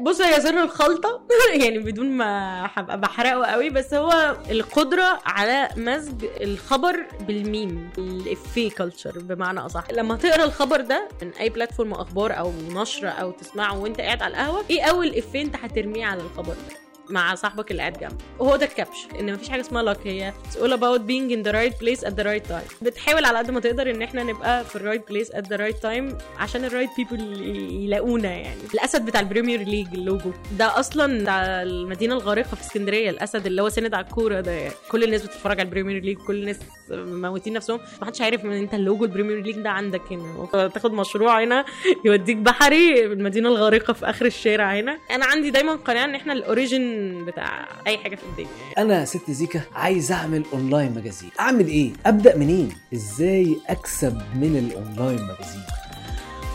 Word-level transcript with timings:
بص 0.00 0.20
هي 0.20 0.40
سر 0.40 0.62
الخلطة. 0.62 1.20
يعني 1.62 1.78
بدون 1.78 2.06
ما 2.10 2.62
هبقى 2.74 3.00
بحرقه 3.00 3.44
قوي 3.46 3.70
بس 3.70 3.94
هو 3.94 4.36
القدرة 4.50 5.18
على 5.26 5.68
مزج 5.76 6.24
الخبر 6.40 7.06
بالميم 7.20 7.90
الافيه 7.98 8.70
culture 8.70 9.18
بمعنى 9.18 9.60
أصح. 9.60 9.90
لما 9.90 10.16
تقرأ 10.16 10.44
الخبر 10.44 10.80
ده 10.80 11.08
من 11.22 11.30
أي 11.40 11.48
platform 11.48 11.92
أخبار 11.92 12.38
أو 12.38 12.52
نشر 12.70 13.08
أو 13.08 13.30
تسمعه 13.30 13.78
وأنت 13.78 14.00
قاعد 14.00 14.22
على 14.22 14.30
القهوة 14.32 14.64
إيه 14.70 14.82
أول 14.82 15.14
إفيه 15.16 15.42
أنت 15.42 15.56
هترميه 15.56 16.06
على 16.06 16.20
الخبر 16.22 16.52
ده؟ 16.52 16.87
مع 17.10 17.34
صاحبك 17.34 17.70
اللي 17.70 17.82
قاعد 17.82 17.98
جنبك. 17.98 18.14
وهو 18.38 18.56
ده 18.56 18.66
ال 18.66 18.73
catch 18.73 19.06
إن 19.20 19.32
مفيش 19.32 19.48
حاجة 19.48 19.60
اسمها 19.60 19.94
luck 19.94 19.98
هي 20.04 20.32
it's 20.50 20.56
about 20.56 21.00
being 21.00 21.30
in 21.34 21.48
the 21.48 21.52
right 21.52 21.74
place 21.82 22.08
at 22.08 22.12
the 22.12 22.24
right 22.24 22.50
time. 22.50 22.82
بتحاول 22.84 23.24
على 23.24 23.38
قد 23.38 23.50
ما 23.50 23.60
تقدر 23.60 23.90
إن 23.90 24.02
إحنا 24.02 24.22
نبقى 24.22 24.64
في 24.64 24.76
ال 24.76 24.81
right 24.81 25.08
place 25.08 25.32
at 25.32 25.44
the 25.44 25.58
right 25.58 25.82
time 25.82 26.14
عشان 26.38 26.64
ال 26.64 26.68
right 26.68 26.90
people 26.96 27.40
يلاقونا 27.84 28.28
يعني. 28.30 28.60
الأسد 28.74 29.04
بتاع 29.06 29.20
ال 29.20 29.25
Premier 29.25 29.60
League 29.62 29.86
ال 29.94 30.01
logo 30.01 30.30
ده 30.58 30.78
أصلا 30.80 31.22
بتاع 31.22 31.62
المدينة 31.62 32.14
الغارقة 32.14 32.54
في 32.54 32.60
اسكندرية 32.60 33.10
الأسد 33.10 33.46
اللي 33.46 33.62
هو 33.62 33.68
سند 33.68 33.94
على 33.94 34.06
الكوره 34.06 34.40
ده 34.40 34.52
يعني. 34.52 34.74
كل 34.90 35.04
الناس 35.04 35.22
بتتفرج 35.22 35.60
على 35.60 35.66
ال 35.66 35.70
Premier 35.70 36.02
League 36.02 36.18
كل 36.18 36.34
الناس 36.34 36.58
موتين 36.90 37.52
نفسهم. 37.52 37.80
ما 38.00 38.06
حدش 38.06 38.20
عارف 38.20 38.44
إن 38.44 38.52
أنت 38.52 38.74
ال 38.74 38.80
logo 38.80 39.04
ال 39.04 39.09
Premier 39.09 39.40
League 39.42 39.56
ده 39.56 39.70
عندك 39.70 40.02
هنا. 40.10 40.68
تاخد 40.68 40.92
مشروع 40.92 41.42
هنا 41.42 41.64
يوديك 42.04 42.36
بحري 42.36 43.04
المدينة 43.04 43.48
الغارقة 43.48 43.92
في 43.92 44.10
آخر 44.10 44.26
الشارع 44.26 44.74
هنا. 44.74 44.98
أنا 45.10 45.24
عندي 45.24 45.50
دايما 45.50 45.74
قناعة 45.74 46.04
إن 46.04 46.14
إحنا 46.14 46.32
ال 46.32 46.41
origin 46.41 46.97
بتاع 47.26 47.68
أي 47.86 47.98
حاجة 47.98 48.16
في 48.16 48.22
الدنيا 48.24 48.48
يا 48.78 49.04
ست 49.04 49.30
زيكا 49.30 49.60
عايز 49.74 50.12
أعمل 50.12 50.44
online 50.52 50.94
magazine 50.94 51.30
أعمل 51.40 51.66
إيه؟ 51.66 51.92
أبدأ 52.06 52.36
منين؟ 52.36 52.68
إزاي 52.94 53.56
أكسب 53.68 54.22
من 54.34 54.56
ال 54.56 54.66
online 54.66 55.26
magazine 55.26 55.62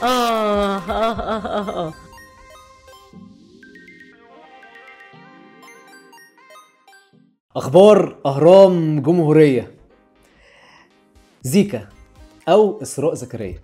آه 0.04 0.78
آه 0.78 1.20
آه 1.20 1.46
آه, 1.46 1.88
آه. 1.88 1.94
أخبار 7.56 8.18
أهرام 8.26 9.02
جمهورية. 9.02 9.72
زيكا 11.44 11.90
أو 12.50 12.82
إسراء 12.82 13.14
زكريا. 13.14 13.60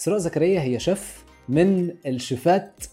إسراء 0.00 0.18
زكريا 0.18 0.60
هي 0.60 0.80
شيف 0.80 1.24
من 1.48 1.90
الشيفات 2.06 2.84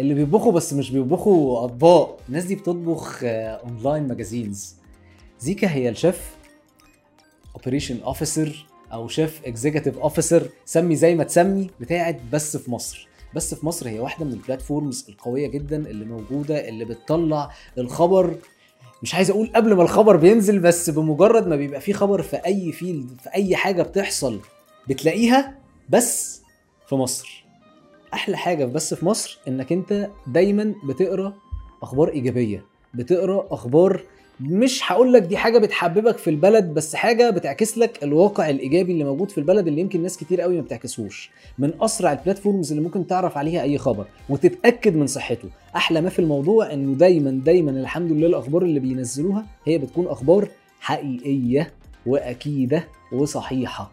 اللي 0.00 0.14
بيطبخوا 0.14 0.52
بس 0.52 0.72
مش 0.72 0.90
بيطبخوا 0.90 1.64
أطباق. 1.64 2.18
الناس 2.28 2.44
دي 2.44 2.54
بتطبخ 2.54 3.20
آه، 3.24 3.50
online 3.56 4.08
magazines 4.08 4.74
زيكا 5.40 5.70
هي 5.70 5.88
ال 5.88 5.96
chief 5.96 6.36
operation 7.56 8.00
officer 8.02 8.66
أو 8.92 9.08
chief 9.08 9.40
executive 9.46 9.98
officer 9.98 10.48
سمي 10.64 10.96
زي 10.96 11.14
ما 11.14 11.24
تسمي 11.24 11.70
بتاعت 11.80 12.20
بس 12.32 12.56
في 12.56 12.70
مصر. 12.70 13.08
بس 13.34 13.54
في 13.54 13.66
مصر 13.66 13.88
هي 13.88 14.00
واحدة 14.00 14.24
من 14.24 14.32
ال 14.32 14.39
platforms 14.39 15.06
القوية 15.08 15.46
جدا 15.48 15.76
اللي 15.76 16.04
موجودة 16.04 16.68
اللي 16.68 16.84
بتطلع 16.84 17.50
الخبر. 17.78 18.34
مش 19.02 19.14
عايز 19.14 19.30
أقول 19.30 19.52
قبل 19.54 19.74
ما 19.74 19.82
الخبر 19.82 20.16
بينزل 20.16 20.58
بس 20.58 20.90
بمجرد 20.90 21.46
ما 21.46 21.56
بيبقى 21.56 21.80
فيه 21.80 21.92
خبر 21.92 22.22
في 22.22 22.36
أي 22.36 22.72
field 22.72 23.20
في 23.22 23.34
أي 23.34 23.56
حاجة 23.56 23.82
بتحصل 23.82 24.40
بتلاقيها 24.88 25.58
بس 25.88 26.40
في 26.88 26.94
مصر. 26.94 27.45
أحلى 28.14 28.36
حاجة 28.36 28.64
بس 28.64 28.94
في 28.94 29.04
مصر 29.06 29.38
إنك 29.48 29.72
أنت 29.72 30.10
دايما 30.26 30.74
بتقرأ 30.84 31.32
أخبار 31.82 32.08
إيجابية 32.08 32.64
بتقرأ 32.94 33.46
أخبار 33.50 34.02
مش 34.40 34.92
هقول 34.92 35.12
لك 35.12 35.22
دي 35.22 35.36
حاجة 35.36 35.58
بتحببك 35.58 36.18
في 36.18 36.30
البلد 36.30 36.64
بس 36.74 36.94
حاجة 36.94 37.30
بتعكس 37.30 37.78
لك 37.78 38.02
الواقع 38.04 38.50
الإيجابي 38.50 38.92
اللي 38.92 39.04
موجود 39.04 39.30
في 39.30 39.38
البلد 39.38 39.66
اللي 39.66 39.80
يمكن 39.80 40.02
ناس 40.02 40.16
كتير 40.16 40.40
قوي 40.40 40.56
ما 40.56 40.60
بتعكسهوش 40.62 41.30
من 41.58 41.72
أسرع 41.82 42.12
ال 42.12 42.18
platforms 42.18 42.72
اللي 42.72 42.84
ممكن 42.84 43.06
تعرف 43.06 43.38
عليها 43.38 43.62
أي 43.62 43.78
خبر 43.78 44.06
وتتأكد 44.28 44.96
من 44.96 45.06
صحته. 45.06 45.48
أحلى 45.76 46.00
ما 46.00 46.08
في 46.08 46.18
الموضوع 46.18 46.72
إنه 46.72 46.94
دايما 46.94 47.30
دايما 47.44 47.70
الحمد 47.70 48.12
لله 48.12 48.26
الأخبار 48.26 48.62
اللي 48.62 48.80
بينزلوها 48.80 49.46
هي 49.64 49.78
بتكون 49.78 50.06
أخبار 50.06 50.48
حقيقية 50.80 51.72
وأكيدة 52.06 52.88
وصحيحة. 53.12 53.90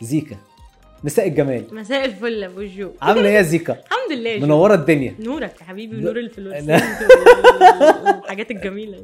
زيكا. 0.00 0.36
مساء 1.04 1.28
الجمال. 1.28 1.64
مساء 1.74 2.04
الفل 2.04 2.32
يا 2.42 2.46
أبو 2.46 2.62
جو 2.62 2.90
عامله 3.02 3.28
إيه 3.28 3.34
يا 3.34 3.42
زيكا؟ 3.42 3.72
الحمد 3.72 4.18
لله 4.18 4.36
جو. 4.36 4.46
منورة 4.46 4.74
الدنيا. 4.74 5.14
نورك 5.20 5.60
يا 5.60 5.64
حبيبي 5.66 5.96
ونور 5.96 6.16
الفلوسفنت 6.18 6.68
لا. 6.68 8.16
والحاجات 8.16 8.50
الجميلة 8.56 8.98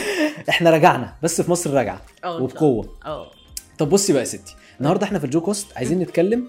إحنا 0.48 0.70
رجعنا 0.70 1.14
بس 1.22 1.40
في 1.40 1.50
مصر 1.50 1.74
راجعه 1.74 2.02
آه 2.24 2.42
وبقوة. 2.42 2.88
آه. 3.06 3.30
طب 3.78 3.88
بصي 3.90 4.12
بقى 4.12 4.20
يا 4.22 4.26
ستي 4.26 4.54
النهارده 4.80 5.06
إحنا 5.06 5.18
في 5.18 5.24
ال 5.24 5.40
JoeCast 5.40 5.76
عايزين 5.76 5.98
نتكلم 5.98 6.46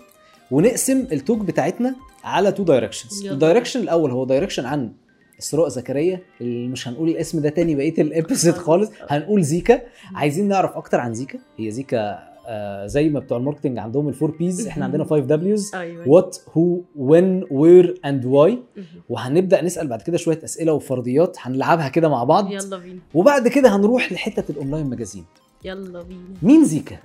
ونقسم 0.51 1.07
ال 1.12 1.17
talk 1.17 1.40
بتاعتنا 1.39 1.95
على 2.23 2.51
two 2.52 2.64
directions. 2.64 3.25
ال 3.28 3.33
direction 3.33 3.80
الأول 3.79 4.12
هو 4.12 4.25
direction 4.25 4.66
عن 4.66 4.91
إسراء 5.39 5.68
زكريا 5.68 6.19
اللي 6.41 6.68
مش 6.68 6.88
هنقول 6.88 7.09
الاسم 7.09 7.39
ده 7.41 7.50
تاني 7.50 7.75
بقية 7.75 8.01
ال 8.02 8.08
episode 8.08 8.53
خالص 8.53 8.89
هنقول 9.09 9.44
زيكا. 9.44 9.81
عايزين 10.16 10.47
نعرف 10.47 10.72
أكتر 10.78 11.00
عن 11.00 11.13
زيكا. 11.13 11.39
هي 11.59 11.72
زيكا 11.72 11.97
آه 11.97 12.31
زي 12.85 13.09
ما 13.09 13.19
بتوع 13.19 13.38
ال 13.38 13.42
marketing 13.42 13.78
عندهم 13.78 14.09
ال 14.09 14.14
four 14.14 14.31
Ps 14.31 14.68
إحنا 14.68 14.85
عندنا 14.85 15.03
5 15.03 15.19
Ws 15.19 15.72
what 16.06 16.38
who 16.58 16.81
when 16.96 17.47
where 17.52 18.00
and 18.06 18.25
why. 18.25 18.59
وهنبدأ 19.09 19.62
نسأل 19.62 19.88
بعد 19.88 20.02
كده 20.02 20.18
شوية 20.18 20.40
أسئلة 20.44 20.74
وفرضيات 20.74 21.38
هنلعبها 21.40 21.90
كده 21.90 22.09
مع 22.09 22.24
بعض. 22.24 22.51
يلا 22.51 22.78
بينا. 22.78 23.00
وبعد 23.13 23.47
كده 23.47 23.75
هنروح 23.75 24.12
لحتة 24.12 24.51
ال 24.52 24.56
online 24.56 24.86
magazine 24.86 25.25
يلا 25.63 26.01
بينا. 26.01 26.22
مين 26.41 26.66
زيكا؟ 26.66 26.97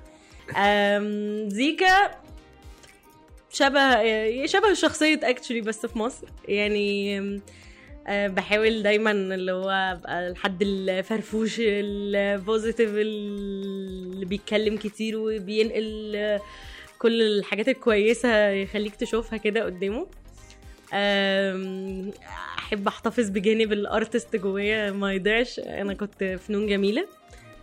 زيكا 1.48 2.10
شبه 3.50 4.46
شبه 4.46 4.74
شخصية 4.74 5.20
actually 5.22 5.60
بس 5.60 5.86
في 5.86 5.98
مصر. 5.98 6.26
يعني 6.48 7.20
بحاول 8.08 8.82
دايما 8.82 9.10
اللي 9.10 9.52
هو 9.52 9.70
أبقى 9.70 10.28
الحد 10.28 10.62
الفرفوش 10.62 11.56
ال 11.60 11.75
positive 11.75 12.90
اللي 12.94 14.24
بيتكلم 14.26 14.76
كتير 14.76 15.18
وبينقل 15.18 16.12
أه، 16.16 16.40
كل 16.98 17.22
الحاجات 17.22 17.68
الكويسة 17.68 18.48
يخليك 18.48 18.96
تشوفها 18.96 19.36
كده 19.36 19.64
قدامه. 19.64 20.06
أحب 22.58 22.86
أحتفظ 22.88 23.28
بجانب 23.30 23.72
الأرتست 23.72 24.36
جوايا 24.36 24.92
ما 24.92 25.12
يضيعش. 25.12 25.58
أنا 25.58 25.94
كنت 25.94 26.24
فنون 26.24 26.66
جميلة 26.66 27.06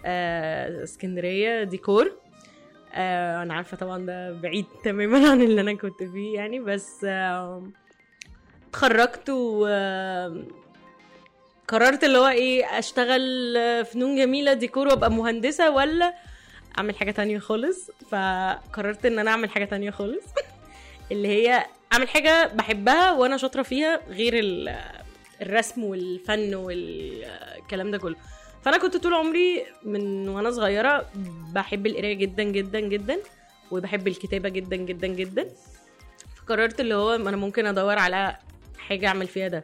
أه، 0.05 0.83
اسكندرية 0.83 1.63
ديكور. 1.63 2.11
آه 2.95 3.43
أنا 3.43 3.53
عارفة 3.53 3.77
طبعا 3.77 4.05
ده 4.05 4.31
بعيد 4.31 4.65
تماما 4.83 5.29
عن 5.31 5.41
اللي 5.41 5.61
أنا 5.61 5.73
كنت 5.73 6.03
فيه 6.03 6.35
يعني 6.35 6.59
بس 6.59 7.05
آه 7.05 7.63
اتخرجت 8.73 9.29
و 9.29 9.65
قررت 11.67 12.03
اللي 12.03 12.17
هو 12.17 12.27
إيه 12.27 12.65
اشتغل 12.79 13.55
فنون 13.85 14.15
جميلة 14.15 14.53
ديكور 14.53 14.87
وابقى 14.87 15.11
مهندسة 15.11 15.69
ولا 15.71 16.13
اعمل 16.77 16.95
حاجة 16.95 17.11
تانية 17.11 17.39
خالص. 17.39 17.91
فقررت 18.11 19.05
ان 19.05 19.19
أنا 19.19 19.31
اعمل 19.31 19.49
حاجة 19.49 19.65
تانية 19.65 19.91
خالص. 19.91 20.23
اللي 21.11 21.27
هي 21.27 21.65
اعمل 21.93 22.07
حاجة 22.09 22.47
بحبها 22.47 23.11
وأنا 23.11 23.37
شاطرة 23.37 23.61
فيها 23.63 23.99
غير 24.09 24.39
ال- 24.39 24.75
الرسم 25.41 25.83
والفن 25.83 26.55
والكلام 26.55 27.91
ده 27.91 27.97
كله. 27.97 28.15
فانا 28.65 28.77
كنت 28.77 28.97
طول 28.97 29.13
عمري 29.13 29.65
من 29.83 30.29
وأنا 30.29 30.51
صغيرة 30.51 31.05
بحب 31.53 31.85
القراية 31.87 32.13
جدا 32.13 32.43
جدا 32.43 32.79
جدا 32.79 33.17
وبحب 33.71 34.07
الكتابة 34.07 34.49
جدا 34.49 34.75
جدا 34.75 35.07
جدا. 35.07 35.49
فقررت 36.35 36.79
اللي 36.79 36.95
هو 36.95 37.15
أنا 37.15 37.37
ممكن 37.37 37.65
ادور 37.65 37.99
على 37.99 38.37
حاجة 38.83 39.07
أعمل 39.07 39.27
فيها 39.27 39.47
ده. 39.47 39.63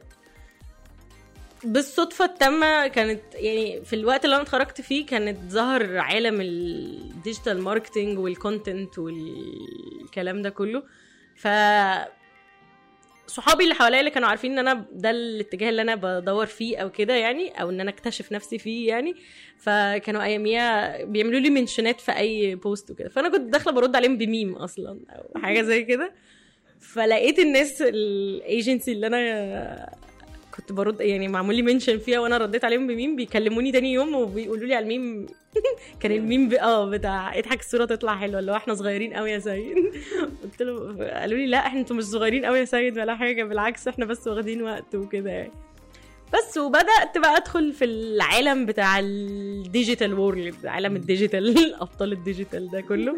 بالصدفة 1.64 2.26
التامة 2.26 2.88
كانت 2.88 3.22
يعني 3.34 3.86
في 3.86 3.96
الوقت 3.96 4.26
اللي 4.26 4.36
أنا 4.36 4.44
اتخرجت 4.44 4.82
فيه 4.82 5.06
كانت 5.06 5.52
ظهر 5.52 5.98
عالم 5.98 6.42
ال 6.42 6.57
digital 6.57 7.62
marketing 7.62 8.20
وال 8.20 8.38
content 8.38 9.00
والكلام 9.00 10.42
ده 10.42 10.50
كله. 10.50 10.84
ف 11.36 11.48
صحابي 13.28 13.64
اللي 13.64 13.76
حواليا 13.76 14.00
اللي 14.00 14.12
كانوا 14.12 14.30
عارفين 14.30 14.52
إن 14.52 14.68
أنا 14.68 14.86
ده 14.92 15.10
الاتجاه 15.12 15.70
اللي 15.70 15.82
أنا 15.82 15.96
بدور 15.96 16.46
فيه 16.46 16.78
أو 16.78 16.92
كده 16.92 17.16
يعني 17.16 17.62
أو 17.62 17.70
إن 17.70 17.82
أنا 17.82 17.90
أكتشف 17.90 18.32
نفسي 18.32 18.58
فيه 18.58 18.88
يعني 18.88 19.16
فكانوا 19.58 20.24
أياميها 20.24 21.04
بيعملوا 21.04 21.40
لي 21.40 21.50
mention 21.50 21.95
ات 21.95 22.02
في 22.02 22.12
أي 22.12 22.56
post 22.56 22.92
وكده. 22.92 23.10
فأنا 23.10 23.30
كنت 23.30 23.54
داخلة 23.54 23.74
برد 23.74 23.96
عليهم 23.96 24.18
بميم 24.18 24.56
أصلا 24.56 25.00
أو 25.10 25.42
حاجة 25.42 25.62
زي 25.62 25.84
كده. 25.84 26.14
فلقيت 26.80 27.40
الناس 27.40 27.82
الايجنسي 27.82 28.92
اللي 28.92 29.08
أنا 29.08 29.90
كنت 30.58 30.72
برد 30.72 31.02
يعني 31.02 31.28
معمول 31.28 31.56
لي 31.56 31.62
mention 31.62 31.98
فيها 31.98 32.20
وأنا 32.20 32.38
رديت 32.38 32.66
عليهم 32.66 32.88
بميم 32.88 33.16
بيكلموني 33.16 33.72
تاني 33.72 33.94
يوم 33.94 34.16
وبيقولوا 34.16 34.68
لي 34.68 34.76
على 34.76 34.84
الميم 34.84 35.26
كان 36.00 36.12
الميم 36.12 36.54
آه 36.54 36.90
بتاع 36.90 37.38
اضحك 37.40 37.60
الصورة 37.60 37.86
تطلع 37.86 38.16
حلوة 38.18 38.40
اللي 38.40 38.52
هو 38.52 38.56
إحنا 38.56 38.74
صغيرين 38.74 39.14
قوي 39.14 39.32
يا 39.32 39.40
سيد 39.40 39.76
قلت 40.44 40.62
له 40.62 40.74
قالوا 41.20 41.38
لي 41.38 41.46
لا 41.48 41.68
إحنا 41.68 41.80
أنتوا 41.80 41.96
مش 41.96 42.04
صغيرين 42.04 42.46
قوي 42.46 42.60
يا 42.60 42.66
سيد 42.66 43.00
ولا 43.00 43.16
حاجة 43.16 43.44
بالعكس 43.44 43.88
إحنا 43.88 44.06
بس 44.06 44.28
واخدين 44.28 44.62
وقت 44.62 44.96
وكده 44.96 45.30
يعني. 45.32 45.52
بس 46.34 46.58
وبدأت 46.58 47.18
بقى 47.18 47.38
أدخل 47.38 47.74
في 47.74 47.86
العالم 47.86 48.66
بتاع 48.66 49.00
ال 49.00 49.14
digital 49.14 50.14
world 50.14 50.66
عالم 50.66 50.96
ال 50.96 51.06
digital 51.06 51.76
أبطال 51.82 52.12
ال 52.12 52.19
digital 52.19 52.70
ده 52.72 52.82
كله. 52.82 53.16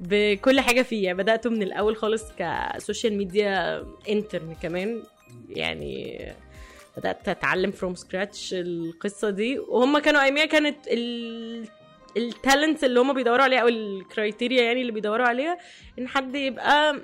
بكل 0.00 0.60
حاجة 0.60 0.82
فيه 0.82 1.04
يعني 1.04 1.18
بدات 1.18 1.46
من 1.46 1.62
الأول 1.62 1.96
خالص 1.96 2.24
ك 2.38 2.49
social 2.49 3.18
media 3.18 3.86
intern 4.08 4.54
كمان. 4.62 5.02
يعني 5.48 6.18
بدأت 6.96 7.28
أتعلم 7.28 7.70
from 7.70 7.94
scratch 7.94 8.54
القصة 8.54 9.30
دي. 9.30 9.58
وهم 9.58 9.98
كانوا 9.98 10.22
اياميها 10.22 10.44
كانت 10.44 10.76
ال 10.88 11.68
ال 12.16 12.25
talents 12.25 12.84
اللي 12.84 13.00
هم 13.00 13.12
بيدوروا 13.12 13.44
عليها 13.44 13.60
أو 13.60 13.68
ال 13.68 13.78
criteria 13.78 14.62
يعني 14.62 14.80
اللي 14.80 14.92
بيدوروا 14.92 15.26
عليها 15.26 15.58
إن 15.98 16.08
حد 16.08 16.34
يبقى 16.34 17.00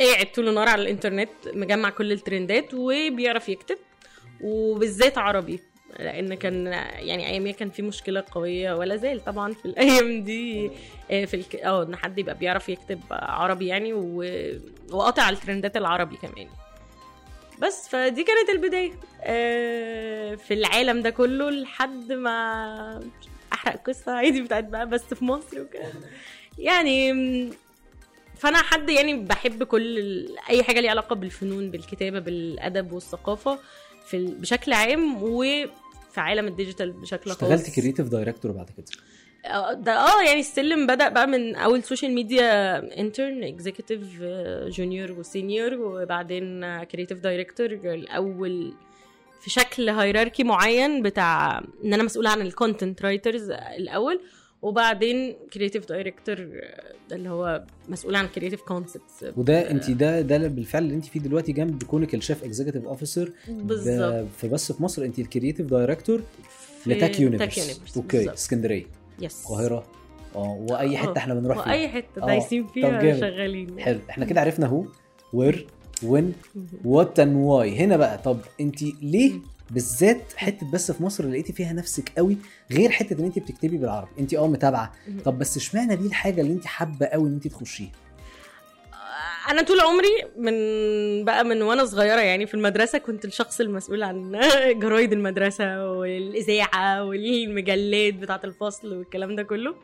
قاعد 0.00 0.32
طول 0.34 0.48
النهار 0.48 0.68
على 0.68 0.82
الإنترنت 0.82 1.30
مجمع 1.46 1.90
كل 1.90 2.12
الترندات 2.12 2.74
وبيعرف 2.74 3.48
يكتب 3.48 3.78
وبالذات 4.40 5.18
عربي. 5.18 5.60
لأن 5.98 6.34
كان 6.34 6.66
يعني 6.96 7.26
اياميها 7.26 7.52
كان 7.54 7.70
في 7.70 7.82
مشكلة 7.82 8.24
قوية 8.30 8.72
ولا 8.74 8.96
زال 8.96 9.24
طبعا 9.24 9.52
في 9.52 9.64
الأيام 9.64 10.22
دي. 10.22 10.70
آه، 11.10 11.24
في 11.24 11.34
الك... 11.34 11.56
آه 11.56 11.82
إن 11.82 11.96
حد 11.96 12.18
يبقى 12.18 12.34
بيعرف 12.34 12.68
يكتب 12.68 13.00
عربي 13.10 13.66
يعني 13.66 13.92
و... 13.92 14.24
وقاطع 14.90 15.28
الترندات 15.28 15.76
العربي 15.76 16.16
كمان. 16.16 16.48
بس 17.62 17.88
فدي 17.88 18.24
كانت 18.24 18.48
البداية. 18.48 18.92
آه، 19.22 20.34
في 20.34 20.54
العالم 20.54 21.02
ده 21.02 21.10
كله 21.10 21.50
لحد 21.50 22.12
ما 22.12 23.00
أحرق 23.52 23.82
قصة 23.82 24.12
عادي 24.12 24.42
بتاعت 24.42 24.64
بقى 24.64 24.88
بس 24.88 25.02
في 25.14 25.24
مصر 25.24 25.60
وكده. 25.60 25.92
يعني 26.58 27.12
فأنا 28.36 28.58
حد 28.58 28.90
يعني 28.90 29.14
بحب 29.14 29.62
كل 29.62 30.26
أي 30.50 30.62
حاجة 30.62 30.80
ليها 30.80 30.90
علاقة 30.90 31.14
بالفنون 31.16 31.70
بالكتابة 31.70 32.18
بالأدب 32.18 32.92
والثقافة. 32.92 33.58
في 34.10 34.26
بشكل 34.26 34.72
عام 34.72 35.22
وفي 35.22 35.70
عالم 36.16 36.46
ال 36.46 36.52
digital 36.52 36.92
بشكل 36.92 37.30
خاص. 37.30 37.42
اشتغلت 37.42 37.70
creative 37.80 38.08
director 38.08 38.52
بعد 38.52 38.70
كده؟ 38.76 38.86
آه، 39.46 39.72
ده 39.72 39.92
آه 39.92 40.22
يعني 40.26 40.40
السلم 40.40 40.86
بدأ 40.86 41.08
بقى 41.08 41.26
من 41.26 41.56
أول 41.56 41.82
social 41.82 42.14
media 42.14 42.78
intern 43.00 43.44
executive 43.44 44.00
junior 44.68 45.12
و 45.12 45.21
senior 45.21 45.74
وبعدين 45.74 46.84
creative 46.84 47.18
director 47.18 47.66
الأول 47.66 48.74
في 49.40 49.50
شكل 49.50 49.88
hierarchy 49.88 50.44
معين 50.44 51.02
بتاع 51.02 51.58
إن 51.84 51.94
أنا 51.94 52.02
مسؤولة 52.02 52.30
عن 52.30 52.40
ال 52.40 52.48
content 52.48 53.02
writers 53.02 53.50
الأول. 53.50 54.20
وبعدين 54.62 55.36
creative 55.52 55.88
director 55.88 56.46
اللي 57.12 57.28
هو 57.28 57.64
مسؤول 57.88 58.16
عن 58.16 58.26
creative 58.26 58.60
concepts 58.62 59.24
وده 59.36 59.70
انت 59.70 59.90
ده 59.90 60.20
ده 60.20 60.38
بالفعل 60.48 60.82
اللي 60.84 60.94
انت 60.94 61.04
فيه 61.04 61.20
دلوقتي 61.20 61.52
جنب 61.52 61.82
كونك 61.82 62.14
ال 62.14 62.19
chief 62.19 62.44
executive 62.44 62.84
officer 62.86 63.32
بالظبط. 63.48 64.26
في 64.36 64.48
بس 64.48 64.72
في 64.72 64.82
مصر 64.82 65.04
انت 65.04 65.18
ال 65.18 65.23
creative 65.23 65.66
director 65.66 66.22
لتاك 66.86 67.00
تاك 67.00 67.20
universe 67.20 67.96
okay. 67.96 68.32
اسكندرية. 68.32 68.84
yes 69.20 69.42
القاهرة. 69.42 69.84
آه 70.34 70.66
وأي 70.70 70.96
آه. 70.96 71.00
حتة 71.00 71.18
إحنا 71.18 71.34
بنروح 71.34 71.64
فيها. 71.64 71.72
واي 71.72 71.88
حتة 71.88 72.22
آه. 72.22 72.26
دايسين 72.26 72.66
طب 72.66 72.72
فيها. 72.72 73.16
شغالين. 73.20 73.80
حلو. 73.80 74.00
إحنا 74.10 74.24
كده 74.24 74.40
عرفنا 74.40 74.66
هو 74.66 74.84
where 75.32 75.66
when 76.02 76.32
what 76.84 77.20
and 77.20 77.36
why 77.36 77.76
هنا 77.76 77.96
بقى 77.96 78.18
طب 78.18 78.38
انت 78.60 78.82
ليه 78.82 79.32
بالذات 79.70 80.22
حتة 80.36 80.70
بس 80.70 80.92
في 80.92 81.02
مصر 81.02 81.26
لقيتي 81.28 81.52
فيها 81.52 81.72
نفسك 81.72 82.12
قوي 82.16 82.36
غير 82.72 82.90
حتة 82.90 83.20
إن 83.20 83.24
انت 83.24 83.38
بتكتبي 83.38 83.76
بالعربي. 83.76 84.10
انت 84.18 84.34
آه 84.34 84.46
متابعة. 84.48 84.92
طب 85.24 85.38
بس 85.38 85.56
إشمعنى 85.56 85.96
دي 85.96 86.06
الحاجة 86.06 86.40
اللي 86.40 86.52
انت 86.52 86.66
حابة 86.66 87.06
قوي 87.06 87.28
إن 87.28 87.32
انت 87.34 87.48
تخشيها؟ 87.48 87.90
أنا 89.50 89.62
طول 89.62 89.80
عمري 89.80 90.24
من 90.36 90.54
بقى 91.24 91.44
من 91.44 91.62
وأنا 91.62 91.84
صغيرة 91.84 92.20
يعني 92.20 92.46
في 92.46 92.54
المدرسة 92.54 92.98
كنت 92.98 93.24
الشخص 93.24 93.60
المسؤول 93.60 94.02
عن 94.02 94.40
جرايد 94.82 95.12
المدرسة 95.12 95.90
والإذاعة 95.92 97.04
والمجلات 97.04 98.14
بتاعة 98.14 98.40
الفصل 98.44 98.96
والكلام 98.96 99.36
ده 99.36 99.42
كله. 99.42 99.74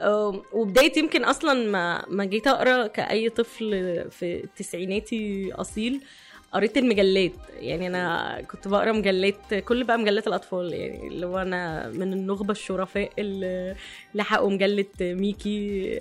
أم، 0.00 0.42
وبداية 0.52 0.98
يمكن 0.98 1.24
أصلا 1.24 1.70
ما 1.70 2.04
ما 2.08 2.24
جيت 2.24 2.46
أقرأ 2.46 2.86
كأي 2.86 3.28
طفل 3.28 3.70
في 4.10 4.44
التسعيناتي 4.44 5.52
أصيل. 5.52 6.00
قريت 6.52 6.76
المجلات. 6.76 7.32
يعني 7.60 7.86
أنا 7.86 8.40
كنت 8.42 8.68
بقرأ 8.68 8.92
مجلات 8.92 9.54
كل 9.54 9.84
بقى 9.84 9.98
مجلات 9.98 10.26
الأطفال. 10.26 10.72
يعني 10.72 11.08
اللي 11.08 11.26
هو 11.26 11.38
أنا 11.38 11.88
من 11.88 12.12
النخبة 12.12 12.52
الشرفاء 12.52 13.10
اللي 13.18 13.76
لحقوا 14.14 14.50
مجلة 14.50 14.86
ميكي 15.00 15.98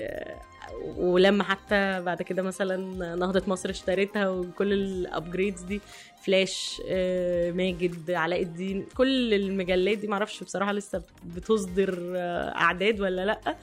ولما 0.97 1.43
حتى 1.43 2.01
بعد 2.01 2.21
كده 2.21 2.41
مثلا 2.41 2.77
نهضة 3.15 3.43
مصر 3.47 3.69
اشتريتها 3.69 4.29
وكل 4.29 4.73
ال 4.73 4.83
upgrades 4.83 5.61
دي 5.61 5.81
فلاش 6.25 6.81
آه، 6.89 7.51
ماجد 7.51 8.11
علاء 8.11 8.41
الدين 8.41 8.85
كل 8.97 9.33
المجلات 9.33 9.97
دي. 9.97 10.07
معرفش 10.07 10.43
بصراحة 10.43 10.71
لسه 10.71 11.01
بتصدر 11.35 12.13
آه، 12.15 12.55
أعداد 12.55 13.01
ولا 13.01 13.25
لأ. 13.25 13.55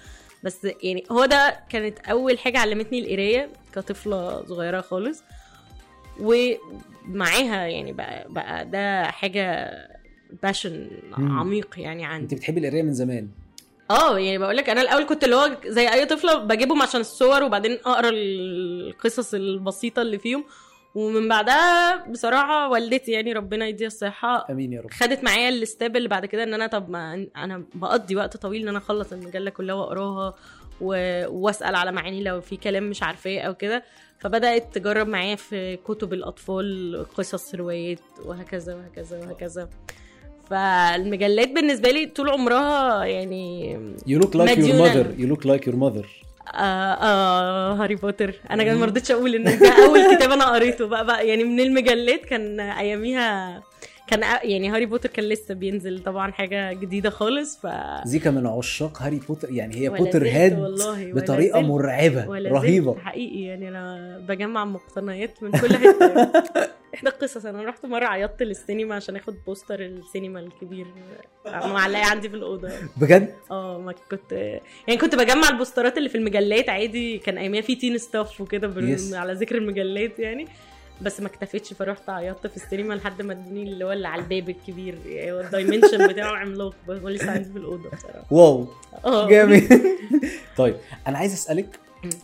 بس 0.42 0.66
يعني 0.82 1.04
هو 1.12 1.24
ده 1.24 1.60
كانت 1.68 1.98
أول 1.98 2.38
حاجة 2.38 2.58
علمتني 2.58 2.98
القراية 2.98 3.48
كطفلة 3.74 4.46
صغيرة 4.46 4.80
خالص. 4.80 5.22
ومعاها 6.20 7.66
يعني 7.66 7.92
بقى, 7.92 8.26
بقى 8.28 8.64
ده 8.64 9.04
حاجة 9.04 9.70
باشن. 10.42 10.90
عميق 11.12 11.74
يعني 11.78 12.04
عندي. 12.04 12.22
انت 12.24 12.34
بتحبي 12.34 12.60
القراية 12.60 12.82
من 12.82 12.92
زمان. 12.94 13.28
آه 13.90 14.18
يعني 14.18 14.38
بقول 14.38 14.56
لك 14.56 14.68
أنا 14.70 14.82
الأول 14.82 15.04
كنت 15.04 15.24
اللي 15.24 15.36
هو 15.36 15.56
زي 15.66 15.88
أي 15.92 16.06
طفلة 16.06 16.34
بجيبهم 16.38 16.82
عشان 16.82 17.00
الصور 17.00 17.42
وبعدين 17.42 17.72
أقرأ 17.86 18.10
القصص 18.12 19.34
البسيطة 19.34 20.02
اللي 20.02 20.18
فيهم. 20.18 20.44
ومن 20.94 21.28
بعدها 21.28 21.96
بصراحة 22.06 22.68
والدتي 22.68 23.12
يعني 23.12 23.32
ربنا 23.32 23.66
يديها 23.66 23.86
الصحة 23.86 24.46
آمين 24.50 24.72
يا 24.72 24.80
رب. 24.80 24.90
خدت 24.90 25.24
معايا 25.24 25.48
الستاب 25.48 25.96
اللي 25.96 26.08
بعد 26.08 26.26
كده 26.26 26.42
إن 26.42 26.54
أنا 26.54 26.66
طب 26.66 26.90
ما 26.90 27.26
أنا 27.36 27.64
بقضي 27.74 28.16
وقت 28.16 28.36
طويل 28.36 28.62
إن 28.62 28.68
أنا 28.68 28.78
أخلص 28.78 29.12
المجلة 29.12 29.50
كلها 29.50 29.74
وأقراها 29.74 30.34
و... 30.80 30.86
واسأل 31.28 31.74
على 31.74 31.92
معاني 31.92 32.22
لو 32.22 32.40
في 32.40 32.56
كلام 32.56 32.90
مش 32.90 33.02
عارفاه 33.02 33.40
أو 33.40 33.54
كده. 33.54 33.84
فبدأت 34.18 34.74
تجرب 34.74 35.08
معايا 35.08 35.36
في 35.36 35.76
كتب 35.76 36.12
الأطفال 36.12 37.06
قصص 37.16 37.54
روايات 37.54 37.98
وهكذا 38.24 38.74
وهكذا 38.74 39.18
وهكذا. 39.18 39.68
فالمجلات 40.50 41.48
بالنسبة 41.50 41.90
لي 41.90 42.06
طول 42.06 42.28
عمرها 42.30 43.04
يعني 43.04 43.72
you 44.06 44.18
look 44.18 44.36
like 44.36 44.58
your. 44.58 44.78
mother 44.78 45.14
you 45.18 45.26
look 45.28 45.46
like 45.46 45.66
your 45.66 45.76
mother 45.76 46.06
آه, 46.54 46.58
آه 46.94 47.72
هاري 47.74 47.94
بوتر. 47.94 48.34
أنا 48.50 48.74
ما 48.74 48.86
رضيتش 48.86 49.10
أقول 49.10 49.34
إن 49.34 49.44
ده 49.58 49.84
أول 49.86 50.16
كتاب 50.16 50.30
أنا 50.30 50.44
قريته. 50.54 50.86
بقى, 50.86 51.06
بقى 51.06 51.28
يعني 51.28 51.44
من 51.44 51.60
المجلات 51.60 52.24
كان 52.24 52.60
أياميها 52.60 53.62
كان 54.06 54.20
يعني 54.50 54.68
هاري 54.70 54.86
بوتر 54.86 55.08
كان 55.08 55.24
لسه 55.24 55.54
بينزل 55.54 56.02
طبعا 56.02 56.32
حاجة 56.32 56.72
جديدة 56.72 57.10
خالص 57.10 57.58
ف 57.62 57.66
زيكا 58.04 58.30
من 58.30 58.46
عشاق 58.46 59.02
هاري 59.02 59.20
بوتر 59.28 59.50
يعني 59.50 59.76
هي 59.76 59.88
ولا 59.88 59.98
بوتر 59.98 60.22
والله، 60.24 61.04
ولا 61.06 61.14
بطريقة 61.14 61.60
زلت- 61.60 61.68
مرعبة 61.68 62.28
ولا 62.28 62.50
رهيبة. 62.50 62.98
حقيقي 62.98 63.42
يعني 63.42 63.68
أنا 63.68 64.18
بجمع 64.28 64.64
مقتنيات 64.64 65.42
من 65.42 65.50
كل 65.50 65.74
حتة. 65.76 66.14
إحدى 66.94 67.08
القصص 67.08 67.46
أنا 67.46 67.62
رحت 67.62 67.86
مرة 67.86 68.06
عيطت 68.06 68.42
للسينما 68.42 68.94
عشان 68.94 69.16
آخد 69.16 69.34
بوستر 69.46 69.80
السينما 69.80 70.40
الكبير 70.40 70.86
معلقه 71.46 72.06
عندي 72.06 72.28
في 72.28 72.36
الأوضة. 72.36 72.68
بجد؟ 72.96 73.34
آه 73.50 73.78
ما 73.78 73.92
كنت 74.10 74.32
يعني 74.88 75.00
كنت 75.00 75.14
بجمع 75.14 75.48
البوسترات 75.48 75.98
اللي 75.98 76.08
في 76.08 76.14
المجلات 76.18 76.68
عادي 76.68 77.18
كان 77.18 77.38
أياميها 77.38 77.62
في 77.62 77.74
تين 77.74 77.98
ستاف 77.98 78.40
وكده 78.40 78.68
بال- 78.68 78.98
Yes. 78.98 79.14
على 79.14 79.32
ذكر 79.32 79.56
المجلات 79.56 80.18
يعني. 80.18 80.46
بس 81.02 81.20
ما 81.20 81.26
اكتفيتش 81.26 81.72
فرحت 81.72 82.08
عيطت 82.10 82.46
في 82.46 82.56
السينما 82.56 82.94
لحد 82.94 83.22
ما 83.22 83.32
ادوني 83.32 83.62
اللي 83.62 83.84
هو 83.84 83.92
اللي 83.92 84.08
على 84.08 84.22
الباب 84.22 84.48
الكبير 84.48 84.98
يعني 85.06 85.32
هو 85.32 85.40
ال 85.40 85.47
dimension 85.47 86.06
بتاعه 86.12 86.36
عملاق 86.36 86.74
هو 86.90 87.08
لسه 87.08 87.30
عندي 87.30 87.50
في 87.52 87.58
الأوضة 87.58 87.90
بصراحة 87.90 88.24
wow 88.30 88.66
آه 89.04 89.28
جامد 89.28 89.68
طيب 90.56 90.76
أنا 91.06 91.18
عايز 91.18 91.32
أسألك. 91.32 91.78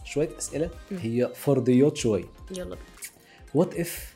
شوية 0.04 0.28
أسئلة. 0.38 0.70
هي 0.90 1.30
فرضيات 1.34 1.96
شوية 1.96 2.24
يلا 2.56 2.76
what 3.54 3.74
if. 3.80 4.14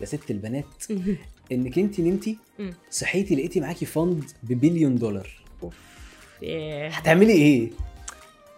يا 0.00 0.06
ست 0.06 0.30
البنات. 0.30 0.64
إنك 1.52 1.78
انت 1.78 2.00
نمتي. 2.00 2.38
صحيتي 2.90 3.34
لقيتي 3.34 3.60
معاكي 3.60 3.86
fund 3.86 4.24
ب 4.42 4.48
billion 4.48 4.94
دولار 4.96 5.30
هتعملي 6.90 7.32
إيه 7.32 7.70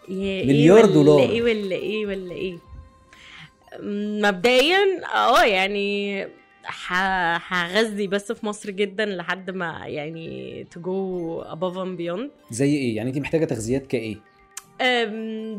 إيه 0.09 0.47
مليار 0.47 0.79
ولا 0.85 0.95
دولار. 0.95 1.21
إيه 1.31 1.43
ولا 1.43 1.77
إيه 1.77 2.07
ولا 2.07 2.33
إيه 2.35 2.59
مبدئيا 4.23 5.01
آه 5.15 5.45
يعني 5.45 6.27
هغذي 7.49 8.07
بس 8.07 8.33
في 8.33 8.47
مصر 8.47 8.71
جدا 8.71 9.05
لحد 9.07 9.51
ما 9.51 9.83
يعني 9.87 10.67
to 10.75 10.79
go 10.79 11.45
above 11.55 11.77
and 11.77 11.99
beyond. 12.01 12.31
زي 12.51 12.75
إيه؟ 12.77 12.97
يعني 12.97 13.11
انت 13.11 13.19
محتاجة 13.19 13.45
تغذيات 13.45 13.87
كإيه؟ 13.87 14.17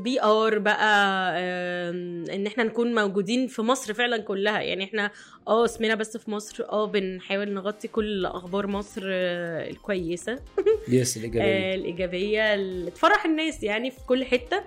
PR 0.03 0.59
بقى 0.59 1.09
إن 2.35 2.47
إحنا 2.47 2.63
نكون 2.63 2.95
موجودين 2.95 3.47
في 3.47 3.61
مصر 3.61 3.93
فعلا 3.93 4.17
كلها. 4.17 4.61
يعني 4.61 4.83
إحنا 4.83 5.11
آه 5.47 5.65
اسمنا 5.65 5.95
بس 5.95 6.17
في 6.17 6.31
مصر 6.31 6.63
آه 6.69 6.85
بنحاول 6.87 7.53
نغطي 7.53 7.87
كل 7.87 8.25
أخبار 8.25 8.67
مصر 8.67 9.01
آه، 9.05 9.69
الكويسة. 9.69 10.39
yes 10.87 11.17
آه، 11.35 11.75
الإيجابية. 11.75 12.53
اللي 12.53 12.91
تفرح 12.91 13.25
الناس 13.25 13.63
يعني 13.63 13.91
في 13.91 13.99
كل 14.07 14.25
حتة. 14.25 14.63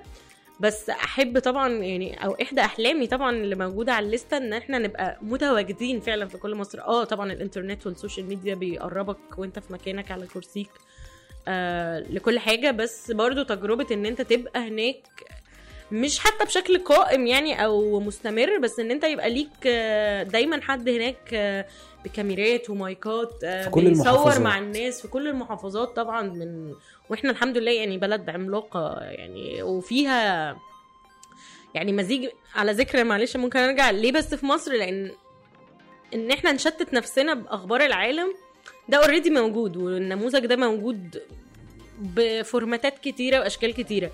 بس 0.60 0.90
أحب 0.90 1.38
طبعا 1.38 1.68
يعني 1.68 2.24
أو 2.24 2.36
إحدى 2.42 2.60
أحلامي 2.60 3.06
طبعا 3.06 3.30
اللي 3.36 3.54
موجودة 3.56 3.92
على 3.92 4.06
ال 4.06 4.11
list 4.11 4.31
ة 4.31 4.36
إن 4.36 4.52
إحنا 4.52 4.78
نبقى 4.78 5.18
متواجدين 5.22 6.00
فعلا 6.00 6.28
في 6.28 6.38
كل 6.38 6.54
مصر. 6.54 6.80
آه 6.80 7.04
طبعا 7.04 7.32
الإنترنت 7.32 7.86
والسوشيال 7.86 8.26
ميديا 8.26 8.54
بيقربك 8.54 9.38
وأنت 9.38 9.58
في 9.58 9.72
مكانك 9.72 10.10
على 10.10 10.26
كرسيك 10.26 10.70
آه 11.48 11.98
لكل 12.00 12.38
حاجة. 12.38 12.70
بس 12.70 13.10
برضو 13.10 13.42
تجربة 13.42 13.86
إن 13.92 14.06
أنت 14.06 14.22
تبقى 14.22 14.68
هناك 14.68 15.02
مش 15.92 16.18
حتى 16.18 16.44
بشكل 16.44 16.78
قائم 16.78 17.26
يعني 17.26 17.64
أو 17.64 18.00
مستمر 18.00 18.58
بس 18.58 18.80
إن 18.80 18.90
أنت 18.90 19.04
يبقى 19.04 19.30
ليك 19.30 19.50
آه، 19.66 20.22
دايما 20.22 20.60
حد 20.62 20.88
هناك 20.88 21.30
آه، 21.34 21.66
بكاميرات 22.04 22.70
ومايكات 22.70 23.44
آه، 23.44 23.68
بيصور. 23.68 24.40
مع 24.40 24.58
الناس 24.58 25.02
في 25.02 25.08
كل 25.08 25.28
المحافظات 25.28 25.96
طبعا 25.96 26.22
من 26.22 26.74
وإحنا 27.10 27.30
الحمد 27.30 27.58
لله 27.58 27.72
يعني 27.72 27.98
بلد 27.98 28.30
عملاقة 28.30 28.98
يعني 29.00 29.62
وفيها 29.62 30.56
يعني 31.74 31.92
مزيج 31.92 32.28
على 32.54 32.72
ذكر 32.72 33.04
معلش 33.04 33.36
ممكن 33.36 33.58
أرجع 33.58 33.90
ليه 33.90 34.12
بس 34.12 34.34
في 34.34 34.46
مصر 34.46 34.72
لأن 34.72 35.12
إن 36.14 36.30
إحنا 36.30 36.52
نشتت 36.52 36.94
نفسنا 36.94 37.34
بأخبار 37.34 37.80
العالم 37.80 38.34
ده 38.88 38.96
already 38.98 39.30
موجود 39.30 39.76
والنموذج 39.76 40.46
ده 40.46 40.56
موجود 40.56 41.22
ب 41.98 42.11
format 42.11 42.86
ات 42.86 42.98
كتيرة 42.98 43.38
وأشكال 43.40 43.74
كتيرة 43.74 44.10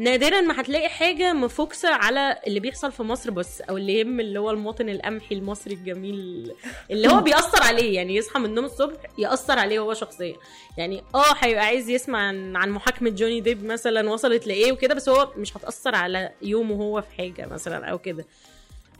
نادرا 0.00 0.40
ما 0.40 0.60
هتلاقي 0.60 0.88
حاجة 0.88 1.32
م 1.32 1.40
focus 1.40 1.80
ة 1.80 1.88
على 1.88 2.36
اللي 2.46 2.60
بيحصل 2.60 2.92
في 2.92 3.02
مصر 3.02 3.30
بس 3.30 3.60
أو 3.60 3.76
اللي 3.76 3.98
يهم 3.98 4.20
اللي 4.20 4.38
هو 4.40 4.50
المواطن 4.50 4.88
القمحي 4.88 5.34
المصري 5.34 5.74
الجميل 5.74 6.52
اللي 6.90 7.08
هو 7.08 7.20
بيأثر 7.20 7.62
عليه 7.62 7.94
يعني 7.94 8.16
يصحى 8.16 8.38
من 8.38 8.44
النوم 8.44 8.64
الصبح 8.64 8.96
يأثر 9.18 9.58
عليه 9.58 9.78
هو 9.78 9.94
شخصيا. 9.94 10.36
يعني 10.78 11.02
آه 11.14 11.34
هيبقى 11.38 11.64
عايز 11.64 11.88
يسمع 11.88 12.18
عن, 12.18 12.56
عن 12.56 12.70
محاكمة 12.70 13.10
جوني 13.10 13.40
ديب 13.40 13.64
مثلا 13.64 14.10
وصلت 14.10 14.46
لإيه 14.46 14.72
وكده 14.72 14.94
بس 14.94 15.08
هو 15.08 15.32
مش 15.36 15.56
هتأثر 15.56 15.94
على 15.94 16.30
يومه 16.42 16.74
هو 16.74 17.00
في 17.00 17.14
حاجة 17.18 17.46
مثلا 17.46 17.86
أو 17.86 17.98
كده. 17.98 18.24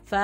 ف 0.06 0.14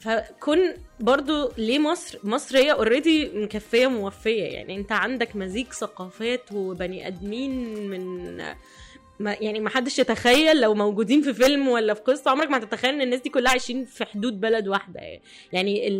فكون 0.00 0.58
برضو 1.00 1.52
ليه 1.58 1.78
مصر 1.78 2.18
مصر 2.24 2.58
هي 2.58 2.72
اوريدي 2.72 3.28
مكفية 3.34 3.86
موفية 3.86 4.42
يعني 4.44 4.76
أنت 4.76 4.92
عندك 4.92 5.36
مزيج 5.36 5.72
ثقافات 5.72 6.52
وبني 6.52 7.06
آدمين 7.06 7.78
من 7.90 8.40
ما 9.18 9.36
يعني 9.40 9.60
ما 9.60 9.70
حدش 9.70 9.98
يتخيل 9.98 10.60
لو 10.60 10.74
موجودين 10.74 11.22
في 11.22 11.34
فيلم 11.34 11.68
ولا 11.68 11.94
في 11.94 12.00
قصة 12.00 12.30
عمرك 12.30 12.50
ما 12.50 12.58
هتتخيل 12.58 12.94
إن 12.94 13.00
الناس 13.00 13.20
دي 13.20 13.30
كلها 13.30 13.50
عايشين 13.50 13.84
في 13.84 14.04
حدود 14.04 14.40
بلد 14.40 14.68
واحدة. 14.68 15.00
يعني, 15.52 15.90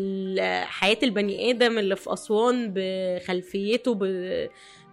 حياة 0.64 0.98
البني 1.02 1.50
آدم 1.50 1.78
اللي 1.78 1.96
في 1.96 2.12
أسوان 2.12 2.72
بخلفيته 2.76 3.98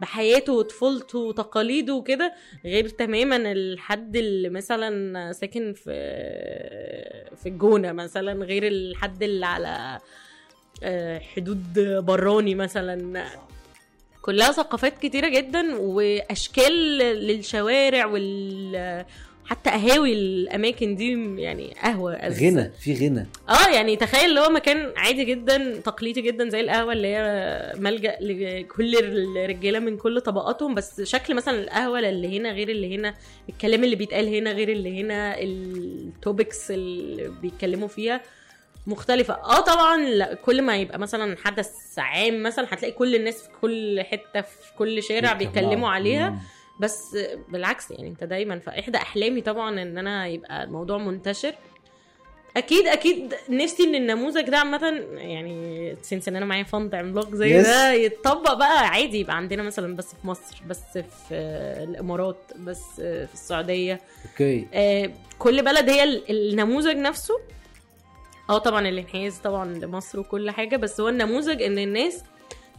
بحياته 0.02 0.54
وطفولته 0.54 1.20
وتقاليده 1.20 1.94
وكده 1.94 2.34
غير 2.66 2.90
تماما 2.90 3.52
الحد 3.52 4.16
اللي 4.16 4.50
مثلا 4.50 5.32
ساكن 5.32 5.74
في 5.74 5.94
في 7.36 7.50
الجونة 7.50 7.92
مثلا 7.92 8.46
غير 8.46 8.68
الحد 8.68 9.24
اللي 9.24 9.46
على 9.46 10.00
آه، 10.84 11.20
حدود 11.20 11.80
براني 12.06 12.56
مثلا. 12.56 13.26
كلها 14.24 14.52
ثقافات 14.52 14.98
كتيرة 14.98 15.30
جدا 15.30 15.76
وأشكال 15.80 16.98
للشوارع 16.98 18.06
وال 18.06 19.06
حتى 19.46 19.70
قهاوي 19.70 20.14
الأماكن 20.14 20.96
دي 20.96 21.36
يعني 21.42 21.76
قهوة 21.84 22.18
أز- 22.18 22.44
غنى 22.44 22.72
في 22.80 22.94
غنى. 22.94 23.28
آه 23.50 23.70
يعني 23.76 23.96
تخيل 23.96 24.30
اللي 24.30 24.40
هو 24.40 24.50
مكان 24.50 24.92
عادي 24.98 25.24
جدا 25.26 25.76
تقليدي 25.80 26.22
جدا 26.22 26.50
زي 26.50 26.60
القهوة 26.62 26.94
اللي 26.94 27.08
هي 27.08 27.74
ملجأ 27.78 28.18
لكل 28.22 28.96
الرجالة 28.96 29.80
من 29.80 29.98
كل 29.98 30.22
طبقاتهم 30.22 30.76
بس 30.76 31.02
شكل 31.02 31.36
مثلا 31.36 31.60
القهوة 31.64 32.00
اللي 32.00 32.38
هنا 32.40 32.52
غير 32.52 32.70
اللي 32.70 32.96
هنا 32.96 33.14
الكلام 33.50 33.84
اللي 33.84 33.96
بيتقال 33.96 34.36
هنا 34.36 34.52
غير 34.52 34.70
اللي 34.70 35.02
هنا 35.02 35.42
ال 35.42 35.60
topics 35.60 36.72
اللي 36.72 37.32
بيتكلموا 37.42 37.88
فيها. 37.88 38.22
مختلفة. 38.88 39.34
آه 39.34 39.60
طبعا 39.62 39.98
لا 39.98 40.34
كل 40.34 40.62
ما 40.62 40.78
يبقى 40.78 41.00
مثلا 41.00 41.38
حدث 41.46 42.00
عام 42.00 42.44
مثلا 42.44 42.68
هتلاقي 42.72 42.92
كل 42.92 43.16
الناس 43.16 43.42
في 43.42 43.50
كل 43.62 44.02
حتة 44.12 44.42
في 44.42 44.74
كل 44.78 45.04
شارع 45.04 45.34
بيتكلموا. 45.34 45.90
عليها. 45.90 46.30
مم. 46.30 46.40
بس 46.80 47.18
بالعكس 47.50 47.92
يعني 47.92 48.08
أنت 48.08 48.24
دايما 48.24 48.60
فاحدى 48.60 48.98
أحلامي 48.98 49.42
طبعا 49.42 49.82
إن 49.82 49.98
أنا 49.98 50.28
يبقى 50.28 50.64
الموضوع 50.64 50.98
منتشر. 50.98 51.56
أكيد 52.58 52.88
أكيد 52.88 53.34
نفسي 53.50 53.84
إن 53.84 53.96
النموذج 53.96 54.50
ده 54.50 54.58
عامة 54.58 54.88
يعني 55.18 55.96
since 56.02 56.28
إن 56.28 56.36
أنا 56.36 56.46
معايا 56.46 56.64
fund 56.64 56.96
عملاق 56.96 57.36
زي 57.36 57.62
Yes. 57.64 57.66
ده 57.66 57.92
يتطبق 57.94 58.54
بقى 58.54 58.88
عادي. 58.88 59.20
يبقى 59.20 59.38
عندنا 59.38 59.64
مثلا 59.64 59.96
بس 59.96 60.16
في 60.22 60.28
مصر 60.28 60.62
بس 60.68 60.80
في 60.98 61.34
الإمارات 61.90 62.38
بس 62.60 62.84
في 63.02 63.34
السعودية. 63.34 64.02
أوكي. 64.32 64.68
آه، 64.74 65.12
كل 65.40 65.64
بلد 65.66 65.90
هي 65.90 66.04
ال- 66.04 66.24
النموذج 66.52 66.96
نفسه. 66.98 67.40
آه 68.50 68.58
طبعا 68.58 68.88
الانحياز 68.90 69.38
طبعا 69.38 69.66
لمصر 69.74 70.20
وكل 70.20 70.52
حاجة 70.52 70.76
بس 70.76 71.02
هو 71.02 71.10
النموذج 71.10 71.62
إن 71.62 71.78
الناس 71.80 72.24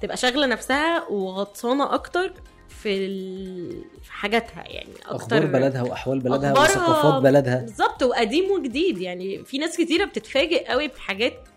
تبقى 0.01 0.17
شاغلة 0.17 0.47
نفسها 0.47 1.09
وغطسانه 1.09 1.95
أكتر 1.95 2.33
في 2.69 3.07
ال- 3.07 3.85
في 4.03 4.13
حاجاتها 4.13 4.65
يعني 4.67 4.93
أكتر 5.07 5.17
أخبار 5.17 5.47
بلدها 5.47 5.83
وأحوال 5.83 6.19
بلدها 6.21 6.53
وثقافات 6.53 7.23
بلدها. 7.23 7.57
بالظبط 7.61 8.03
وقديم 8.03 8.51
وجديد 8.51 8.99
يعني 8.99 9.45
في 9.45 9.59
ناس 9.59 9.77
كتيرة 9.77 10.05
بتتفاجئ 10.05 10.65
قوي 10.67 10.89
بحاجات 10.89 11.49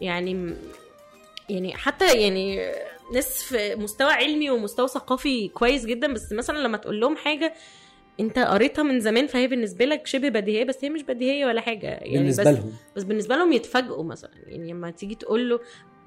يعني 0.00 0.54
يعني 1.48 1.76
حتى 1.76 2.20
يعني 2.20 2.72
ناس 3.14 3.42
في 3.42 3.74
مستوى 3.74 4.12
علمي 4.12 4.50
ومستوى 4.50 4.88
ثقافي 4.88 5.48
كويس 5.48 5.84
جدا 5.86 6.12
بس 6.12 6.32
مثلا 6.32 6.58
لما 6.58 6.76
تقول 6.76 7.00
لهم 7.00 7.16
حاجة 7.16 7.54
انت 8.20 8.38
قريتها 8.38 8.82
من 8.82 9.00
زمان 9.00 9.26
فهي 9.26 9.46
بالنسبة 9.46 9.84
لك 9.84 10.06
شبه 10.06 10.28
بديهية 10.28 10.64
بس 10.64 10.84
هي 10.84 10.90
مش 10.90 11.02
بديهية 11.02 11.46
ولا 11.46 11.60
حاجة. 11.60 11.86
يعني 11.86 12.18
بالنسبة 12.18 12.42
بس 12.44 12.58
لهم. 12.58 12.72
بس 12.96 13.02
بالنسبة 13.02 13.36
لهم 13.36 13.52
يتفاجئوا 13.52 14.04
مثلا. 14.04 14.30
يعني 14.46 14.72
لما 14.72 14.90
تيجي 14.90 15.14
تقول 15.14 15.50
له 15.50 15.60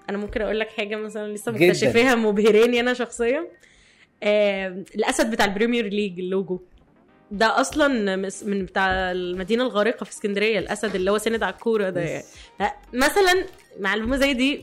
أنا 0.10 0.18
ممكن 0.18 0.42
أقول 0.42 0.60
لك 0.60 0.70
حاجة 0.70 0.96
مثلا 0.96 1.34
لسه. 1.34 1.52
مكتشفاها 1.52 2.16
مبهراني 2.16 2.80
أنا 2.80 2.94
شخصيا. 2.94 3.48
آه 4.24 4.84
الأسد 4.96 5.32
بتاع 5.32 5.46
ال 5.46 5.51
Premier 5.51 5.88
League 5.88 6.20
ال 6.20 6.26
logo. 6.26 6.60
ده 7.32 7.62
أصلا 7.62 8.16
من 8.46 8.66
بتاع 8.66 9.12
المدينة 9.12 9.64
الغارقة 9.64 10.04
في 10.04 10.12
اسكندرية 10.12 10.60
الأسد 10.60 10.96
اللي 10.96 11.12
هو 11.12 11.18
سند 11.18 11.44
على 11.44 11.54
الكورة 11.54 11.90
ده 11.90 12.02
يعني. 12.02 12.24
لا، 12.60 12.76
مثلا 12.94 13.46
معلومه 13.80 14.18
زي 14.18 14.34
دي 14.34 14.62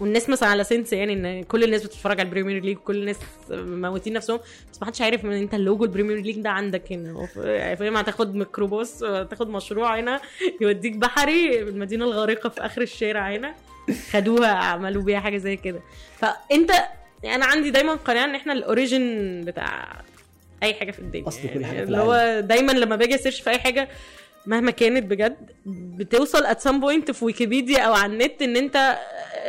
والناس 0.00 0.28
مثلا 0.28 0.48
على 0.48 0.64
sense 0.64 0.92
يعني 0.92 1.12
إن 1.12 1.42
كل 1.42 1.64
الناس 1.64 1.82
بتتفرج 1.82 2.20
على 2.20 2.26
ال 2.26 2.30
Premier 2.30 2.62
League 2.62 2.76
وكل 2.76 2.96
الناس 2.96 3.16
موتين 3.50 4.12
نفسهم 4.12 4.38
بس 4.72 4.80
ما 4.80 4.86
حدش 4.86 5.00
عارف 5.02 5.24
إن 5.24 5.32
أنت 5.32 5.54
ال 5.54 5.60
logo 5.60 5.84
ال 5.84 5.88
Premier 5.88 6.16
League 6.20 6.40
ده 6.40 6.50
عندك 6.50 6.92
هنا. 6.92 7.28
يعني 7.36 7.76
فاهم؟ 7.76 7.96
هتاخد 7.96 8.34
ميكروباص 8.34 8.98
تاخد 8.98 9.48
مشروع 9.48 9.98
هنا 9.98 10.20
يوديك 10.60 10.96
بحري 10.96 11.58
المدينة 11.60 12.04
الغارقه 12.04 12.48
في 12.48 12.60
آخر 12.60 12.82
الشارع 12.82 13.30
هنا. 13.30 13.54
خدوها 14.10 14.48
عملوا 14.48 15.02
بيها 15.02 15.20
حاجة 15.20 15.36
زي 15.36 15.56
كده. 15.56 15.80
فأنت 16.18 16.70
يعني 17.22 17.36
أنا 17.36 17.46
عندي 17.46 17.70
دايما 17.70 17.94
قناعة 17.94 18.24
إن 18.24 18.34
إحنا 18.34 18.52
ال 18.52 18.65
origin 18.65 19.42
بتاع 19.46 20.02
أي 20.62 20.74
حاجة 20.74 20.90
في 20.90 20.98
الدنيا. 20.98 21.28
أصل 21.28 21.48
كل 21.54 21.64
حاجة 21.64 21.76
في 21.76 21.82
اللي 21.82 21.98
هو 21.98 22.40
دايما 22.40 22.72
لما 22.72 22.96
باجي 22.96 23.14
a 23.14 23.18
search 23.18 23.40
في 23.40 23.50
أي 23.50 23.58
حاجة 23.58 23.88
مهما 24.46 24.70
كانت 24.70 25.04
بجد 25.04 25.36
بتوصل 25.66 26.46
at 26.46 26.60
some 26.60 26.80
point 26.80 27.10
في 27.10 27.24
ويكيبيديا 27.24 27.80
أو 27.80 27.92
على 27.92 28.12
النت 28.12 28.42
إن 28.42 28.56
أنت 28.56 28.98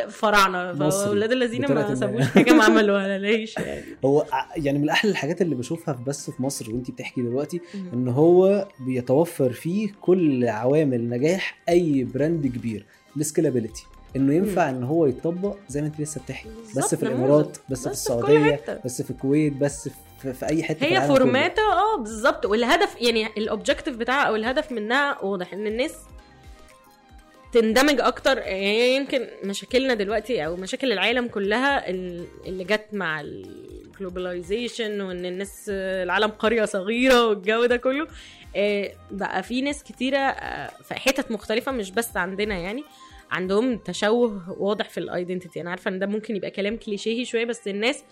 فراعنه. 0.10 0.90
فأولاد 0.90 1.32
الذين 1.32 1.74
ما. 1.74 1.96
سابوش 1.96 2.24
حاجة 2.24 2.54
ما 2.54 2.64
عملوها 2.64 3.18
ليش 3.18 3.58
يعني 3.58 3.82
هو 4.06 4.26
يعني 4.56 4.80
من 4.80 4.90
أحلى 4.90 5.12
الحاجات 5.12 5.42
اللي 5.42 5.56
بشوفها 5.56 5.94
في 5.94 6.04
بس 6.04 6.30
في 6.32 6.44
مصر 6.44 6.72
وانت 6.72 6.92
بتحكي 6.92 7.22
دلوقتي 7.22 7.62
إن 7.94 8.08
هو 8.08 8.68
بيتوفر 8.80 9.52
فيه 9.52 9.90
كل 10.02 10.48
عوامل 10.48 11.10
نجاح 11.10 11.58
أي 11.70 12.04
brand 12.14 12.48
كبير 12.48 12.86
ال 13.18 13.24
scalability 13.24 13.86
إنه 14.16 14.34
ينفع 14.34 14.70
إن 14.70 14.84
هو 14.84 15.06
يتطبق 15.06 15.58
زي 15.68 15.82
ما 15.82 15.88
انت 15.88 16.00
لسه 16.00 16.22
بتحكي 16.22 16.50
بس 16.78 16.96
في. 16.96 17.04
الإمارات 17.04 17.58
بس, 17.70 17.72
بس 17.72 17.78
في 17.80 17.84
في 17.84 17.92
السعودية 17.92 18.52
حتة. 18.56 18.80
بس 18.86 19.02
في 19.02 19.12
الكويت 19.12 19.54
بس 19.54 19.90
في, 20.22 20.34
في 20.34 20.46
أي 20.46 20.64
حتة 20.64 20.80
في 20.88 20.98
هي. 20.98 21.08
format 21.08 21.64
ها 21.64 21.74
آه 21.74 21.98
بالظبط 21.98 22.46
والهدف 22.46 22.96
يعني 23.02 23.28
ال 23.38 23.44
objective 23.44 23.98
بتاعها 23.98 24.28
أو 24.28 24.36
الهدف 24.36 24.72
منها 24.72 25.24
واضح 25.24 25.54
إن 25.54 25.68
الناس 25.68 25.94
تندمج 27.60 28.02
أكتر. 28.02 28.38
يعني 28.38 28.96
يمكن 28.96 29.28
مشاكلنا 29.44 29.94
دلوقتي 29.94 30.46
أو 30.46 30.56
مشاكل 30.56 30.92
العالم 30.92 31.28
كلها 31.28 31.90
ال- 31.90 32.28
اللي 32.46 32.64
جت 32.64 32.86
مع 32.94 33.22
ال 33.22 33.35
globalization 33.35 35.02
وإن 35.02 35.26
الناس 35.26 35.66
العالم 35.70 36.30
قرية 36.32 36.66
صغيرة 36.66 37.28
والجو 37.28 37.66
ده 37.66 37.78
كله 37.78 38.08
آه، 38.56 38.92
بقى 39.12 39.44
في 39.44 39.62
ناس 39.62 39.84
كتيرة 39.84 40.18
آه، 40.18 40.68
في 40.84 40.94
حتت 40.96 41.32
مختلفة 41.32 41.72
مش 41.72 41.92
بس 41.92 42.18
عندنا 42.18 42.56
يعني 42.58 42.84
عندهم 43.32 43.78
تشوه 43.78 44.56
واضح 44.62 44.90
في 44.90 45.00
ال 45.00 45.07
identity 45.07 45.62
أنا 45.62 45.70
عارفة 45.70 45.90
إن 45.92 46.00
ده 46.00 46.06
ممكن 46.06 46.36
يبقى 46.36 46.52
كلام 46.52 46.78
كليشيهي 46.78 47.26
شوية 47.26 47.46
بس 47.46 47.68
الناس 47.68 48.04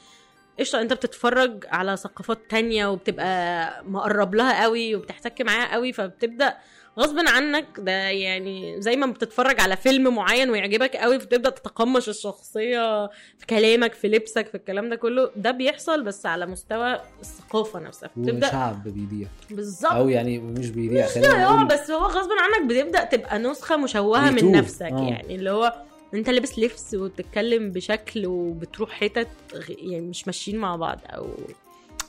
قشطة 0.59 0.81
أنت 0.81 0.93
بتتفرج 0.93 1.65
على 1.69 1.97
ثقافات 1.97 2.39
تانية 2.49 2.87
وبتبقى 2.87 3.83
مقرب 3.85 4.35
لها 4.35 4.63
قوي 4.63 4.95
وبتحتك 4.95 5.41
معاها 5.41 5.73
قوي 5.73 5.93
فبتبدأ 5.93 6.57
غصب 6.99 7.15
عنك 7.27 7.65
ده 7.77 7.91
يعني 7.91 8.81
زي 8.81 8.95
ما 8.95 9.05
بتتفرج 9.07 9.59
على 9.59 9.77
فيلم 9.77 10.15
معين 10.15 10.49
ويعجبك 10.49 10.95
قوي 10.95 11.19
فبتبدا 11.19 11.49
تتقمص 11.49 12.07
الشخصية 12.07 13.07
في 13.07 13.45
كلامك 13.49 13.93
في 13.93 14.07
لبسك 14.07 14.47
في 14.47 14.55
الكلام 14.55 14.89
ده 14.89 14.95
كله. 14.95 15.31
ده 15.35 15.51
بيحصل 15.51 16.03
بس 16.03 16.25
على 16.25 16.45
مستوى 16.45 16.99
الثقافة 17.21 17.79
نفسها. 17.79 18.09
فبتبدا 18.09 18.47
وشعب 18.47 18.83
بيضيع 18.83 19.27
بالظبط. 19.51 19.91
أو 19.91 20.09
يعني 20.09 20.39
مش 20.39 20.69
بيضيع 20.69 21.05
آه 21.05 21.07
خلينا 21.07 21.43
نقول 21.43 21.65
بس 21.67 21.91
هو 21.91 22.05
غصب 22.05 22.29
عنك 22.31 22.69
بتبدأ 22.69 23.03
تبقى 23.03 23.39
نسخة 23.39 23.77
مشوهة 23.77 24.29
من. 24.31 24.51
نفسك. 24.51 24.81
آه. 24.91 25.09
يعني 25.09 25.35
اللي 25.35 25.49
هو 25.49 25.73
أنت 26.13 26.29
لابس 26.29 26.59
لبس 26.59 26.93
وبتتكلم 26.93 27.71
بشكل 27.71 28.25
وبتروح 28.25 28.91
حتت 28.91 29.27
يعني 29.69 30.01
مش 30.01 30.27
ماشيين 30.27 30.57
مع 30.59 30.75
بعض 30.75 30.99
أو 31.09 31.27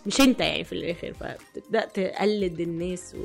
مش 0.06 0.20
أنت 0.20 0.40
يعني 0.40 0.64
في 0.64 0.72
الآخر 0.72 1.12
فبتبدأ 1.20 1.84
تقلد 1.84 2.60
الناس 2.60 3.14
و... 3.14 3.18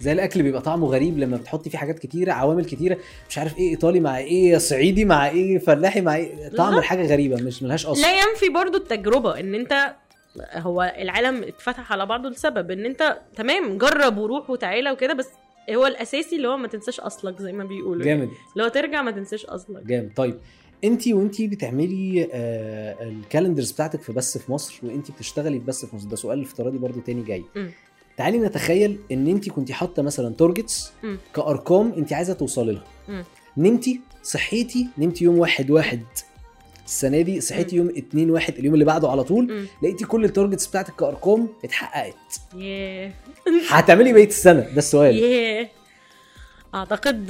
زي 0.00 0.12
الأكل 0.12 0.42
بيبقى 0.42 0.62
طعمه 0.62 0.86
غريب 0.86 1.18
لما 1.18 1.36
بتحطي 1.36 1.70
فيه 1.70 1.78
حاجات 1.78 1.98
كتيرة 1.98 2.32
عوامل 2.32 2.64
كتيرة 2.64 2.98
مش 3.28 3.38
عارف 3.38 3.58
إيه 3.58 3.70
إيطالي 3.70 4.00
مع 4.00 4.18
إيه 4.18 4.58
صعيدي 4.58 5.04
مع 5.04 5.28
إيه 5.28 5.58
فلاحي 5.58 6.00
مع 6.00 6.16
إيه 6.16 6.48
طعم. 6.48 6.78
الحاجة 6.78 7.06
غريبة 7.06 7.36
مش 7.42 7.62
ملهاش 7.62 7.86
أصل 7.86 8.02
لا 8.02 8.12
ينفي 8.20 8.48
برضو 8.48 8.78
التجربة 8.78 9.40
إن 9.40 9.54
أنت 9.54 9.94
هو 10.52 10.94
العالم 10.98 11.42
اتفتح 11.42 11.92
على 11.92 12.06
بعضه 12.06 12.28
لسبب 12.28 12.70
إن 12.70 12.86
أنت 12.86 13.18
تمام 13.36 13.78
جرب 13.78 14.18
وروح 14.18 14.50
وتعالى 14.50 14.90
وكده 14.90 15.14
بس 15.14 15.28
هو 15.70 15.86
الأساسي 15.86 16.36
اللي 16.36 16.48
هو 16.48 16.56
ما 16.56 16.68
تنساش 16.68 17.00
أصلك 17.00 17.42
زي 17.42 17.52
ما 17.52 17.64
بيقولوا. 17.64 18.04
جامد 18.04 18.28
هو 18.60 18.68
ترجع 18.68 19.02
ما 19.02 19.10
تنساش 19.10 19.46
أصلك 19.46 19.82
جامد 19.86 20.10
طيب 20.16 20.38
أنت 20.84 21.08
وأنت 21.08 21.42
بتعملي 21.42 22.28
آه 22.32 22.96
ال 23.02 23.09
calendars 23.09 23.72
بتاعتك 23.72 24.02
في 24.02 24.12
بس 24.12 24.38
في 24.38 24.52
مصر 24.52 24.80
وأنت 24.82 25.10
بتشتغلي 25.10 25.58
في 25.60 25.64
بس 25.66 25.84
في 25.84 25.96
مصر 25.96 26.08
ده 26.08 26.16
سؤال 26.16 26.42
افتراضي 26.42 26.78
برضو 26.78 27.00
تاني 27.00 27.22
جاي 27.22 27.44
مم. 27.56 27.70
تعالي 28.20 28.38
نتخيل 28.38 28.98
إن 29.12 29.26
انت 29.26 29.48
كنت 29.48 29.72
حاطة 29.72 30.02
مثلا 30.02 30.34
targets. 30.34 30.92
كأرقام 31.34 31.92
انت 31.96 32.12
عايزة 32.12 32.32
توصلي 32.32 32.72
لها. 32.72 33.24
نمتي 33.56 34.00
صحيتي 34.22 34.86
نمتي 34.98 35.24
يوم 35.24 35.38
واحد 35.38 35.70
واحد. 35.70 36.02
السنة 36.86 37.20
دي 37.20 37.40
صحيتي 37.40 37.76
يوم 37.76 37.88
اتنين 37.96 38.30
واحد 38.30 38.58
اليوم 38.58 38.74
اللي 38.74 38.84
بعده 38.84 39.10
على 39.10 39.24
طول. 39.24 39.66
لقيتي 39.82 40.04
كل 40.04 40.24
ال 40.24 40.29
targets 40.29 40.66
بتاعتك 40.66 40.94
كأرقام 40.94 41.48
اتحققت. 41.64 42.40
هتعملي 43.70 44.12
بقية 44.12 44.26
السنة؟ 44.26 44.60
ده 44.60 44.78
السؤال. 44.78 45.16
ياه 45.16 45.68
أعتقد 46.74 47.26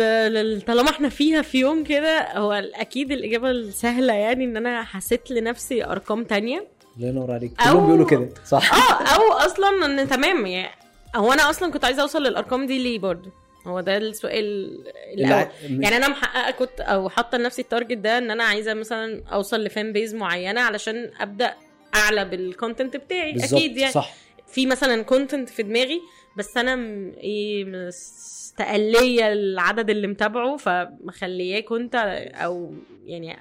طالما 0.66 0.90
إحنا 0.90 1.08
فيها 1.08 1.42
في 1.42 1.58
يوم 1.58 1.84
كده 1.84 2.38
هو 2.38 2.52
أكيد 2.52 3.12
الإجابة 3.12 3.50
السهلة 3.50 4.12
يعني 4.12 4.44
إن 4.44 4.56
أنا 4.56 4.82
حطيت 4.84 5.30
لنفسي 5.30 5.84
أرقام 5.84 6.24
تانية. 6.24 6.79
الله 7.00 7.08
ينور 7.08 7.30
عليك 7.32 7.52
أو- 7.60 7.64
كلهم 7.64 7.84
بيقولوا 7.86 8.06
كده 8.06 8.28
صح؟ 8.46 8.74
آه 8.74 9.02
أو 9.16 9.32
أصلا 9.32 9.86
إن 9.86 10.08
تمام 10.08 10.46
يعني 10.46 10.74
هو 11.16 11.32
أنا 11.32 11.50
أصلا 11.50 11.72
كنت 11.72 11.84
عايزة 11.84 12.02
أوصل 12.02 12.22
للأرقام 12.22 12.66
دي 12.66 12.78
ليه 12.82 12.98
برضو 12.98 13.28
هو 13.66 13.80
ده 13.80 13.96
السؤال 13.96 14.78
الأول. 15.14 15.46
يعني 15.62 15.96
أنا 15.96 16.08
محققة 16.08 16.50
كنت 16.50 16.80
أو 16.80 17.08
حاطة 17.08 17.38
لنفسي 17.38 17.62
ال 17.62 17.67
target 17.67 17.96
ده 17.98 18.18
إن 18.18 18.30
أنا 18.30 18.44
عايزة 18.44 18.74
مثلا 18.74 19.22
أوصل 19.32 19.64
ل 19.64 19.71
fan 19.71 19.92
base 19.92 20.14
معينة 20.14 20.60
علشان 20.60 21.10
أبدأ 21.20 21.54
أعلى 21.94 22.24
بال 22.24 22.40
content 22.40 22.96
بتاعي. 22.96 23.32
بالظبط 23.32 23.52
أكيد 23.60 23.76
يعني 23.76 23.92
صح. 23.92 24.14
في 24.46 24.66
مثلا 24.66 25.02
content 25.02 25.48
في 25.48 25.62
دماغي 25.62 26.00
بس 26.36 26.56
أنا 26.56 26.76
م- 26.76 27.12
إيه 27.16 27.64
مستقلة 27.64 29.32
العدد 29.32 29.90
اللي 29.90 30.06
متابعه 30.06 30.56
فمخلياه 30.56 31.60
كنت 31.60 31.94
أو 32.34 32.74
يعني 33.04 33.38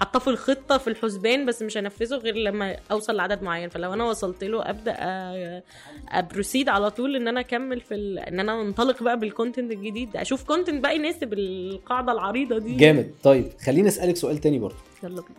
حاطاه 0.00 0.20
في 0.20 0.28
الخطة 0.30 0.78
في 0.78 0.88
الحسبان 0.90 1.46
بس 1.46 1.62
مش 1.62 1.76
هنفذه 1.78 2.14
غير 2.16 2.34
لما 2.34 2.76
أوصل 2.90 3.16
لعدد 3.16 3.42
معين. 3.42 3.68
فلو 3.68 3.92
أنا 3.94 4.04
وصلت 4.04 4.44
له 4.44 4.70
أبدأ 4.70 4.92
أ- 4.94 5.62
a 6.08 6.15
proceed 6.15 6.68
على 6.68 6.90
طول 6.90 7.16
إن 7.16 7.28
أنا 7.28 7.40
أكمل 7.40 7.80
في 7.80 7.94
ال... 7.94 8.18
إن 8.18 8.40
أنا 8.40 8.62
أنطلق 8.62 9.02
بقى 9.02 9.18
بال 9.18 9.30
content 9.30 9.72
الجديد. 9.72 10.16
أشوف 10.16 10.42
content 10.44 10.82
بقى 10.82 10.96
يناسب 10.96 11.32
القاعدة 11.32 12.12
العريضة 12.12 12.58
دي. 12.58 12.76
جامد. 12.76 13.10
طيب 13.22 13.48
خليني 13.66 13.88
أسألك 13.88 14.16
سؤال 14.16 14.38
تاني 14.38 14.58
برضه. 14.58 14.76
يلا 15.02 15.14
بينا. 15.22 15.34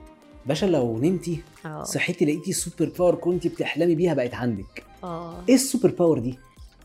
باشا 0.45 0.65
لو 0.65 0.97
نمتي 0.99 1.41
آه. 1.65 1.83
صحيتي 1.83 2.25
لقيتي 2.25 2.53
super 2.53 2.91
power 2.99 3.15
كنت 3.15 3.47
بتحلمي 3.47 3.95
بيها 3.95 4.13
بقت 4.13 4.33
عندك. 4.33 4.83
آه. 5.03 5.43
إيه 5.49 5.55
ال 5.55 5.61
super 5.61 5.89
power 5.91 6.19
دي؟ 6.19 6.39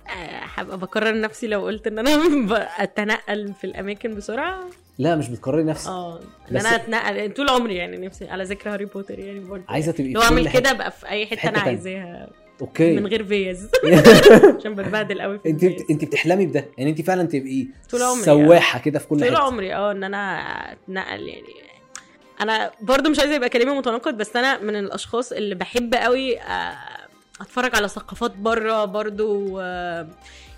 آه، 0.09 0.11
هبقى 0.55 0.79
بكرر 0.79 1.21
نفسي 1.21 1.47
لو 1.47 1.61
قلت 1.65 1.87
إن 1.87 1.99
أنا 1.99 2.11
أتنقل 2.83 3.53
في 3.61 3.65
الأماكن 3.65 4.15
بسرعة. 4.15 4.65
لا 4.99 5.17
مش 5.17 5.29
بتكرري 5.29 5.63
نفسك. 5.63 5.89
آه 5.89 6.21
أنا 6.51 6.75
أتنقل 6.75 7.35
طول 7.35 7.49
عمري 7.49 7.75
يعني 7.77 8.07
نفسي 8.07 8.29
على 8.29 8.45
ذكر 8.45 8.73
هاري 8.73 8.85
بوتر 8.85 9.19
يعني 9.19 9.41
برضه. 9.41 9.65
عايزة 9.69 9.93
تبقي 9.93 10.13
لو 10.13 10.23
أعمل. 10.23 10.51
كده 10.53 10.71
ابقى 10.71 10.91
في 10.91 11.09
أي 11.09 11.27
حتة, 11.27 11.37
حتة 11.37 11.49
أنا. 11.49 11.59
عايزاها. 11.61 12.31
okay. 12.61 12.97
من 12.97 13.07
غير 13.07 13.25
فيز. 13.25 13.69
عشان 14.59 14.75
بتبهدل 14.75 15.21
قوي 15.23 15.39
في 15.39 15.49
انت 15.49 15.65
الفيز. 15.65 15.85
انت 15.91 16.05
بتحلمي 16.05 16.47
بده. 16.47 16.69
يعني 16.79 16.91
انت 16.91 17.01
فعلا 17.03 17.23
تبقي 17.29 17.67
طول 17.91 18.03
عمري، 18.03 18.23
سواحة 18.25 18.79
كده 18.79 18.99
في 18.99 19.07
كل 19.09 19.19
طول 19.21 19.29
حتة. 19.29 19.39
عمري 19.39 19.75
آه 19.75 19.93
إن 19.93 20.05
أنا 20.05 20.39
أتنقل 20.73 21.29
يعني. 21.29 21.55
أنا 22.41 22.71
برضو 22.81 23.11
مش 23.11 23.19
عايزة 23.19 23.35
يبقى 23.35 23.49
كلامي 23.49 23.79
متناقض 23.79 24.15
بس 24.15 24.37
أنا 24.37 24.59
من 24.63 24.77
الأشخاص 24.77 25.33
اللي 25.33 25.55
بحب 25.55 25.95
قوي 25.95 26.39
آه، 26.41 26.77
أتفرج 27.41 27.77
على 27.77 27.89
ثقافات 27.89 28.37
بره 28.37 28.85
برضو 28.85 29.59
آه، 29.61 30.07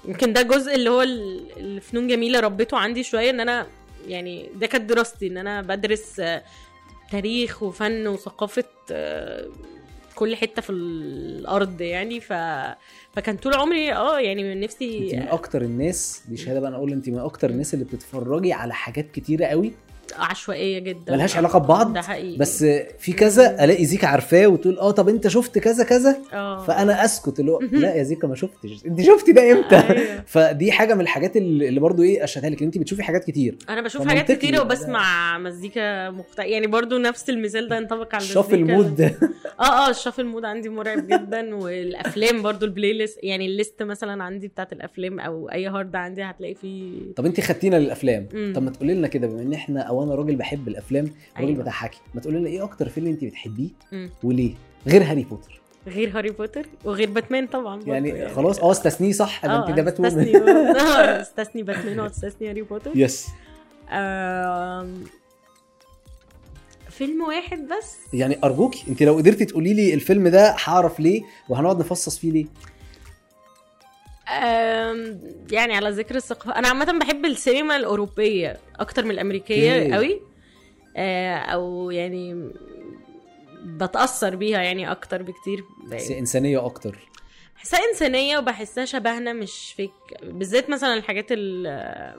يمكن 0.05 0.33
ده 0.33 0.43
جزء 0.43 0.75
اللي 0.75 0.91
هو 0.91 1.03
ال- 1.03 1.47
الفنون 1.57 2.09
جميلة 2.09 2.41
ربيته 2.41 2.77
عندي 2.77 3.03
شوية 3.03 3.31
إن 3.31 3.41
أنا 3.41 3.67
يعني 4.09 4.51
ده 4.55 4.67
كانت 4.67 4.91
دراستي 4.91 5.27
إن 5.27 5.37
أنا 5.39 5.63
بدرس 5.63 6.21
آه، 6.21 6.43
تاريخ 7.13 7.63
وفن 7.63 8.07
وثقافة 8.07 8.65
آه، 8.93 9.49
كل 10.15 10.37
حتة 10.37 10.63
في 10.63 10.71
الأرض 10.71 11.81
يعني. 11.81 12.21
ف 12.21 12.33
فكان 13.13 13.37
طول 13.37 13.55
عمري 13.55 13.93
آه 13.93 14.21
يعني 14.21 14.45
من 14.45 14.51
انت 14.53 14.65
نفسي 14.65 15.17
من 15.17 15.23
أكتر 15.29 15.63
الناس 15.63 16.23
دي 16.29 16.37
شهاده 16.37 16.61
بقى 16.61 16.69
أنا 16.69 16.77
أقول 16.77 16.93
انت 16.93 17.09
من 17.09 17.19
أكتر 17.19 17.51
الناس 17.51 17.75
اللي 17.75 17.85
بتتفرجي 17.85 18.53
على 18.53 18.75
حاجات 18.75 19.11
كتيرة 19.11 19.47
قوي 19.47 19.73
عشوائية 20.19 20.79
جدا. 20.79 21.13
ملهاش 21.13 21.37
علاقة 21.37 21.59
ببعض؟ 21.59 21.93
ده 21.93 22.03
حقيقي. 22.03 22.37
بس 22.37 22.65
في 22.99 23.13
كذا 23.13 23.65
ألاقي 23.65 23.85
زيكا 23.85 24.07
عارفاه 24.07 24.47
وتقول 24.47 24.79
آه 24.79 24.91
طب 24.91 25.09
أنت 25.09 25.29
شفت 25.29 25.59
كذا 25.59 25.85
كذا؟ 25.85 26.17
آه. 26.33 26.65
فأنا 26.65 27.05
أسكت 27.05 27.41
اللي 27.41 27.53
هو 27.53 27.61
لا 27.73 27.95
يا 27.95 28.03
زيكا 28.03 28.29
ما 28.29 28.35
شفتش. 28.35 28.87
أنت 28.87 29.01
شفتي 29.01 29.33
ده 29.33 29.53
إمتى؟ 29.53 29.77
أيوة. 29.77 30.25
فدي 30.27 30.73
حاجة 30.73 30.95
من 30.95 31.01
الحاجات 31.01 31.37
اللي 31.37 31.81
برضو 31.81 32.03
إيه 32.03 32.25
اشهدها 32.25 32.51
لك 32.51 32.61
إن 32.61 32.67
أنت 32.67 32.79
بتشوفي 32.79 33.03
حاجات 33.03 33.25
كتير. 33.25 33.59
أنا 33.69 33.81
بشوف 33.81 34.09
حاجات 34.09 34.33
كتيرة 34.33 34.57
ده. 34.57 34.63
وبسمع 34.63 35.39
مزيكا 35.39 36.11
مختلفه 36.11 36.43
يعني 36.43 36.67
برضو 36.67 36.99
نفس 36.99 37.31
المثال 37.31 37.69
ده 37.69 37.77
ينطبق 37.77 38.15
على 38.15 38.25
المزيكا 38.25 38.55
ال 38.55 38.63
mood. 38.63 39.01
آه 39.61 39.87
آه 39.87 39.91
ال 39.91 39.95
shuffle 39.95 40.21
mode 40.21 40.45
عندي 40.45 40.69
مرعب 40.69 41.07
جدا. 41.07 41.55
والأفلام 41.63 42.43
برضو 42.43 42.67
ال 42.67 42.93
playlist 42.93 43.19
يعني 43.23 43.47
ال 43.47 43.54
list 43.54 43.83
مثلا 43.83 44.25
عندي 44.25 44.49
بتاعت 44.49 44.73
الأفلام 44.73 45.21
أو 45.21 45.51
أي 45.51 45.67
hard 45.69 45.97
عندي 45.97 46.23
هتلاقي 46.23 46.55
فيه 46.55 46.93
طب 47.17 47.27
أنت 47.27 47.41
خدتينا 47.41 47.77
للأفلام. 47.77 48.29
طب 48.55 48.63
ما 48.63 48.71
تقولي 48.71 48.95
لنا 48.95 49.09
كده 49.09 49.27
بما 49.27 49.43
إن 49.43 49.53
إحنا 49.53 49.89
أو 49.97 50.03
أنا 50.03 50.15
راجل 50.15 50.37
بحب 50.37 50.69
الأفلام 50.69 51.11
راجل 51.37 51.49
أيوة. 51.49 51.63
بضحكي. 51.63 52.01
ما 52.15 52.21
تقولي 52.21 52.39
لنا 52.39 52.49
إيه 52.49 52.65
أكتر 52.65 52.89
فيلم 52.89 53.07
انت 53.07 53.25
بتحبيه. 53.25 53.69
وليه؟ 54.23 54.55
غير 54.87 55.03
هاري 55.03 55.25
بوتر. 55.25 55.61
غير 55.87 56.19
هاري 56.19 56.31
بوتر؟ 56.31 56.67
وغير 56.85 57.11
باتمان 57.11 57.47
طبعا 57.47 57.77
برضو 57.77 57.93
يعني 57.93 58.29
خلاص 58.29 58.59
آه 58.59 58.71
استثنيه 58.71 59.13
صح؟ 59.13 59.47
ده 59.47 59.59
انت 59.59 59.77
ده 59.77 59.83
باتمان. 59.83 60.19
آه، 60.77 61.21
استثني 61.21 61.63
باتمان 61.63 62.01
واستثني 62.01 62.49
هاري 62.51 62.63
بوتر. 62.63 62.91
yes 62.95 63.27
فيلم 66.91 67.23
واحد 67.29 67.59
بس. 67.59 67.97
يعني 68.13 68.39
ارجوك 68.45 68.75
انت 68.89 69.03
لو 69.03 69.17
قدرتي 69.17 69.45
تقولي 69.45 69.75
لي 69.75 69.95
الفيلم 69.95 70.29
ده 70.29 70.57
هعرف 70.65 71.01
ليه 71.01 71.23
وهنقعد 71.49 71.79
نفصص 71.79 72.19
فيه 72.19 72.33
ليه؟ 72.33 72.47
يعني 75.51 75.77
على 75.77 75.91
ذكر 75.91 76.15
الثقافة. 76.17 76.59
أنا 76.59 76.69
عامة 76.69 76.99
بحب 76.99 77.25
السينما 77.25 77.77
الأوروبية 77.77 78.57
أكتر 78.81 79.05
من 79.05 79.11
الأمريكية 79.11 79.79
أوكي. 79.83 79.93
قوي. 79.95 80.21
آه، 80.97 81.37
أو 81.37 81.91
يعني 81.91 82.51
بتأثر 83.65 84.37
بيها 84.37 84.61
يعني 84.63 84.91
أكتر 84.91 85.23
بكتير. 85.23 85.65
بس 85.93 86.11
إنسانية 86.11 86.67
أكتر. 86.67 86.99
بحسها 87.57 87.81
إنسانية 87.93 88.39
وبحسها 88.39 88.85
شبهنا 88.85 89.33
مش 89.33 89.73
فيك 89.77 89.91
بالذات 90.23 90.71
مثلا 90.71 90.95
الحاجات 90.95 91.27
ال- 91.31 92.15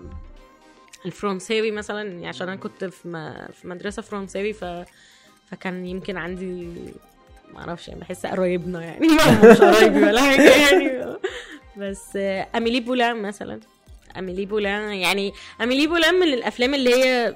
الفرنساوي 1.06 1.72
مثلا. 1.72 2.02
يعني 2.10 2.28
عشان 2.28 2.48
أنا 2.50 2.58
كنت 2.58 2.86
في 2.86 3.08
م- 3.08 3.52
في 3.54 3.68
مدرسة 3.68 4.02
فرنساوي 4.02 4.54
ف 4.54 4.66
فكان 5.52 5.86
يمكن 5.86 6.18
عندي 6.18 6.70
ما 7.54 7.60
أعرفش 7.60 7.88
يعني 7.88 8.00
بحس 8.00 8.26
قرايبنا 8.26 8.84
يعني. 8.84 9.08
مش 9.52 9.58
قرايبي 9.62 10.04
ولا 10.04 10.22
حاجة 10.22 10.50
يعني. 10.72 11.18
بس 11.78 12.18
أميلي 12.56 12.80
بولان 12.80 13.22
مثلا 13.22 13.60
أميلي 14.18 14.46
بولان 14.46 14.94
يعني 14.94 15.34
أميلي 15.62 15.88
بولان 15.88 16.16
من 16.16 16.28
الأفلام 16.34 16.74
اللي 16.74 16.96
هي 16.96 17.36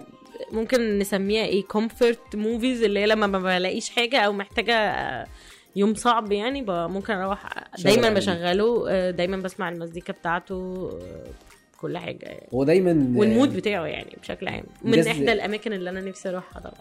ممكن 0.51 0.99
نسميها 0.99 1.45
إيه 1.45 1.63
comfort 1.63 2.35
movies 2.35 2.83
اللي 2.83 2.99
هي 2.99 3.05
لما 3.05 3.27
ما 3.27 3.39
بلاقيش 3.39 3.89
حاجة 3.89 4.19
أو 4.19 4.33
محتاجة 4.33 4.73
آه، 4.73 5.27
يوم 5.75 5.95
صعب 5.95 6.31
يعني 6.31 6.61
ممكن 6.67 7.13
أروح 7.13 7.49
دايما. 7.79 8.09
بشغله 8.09 8.85
آه، 8.89 9.11
دايما 9.11 9.37
بسمع 9.37 9.69
المزيكا 9.69 10.13
بتاعته 10.13 10.89
آه، 11.01 11.31
كل 11.77 11.97
حاجة 11.97 12.25
يعني. 12.25 12.47
هو 12.53 12.63
دايما 12.63 13.19
وال 13.19 13.31
mood 13.31 13.55
بتاعه 13.55 13.85
يعني 13.85 14.17
بشكل 14.21 14.47
عام 14.47 14.63
من 14.83 15.07
إحدى 15.07 15.31
الأماكن 15.33 15.73
اللي 15.73 15.89
أنا 15.89 16.01
نفسي 16.01 16.29
أروحها 16.29 16.59
طبعا 16.59 16.73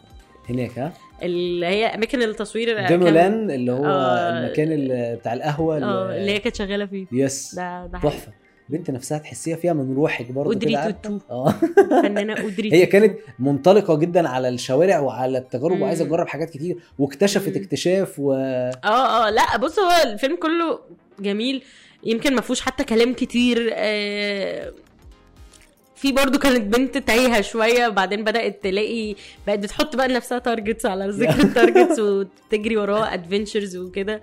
هناك 0.50 0.78
ها 0.78 0.92
اللي 1.22 1.66
هي 1.66 1.86
أماكن 1.86 2.22
التصوير 2.22 2.86
ديمولان 2.88 3.50
اللي 3.50 3.72
هو 3.72 3.84
آه. 3.84 4.38
المكان 4.38 4.72
اللي 4.72 5.16
بتاع 5.20 5.32
القهوة 5.32 5.78
آه 5.84 6.16
اللي 6.16 6.30
هي 6.30 6.38
كانت 6.38 6.56
شغالة 6.56 6.86
فيه 6.86 7.06
yes 7.12 7.54
ده. 7.54 7.86
تحفة 7.92 8.32
بنت 8.68 8.90
نفسها 8.90 9.18
تحسيها 9.18 9.56
فيها 9.56 9.72
من 9.72 9.94
روحك 9.94 10.32
برضه 10.32 10.78
عارفة؟ 10.78 10.90
توتو. 11.02 11.24
آه 11.30 11.54
فنانة 12.02 12.32
ادري 12.46 12.72
هي 12.72 12.86
كانت 12.86 13.18
منطلقة 13.38 13.94
جدا 13.94 14.28
على 14.28 14.48
الشوارع 14.48 15.00
وعلى 15.00 15.38
التجارب. 15.38 15.80
وعايزة 15.80 16.04
تجرب 16.04 16.28
حاجات 16.28 16.50
كتير 16.50 16.76
واكتشفت. 16.98 17.56
اكتشاف 17.56 18.18
و 18.18 18.32
آه 18.32 18.70
آه 18.84 19.30
لا 19.30 19.56
بص 19.56 19.78
هو 19.78 19.90
الفيلم 20.12 20.36
كله 20.36 20.80
جميل 21.20 21.62
يمكن 22.04 22.34
ما 22.34 22.40
فيهوش 22.40 22.60
حتى 22.60 22.84
كلام 22.84 23.12
كتير 23.14 23.70
آه 23.74 24.72
في 26.00 26.12
برضو 26.12 26.38
كانت 26.38 26.76
بنت 26.76 26.98
تايهة 26.98 27.40
شوية 27.40 27.88
وبعدين 27.88 28.24
بدأت 28.24 28.62
تلاقي 28.64 29.14
بقت 29.46 29.58
بتحط 29.58 29.96
بقى 29.96 30.08
لنفسها 30.08 30.38
targets 30.38 30.86
على 30.86 31.08
ذكر 31.10 31.40
ال 31.42 31.49
targets 31.49 31.98
وتجري 31.98 32.76
وراها 32.76 33.14
adventures 33.14 33.76
وكده 33.76 34.20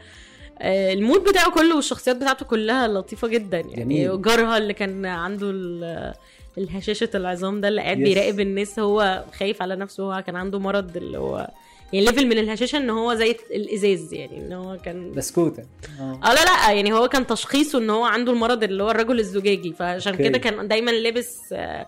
آه، 0.59 0.93
ال 0.93 0.99
mood 0.99 1.23
بتاعه 1.23 1.51
كله 1.51 1.75
والشخصيات 1.75 2.15
بتاعته 2.17 2.45
كلها 2.45 2.87
لطيفة 2.87 3.27
جدا 3.27 3.57
يعني 3.59 3.75
جميل. 4.05 4.21
جارها 4.21 4.57
اللي 4.57 4.73
كان 4.73 5.05
عنده 5.05 5.49
ال- 5.49 6.13
الهشاشة 6.57 7.09
العظام 7.15 7.61
ده 7.61 7.67
اللي 7.67 7.81
قاعد. 7.81 7.97
بيراقب 7.97 8.39
الناس 8.39 8.79
هو 8.79 9.23
خايف 9.39 9.61
على 9.61 9.75
نفسه 9.75 10.03
هو 10.03 10.23
كان 10.27 10.35
عنده 10.35 10.59
مرض 10.59 10.97
اللي 10.97 11.17
هو 11.17 11.49
يعني 11.93 12.05
level 12.05 12.25
من 12.25 12.37
الهشاشة 12.37 12.77
إن 12.77 12.89
هو 12.89 13.13
زي 13.13 13.35
الإزاز 13.51 14.13
يعني 14.13 14.37
إن 14.37 14.53
هو 14.53 14.77
كان 14.77 15.11
بسكوتة. 15.11 15.63
آه 15.99 16.33
لا 16.33 16.45
لا 16.45 16.71
يعني 16.71 16.93
هو 16.93 17.07
كان 17.07 17.27
تشخيصه 17.27 17.79
إن 17.79 17.89
هو 17.89 18.05
عنده 18.05 18.31
المرض 18.31 18.63
اللي 18.63 18.83
هو 18.83 18.91
الرجل 18.91 19.19
الزجاجي 19.19 19.73
فعشان. 19.73 20.15
كده 20.15 20.37
كان 20.37 20.67
دايما 20.67 20.91
لابس 20.91 21.53
آه، 21.53 21.87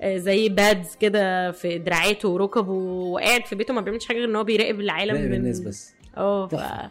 آه، 0.00 0.16
زي 0.16 0.48
pads 0.48 0.94
كده 1.00 1.50
في 1.52 1.78
دراعاته 1.78 2.28
وركبه 2.28 2.72
وقاعد 2.72 3.46
في 3.46 3.54
بيته 3.54 3.74
ما 3.74 3.80
بيعملش 3.80 4.06
حاجة 4.06 4.16
غير 4.16 4.28
إن 4.28 4.36
هو 4.36 4.44
بيراقب 4.44 4.80
العالم 4.80 5.14
من 5.14 5.34
الناس 5.34 5.60
بس. 5.60 5.94
آه 6.16 6.46
ف... 6.46 6.50
تحفة. 6.50 6.90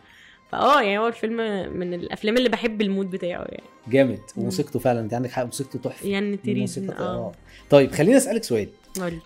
فاه 0.52 0.82
يعني 0.82 0.98
هو 1.00 1.08
الفيلم 1.08 1.38
من 1.78 1.94
الأفلام 1.94 2.38
اللي 2.38 2.50
بحب 2.50 2.82
ال 2.82 2.88
mood 2.88 3.12
بتاعه 3.12 3.46
يعني. 3.50 3.64
جامد. 3.88 4.20
وموسيقته 4.38 4.80
فعلا 4.80 5.00
أنت 5.00 5.14
عندك 5.14 5.32
حق 5.32 5.44
موسيقته 5.44 5.80
تحفة. 5.80 6.08
يعني 6.08 6.38
تريد 6.38 6.56
الموسيقى 6.56 7.00
آه. 7.00 7.32
طيب 7.70 7.92
خليني 7.92 8.18
أسألك 8.18 8.44
سؤال. 8.44 8.70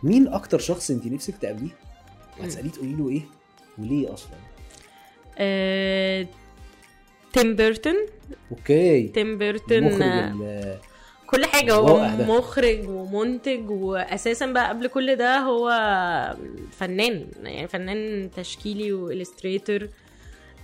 مين 0.04 0.28
أكتر 0.28 0.60
شخص 0.60 0.91
أنت 0.91 1.08
نفسك 1.08 1.38
تقابليه؟ 1.38 1.91
وهتساليه 2.42 2.70
تقولي 2.72 2.94
له 2.96 3.10
إيه 3.10 3.22
وليه 3.78 4.14
أصلا؟ 4.14 4.34
آه... 5.38 6.28
تيم 7.34 7.56
بيرتون. 7.56 7.96
أوكي. 8.52 9.08
تيم 9.08 9.38
بيرتون 9.38 10.02
آه، 10.02 10.78
كل 11.28 11.46
حاجة 11.46 11.74
هو. 11.74 12.08
مخرج 12.08 12.90
ومنتج 12.90 13.70
وأساسا 13.70 14.46
بقى 14.46 14.70
قبل 14.70 14.88
كل 14.88 15.16
ده 15.16 15.38
هو 15.38 15.70
فنان 16.72 17.26
يعني 17.44 17.68
فنان 17.68 18.30
تشكيلي 18.36 18.94
و 18.94 19.01
illustrator. 19.01 19.88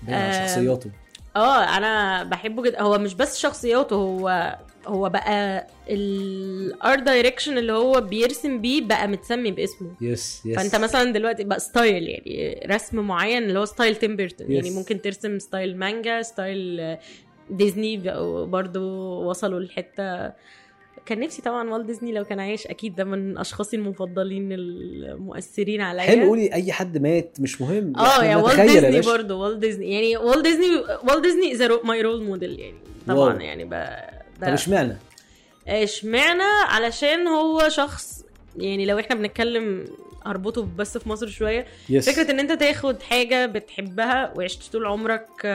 آه، 0.10 0.48
شخصياته. 0.48 0.90
آه 1.36 1.64
أنا 1.78 2.24
بحبه 2.24 2.64
جدا 2.64 2.82
هو 2.82 2.98
مش 2.98 3.14
بس 3.14 3.40
شخصياته 3.40 3.96
هو 3.96 4.58
هو 4.88 5.10
بقى 5.10 5.68
ال 5.90 6.18
art 6.18 7.04
direction 7.04 7.58
اللي 7.58 7.74
هو 7.74 8.02
بيرسم 8.02 8.62
بيه 8.62 8.82
بقى 8.82 9.08
متسمي 9.08 9.52
باسمه. 9.52 9.92
yes 10.02 10.42
yes 10.46 10.56
فأنت 10.56 10.76
مثلا 10.76 11.12
دلوقتي 11.12 11.44
بقى 11.44 11.60
style 11.60 12.04
يعني 12.10 12.60
رسم 12.76 13.00
معين 13.00 13.44
اللي 13.44 13.60
هو 13.60 13.66
style 13.66 13.96
تيم 13.96 14.16
بيرتون 14.16 14.52
يعني 14.52 14.70
Yes. 14.70 14.74
ممكن 14.74 15.02
ترسم 15.02 15.40
style 15.40 15.78
مانجا 15.78 16.22
style 16.22 16.96
ديزني 17.50 17.98
برضو 18.46 18.82
وصلوا 19.30 19.60
لحتة. 19.60 20.32
كان 21.06 21.20
نفسي 21.20 21.42
طبعا 21.42 21.70
والت 21.70 21.86
ديزني 21.86 22.12
لو 22.12 22.24
كان 22.24 22.40
عايش 22.40 22.68
أكيد 22.68 22.96
ده 22.96 23.04
من 23.04 23.38
أشخاصي 23.38 23.76
المفضلين 23.76 24.52
المؤثرين 24.52 25.82
عليا. 25.82 26.02
حلو 26.02 26.28
قولي 26.28 26.54
أي 26.54 26.72
حد 26.72 26.98
مات 26.98 27.38
مش 27.40 27.62
مهم. 27.62 27.94
آه 27.98 28.24
يا 28.24 28.36
والت 28.38 28.60
ديزني. 28.60 29.02
برضه 29.02 29.36
والت 29.36 29.58
ديزني 29.60 29.92
يعني 29.94 30.18
والت 30.18 30.44
ديزني 30.44 30.66
والت 31.04 31.22
ديزني 31.24 31.52
is 31.54 31.62
my 31.84 32.02
role 32.02 32.24
model 32.24 32.60
يعني 32.60 32.78
طبعا 33.08 33.18
wow. 33.34 33.40
يعني 33.40 33.66
طب 34.42 34.48
اشمعنى؟ 34.48 34.98
اشمعنى؟ 35.68 36.44
علشان 36.68 37.28
هو 37.28 37.70
شخص 37.70 38.24
يعني 38.58 38.86
لو 38.86 39.00
إحنا 39.00 39.16
بنتكلم 39.16 39.86
اربطه 40.28 40.68
بس 40.78 40.98
في 40.98 41.10
مصر 41.10 41.28
شوية 41.28 41.66
yes 41.90 42.10
فكرة 42.10 42.32
إن 42.32 42.40
أنت 42.40 42.52
تاخد 42.52 43.02
حاجة 43.02 43.46
بتحبها 43.46 44.34
وعشت 44.36 44.72
طول 44.72 44.86
عمرك 44.86 45.46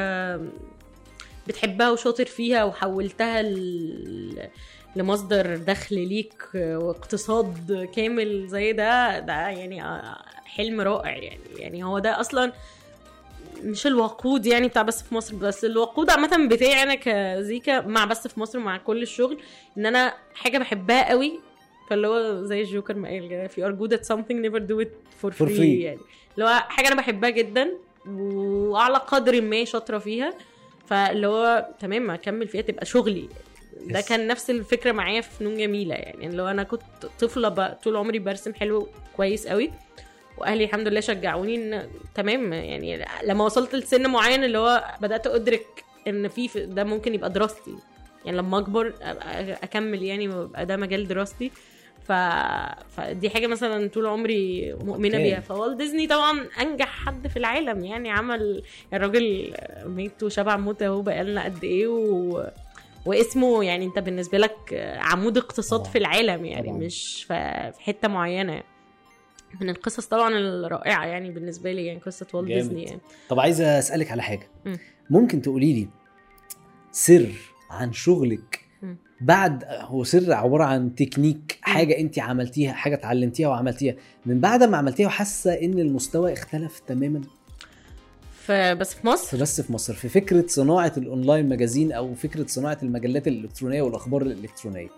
بتحبها 1.46 1.90
وشاطر 1.90 2.24
فيها 2.26 2.64
وحولتها 2.64 3.42
ل... 3.42 4.48
لمصدر 4.96 5.56
دخل 5.56 6.08
ليك 6.08 6.48
واقتصاد 6.54 7.88
كامل 7.96 8.48
زي 8.48 8.72
ده 8.72 9.18
ده 9.18 9.32
يعني 9.32 9.84
آه، 9.84 10.18
حلم 10.44 10.80
رائع 10.80 11.16
يعني. 11.16 11.40
يعني 11.56 11.84
هو 11.84 11.98
ده 11.98 12.20
أصلا 12.20 12.52
مش 13.64 13.86
الوقود 13.86 14.46
يعني 14.46 14.68
بتاع 14.68 14.82
بس 14.82 15.02
في 15.02 15.14
مصر 15.14 15.34
بس 15.36 15.64
الوقود 15.64 16.10
عامة 16.10 16.46
بتاعي 16.48 16.82
أنا 16.82 16.94
كزيكا 16.94 17.80
مع 17.80 18.04
بس 18.04 18.28
في 18.28 18.40
مصر 18.40 18.58
مع 18.58 18.76
كل 18.76 19.02
الشغل 19.02 19.38
إن 19.78 19.86
أنا 19.86 20.14
حاجة 20.34 20.58
بحبها 20.58 21.08
قوي 21.08 21.40
فاللي 21.90 22.06
هو 22.08 22.44
زي 22.44 22.60
الجوكر 22.60 22.94
ما 22.96 23.08
قال 23.08 23.28
كده 23.28 23.48
if 23.48 23.50
you 23.50 23.68
are 23.72 23.78
good 23.80 23.98
at 23.98 24.02
something 24.08 24.36
never 24.46 24.60
do 24.72 24.84
it 24.84 24.88
for 25.22 25.30
free, 25.30 25.38
For 25.38 25.48
free. 25.48 25.60
يعني 25.60 25.98
اللي 26.34 26.44
هو 26.44 26.54
حاجة 26.68 26.86
أنا 26.88 26.96
بحبها 26.96 27.30
جدا 27.30 27.70
وعلى 28.08 28.98
قدر 28.98 29.40
ما 29.40 29.64
شاطرة 29.64 29.98
فيها 29.98 30.34
فاللي 30.86 31.26
هو 31.26 31.68
تمام 31.80 32.10
أكمل 32.10 32.48
فيها 32.48 32.60
تبقى 32.62 32.86
شغلي 32.86 33.28
ده. 33.86 34.00
كان 34.00 34.26
نفس 34.26 34.50
الفكرة 34.50 34.92
معايا 34.92 35.20
في 35.20 35.30
فنون 35.38 35.56
جميلة 35.56 35.94
يعني 35.94 36.26
اللي 36.26 36.42
هو 36.42 36.46
أنا 36.48 36.62
كنت 36.62 36.82
طفلة 37.20 37.48
بقى 37.48 37.78
طول 37.84 37.96
عمري 37.96 38.18
برسم 38.18 38.54
حلو 38.54 38.88
كويس 39.16 39.46
قوي 39.46 39.70
واهلي 40.42 40.64
الحمد 40.64 40.88
لله 40.88 41.00
شجعوني 41.00 41.54
ان 41.54 41.88
تمام 42.14 42.52
يعني 42.52 43.04
لما 43.24 43.44
وصلت 43.44 43.74
لسن 43.74 44.10
معين 44.10 44.44
اللي 44.44 44.58
هو 44.58 44.84
بدأت 45.00 45.26
أدرك 45.26 45.84
إن 46.08 46.28
في 46.28 46.48
ده 46.66 46.84
ممكن 46.84 47.14
يبقى 47.14 47.30
دراستي 47.30 47.74
يعني 48.24 48.36
لما 48.36 48.58
أكبر 48.58 48.94
أكمل 49.62 50.02
يعني 50.02 50.28
ويبقى 50.28 50.66
ده 50.66 50.76
مجال 50.76 51.08
دراستي 51.08 51.50
ف... 52.08 52.12
فدي 52.96 53.30
حاجة 53.30 53.46
مثلا 53.46 53.88
طول 53.88 54.06
عمري 54.06 54.72
مؤمنة. 54.84 55.18
بيها 55.18 55.40
فوالت 55.40 55.76
ديزني 55.76 56.06
طبعا 56.06 56.46
أنجح 56.60 56.88
حد 57.06 57.28
في 57.28 57.36
العالم 57.36 57.84
يعني 57.84 58.10
عمل 58.10 58.62
الراجل 58.92 59.54
ميت 59.84 60.22
وشبع 60.22 60.56
موت 60.56 60.82
أهو 60.82 61.02
بقالنا 61.02 61.44
قد 61.44 61.64
إيه 61.64 61.86
و... 61.86 62.44
واسمه 63.06 63.64
يعني 63.64 63.84
أنت 63.84 63.98
بالنسبة 63.98 64.38
لك 64.38 64.56
عمود 64.98 65.36
اقتصاد 65.38 65.80
طبعاً. 65.80 65.92
في 65.92 65.98
العالم 65.98 66.44
يعني 66.44 66.66
طبعاً. 66.68 66.78
مش 66.78 67.24
في 67.28 67.72
في 67.76 67.80
حتة 67.82 68.08
معينة 68.08 68.62
من 69.60 69.70
القصص 69.70 70.06
طبعا 70.06 70.28
الرائعة 70.38 71.06
يعني 71.06 71.30
بالنسبة 71.30 71.72
لي 71.72 71.86
يعني 71.86 71.98
قصة 71.98 72.26
والت. 72.34 72.46
ديزني 72.48 72.82
يعني 72.82 73.00
طب 73.28 73.40
عايزه 73.40 73.78
أسألك 73.78 74.10
على 74.10 74.22
حاجة 74.22 74.48
مم. 74.64 74.78
ممكن 75.10 75.42
تقولي 75.42 75.72
لي 75.72 75.88
سر 76.92 77.32
عن 77.70 77.92
شغلك 77.92 78.60
مم. 78.82 78.96
بعد 79.20 79.64
هو 79.68 80.04
سر 80.04 80.32
عبارة 80.32 80.64
عن 80.64 80.94
تكنيك 80.94 81.58
حاجة 81.62 81.98
أنت 81.98 82.18
عملتيها 82.18 82.72
حاجة 82.72 82.94
اتعلمتيها 82.94 83.48
وعملتيها 83.48 83.94
من 84.26 84.40
بعد 84.40 84.62
ما 84.62 84.76
عملتيها 84.76 85.06
وحاسة 85.06 85.52
إن 85.52 85.78
المستوى 85.78 86.32
اختلف 86.32 86.78
تماما 86.78 87.20
فبس 88.46 88.94
في 88.94 89.06
مصر 89.06 89.36
بس 89.36 89.60
في 89.60 89.72
مصر 89.72 89.94
في 89.94 90.08
فكرة 90.08 90.44
صناعة 90.46 90.92
ال 90.96 91.04
online 91.04 91.48
magazine 91.48 91.92
أو 91.92 92.14
فكرة 92.14 92.46
صناعة 92.46 92.78
المجلات 92.82 93.28
الإلكترونية 93.28 93.82
والأخبار 93.82 94.22
الإلكترونية 94.22 94.88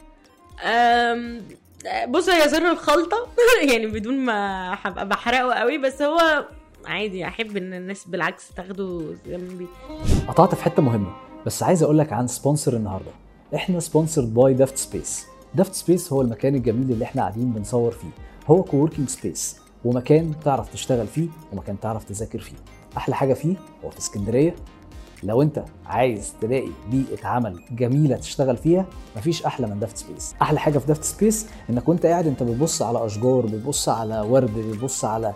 بص 2.09 2.29
هي 2.29 2.49
سر 2.49 2.70
الخلطة. 2.70 3.16
يعني 3.73 3.87
بدون 3.87 4.16
ما 4.18 4.70
هبقى 4.83 5.09
بحرقه 5.09 5.53
قوي 5.55 5.79
بس 5.79 6.03
هو 6.03 6.44
عادي 6.87 7.27
أحب 7.27 7.57
إن 7.57 7.75
الناس 7.75 8.05
بالعكس 8.09 8.51
تاخده 8.57 9.01
جنبي 9.27 9.66
قطعت 10.29 10.55
في 10.55 10.64
حتة 10.64 10.83
مهمة 10.83 11.12
بس 11.47 11.62
عايز 11.62 11.83
أقول 11.83 11.99
لك 11.99 12.12
عن 12.12 12.27
sponsor 12.27 12.77
النهارده. 12.77 13.11
إحنا 13.55 13.81
sponsored 13.81 14.35
by 14.35 14.55
دافت 14.55 14.77
سبيس 14.77 15.27
دافت 15.55 15.75
سبيس 15.75 16.12
هو 16.12 16.23
المكان 16.23 16.55
الجميل 16.55 16.90
اللي 16.92 17.05
إحنا 17.05 17.23
قاعدين 17.23 17.51
بنصور 17.53 17.90
فيه. 17.90 18.11
هو 18.47 18.62
coworking 18.62 19.09
space 19.09 19.57
ومكان 19.85 20.35
تعرف 20.44 20.73
تشتغل 20.73 21.07
فيه 21.07 21.29
ومكان 21.53 21.81
تعرف 21.81 22.05
تذاكر 22.05 22.38
فيه. 22.38 22.57
أحلى 22.97 23.14
حاجة 23.14 23.35
فيه 23.35 23.55
هو 23.85 23.90
في 23.90 23.99
اسكندرية 23.99 24.55
لو 25.25 25.43
انت 25.43 25.65
عايز 25.87 26.33
تلاقي 26.41 26.69
بيئة 26.91 27.27
عمل 27.27 27.61
جميلة 27.71 28.17
تشتغل 28.17 28.57
فيها 28.57 28.87
مفيش 29.17 29.47
أحلى 29.47 29.67
من 29.67 29.79
دافت 29.81 29.97
سبيس. 29.97 30.35
أحلى 30.43 30.59
حاجة 30.61 30.79
في 30.79 30.87
دافت 30.87 31.05
سبيس 31.05 31.47
إنك 31.71 31.89
وأنت 31.89 32.07
قاعد 32.07 32.27
أنت 32.27 32.43
بتبص 32.43 32.83
على 32.83 33.07
أشجار 33.07 33.41
بتبص 33.47 33.89
على 33.89 34.21
ورد 34.21 34.55
بتبص 34.59 35.05
على 35.05 35.35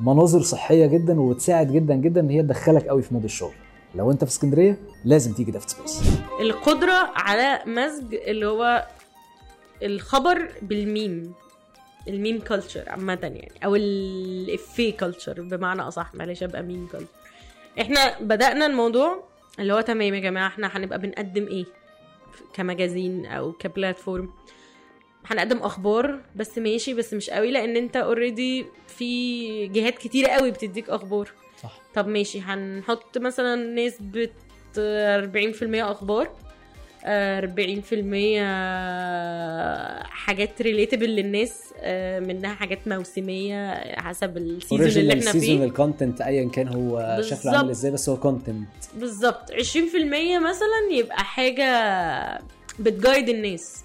مناظر 0.00 0.42
صحية 0.42 0.86
جدا 0.86 1.20
وبتساعد 1.20 1.72
جدا 1.72 1.94
جدا 1.94 2.20
إن 2.20 2.30
هي 2.30 2.42
تدخلك 2.42 2.86
قوي 2.88 3.02
في 3.02 3.14
mood 3.14 3.24
الشغل. 3.24 3.52
لو 3.94 4.10
أنت 4.10 4.24
في 4.24 4.30
اسكندرية 4.30 4.78
لازم 5.04 5.32
تيجي 5.32 5.50
دافت 5.50 5.70
سبيس. 5.70 6.02
القدرة 6.40 7.10
على 7.14 7.58
مزج 7.66 8.14
اللي 8.14 8.46
هو 8.46 8.86
الخبر 9.82 10.48
بال 10.62 10.85
meme 10.85 11.32
ال 12.08 12.14
meme 12.14 12.40
culture 12.40 12.84
عامة 12.88 13.18
يعني 13.22 13.52
أو 13.64 13.74
الإفيه 13.76 14.96
culture 14.96 15.40
بمعنى 15.42 15.82
أصح 15.82 16.14
معلش 16.14 16.42
أبقى 16.42 16.62
meme 16.62 16.86
culture 16.92 17.06
إحنا 17.80 18.20
بدأنا 18.20 18.66
الموضوع 18.66 19.24
اللي 19.58 19.72
هو 19.72 19.80
تمام 19.80 20.14
يا 20.14 20.20
جماعة 20.20 20.46
إحنا 20.46 20.76
هنبقى 20.76 20.98
بنقدم 20.98 21.46
إيه؟ 21.46 21.64
ك 22.54 22.62
magazine 22.62 23.26
أو 23.26 23.52
ك 23.52 23.60
platform. 23.60 24.30
هنقدم 25.26 25.58
أخبار 25.58 26.20
بس 26.36 26.58
ماشي 26.58 26.94
بس 26.94 27.14
مش 27.14 27.30
قوي 27.30 27.50
لأن 27.50 27.76
انت 27.76 27.96
already 27.96 28.66
في 28.88 29.66
جهات 29.68 29.98
كتيرة 29.98 30.28
قوي 30.28 30.50
بتديك 30.50 30.90
أخبار. 30.90 31.30
صح. 31.62 31.80
طب 31.94 32.08
ماشي 32.08 32.40
هنحط 32.40 33.18
مثلا 33.18 33.56
نسبة 33.56 34.30
40% 34.76 35.90
أخبار. 35.90 36.26
آه، 36.26 36.49
40% 37.04 37.06
حاجات 40.10 40.62
relatable 40.62 41.08
للناس 41.08 41.60
آه، 41.82 42.20
منها 42.20 42.54
حاجات 42.54 42.88
موسمية 42.88 43.74
حسب 44.00 44.36
ال 44.36 44.43
season 44.43 44.86
اللي 44.86 45.12
إحنا 45.12 45.32
فيه. 45.32 45.40
seasonal 45.40 45.72
content 45.72 46.20
ايا 46.20 46.48
كان 46.48 46.68
هو 46.68 47.18
شكله. 47.22 47.56
عامل 47.56 47.70
إزاي 47.70 47.90
بس 47.90 48.08
هو 48.08 48.16
content 48.16 48.68
بالظبط. 48.94 49.50
20% 49.52 49.54
مثلا 50.38 50.90
يبقى 50.98 51.24
حاجة 51.24 51.68
بت 52.78 52.92
guide 52.92 53.28
الناس. 53.28 53.84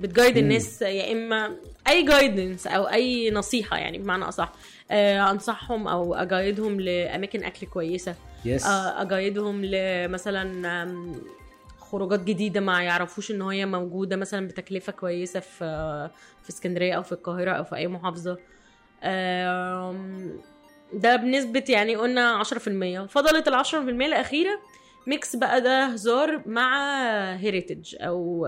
بت 0.00 0.09
guide. 0.09 0.36
الناس 0.36 0.82
يا 0.82 1.12
إما 1.12 1.56
أي 1.88 2.02
guidance 2.02 2.66
أو 2.66 2.84
أي 2.88 3.30
نصيحة 3.30 3.76
يعني 3.76 3.98
بمعنى 3.98 4.24
أصح 4.24 4.52
آه، 4.90 5.30
أنصحهم 5.30 5.88
أو 5.88 6.14
ا 6.14 6.22
guide 6.22 6.64
هم 6.64 6.80
لأماكن 6.80 7.44
أكل 7.44 7.66
كويسة. 7.66 8.14
yes 8.44 8.66
آه، 8.66 9.02
ا 9.02 9.10
guide 9.10 9.49
هم 9.49 9.64
لمثلا 9.64 10.44
خروجات 11.94 12.24
جديدة 12.24 12.60
ما 12.60 12.82
يعرفوش 12.82 13.30
إن 13.30 13.42
هي 13.42 13.66
موجودة 13.66 14.16
مثلا 14.16 14.46
بتكلفة 14.48 14.92
كويسة 14.92 15.40
في 15.40 15.58
في 16.42 16.50
اسكندرية 16.50 16.94
أو 16.94 17.02
في 17.02 17.12
القاهرة 17.12 17.50
أو 17.50 17.64
في 17.64 17.76
أي 17.76 17.88
محافظة 17.88 18.38
ده 20.92 21.16
بنسبة 21.16 21.64
يعني 21.68 21.96
قلنا 21.96 22.42
10% 22.44 22.46
فضلت 23.08 23.48
ال 23.48 23.64
10% 23.64 23.74
الأخيرة 23.74 24.60
mix 25.06 25.36
بقى 25.36 25.60
ده 25.60 25.84
هزار 25.84 26.42
مع 26.48 26.94
heritage 27.34 27.96
أو 28.00 28.46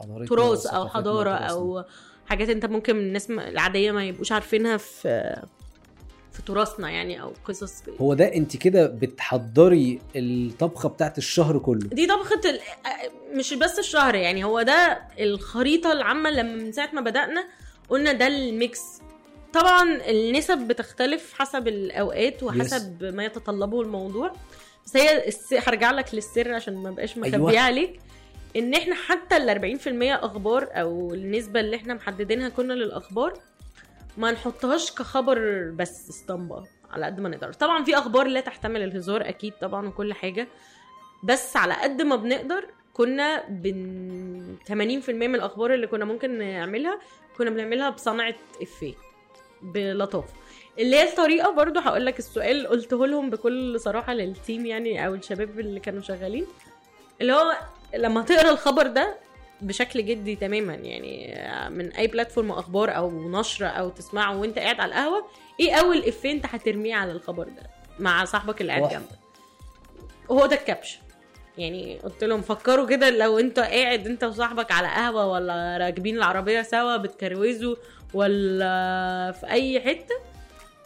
حضارتنا 0.00 0.26
تراث 0.26 0.66
حضارة 0.66 1.30
وتراثنا. 1.34 1.50
أو 1.50 1.84
حاجات 2.26 2.48
أنت 2.48 2.66
ممكن 2.66 2.96
الناس 2.96 3.30
العادية 3.30 3.92
ما 3.92 4.04
يبقوش 4.04 4.32
عارفينها 4.32 4.76
في 4.76 5.36
في 6.38 6.44
تراثنا 6.44 6.90
يعني 6.90 7.22
أو 7.22 7.32
قصص. 7.44 7.82
هو 8.00 8.14
ده 8.14 8.34
أنت 8.34 8.56
كده 8.56 8.86
بتحضري 8.86 10.00
الطبخة 10.16 10.88
بتاعت 10.88 11.18
الشهر 11.18 11.58
كله؟ 11.58 11.88
دي 11.88 12.06
طبخة 12.06 12.40
ال... 12.50 12.60
مش 13.38 13.54
بس 13.54 13.78
الشهر 13.78 14.14
يعني 14.14 14.44
هو 14.44 14.62
ده 14.62 15.02
الخريطة 15.20 15.92
العامة 15.92 16.30
لما 16.30 16.54
من 16.56 16.72
ساعة 16.72 16.90
ما 16.92 17.00
بدأنا 17.00 17.44
قلنا 17.88 18.12
ده 18.12 18.26
الميكس. 18.26 18.82
طبعا 19.52 20.00
النسب 20.10 20.58
بتختلف 20.58 21.32
حسب 21.34 21.68
الأوقات 21.68 22.42
وحسب 22.42 23.04
ما 23.04 23.24
يتطلبه 23.24 23.80
الموضوع. 23.80 24.32
بس 24.86 24.96
هي 24.96 25.28
الس... 25.28 25.52
هرجع 25.52 25.90
لك 25.90 26.14
للسر 26.14 26.54
عشان 26.54 26.74
ما 26.74 26.90
بقاش 26.90 27.18
مخبيه 27.18 27.34
أيوة. 27.36 27.50
أيوة. 27.50 27.60
عليك. 27.62 28.00
إن 28.56 28.74
إحنا 28.74 28.94
حتى 28.94 29.36
ال 29.36 29.78
40% 30.18 30.24
أخبار 30.24 30.68
أو 30.72 31.14
النسبة 31.14 31.60
اللي 31.60 31.76
إحنا 31.76 31.94
محددينها 31.94 32.48
كنا 32.48 32.72
للأخبار 32.72 33.34
ما 34.18 34.30
نحطهاش 34.30 34.92
كخبر 34.92 35.70
بس 35.70 36.08
اسطمبة 36.10 36.64
على 36.90 37.06
قد 37.06 37.20
ما 37.20 37.28
نقدر. 37.28 37.52
طبعا 37.52 37.84
في 37.84 37.98
أخبار 37.98 38.26
لا 38.26 38.40
تحتمل 38.40 38.82
الهزار 38.82 39.28
أكيد 39.28 39.52
طبعا 39.60 39.88
وكل 39.88 40.12
حاجة 40.12 40.48
بس 41.24 41.56
على 41.56 41.74
قد 41.74 42.02
ما 42.02 42.16
بنقدر 42.16 42.64
كنا 42.94 43.44
بن 43.48 44.56
80% 44.68 44.72
من 45.10 45.34
الأخبار 45.34 45.74
اللي 45.74 45.86
كنا 45.86 46.04
ممكن 46.04 46.38
نعملها 46.38 46.98
كنا 47.38 47.50
بنعملها 47.50 47.90
بصنعة 47.90 48.34
إفيه 48.62 48.94
بلطافه 49.62 50.34
اللي 50.78 50.96
هي 50.96 51.08
الطريقة 51.08 51.50
برضو 51.52 51.80
هقول 51.80 52.06
لك 52.06 52.18
السؤال 52.18 52.66
قلته 52.66 53.06
لهم 53.06 53.30
بكل 53.30 53.80
صراحة 53.80 54.12
للتيم 54.14 54.66
يعني 54.66 55.06
أو 55.06 55.14
الشباب 55.14 55.60
اللي 55.60 55.80
كانوا 55.80 56.02
شغالين 56.02 56.46
اللي 57.20 57.32
هو 57.32 57.56
لما 57.94 58.22
تقرأ 58.22 58.50
الخبر 58.50 58.86
ده 58.86 59.16
بشكل 59.60 60.06
جدي 60.06 60.36
تماما. 60.36 60.74
يعني 60.74 61.34
من 61.70 61.92
أي 61.92 62.06
بلاتفورم 62.06 62.50
أخبار 62.50 62.96
أو 62.96 63.28
نشر 63.30 63.66
أو 63.66 63.88
تسمعه 63.88 64.36
وأنت 64.38 64.58
قاعد 64.58 64.80
على 64.80 64.88
القهوة 64.88 65.26
إيه 65.60 65.74
أول 65.74 65.98
إفيه 65.98 66.32
أنت 66.32 66.46
هترميه 66.46 66.94
على 66.94 67.12
الخبر 67.12 67.44
ده؟ 67.44 67.62
مع 67.98 68.24
صاحبك 68.24 68.60
اللي 68.60 68.72
قاعد. 68.72 68.90
جنبك. 68.90 69.08
هو 70.30 70.46
ده 70.46 70.56
الكابشن 70.56 70.98
يعني 71.58 71.98
قلت 71.98 72.24
لهم 72.24 72.42
فكروا 72.42 72.86
كده 72.86 73.10
لو 73.10 73.38
أنت 73.38 73.58
قاعد 73.58 74.06
أنت 74.06 74.24
وصاحبك 74.24 74.72
على 74.72 74.88
قهوة 74.88 75.26
ولا 75.26 75.76
راكبين 75.80 76.16
العربية 76.16 76.62
سوا 76.62 76.96
بتكروزوا 76.96 77.76
ولا 78.14 79.32
في 79.40 79.46
أي 79.50 79.80
حتة 79.80 80.14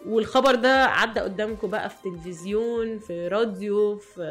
والخبر 0.06 0.54
ده 0.54 0.84
عدى 0.84 1.20
قدامكم 1.20 1.68
بقى 1.70 1.90
في 1.90 1.96
تلفزيون 2.04 2.98
في 2.98 3.28
راديو 3.28 3.96
في 3.96 4.22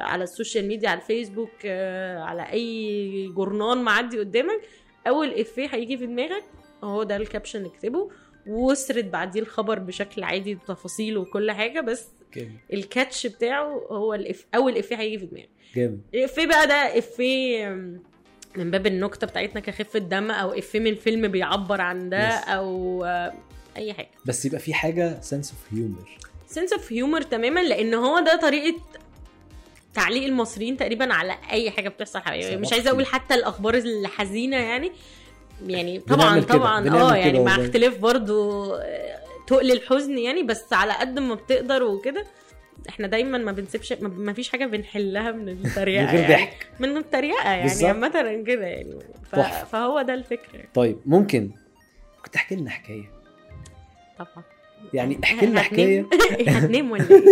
على 0.00 0.24
السوشيال 0.24 0.68
ميديا 0.68 0.88
على 0.88 1.00
الفيسبوك 1.00 1.50
آه، 1.64 2.18
على 2.20 2.42
أي 2.52 3.28
جورنال 3.36 3.78
معدي 3.78 4.18
قدامك. 4.18 4.60
أول 5.06 5.28
إفيه 5.34 5.66
هيجي 5.66 5.98
في 5.98 6.06
دماغك 6.06 6.44
هو 6.84 7.02
ده 7.02 7.16
ال 7.16 7.22
caption 7.22 7.64
اكتبه. 7.64 8.10
واسرد 8.46 9.10
بعديه 9.10 9.40
الخبر 9.40 9.78
بشكل 9.78 10.22
عادي 10.22 10.54
بتفاصيله 10.54 11.20
وكل 11.20 11.50
حاجة 11.50 11.80
بس 11.80 12.08
جامد. 12.34 12.56
ال 12.72 12.81
catch 12.81 13.26
بتاعه 13.26 13.86
هو 13.90 14.14
الإف... 14.14 14.46
أول 14.54 14.76
إفيه 14.76 14.96
هيجي 14.96 15.18
في 15.18 15.26
دماغك. 15.26 15.48
جامد. 15.76 16.00
الافيه 16.14 16.46
بقى 16.46 16.66
ده 16.66 16.74
إفيه 16.98 17.68
من 18.56 18.70
باب 18.70 18.86
النكتة 18.86 19.26
بتاعتنا 19.26 19.60
كخفة 19.60 19.98
دم 19.98 20.30
أو 20.30 20.52
إفيه 20.52 20.80
من 20.80 20.94
فيلم 20.94 21.28
بيعبر 21.28 21.80
عن 21.80 22.08
ده. 22.10 22.28
أو 22.28 23.04
آه، 23.04 23.32
أي 23.76 23.92
حاجة 23.92 24.08
بس 24.24 24.44
يبقى 24.44 24.58
في 24.60 24.74
حاجة 24.74 25.20
sense 25.20 25.50
of 25.50 25.60
humor 25.78 26.18
sense 26.46 26.72
of 26.72 26.92
humor 26.92 27.22
تماما 27.22 27.60
لأن 27.60 27.94
هو 27.94 28.20
ده 28.20 28.36
طريقة 28.36 28.80
تعليق 29.94 30.24
المصريين 30.24 30.76
تقريبا 30.76 31.14
على 31.14 31.36
أي 31.50 31.70
حاجة 31.70 31.88
بتحصل 31.88 32.18
حواليهم 32.18 32.60
مش. 32.60 32.72
عايزة 32.72 32.90
أقول 32.90 33.06
حتى 33.06 33.34
الأخبار 33.34 33.74
الحزينة 33.74 34.56
يعني 34.56 34.92
يعني 35.66 36.00
طبعا 36.00 36.40
طبعا 36.40 36.88
آه 36.90 37.16
يعني 37.16 37.40
مع. 37.40 37.56
اختلاف 37.56 37.98
برضو 37.98 38.64
آه، 38.74 39.18
تقل 39.46 39.72
الحزن 39.72 40.18
يعني 40.18 40.42
بس 40.42 40.72
على 40.72 40.92
قد 40.92 41.18
ما 41.18 41.34
بتقدر 41.34 41.82
وكده 41.82 42.24
إحنا 42.88 43.06
دايما 43.06 43.38
ما 43.38 43.52
بنسيبش 43.52 43.92
ما- 43.92 44.32
فيش 44.32 44.48
حاجة 44.48 44.66
بنحلها 44.66 45.30
من 45.32 45.48
التريقه 45.48 46.02
من 46.06 46.08
غير 46.10 46.20
يعني. 46.30 46.34
ضحك 46.34 46.66
من 46.80 46.96
التريقه 46.96 47.50
يعني. 47.52 47.86
عامة 47.86 48.42
كده 48.46 48.66
يعني 48.66 48.98
ف... 49.32 49.36
فهو 49.72 50.02
ده 50.02 50.14
الفكرة. 50.14 50.64
طيب 50.74 50.98
ممكن 51.06 51.50
كنت 52.24 52.34
تحكي 52.34 52.56
لنا 52.56 52.70
حكاية 52.70 53.21
طبعا. 54.24 54.44
يعني 54.94 55.18
احكي 55.24 55.46
لنا 55.46 55.60
حكاية. 55.60 56.06
هتنام- 56.48 56.90
ولا 56.92 57.10
إيه؟ 57.10 57.22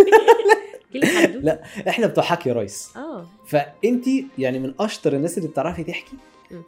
لا 1.47 1.63
إحنا 1.89 2.07
بتوع 2.07 2.25
حكي 2.25 2.49
يا 2.49 2.55
ريس. 2.55 2.91
آه. 2.97 3.27
فانت 3.47 4.07
يعني 4.39 4.59
من 4.59 4.75
أشطر 4.81 5.13
الناس 5.13 5.39
اللي 5.39 5.49
بتعرفي 5.49 5.85
تحكي. 5.85 6.13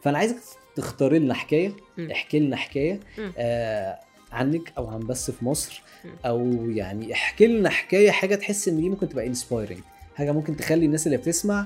فأنا 0.03 0.17
عايزك 0.17 0.35
تختاري 0.75 1.19
لنا 1.19 1.33
حكاية. 1.33 1.71
احكي 2.11 2.39
لنا 2.39 2.55
حكاية. 2.55 2.99
آه 3.37 3.99
عنك 4.31 4.73
أو 4.77 4.87
عن 4.87 4.99
بس 4.99 5.31
في 5.31 5.45
مصر. 5.45 5.81
أو 6.25 6.69
يعني 6.69 7.13
احكي 7.13 7.47
لنا 7.47 7.69
حكاية 7.69 8.11
حاجة 8.11 8.35
تحس 8.35 8.67
إن 8.67 8.77
دي 8.77 8.89
ممكن 8.89 9.09
تبقى 9.09 9.27
انسبايرنج 9.27 9.79
حاجة 10.15 10.31
ممكن 10.31 10.55
تخلي 10.57 10.85
الناس 10.85 11.05
اللي 11.07 11.17
بتسمع 11.17 11.65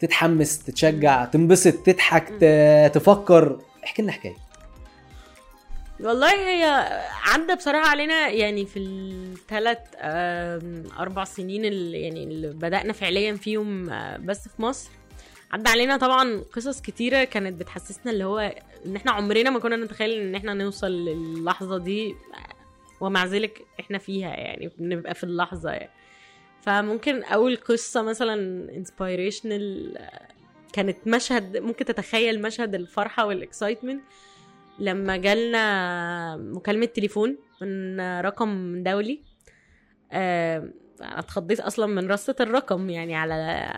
تتحمس 0.00 0.58
تتشجع 0.64 1.24
تنبسط 1.24 1.74
تضحك 1.74 2.28
تفكر. 2.94 3.58
احكي 3.84 4.02
لنا 4.02 4.12
حكاية. 4.12 4.36
والله 6.02 6.32
هي 6.32 6.64
عدى 7.22 7.54
بصراحة 7.54 7.88
علينا 7.88 8.28
يعني 8.28 8.66
في 8.66 8.78
الثلاث 8.78 9.78
أربع 10.98 11.24
سنين 11.24 11.64
اللي 11.64 12.00
يعني 12.00 12.24
اللي 12.24 12.48
بدأنا 12.48 12.92
فعليا 12.92 13.34
فيهم 13.34 13.90
آه، 13.90 14.16
بس 14.16 14.48
في 14.48 14.62
مصر. 14.62 14.90
عدى 15.52 15.68
علينا 15.68 15.96
طبعا 15.96 16.44
قصص 16.56 16.80
كتيرة 16.80 17.24
كانت 17.24 17.60
بتحسسنا 17.60 18.12
اللي 18.12 18.24
هو 18.24 18.54
إن 18.86 18.96
إحنا 18.96 19.12
عمرنا 19.12 19.50
ما 19.50 19.58
كنا 19.58 19.76
نتخيل 19.76 20.10
إن 20.20 20.34
إحنا 20.34 20.54
نوصل 20.54 20.90
للحظة 20.90 21.78
دي 21.78 22.14
ومع 23.00 23.24
ذلك 23.24 23.62
إحنا 23.80 23.98
فيها 23.98 24.28
يعني 24.28 24.70
بنبقى 24.78 25.14
في 25.14 25.24
اللحظة 25.24 25.70
يعني. 25.70 25.90
فممكن 26.62 27.22
أول 27.22 27.56
قصة 27.56 28.02
مثلا 28.02 28.34
inspirational 28.76 29.98
كانت 30.72 30.96
مشهد 31.06 31.56
ممكن 31.56 31.84
تتخيل 31.84 32.42
مشهد 32.42 32.74
الفرحة 32.74 33.26
وال 33.26 33.39
excitement 33.39 34.02
لما 34.78 35.16
جالنا 35.16 36.36
مكالمة 36.36 36.86
تليفون 36.86 37.36
من 37.60 38.00
رقم 38.00 38.82
دولي 38.82 39.20
آه، 40.12 40.58
أنا 41.02 41.18
اتخضيت 41.18 41.60
أصلا 41.60 41.86
من 41.86 42.10
رصة 42.10 42.36
الرقم 42.40 42.90
يعني 42.90 43.16
على 43.16 43.68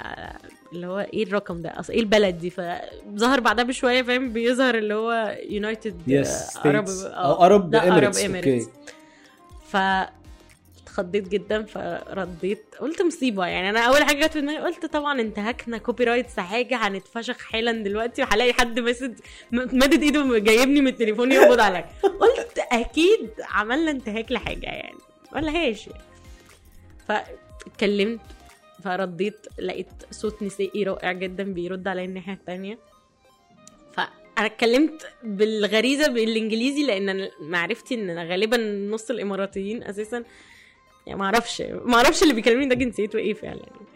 اللي 0.72 0.86
هو 0.86 0.98
إيه 0.98 1.22
الرقم 1.24 1.62
ده؟ 1.62 1.74
إيه 1.90 2.00
البلد 2.00 2.38
دي؟ 2.38 2.50
فظهر 2.50 3.40
بعدها 3.40 3.64
بشوية 3.64 4.02
فاهم؟ 4.02 4.32
بيظهر 4.32 4.74
اللي 4.74 4.94
هو 4.94 5.38
United 5.48 6.00
yes 6.06 6.56
Arab 6.56 6.88
أو 7.04 7.42
Arab 7.42 7.74
Emirates 7.74 8.24
Emirates 8.24 8.66
okay. 8.66 8.94
ف 9.68 9.76
اتخضيت 10.94 11.28
جدا 11.28 11.62
فرديت. 11.64 12.64
قلت 12.80 13.02
مصيبة. 13.02 13.46
يعني 13.46 13.70
أنا 13.70 13.80
أول 13.80 14.04
حاجة 14.04 14.26
جت 14.26 14.32
في 14.32 14.40
دماغي 14.40 14.58
قلت 14.58 14.86
طبعا 14.86 15.20
انتهكنا 15.20 15.78
copyrights 15.78 16.40
حاجة 16.40 16.76
هنتفشخ 16.76 17.38
حالا 17.38 17.72
دلوقتي 17.72 18.22
وهلاقي 18.22 18.52
حد 18.52 18.78
ماسد 18.80 19.20
م- 19.52 19.78
مادد 19.78 20.02
إيده 20.02 20.38
جايبني 20.38 20.80
من 20.80 20.86
التليفون 20.88 21.32
يقبض 21.32 21.60
عليا. 21.60 21.88
قلت 22.20 22.58
أكيد 22.72 23.30
عملنا 23.40 23.90
انتهاك 23.90 24.32
لحاجة 24.32 24.66
يعني 24.66 24.98
ولا 25.32 25.50
هاش 25.50 25.86
يعني. 25.86 26.02
فاتكلمت 27.08 28.20
فرديت 28.84 29.46
لقيت 29.58 29.88
صوت 30.10 30.42
نسائي 30.42 30.82
رائع 30.84 31.12
جدا 31.12 31.42
بيرد 31.44 31.88
عليا 31.88 32.04
الناحية 32.04 32.32
التانية. 32.32 32.78
فأنا 33.92 34.10
اتكلمت 34.46 35.06
بالغريزة 35.22 36.08
بالإنجليزي 36.08 36.82
لأن 36.86 37.28
معرفتي 37.40 37.94
إن 37.94 38.10
أنا 38.10 38.24
غالبا 38.24 38.56
نص 38.90 39.10
الإماراتيين 39.10 39.82
أساسا 39.82 40.24
يعني 41.06 41.18
ما 41.18 41.24
أعرفش 41.24 41.62
ما 41.84 41.96
أعرفش 41.96 42.22
اللي 42.22 42.34
بيكلمني 42.34 42.66
ده 42.66 42.74
جنسيته 42.74 43.18
إيه 43.18 43.34
فعلا. 43.34 43.60
يعني. 43.60 43.86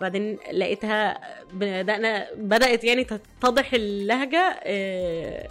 بعدين 0.00 0.38
لقيتها 0.52 1.18
بدأنا 1.52 2.28
بدأت 2.36 2.84
يعني 2.84 3.04
تتضح 3.04 3.74
اللهجة 3.74 4.60
آه، 4.62 5.48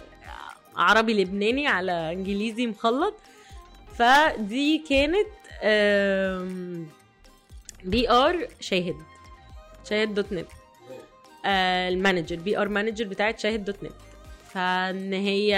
عربي 0.76 1.22
لبناني 1.24 1.66
على 1.66 2.12
إنجليزي 2.12 2.66
مخلط. 2.66 3.14
فدي 3.98 4.84
كانت 4.88 5.26
PR 7.84 8.48
شاهد 8.60 8.96
شاهد 9.90 10.14
dot 10.14 10.32
net. 10.32 10.46
آه، 11.46 11.88
ال 11.88 12.36
manager 12.36 12.58
PR 12.58 12.68
manager 12.68 13.04
بتاعت 13.04 13.38
شاهد 13.38 13.64
dot 13.64 13.82
net. 13.84 13.92
فان 14.54 15.12
هي 15.12 15.54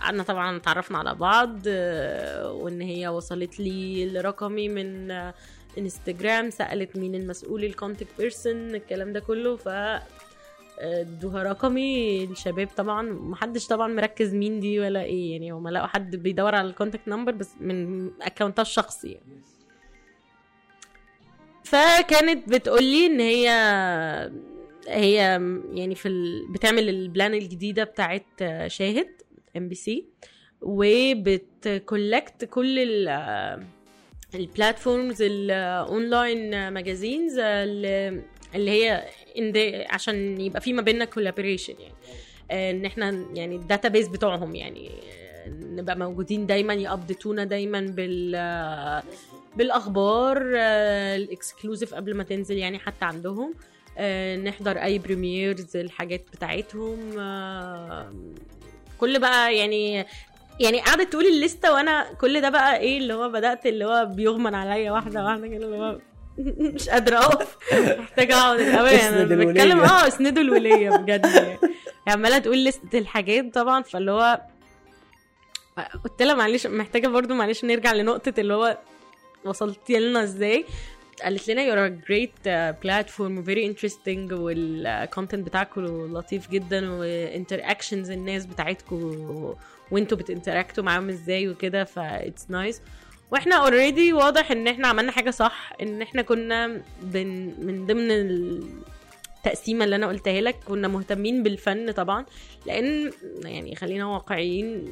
قعدنا 0.00 0.22
طبعا 0.22 0.56
اتعرفنا 0.56 0.98
على 0.98 1.14
بعض 1.14 1.58
آه، 1.66 2.52
وان 2.52 2.80
هي 2.80 3.08
وصلت 3.08 3.60
لي 3.60 4.06
لرقمي 4.10 4.68
من 4.68 5.10
آه، 5.10 5.34
انستجرام 5.78 6.50
سألت 6.50 6.96
مين 6.96 7.14
المسؤول 7.14 7.64
ال 7.64 7.70
contact 7.70 8.10
person 8.18 8.74
الكلام 8.74 9.12
ده 9.12 9.20
كله. 9.20 9.56
ف 9.56 9.68
آه، 9.68 10.00
ادوها 10.80 11.42
رقمي. 11.42 12.24
الشباب 12.24 12.68
طبعا 12.76 13.02
محدش 13.02 13.66
طبعا 13.66 13.88
مركز 13.88 14.34
مين 14.34 14.60
دي 14.60 14.80
ولا 14.80 15.02
إيه 15.02 15.32
يعني 15.32 15.50
هما 15.52 15.70
لقوا 15.70 15.86
حد 15.86 16.16
بيدور 16.16 16.54
على 16.54 16.68
ال 16.68 16.73
contact 16.73 17.08
number 17.08 17.32
بس 17.32 17.50
من 17.60 18.10
account 18.22 18.57
ها 18.57 18.62
الشخصي 18.62 19.08
يعني. 19.08 19.42
فكانت 21.64 22.48
بتقولي 22.48 23.06
إن 23.06 23.20
هي 23.20 23.48
هي 24.88 25.14
يعني 25.74 25.94
في 25.94 26.08
ال... 26.08 26.52
بتعمل 26.52 26.88
ال 26.88 26.97
plan 26.97 27.34
الجديدة 27.34 27.84
بتاعت 27.84 28.26
شاهد. 28.66 29.08
ام 29.56 29.68
بي 29.68 29.74
سي 29.74 30.06
وبت 30.60 31.15
collect 31.15 32.44
كل 32.44 32.78
ال 32.78 33.08
ال 34.34 34.43
platforms 34.43 35.22
ال 35.22 35.43
online 35.43 36.68
magazines 36.68 37.38
اللي 37.38 38.70
هي 38.70 39.04
عشان 39.90 40.40
يبقى 40.40 40.60
في 40.60 40.72
ما 40.72 40.82
بيننا 40.82 41.04
collaboration 41.04 41.74
يعني. 41.80 41.94
آه، 42.50 42.70
إن 42.70 42.84
إحنا 42.84 43.26
يعني 43.34 43.56
ال 43.56 43.88
database 43.88 44.08
بتوعهم 44.08 44.54
يعني 44.54 44.90
آه، 44.90 45.48
نبقى 45.48 45.96
موجودين 45.96 46.46
دايما 46.46 46.74
ي 46.74 46.82
update 46.82 47.28
ونا 47.28 47.44
دايما 47.44 47.80
بال 47.80 48.32
آه، 48.36 49.02
بالأخبار 49.56 50.42
ال 51.14 51.22
exclusive 51.22 51.94
قبل 51.94 52.14
ما 52.14 52.22
تنزل 52.22 52.58
يعني 52.58 52.78
حتى 52.78 53.04
عندهم. 53.04 53.54
نحضر 54.44 54.76
أي 54.76 54.98
premieres 54.98 55.76
الحاجات 55.76 56.24
بتاعتهم 56.32 56.98
كل 59.04 59.18
بقى 59.20 59.56
يعني 59.56 60.06
يعني 60.60 60.80
قعدت 60.80 61.12
تقول 61.12 61.26
ال 61.26 61.34
list 61.34 61.64
ة 61.64 61.72
وأنا 61.72 62.06
كل 62.20 62.40
ده 62.40 62.48
بقى 62.50 62.76
إيه 62.78 62.98
اللي 62.98 63.14
هو 63.14 63.28
بدأت 63.28 63.66
اللي 63.66 63.84
هو 63.84 64.04
بيغمى 64.06 64.54
عليا 64.54 64.92
واحدة 64.92 65.24
واحدة 65.24 65.46
كده 65.48 65.66
اللي 65.66 65.76
هو 65.76 65.98
مش 66.74 66.88
قادرة 66.88 67.18
أقف. 67.18 67.56
محتاجة 67.98 68.34
أقعد 68.38 68.60
الأول 68.60 68.88
أنا. 68.88 69.24
بتكلم 69.44 69.80
آه 69.80 70.08
اسندوا 70.08 70.42
الولية 70.42 70.90
بجد 70.90 71.26
يعني. 71.26 71.58
عمالة 72.08 72.38
تقول 72.38 72.64
list 72.64 72.91
ة 72.91 72.98
الحاجات 72.98 73.54
طبعا 73.54 73.82
فاللي 73.82 74.10
هو 74.10 74.40
قلت 76.04 76.22
لها 76.22 76.34
معلش 76.34 76.66
محتاجة 76.66 77.08
برضو 77.08 77.34
معلش 77.34 77.64
نرجع 77.64 77.92
لنقطة 77.92 78.32
اللي 78.38 78.54
هو 78.54 78.78
وصلتي 79.44 79.98
لنا 80.00 80.22
إزاي. 80.22 80.64
قالت 81.22 81.48
لنا 81.50 82.00
great 82.08 82.46
uh, 82.46 82.74
platform 82.86 83.46
very 83.46 83.72
interesting 83.72 84.32
وال 84.32 84.57
content 84.57 85.46
بتاعكم 85.46 85.84
لطيف 86.16 86.50
جدا 86.50 86.90
و 86.90 86.99
interactions 86.99 88.10
الناس 88.10 88.46
بتاعتكم 88.46 89.54
وانتوا 89.90 90.18
بت 90.18 90.30
interact 90.30 90.78
وا 90.78 90.84
معاهم 90.84 91.08
إزاي 91.08 91.48
وكده 91.48 91.84
ف 91.84 91.98
it's 91.98 92.52
nice. 92.52 92.76
وإحنا 93.30 93.56
already 93.56 94.12
واضح 94.12 94.50
ان 94.50 94.66
إحنا 94.68 94.88
عملنا 94.88 95.12
حاجة 95.12 95.30
صح 95.30 95.72
ان 95.82 96.02
إحنا 96.02 96.22
كنا 96.22 96.82
بن 97.02 97.26
من 97.58 97.86
ضمن 97.86 98.10
التقسيمة 98.10 99.84
اللي 99.84 99.96
أنا 99.96 100.06
قلتها 100.06 100.40
لك 100.40 100.56
كنا 100.68 100.88
مهتمين 100.88 101.42
بالفن 101.42 101.90
طبعا 101.92 102.24
لأن 102.66 103.10
يعني 103.44 103.74
خلينا 103.76 104.06
واقعيين 104.06 104.84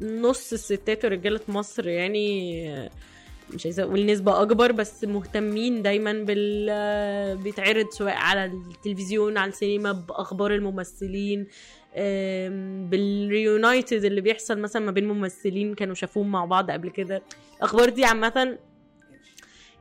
نص 0.00 0.52
الستات 0.52 1.04
والرجاله 1.04 1.38
في 1.38 1.52
مصر 1.52 1.88
يعني 1.88 2.90
مش 3.54 3.66
عايزة 3.66 3.82
أقول 3.82 4.06
نسبة 4.06 4.42
أكبر 4.42 4.72
بس 4.72 5.04
مهتمين 5.04 5.82
دايما 5.82 6.12
بال 6.12 7.36
بيتعرض 7.36 7.90
سواء 7.90 8.14
على 8.14 8.44
التلفزيون 8.44 9.38
على 9.38 9.48
السينما 9.48 9.92
بأخبار 9.92 10.54
الممثلين 10.54 11.46
بالريونايتد 12.90 14.04
اللي 14.04 14.20
بيحصل 14.20 14.58
مثلا 14.58 14.84
ما 14.84 14.90
بين 14.90 15.08
ممثلين 15.08 15.74
كانوا 15.74 15.94
شافوهم 15.94 16.32
مع 16.32 16.44
بعض 16.44 16.70
قبل 16.70 16.90
كده. 16.90 17.22
الأخبار 17.56 17.88
دي 17.88 18.04
عامة 18.04 18.58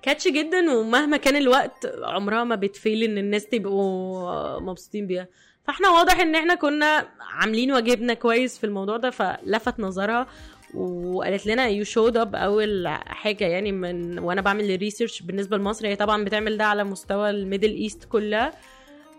كاتش 0.02 0.28
جدا 0.28 0.72
ومهما 0.72 1.18
كان 1.18 1.36
الوقت 1.36 1.94
عمرها 2.04 2.44
ما 2.44 2.56
بتفيل 2.56 3.04
إن 3.04 3.18
الناس 3.18 3.46
تبقوا 3.48 4.60
مبسوطين 4.60 5.08
بيها. 5.08 5.28
فإحنا 5.68 5.90
واضح 5.90 6.20
إن 6.20 6.36
إحنا 6.36 6.56
كنا 6.56 7.08
عاملين 7.20 7.72
واجبنا 7.72 8.14
كويس 8.14 8.58
في 8.58 8.64
الموضوع 8.64 8.98
ده 8.98 9.10
فلفت 9.10 9.80
نظرها. 9.80 10.28
وقالت 10.74 11.46
لنا 11.48 11.68
you 11.68 11.84
showed 11.84 12.18
up 12.18 12.36
أول 12.36 12.88
حاجة 13.06 13.46
يعني 13.46 13.72
من 13.72 14.20
وأنا 14.20 14.42
بعمل 14.42 14.72
ال 14.72 14.77
research 14.77 15.22
بالنسبة 15.22 15.58
لمصر 15.58 15.88
هي 15.88 15.96
طبعا 15.96 16.24
بتعمل 16.24 16.58
ده 16.58 16.66
على 16.66 16.84
مستوى 16.84 17.30
ال 17.30 17.36
Middle 17.36 17.72
East 17.72 18.04
كلها. 18.04 18.52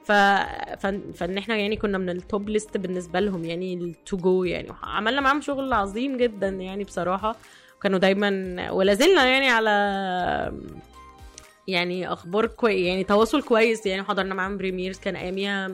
ف... 0.04 0.12
فإن 1.14 1.38
إحنا 1.38 1.56
يعني 1.56 1.76
كنا 1.76 1.98
من 1.98 2.10
ال 2.10 2.20
top 2.20 2.48
list 2.48 2.76
بالنسبة 2.76 3.20
لهم 3.20 3.44
يعني 3.44 3.94
to 4.06 4.16
go 4.16 4.44
يعني. 4.44 4.68
عملنا 4.82 5.20
معاهم 5.20 5.40
شغل 5.40 5.72
عظيم 5.72 6.16
جدا 6.16 6.48
يعني 6.48 6.84
بصراحة. 6.84 7.36
كانوا 7.82 7.98
دايما 7.98 8.70
ولا 8.70 8.94
زلنا 8.94 9.26
يعني 9.26 9.48
على 9.48 9.70
يعني 11.68 12.12
أخبار 12.12 12.46
كويس 12.46 12.86
يعني 12.86 13.04
تواصل 13.04 13.42
كويس 13.42 13.86
يعني. 13.86 14.02
حضرنا 14.02 14.34
معاهم 14.34 14.56
premieres 14.56 14.98
كان 14.98 15.16
أياميها 15.16 15.68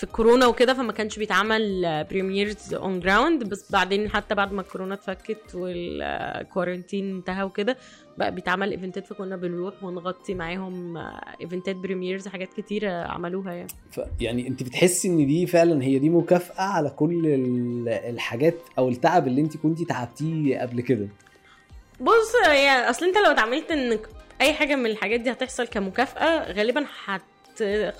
في 0.00 0.04
الكورونا 0.06 0.46
وكده 0.46 0.74
فما 0.74 0.92
كانش 0.92 1.18
بيتعمل 1.18 1.82
premieres 2.10 2.74
on 2.74 3.00
ground 3.00 3.44
بس 3.44 3.72
بعدين 3.72 4.10
حتى 4.10 4.34
بعد 4.34 4.52
ما 4.52 4.60
الكورونا 4.60 4.94
اتفكت 4.94 5.54
وال 5.54 5.81
quarantine 5.81 7.16
انتهى 7.16 7.42
وكده 7.42 7.76
بقى 8.18 8.34
بيتعمل 8.34 8.70
event 8.70 9.00
ات 9.00 9.06
فكنا 9.06 9.36
بنروح 9.36 9.84
ونغطي 9.84 10.34
معاهم 10.34 10.96
event 11.40 11.70
ات 11.70 11.76
premieres 11.76 12.28
حاجات 12.28 12.54
كتيرة 12.54 12.90
عملوها 12.90 13.52
يعني. 13.52 13.68
ف 13.90 14.00
يعني 14.20 14.48
انت 14.48 14.62
بتحسي 14.62 15.08
ان 15.08 15.26
دي 15.26 15.46
فعلا 15.46 15.82
هي 15.84 15.98
دي 15.98 16.08
مكافأة 16.10 16.62
على 16.64 16.90
كل 16.90 17.26
ال- 17.26 17.88
الحاجات 17.88 18.54
أو 18.78 18.88
التعب 18.88 19.26
اللي 19.26 19.40
انت 19.40 19.56
كنتي 19.56 19.84
تعبتيه 19.84 20.58
قبل 20.58 20.80
كده؟ 20.80 21.08
بص 22.00 22.34
يعني 22.46 22.90
أصل 22.90 23.06
انت 23.06 23.16
لو 23.18 23.30
اتعاملت 23.30 23.70
ان 23.70 23.98
أي 24.40 24.52
حاجة 24.52 24.76
من 24.76 24.86
الحاجات 24.86 25.20
دي 25.20 25.32
هتحصل 25.32 25.66
كمكافأة 25.66 26.52
غالبا 26.52 26.86
هت 27.04 27.22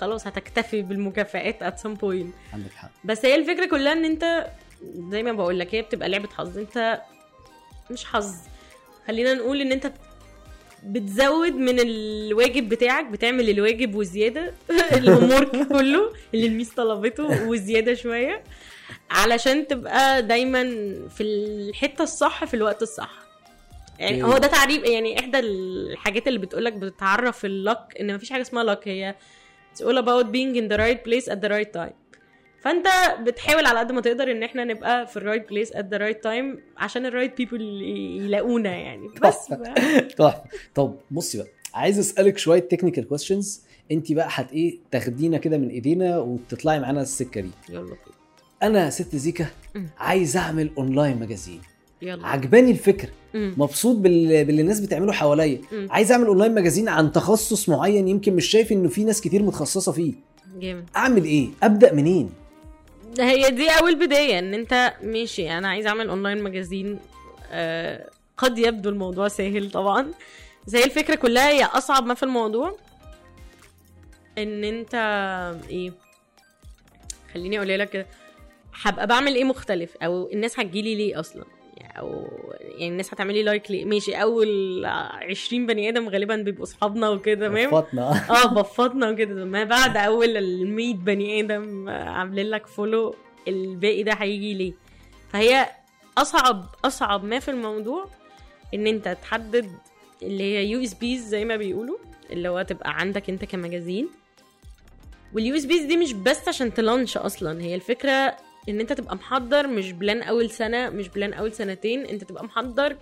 خلاص 0.01 0.27
هتكتفي 0.27 0.81
بالمكافآت 0.81 1.63
at 1.63 1.77
some 1.81 1.95
point. 2.01 2.53
عندك 2.53 2.71
حق. 2.75 2.89
بس 3.03 3.25
هي 3.25 3.35
الفكرة 3.35 3.65
كلها 3.65 3.93
إن 3.93 4.05
أنت 4.05 4.47
زي 5.09 5.23
ما 5.23 5.31
بقول 5.31 5.59
لك 5.59 5.75
هي 5.75 5.81
بتبقى 5.81 6.09
لعبة 6.09 6.29
حظ. 6.29 6.57
أنت 6.57 7.01
مش 7.91 8.05
حظ. 8.05 8.35
خلينا 9.07 9.33
نقول 9.33 9.61
إن 9.61 9.71
أنت 9.71 9.91
بتزود 10.83 11.53
من 11.53 11.79
الواجب 11.79 12.69
بتاعك 12.69 13.05
بتعمل 13.05 13.49
الواجب 13.49 13.95
وزيادة. 13.95 14.53
الأمور 14.97 15.43
كله 15.45 16.13
اللي 16.33 16.47
الميس 16.47 16.69
طلبته 16.69 17.47
وزيادة 17.47 17.93
شوية. 17.93 18.43
علشان 19.09 19.67
تبقى 19.67 20.21
دايما 20.23 20.63
في 21.09 21.23
الحتة 21.23 22.03
الصح 22.03 22.45
في 22.45 22.53
الوقت 22.53 22.81
الصح. 22.81 23.11
يعني 23.99 24.23
okay. 24.23 24.33
هو 24.33 24.37
ده 24.37 24.47
تعريف 24.47 24.83
يعني 24.83 25.19
إحدى 25.19 25.39
الحاجات 25.39 26.27
اللي 26.27 26.39
بتقولك 26.39 26.73
بتعرف 26.73 27.45
ال 27.45 27.55
luck 27.55 27.95
إن 27.99 28.15
مفيش 28.15 28.29
حاجة 28.31 28.41
اسمها 28.41 28.63
luck 28.63 28.87
هي 28.87 29.15
it's 29.73 29.81
all 29.81 29.97
about 29.97 30.25
being 30.31 30.55
in 30.61 30.67
the 30.73 30.77
right 30.77 31.03
place 31.07 31.27
at 31.33 31.39
the 31.41 31.49
right 31.49 31.73
time. 31.79 31.93
فأنت 32.61 32.85
بتحاول 33.27 33.65
على 33.65 33.79
قد 33.79 33.91
ما 33.91 34.01
تقدر 34.01 34.31
إن 34.31 34.43
إحنا 34.43 34.63
نبقى 34.63 35.07
في 35.07 35.17
ال 35.17 35.22
right 35.22 35.49
place 35.49 35.71
at 35.73 35.85
the 35.91 35.97
right 35.97 36.23
time 36.23 36.59
عشان 36.77 37.05
ال 37.05 37.10
right 37.10 37.37
people 37.37 37.61
يلاقونا 38.21 38.69
يعني. 38.75 39.07
بس. 39.23 39.45
تحفة. 40.17 40.43
طب 40.75 40.95
بصي 41.11 41.37
بقى 41.37 41.47
عايز 41.73 41.99
أسألك 41.99 42.37
شوية 42.37 42.59
technical 42.59 43.07
questions 43.07 43.61
أنت 43.91 44.11
بقى 44.11 44.27
هت 44.31 44.51
إيه 44.51 44.77
تاخدينا 44.91 45.37
كده 45.37 45.57
من 45.57 45.69
إيدينا 45.69 46.17
وتطلعي 46.19 46.79
معانا 46.79 47.01
السكة 47.01 47.41
دي. 47.41 47.49
يلا 47.69 47.81
بينا. 47.81 47.95
أنا 48.63 48.89
ست 48.89 49.15
زيكا. 49.15 49.45
عايز 49.97 50.37
أعمل 50.37 50.71
online 50.77 51.19
magazine 51.19 51.61
يلا. 52.01 52.27
عجباني 52.27 52.71
الفكرة 52.71 53.09
مم. 53.33 53.53
مبسوط 53.57 53.95
بال... 53.97 54.45
باللي 54.45 54.61
الناس 54.61 54.79
بتعمله 54.79 55.11
حواليا. 55.13 55.61
عايز 55.89 56.11
اعمل 56.11 56.25
online 56.25 56.53
magazine 56.53 56.89
عن 56.89 57.11
تخصص 57.11 57.69
معين 57.69 58.07
يمكن 58.07 58.35
مش 58.35 58.45
شايف 58.45 58.71
انه 58.71 58.89
في 58.89 59.03
ناس 59.03 59.21
كتير 59.21 59.43
متخصصة 59.43 59.91
فيه. 59.91 60.13
جامد. 60.59 60.85
اعمل 60.95 61.23
إيه؟ 61.25 61.49
ابدأ 61.63 61.93
منين؟ 61.93 62.29
هي 63.19 63.51
دي 63.51 63.69
اول 63.69 64.07
بداية 64.07 64.39
ان 64.39 64.53
انت 64.53 64.93
ماشي 65.03 65.57
أنا 65.57 65.67
عايز 65.67 65.87
اعمل 65.87 66.09
online 66.09 66.43
magazine 66.43 66.99
آه 67.51 68.09
قد 68.37 68.57
يبدو 68.57 68.89
الموضوع 68.89 69.27
سهل 69.27 69.71
طبعا. 69.71 70.11
بس 70.67 70.75
هي 70.75 70.83
الفكرة 70.83 71.15
كلها 71.15 71.49
هي 71.49 71.63
أصعب 71.63 72.05
ما 72.05 72.13
في 72.13 72.23
الموضوع 72.23 72.77
إن 74.37 74.63
انت 74.63 74.93
إيه؟ 75.69 75.93
خليني 77.33 77.57
أقول 77.57 77.69
لك 77.79 77.89
كده. 77.89 78.05
هبقى 78.81 79.07
بعمل 79.07 79.35
إيه 79.35 79.43
مختلف؟ 79.43 79.97
أو 80.03 80.29
الناس 80.33 80.59
هتجيلي 80.59 80.95
ليه 80.95 81.19
أصلا؟ 81.19 81.43
أو 81.99 82.27
يعني 82.61 82.87
الناس 82.87 83.13
هتعملي 83.13 83.43
like 83.43 83.71
ليه 83.71 83.85
ماشي 83.85 84.13
أول 84.15 84.85
20 84.85 85.65
بني 85.65 85.89
آدم 85.89 86.09
غالبا 86.09 86.35
بيبقوا 86.35 86.63
أصحابنا 86.63 87.09
وكده 87.09 87.47
تمام 87.47 87.73
وفطنا 87.73 88.09
آه 88.43 88.47
بفضنا 88.53 89.09
وكده. 89.09 89.45
ما 89.45 89.63
بعد 89.63 89.97
أول 89.97 90.37
ال 90.37 90.67
100 90.75 90.93
بني 90.93 91.39
آدم 91.39 91.89
عاملين 91.89 92.45
لك 92.49 92.67
follow 92.67 93.15
الباقي 93.47 94.03
ده 94.03 94.13
هيجي 94.13 94.53
ليه؟ 94.53 94.73
فهي 95.29 95.65
أصعب 96.17 96.65
أصعب 96.85 97.23
ما 97.23 97.39
في 97.39 97.51
الموضوع 97.51 98.05
إن 98.73 98.87
أنت 98.87 99.17
تحدد 99.21 99.71
اللي 100.21 100.43
هي 100.43 100.65
USPs 100.69 101.27
زي 101.27 101.45
ما 101.45 101.55
بيقولوا 101.55 101.97
اللي 102.31 102.49
هو 102.49 102.61
تبقى 102.61 102.99
عندك 102.99 103.29
أنت 103.29 103.45
ك 103.45 104.09
magazine. 105.33 105.55
وال 105.55 105.65
USPs 105.65 105.83
دي 105.83 105.97
مش 105.97 106.13
بس 106.13 106.47
عشان 106.47 106.73
ت 106.73 106.79
launch 106.79 107.17
أصلا 107.17 107.61
هي 107.61 107.75
الفكرة 107.75 108.35
ان 108.69 108.79
انت 108.79 108.93
تبقى 108.93 109.15
محضر 109.15 109.67
مش 109.67 109.91
plan 109.91 110.21
اول 110.21 110.49
سنة 110.49 110.89
مش 110.89 111.09
plan 111.09 111.33
اول 111.33 111.53
سنتين 111.53 112.05
انت 112.05 112.23
تبقى 112.23 112.43
محضر 112.45 112.97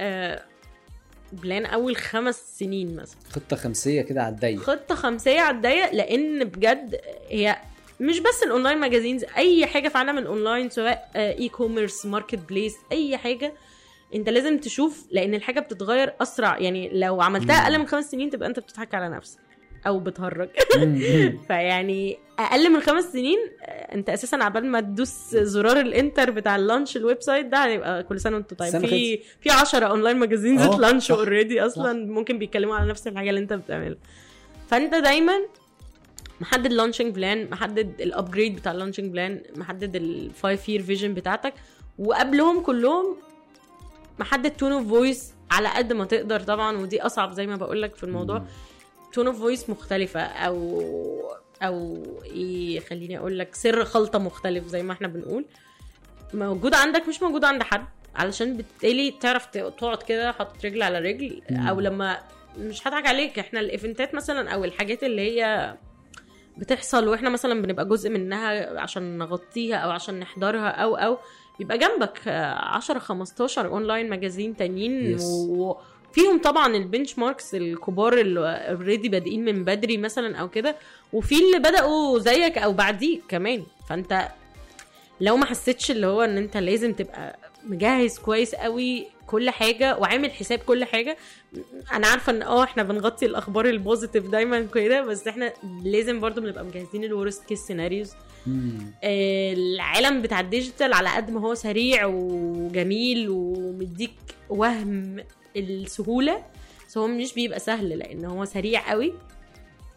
آه 0.00 0.42
plan 1.32 1.66
اول 1.66 1.96
خمس 1.96 2.58
سنين 2.58 2.96
مثلا. 2.96 3.16
خطة 3.30 3.56
خمسية 3.56 4.02
كده 4.02 4.22
على 4.22 4.34
الضيق. 4.34 4.58
خطة 4.60 4.94
خمسية 4.94 5.40
على 5.40 5.56
الضيق 5.56 5.92
لأن 5.94 6.44
بجد 6.44 7.00
هي 7.28 7.56
مش 8.00 8.18
بس 8.18 8.42
ال 8.42 8.47
online 8.47 8.78
magazines 8.78 9.24
أي 9.36 9.66
حاجة 9.66 9.88
في 9.88 9.98
عالم 9.98 10.18
الأونلاين 10.18 10.70
سواء 10.70 11.10
e-commerce 11.16 12.06
marketplace 12.06 12.74
أي 12.92 13.16
حاجة 13.16 13.52
انت 14.14 14.28
لازم 14.28 14.58
تشوف 14.58 15.06
لأن 15.10 15.34
الحاجة 15.34 15.60
بتتغير 15.60 16.12
أسرع. 16.22 16.58
يعني 16.58 16.90
لو 16.92 17.20
عملتها 17.22 17.54
أقل 17.54 17.78
من 17.78 17.86
خمس 17.86 18.10
سنين 18.10 18.30
تبقى 18.30 18.48
انت 18.48 18.58
بتضحك 18.58 18.94
على 18.94 19.08
نفسك. 19.08 19.38
أو 19.86 20.00
بتهرج. 20.00 20.48
فيعني 21.48 22.18
أقل 22.38 22.72
من 22.72 22.80
خمس 22.80 23.04
سنين 23.04 23.38
أنت 23.94 24.10
أساسا 24.10 24.36
عبال 24.36 24.66
ما 24.66 24.80
تدوس 24.80 25.36
زرار 25.36 25.80
ال 25.80 25.88
enter 25.88 26.30
بتاع 26.30 26.56
ال 26.56 26.62
launch 26.62 26.96
ال 26.96 27.22
website 27.22 27.46
ده 27.46 27.66
هيبقى 27.66 28.02
كل 28.02 28.20
سنة 28.20 28.36
وأنتم 28.36 28.56
طيب. 28.56 28.86
في 28.86 29.20
في 29.40 29.50
10 29.50 29.86
online 29.86 30.16
magazines 30.16 30.62
صح، 30.62 31.10
already 31.10 31.60
أصلا. 31.60 32.06
ممكن 32.06 32.38
بيتكلموا 32.38 32.76
على 32.76 32.90
نفس 32.90 33.06
الحاجة 33.06 33.30
اللي 33.30 33.40
أنت 33.40 33.52
بتعملها. 33.52 33.98
فأنت 34.68 34.94
دايما 34.94 35.32
محدد 36.40 36.72
launching 36.72 37.14
plan 37.14 37.50
محدد 37.50 38.00
ال 38.00 38.07
upgrade 38.07 38.56
بتاع 38.56 38.72
ال 38.72 38.76
launching 38.76 39.12
plan 39.12 39.42
محدد 39.56 39.96
ال 39.96 40.10
five 40.10 40.68
year 40.68 40.82
vision 40.82 41.14
بتاعتك 41.14 41.54
وقبلهم 41.98 42.60
كلهم 42.60 43.16
محدد 44.18 44.50
tone 44.50 44.72
of 44.72 44.88
voice 44.88 45.32
على 45.50 45.68
قد 45.68 45.92
ما 45.92 46.04
تقدر 46.04 46.40
طبعا. 46.40 46.78
ودي 46.78 47.02
أصعب 47.02 47.32
زي 47.32 47.46
ما 47.46 47.56
بقول 47.56 47.82
لك 47.82 47.96
في 47.96 48.04
الموضوع. 48.04 48.44
tone 49.16 49.26
of 49.26 49.38
voice 49.38 49.70
مختلفة 49.70 50.20
أو 50.20 50.82
أو 51.62 52.02
إيه 52.24 52.80
خليني 52.80 53.18
أقول 53.18 53.38
لك 53.38 53.54
سر 53.54 53.84
خلطة 53.84 54.18
مختلف 54.18 54.66
زي 54.66 54.82
ما 54.82 54.92
إحنا 54.92 55.08
بنقول 55.08 55.44
موجود 56.34 56.74
عندك 56.74 57.08
مش 57.08 57.22
موجود 57.22 57.44
عند 57.44 57.62
حد 57.62 57.84
علشان 58.16 58.56
بالتالي 58.56 59.10
تعرف 59.20 59.46
تقعد 59.46 60.02
كده 60.02 60.32
حاطط 60.32 60.64
رجل 60.64 60.82
على 60.82 60.98
رجل. 60.98 61.42
أو 61.50 61.80
لما 61.80 62.18
مش 62.58 62.86
هضحك 62.88 63.06
عليك 63.06 63.38
إحنا 63.38 63.60
ال 63.60 63.68
event 63.68 64.06
ات 64.06 64.14
مثلا 64.14 64.50
أو 64.50 64.64
الحاجات 64.64 65.02
اللي 65.04 65.22
هي 65.40 65.74
بتحصل 66.58 67.08
وإحنا 67.08 67.30
مثلا 67.30 67.62
بنبقى 67.62 67.84
جزء 67.88 68.10
منها 68.10 68.80
عشان 68.80 69.18
نغطيها 69.18 69.76
أو 69.76 69.90
عشان 69.90 70.20
نحضرها 70.20 70.68
أو 70.68 70.96
أو 70.96 71.18
بيبقى 71.58 71.78
جنبك 71.78 72.28
آه، 72.28 72.54
10 72.54 72.98
15 72.98 73.66
online 73.66 74.10
magazine 74.10 74.56
تانيين 74.56 75.18
Yes. 75.18 75.22
وفيهم 76.10 76.40
طبعا 76.40 76.76
ال 76.76 77.18
benchmarks 77.18 77.54
الكبار 77.54 78.18
اللي 78.20 78.40
already 78.40 79.08
بادئين 79.08 79.44
من 79.44 79.64
بدري 79.64 79.96
مثلا 79.96 80.36
أو 80.36 80.48
كده 80.48 80.76
وفي 81.12 81.34
اللي 81.34 81.58
بدأوا 81.58 82.18
زيك 82.18 82.58
أو 82.58 82.72
بعديك 82.72 83.22
كمان 83.28 83.62
فأنت 83.88 84.28
لو 85.20 85.36
ما 85.36 85.46
حسيتش 85.46 85.90
اللي 85.90 86.06
هو 86.06 86.22
إن 86.22 86.36
أنت 86.36 86.56
لازم 86.56 86.92
تبقى 86.92 87.38
مجهز 87.66 88.18
كويس 88.18 88.54
قوي 88.54 89.06
كل 89.26 89.50
حاجة 89.50 89.98
وعامل 89.98 90.30
حساب 90.30 90.58
كل 90.58 90.84
حاجة 90.84 91.16
أنا 91.92 92.06
عارفة 92.06 92.32
إن 92.32 92.42
آه 92.42 92.64
إحنا 92.64 92.82
بنغطي 92.82 93.26
الأخبار 93.26 93.66
ال 93.66 93.73
positive 93.73 94.26
دايما 94.26 94.66
كده 94.74 95.00
بس 95.00 95.26
إحنا 95.28 95.52
لازم 95.84 96.20
برضو 96.20 96.40
بنبقى 96.40 96.64
مجهزين 96.64 97.04
ال 97.04 97.11
worst 97.11 97.44
case 97.44 97.58
scenarios. 97.60 98.12
العالم 99.04 100.22
بتاع 100.22 100.40
ال 100.40 100.46
digital 100.46 100.92
على 100.92 101.08
قد 101.08 101.30
ما 101.30 101.40
هو 101.40 101.54
سريع 101.54 102.06
وجميل 102.06 103.26
ومديك 103.30 104.12
وهم 104.48 105.16
السهولة. 105.56 106.44
بس 106.88 106.98
هو 106.98 107.06
مش 107.06 107.34
بيبقى 107.34 107.58
سهل 107.60 107.88
لأن 107.98 108.24
هو 108.24 108.44
سريع 108.44 108.90
قوي 108.90 109.14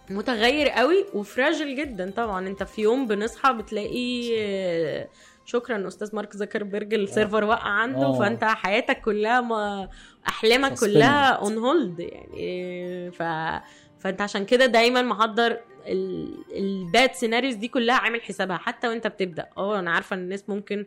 متغير 0.09 0.69
قوي 0.69 1.05
و 1.13 1.21
fragile 1.21 1.75
جدا 1.75 2.11
طبعا. 2.11 2.47
أنت 2.47 2.63
في 2.63 2.81
يوم 2.81 3.07
بنصحى 3.07 3.53
بتلاقي 3.53 4.29
آه، 4.39 5.07
شكرا 5.45 5.87
أستاذ 5.87 6.15
مارك 6.15 6.33
زكربرج 6.37 6.93
ال 6.93 7.00
server 7.00 7.43
وقع 7.43 7.69
عنده 7.69 8.05
آه. 8.05 8.19
فأنت 8.19 8.43
حياتك 8.43 9.01
كلها 9.01 9.41
ما 9.41 9.89
أحلامك 10.27 10.77
Suspended. 10.77 10.79
كلها 10.81 11.29
on 11.29 11.57
hold 11.57 11.99
يعني. 11.99 13.11
ف 13.11 13.23
فأنت 13.99 14.21
عشان 14.21 14.45
كده 14.45 14.65
دايما 14.65 15.01
محضر 15.01 15.57
ال 16.55 16.70
bad 16.70 17.13
scenarios 17.13 17.55
دي 17.55 17.67
كلها 17.67 17.95
عامل 17.95 18.21
حسابها 18.21 18.57
حتى 18.57 18.87
وأنت 18.87 19.07
بتبدأ. 19.07 19.49
أه 19.57 19.79
أنا 19.79 19.91
عارفة 19.91 20.13
إن 20.13 20.19
الناس 20.19 20.43
ممكن 20.49 20.85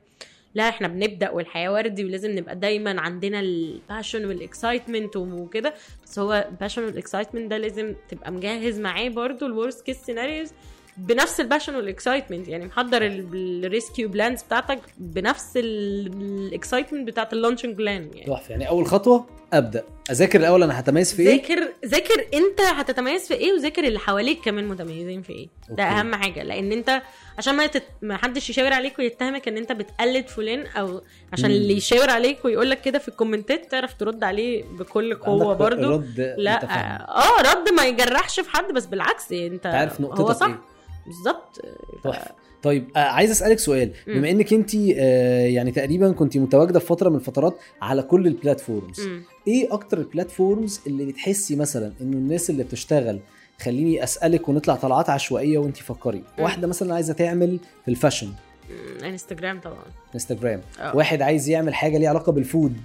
لا 0.55 0.69
إحنا 0.69 0.89
بنبدأ 0.89 1.31
والحياة 1.31 1.73
وردي 1.73 2.05
ولازم 2.05 2.31
نبقى 2.31 2.57
دايما 2.57 3.01
عندنا 3.01 3.41
ال 3.41 3.51
passion 3.51 4.25
وال 4.25 4.40
excitement 4.40 5.17
وكده. 5.17 5.75
بس 6.05 6.19
هو 6.19 6.47
ال 6.51 6.55
passion 6.55 6.85
وال 6.85 6.96
excitement 6.96 7.51
ده 7.51 7.59
لازم 7.59 7.95
تبقى 8.09 8.33
مجهز 8.33 8.81
معاه 8.81 9.09
برضو 9.09 9.47
ال 9.47 9.54
worst 9.54 9.87
case 9.87 9.97
scenarios 9.97 10.51
بنفس 10.97 11.41
ال 11.41 11.45
passion 11.45 11.75
وال 11.75 11.87
excitement 11.87 12.49
يعني 12.49 12.67
محضر 12.67 13.03
ال 13.03 13.18
rescue 13.18 14.09
plans 14.09 14.43
بتاعتك 14.43 14.79
بنفس 14.99 15.53
ال 15.57 15.70
excitement 15.70 17.07
بتاعت 17.09 17.33
ال 17.33 17.37
launching 17.37 17.77
plan 17.77 18.11
يعني. 18.15 18.41
يعني 18.49 18.69
أول 18.69 18.87
خطوة 18.87 19.27
أبدأ 19.53 19.85
أذاكر 20.11 20.41
الأول 20.41 20.63
أنا 20.63 20.81
هتميز 20.81 21.15
في 21.15 21.23
إيه 21.23 21.37
ذاكر 21.43 21.73
ذاكر 21.87 22.27
أنت 22.35 22.61
هتتميز 22.61 23.29
في 23.29 23.35
إيه 23.35 23.53
وذاكر 23.53 23.85
اللي 23.85 23.99
حواليك 23.99 24.41
كمان 24.45 24.69
متميزين 24.69 25.23
في 25.23 25.33
إيه 25.33 25.49
ده 25.69 25.85
okay. 25.85 26.01
أهم 26.01 26.15
حاجة 26.15 26.43
لأن 26.43 26.73
أنت 26.73 27.03
عشان 27.39 27.55
ما 27.55 27.67
تت... 27.67 27.83
ما 28.03 28.17
حدش 28.17 28.51
يشاور 28.51 28.73
عليك 28.73 28.99
ويتهمك 28.99 29.49
إن 29.49 29.57
أنت 29.57 29.73
بتقلد 29.73 30.29
فلان 30.29 30.67
أو 30.67 31.03
عشان 31.33 31.51
مم. 31.51 31.57
اللي 31.57 31.77
يشاور 31.77 32.11
عليك 32.11 32.45
ويقول 32.45 32.71
لك 32.71 32.81
كده 32.81 32.99
في 32.99 33.09
ال 33.09 33.16
comment 33.16 33.64
ات 33.64 33.71
تعرف 33.71 33.95
ترد 33.95 34.25
عليه 34.25 34.65
بكل 34.65 35.15
قوة 35.15 35.55
برضو 35.55 35.91
رد 35.93 36.35
لا. 36.39 36.65
آه 37.09 37.41
رد 37.41 37.69
ما 37.69 37.87
يجرحش 37.87 38.41
في 38.41 38.51
حد 38.51 38.73
بس 38.73 38.87
بالعكس 38.87 39.33
أنت 39.33 39.63
تعرف 39.63 40.01
نقطتك 40.01 40.21
هو 40.21 40.33
صح 40.33 40.47
إيه. 40.47 40.59
بالظبط 41.07 41.61
تحفة 42.05 42.42
طيب 42.63 42.89
آه 42.97 42.99
عايز 42.99 43.31
أسألك 43.31 43.59
سؤال. 43.59 43.91
بما 44.07 44.31
إنك 44.31 44.53
انت 44.53 44.75
آه 44.75 45.47
يعني 45.47 45.71
تقريبا 45.73 46.13
كنت 46.13 46.37
متواجدة 46.37 46.79
في 46.79 46.87
فترة 46.87 47.09
من 47.09 47.17
الفترات 47.17 47.57
على 47.83 48.03
كل 48.03 48.27
ال 48.27 48.34
platforms. 48.34 49.01
إيه 49.49 49.75
أكتر 49.75 49.99
ال 49.99 50.07
platforms 50.07 50.81
اللي 50.87 51.05
بتحسي 51.05 51.57
مثلا 51.57 51.93
إنه 52.01 52.17
الناس 52.17 52.51
اللي 52.51 52.65
بتشتغل 52.65 53.21
خليني 53.63 54.05
أسألك 54.05 54.49
ونطلع 54.49 54.75
طلعات 54.75 55.11
عشوائية 55.11 55.59
وانت 55.59 55.77
فكري 55.77 56.23
واحدة 56.39 56.67
مثلا 56.67 56.95
عايزة 56.95 57.13
تعمل 57.13 57.59
في 57.85 57.91
ال 57.91 57.95
fashion 57.95 58.27
مم. 58.71 59.05
انستجرام 59.05 59.61
طبعا 59.61 59.85
انستجرام 60.15 60.61
آه. 60.81 60.97
واحد 60.97 61.23
عايز 61.23 61.49
يعمل 61.49 61.75
حاجة 61.75 61.99
ليها 61.99 62.09
علاقة 62.09 62.33
بال 62.33 62.48
food 62.48 62.77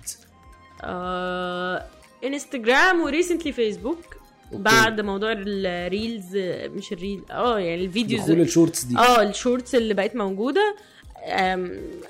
آه... 0.83 1.83
انستجرام 2.23 3.01
و 3.01 3.07
recently 3.07 3.51
فيسبوك 3.51 4.16
okay. 4.53 4.63
بعد 4.63 5.01
موضوع 5.01 5.33
ال 5.37 5.54
reels 5.54 6.37
مش 6.75 6.91
ال 6.93 6.99
reel 6.99 7.21
آه 7.31 7.59
يعني 7.59 7.85
الفيديوز. 7.85 8.21
دخول 8.21 8.41
ال 8.41 8.47
shorts 8.47 8.83
دي. 8.83 8.97
آه 8.97 9.21
ال 9.23 9.31
shorts 9.31 9.75
اللي 9.75 9.93
بقت 9.93 10.15
موجودة. 10.15 10.75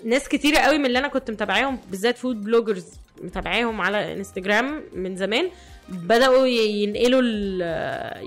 ناس 0.04 0.30
كتيرة 0.30 0.58
قوي 0.58 0.78
من 0.78 0.86
اللي 0.86 1.00
أنا 1.00 1.08
كنت 1.08 1.32
متابعاهم 1.32 1.80
بالذات 1.92 2.18
food 2.18 2.44
bloggers 2.44 2.86
متابعاهم 3.24 3.82
على 3.82 4.14
انستجرام 4.14 4.84
من 4.94 5.16
زمان. 5.16 5.50
بدأوا 5.90 6.46
ينقلوا 6.48 7.22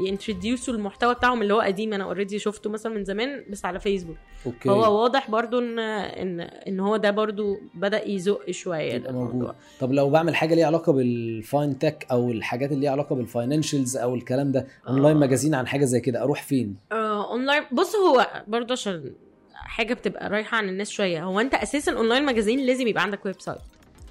ي 0.08 0.14
introduce 0.14 0.68
وا 0.68 0.74
المحتوى 0.74 1.14
بتاعهم 1.14 1.42
اللي 1.42 1.54
هو 1.54 1.60
قديم 1.60 1.92
أنا 1.92 2.04
already 2.04 2.38
شفته 2.38 2.70
مثلا 2.70 2.94
من 2.94 3.04
زمان 3.04 3.44
بس 3.50 3.64
على 3.64 3.80
فيسبوك 3.80 4.16
okay. 4.46 4.68
هو 4.70 5.02
واضح 5.02 5.30
برضو 5.30 5.58
ان 5.58 5.78
ان 5.78 6.40
إن 6.40 6.80
هو 6.80 6.96
ده 6.96 7.10
برضو 7.10 7.56
بدأ 7.74 8.08
يزق 8.08 8.50
شوية 8.50 8.92
يبقى 8.92 9.10
الموضوع. 9.10 9.32
موجود. 9.32 9.54
طب 9.80 9.92
لو 9.92 10.10
بعمل 10.10 10.34
حاجة 10.34 10.54
ليها 10.54 10.66
علاقة 10.66 10.92
بال 10.92 11.78
fintech 11.78 12.06
أو 12.10 12.30
الحاجات 12.30 12.70
اللي 12.70 12.80
ليها 12.80 12.90
علاقة 12.90 13.14
بال 13.16 13.29
financials 13.29 13.96
أو 13.96 14.14
الكلام 14.14 14.52
ده 14.52 14.66
اونلاين 14.88 15.16
آه. 15.16 15.20
magazine 15.20 15.54
عن 15.54 15.66
حاجة 15.66 15.84
زي 15.84 16.00
كده 16.00 16.22
أروح 16.22 16.42
فين؟ 16.42 16.76
آه، 16.92 17.30
اونلاين 17.32 17.62
بص 17.72 17.96
هو 17.96 18.26
برضه 18.48 18.72
عشان 18.72 19.12
حاجة 19.54 19.94
بتبقى 19.94 20.28
رايحة 20.28 20.56
عن 20.58 20.68
الناس 20.68 20.90
شوية 20.90 21.24
هو 21.24 21.40
أنت 21.40 21.54
أساسا 21.54 21.92
online 21.92 22.24
magazine 22.24 22.66
لازم 22.66 22.86
يبقى 22.86 23.02
عندك 23.02 23.26
website 23.26 23.58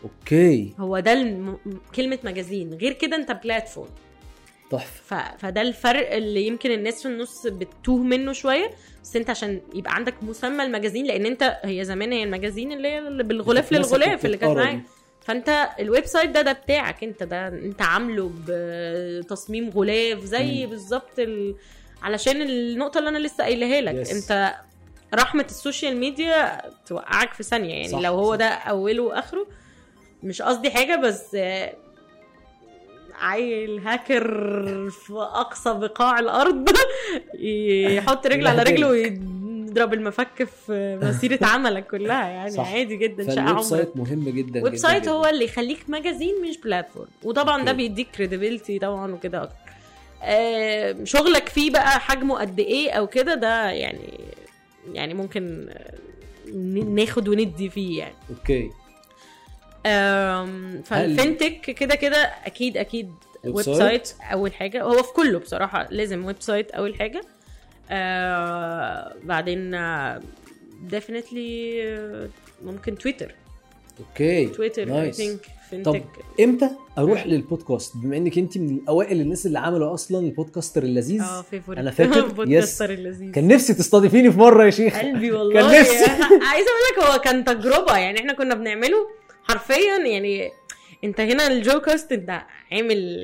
okay. 0.03 0.73
هو 0.79 0.99
ده 0.99 1.13
الم... 1.13 1.57
كلمة 1.95 2.19
magazine. 2.23 2.73
غير 2.73 2.93
كده 2.93 3.15
أنت 3.15 3.31
platform 3.31 3.89
تحفة. 4.71 5.33
ف... 5.35 5.37
فده 5.37 5.61
الفرق 5.61 6.13
اللي 6.13 6.47
يمكن 6.47 6.71
الناس 6.71 7.01
في 7.01 7.07
النص 7.07 7.47
بتتوه 7.47 7.97
منه 7.97 8.33
شوية. 8.33 8.71
بس 9.03 9.15
أنت 9.15 9.29
عشان 9.29 9.61
يبقى 9.73 9.95
عندك 9.95 10.13
مسمى 10.21 10.63
ال 10.63 10.68
magazine 10.68 11.05
لأن 11.05 11.25
أنت 11.25 11.57
هي 11.63 11.85
زمان 11.85 12.11
هي 12.11 12.23
ال 12.23 12.28
magazine 12.28 12.71
اللي 12.71 12.87
هي 12.87 13.01
بالغلاف 13.23 13.71
للغلاف 13.71 14.25
اللي 14.25 14.37
كانت 14.37 14.57
معاك. 14.57 14.81
فأنت 15.21 15.69
ال 15.79 16.05
website 16.05 16.29
ده 16.29 16.41
ده 16.41 16.51
بتاعك 16.51 17.03
أنت. 17.03 17.23
ده 17.23 17.47
أنت 17.47 17.81
عامله 17.81 18.31
بتصميم 18.47 19.69
غلاف 19.69 20.23
زي. 20.23 20.65
بالظبط 20.65 21.19
ال... 21.19 21.55
علشان 22.01 22.41
النقطة 22.41 22.97
اللي 22.97 23.09
أنا 23.09 23.17
لسه 23.17 23.43
قايلها 23.43 23.81
لك. 23.81 24.07
Yes. 24.07 24.15
أنت 24.15 24.55
رحمة 25.13 25.45
السوشيال 25.49 25.97
ميديا 25.97 26.61
توقعك 26.85 27.33
في 27.33 27.43
ثانية 27.43 27.73
يعني. 27.73 27.87
صح، 27.87 27.99
لو 27.99 28.13
هو 28.13 28.31
صح. 28.31 28.35
ده 28.39 28.45
أوله 28.45 29.03
وآخره 29.03 29.47
مش 30.23 30.41
قصدي 30.41 30.71
حاجة 30.71 30.95
بس 30.95 31.37
عيل 33.19 33.79
هاكر 33.79 34.23
في 34.89 35.13
أقصى 35.13 35.73
بقاع 35.73 36.19
الأرض 36.19 36.69
يحط 37.95 38.27
رجل 38.27 38.47
على 38.47 38.63
رجله 38.63 38.87
ويضرب 38.87 39.93
المفك 39.93 40.43
في 40.43 40.99
مسيرة 41.03 41.39
عملك 41.53 41.87
كلها 41.87 42.27
يعني 42.27 42.51
صح. 42.51 42.73
عادي 42.73 42.95
جدا 42.95 43.31
شقة 43.35 43.41
عمرك 43.41 43.63
سايت 43.63 43.97
مهم 43.97 44.29
جدا 44.29 44.63
ويب 44.63 44.75
سايت. 44.75 45.07
هو 45.07 45.25
اللي 45.25 45.45
يخليك 45.45 45.89
ماجازين 45.89 46.41
مش 46.49 46.57
بلاتفورم 46.57 47.09
وطبعا 47.23 47.63
ده 47.63 47.71
أوكي. 47.71 47.83
بيديك 47.83 48.07
كريديبيلتي 48.15 48.79
طبعا 48.79 49.11
وكده 49.13 49.43
أكتر 49.43 49.55
آه، 50.23 51.03
شغلك 51.03 51.49
فيه 51.49 51.71
بقى 51.71 51.99
حجمه 51.99 52.39
قد 52.39 52.59
إيه 52.59 52.91
أو 52.91 53.07
كده 53.07 53.35
ده 53.35 53.69
يعني 53.71 54.19
يعني 54.93 55.13
ممكن 55.13 55.69
ناخد 56.95 57.27
وندي 57.27 57.69
فيه 57.69 57.99
يعني 57.99 58.15
okay 58.29 58.69
أم، 59.85 60.81
فال 60.85 61.02
fintech 61.02 61.61
كده 61.61 61.95
كده 61.95 62.17
أكيد 62.45 62.77
أكيد 62.77 63.11
website؟ 63.45 64.13
أول 64.31 64.53
حاجة. 64.53 64.83
هو 64.83 65.03
في 65.03 65.13
كله 65.13 65.39
بصراحة 65.39 65.87
لازم 65.91 66.25
website 66.25 66.71
أول 66.71 66.95
حاجة. 66.95 67.21
آه 67.91 69.13
بعدين 69.23 69.75
definitely 70.89 71.89
ممكن 72.65 72.97
تويتر 72.97 73.35
okay 73.99 74.45
تويتر 74.45 74.81
a 74.83 74.85
nice 74.89 75.17
thing 75.17 75.39
طب 75.85 76.01
إمتى 76.39 76.69
أروح 76.97 77.27
للبودكاست 77.27 77.97
بما 77.97 78.17
إنك 78.17 78.37
أنت 78.37 78.57
من 78.57 78.79
اوائل 78.89 79.21
الناس 79.21 79.45
اللي 79.45 79.59
عملوا 79.59 79.93
أصلا 79.93 80.19
ال 80.19 80.26
podcaster 80.26 80.83
اللذيذ 80.83 81.21
آه 81.21 81.41
favorite 81.41 81.77
أنا 81.77 81.91
فاكر، 81.91 82.27
podcaster 82.37 82.89
اللذيذ. 82.89 83.31
كان 83.31 83.47
نفسي 83.47 83.73
تستضيفيني 83.73 84.31
في 84.31 84.39
مرة 84.39 84.65
يا 84.65 84.69
شيخ. 84.69 84.97
قلبي 84.99 85.31
والله. 85.35 85.53
كان 85.53 85.79
نفسي. 85.79 86.03
عايزة 86.51 86.69
أقول 86.69 86.83
لك 86.97 87.03
هو 87.03 87.19
كان 87.19 87.45
تجربة 87.45 87.97
يعني 87.97 88.19
إحنا 88.19 88.33
كنا 88.33 88.55
بنعمله 88.55 89.07
حرفيا 89.49 89.97
يعني 89.97 90.51
انت 91.03 91.19
هنا 91.21 91.47
الجوكاست 91.47 92.11
انت 92.11 92.41
عامل 92.71 93.19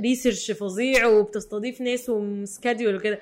research 0.00 0.50
فظيع 0.50 1.06
وبتستضيف 1.06 1.80
ناس 1.80 2.08
وم 2.08 2.26
schedule 2.26 2.96
وكده. 2.96 3.18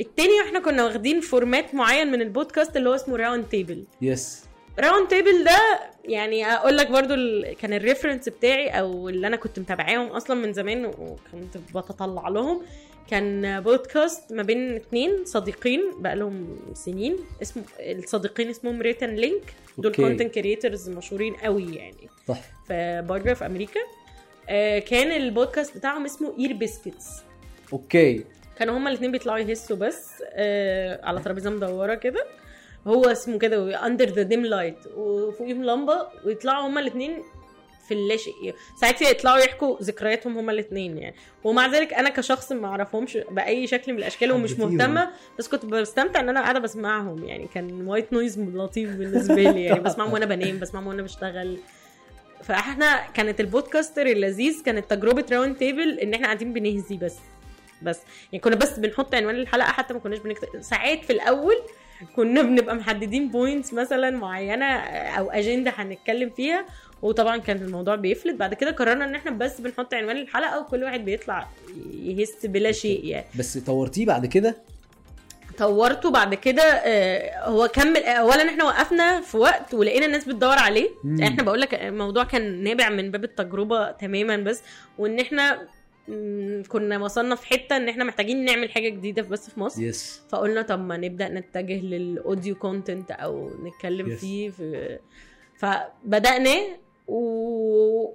التاني 0.00 0.40
إحنا 0.46 0.60
كنا 0.60 0.84
واخدين 0.84 1.20
format 1.20 1.74
معين 1.74 2.12
من 2.12 2.22
البودكاست 2.22 2.76
اللي 2.76 2.88
هو 2.88 2.94
اسمه 2.94 3.16
round 3.16 3.44
table 3.48 3.84
yes 4.02 4.44
Round 4.78 5.08
Table 5.08 5.44
ده 5.44 5.80
يعني 6.04 6.46
أقول 6.46 6.76
لك 6.76 6.90
برضو 6.90 7.14
ال... 7.14 7.56
كان 7.60 7.72
ال 7.72 7.78
reference 7.78 8.28
بتاعي 8.28 8.68
أو 8.68 9.08
اللي 9.08 9.26
أنا 9.26 9.36
كنت 9.36 9.58
متابعاهم 9.58 10.06
أصلا 10.06 10.36
من 10.36 10.52
زمان 10.52 10.84
وكنت 10.86 11.56
بتطلع 11.74 12.28
لهم. 12.28 12.62
كان 13.10 13.60
بودكاست 13.60 14.32
ما 14.32 14.42
بين 14.42 14.74
اتنين 14.74 15.24
صديقين 15.24 15.80
بقى 15.98 16.16
لهم 16.16 16.56
سنين. 16.74 17.16
اسمه 17.42 17.62
الصديقين 17.80 18.48
اسمهم 18.50 18.82
Rhett 18.82 19.02
and 19.02 19.14
Link 19.14 19.42
دول. 19.78 19.94
content 19.94 20.34
creators 20.34 20.88
مشهورين 20.90 21.34
قوي 21.34 21.74
يعني. 21.76 22.08
صح 22.28 22.40
في 22.68 23.04
بره 23.08 23.34
في 23.34 23.46
أمريكا 23.46 23.80
آه، 24.48 24.78
كان 24.78 25.12
البودكاست 25.22 25.76
بتاعهم 25.76 26.04
اسمه 26.04 26.34
Ear 26.38 26.52
Biscuits 26.52 27.06
okay. 27.72 28.24
كانوا 28.58 28.76
هما 28.78 28.88
الاثنين 28.90 29.12
بيطلعوا 29.12 29.38
يهيسوا 29.38 29.76
بس 29.76 30.22
آه 30.32 31.00
على 31.04 31.20
ترابيزة 31.20 31.50
مدورة 31.50 31.94
كده. 31.94 32.26
هو 32.86 33.04
اسمه 33.04 33.38
كده 33.38 33.86
under 33.86 34.04
the 34.08 34.22
dim 34.22 34.46
light 34.46 34.76
وفوقيهم 34.96 35.64
لمبة 35.64 36.06
ويطلعوا 36.24 36.66
هما 36.66 36.80
الاثنين 36.80 37.22
في 37.88 37.94
اللاشيء 37.94 38.54
ساعتها 38.76 39.10
يطلعوا 39.10 39.38
يحكوا 39.38 39.76
ذكرياتهم 39.82 40.38
هما 40.38 40.52
الاثنين 40.52 40.98
يعني. 40.98 41.14
ومع 41.44 41.66
ذلك 41.66 41.94
أنا 41.94 42.10
كشخص 42.10 42.52
ما 42.52 42.68
أعرفهمش 42.68 43.18
بأي 43.30 43.66
شكل 43.66 43.92
من 43.92 43.98
الأشكال 43.98 44.32
ومش. 44.32 44.58
مهتمة 44.58 45.10
بس 45.38 45.48
كنت 45.48 45.66
بستمتع 45.66 46.20
إن 46.20 46.28
أنا 46.28 46.40
قاعدة 46.40 46.58
بسمعهم 46.58 47.24
يعني. 47.24 47.48
كان 47.54 47.86
white 47.88 48.12
noise 48.12 48.38
لطيف 48.40 48.90
بالنسبة 48.90 49.34
لي 49.34 49.64
يعني. 49.64 49.80
بسمعهم 49.88 50.12
وأنا 50.12 50.26
بنام 50.26 50.58
بسمعهم 50.58 50.86
وأنا 50.86 51.02
بشتغل. 51.02 51.58
فإحنا 52.42 53.06
كانت 53.14 53.40
البودكاستر 53.40 54.06
اللذيذ 54.06 54.62
كانت 54.62 54.90
تجربة 54.90 55.24
Round 55.32 55.56
Table 55.56 55.98
إن 55.98 56.14
إحنا 56.14 56.26
قاعدين 56.26 56.52
بنهزي 56.52 56.96
بس. 56.96 57.16
بس 57.82 58.00
يعني 58.32 58.44
كنا 58.44 58.56
بس 58.56 58.78
بنحط 58.78 59.14
عنوان 59.14 59.34
الحلقة 59.34 59.72
حتى 59.72 59.94
ما 59.94 60.00
كناش 60.00 60.18
بنكتب 60.18 60.60
ساعات 60.60 61.04
في 61.04 61.12
الأول 61.12 61.56
كنا 62.16 62.42
بنبقى 62.42 62.74
محددين 62.74 63.28
points 63.28 63.72
مثلا 63.72 64.10
معينة 64.10 64.66
أو 65.18 65.30
اجنده 65.30 65.72
هنتكلم 65.76 66.30
فيها 66.30 66.66
وطبعا 67.02 67.36
كان 67.36 67.56
الموضوع 67.56 67.94
بيفلت. 67.94 68.34
بعد 68.36 68.54
كده 68.54 68.70
قررنا 68.70 69.04
إن 69.04 69.14
إحنا 69.14 69.30
بس 69.30 69.60
بنحط 69.60 69.94
عنوان 69.94 70.16
الحلقة 70.16 70.60
وكل 70.60 70.82
واحد 70.84 71.04
بيطلع 71.04 71.48
يهيس 71.92 72.46
بلا 72.46 72.72
شيء 72.72 73.04
يعني. 73.04 73.26
بس 73.38 73.58
طورتيه 73.58 74.06
بعد 74.06 74.26
كده؟ 74.26 74.56
طورته 75.58 76.10
بعد 76.10 76.34
كده 76.34 76.62
آه، 76.62 77.44
هو 77.48 77.68
كمل 77.68 77.96
اولا 78.04 78.48
إحنا 78.48 78.64
وقفنا 78.64 79.20
في 79.20 79.36
وقت 79.36 79.74
ولقينا 79.74 80.06
الناس 80.06 80.24
بتدور 80.24 80.58
عليه. 80.58 80.88
مم. 81.04 81.22
إحنا 81.22 81.42
بقول 81.42 81.60
لك 81.60 81.74
الموضوع 81.74 82.24
كان 82.24 82.62
نابع 82.62 82.88
من 82.88 83.10
باب 83.10 83.24
التجربة 83.24 83.90
تماما 83.90 84.36
بس 84.36 84.62
وإن 84.98 85.20
إحنا 85.20 85.68
كنا 86.68 86.98
وصلنا 86.98 87.34
في 87.34 87.46
حتة 87.46 87.76
إن 87.76 87.88
إحنا 87.88 88.04
محتاجين 88.04 88.44
نعمل 88.44 88.70
حاجة 88.70 88.88
جديدة 88.88 89.22
بس 89.22 89.50
في 89.50 89.60
مصر. 89.60 89.82
yes 89.82 90.20
فقلنا 90.28 90.62
طب 90.62 90.80
ما 90.80 90.96
نبدأ 90.96 91.28
نتجه 91.28 91.80
لل 91.80 92.01
audio 92.01 92.54
content 92.54 93.10
أو 93.10 93.50
نتكلم 93.64 94.06
Yes. 94.16 94.20
فيه 94.20 94.50
في 94.50 94.98
فبدأنا 95.56 96.50
و 97.08 98.08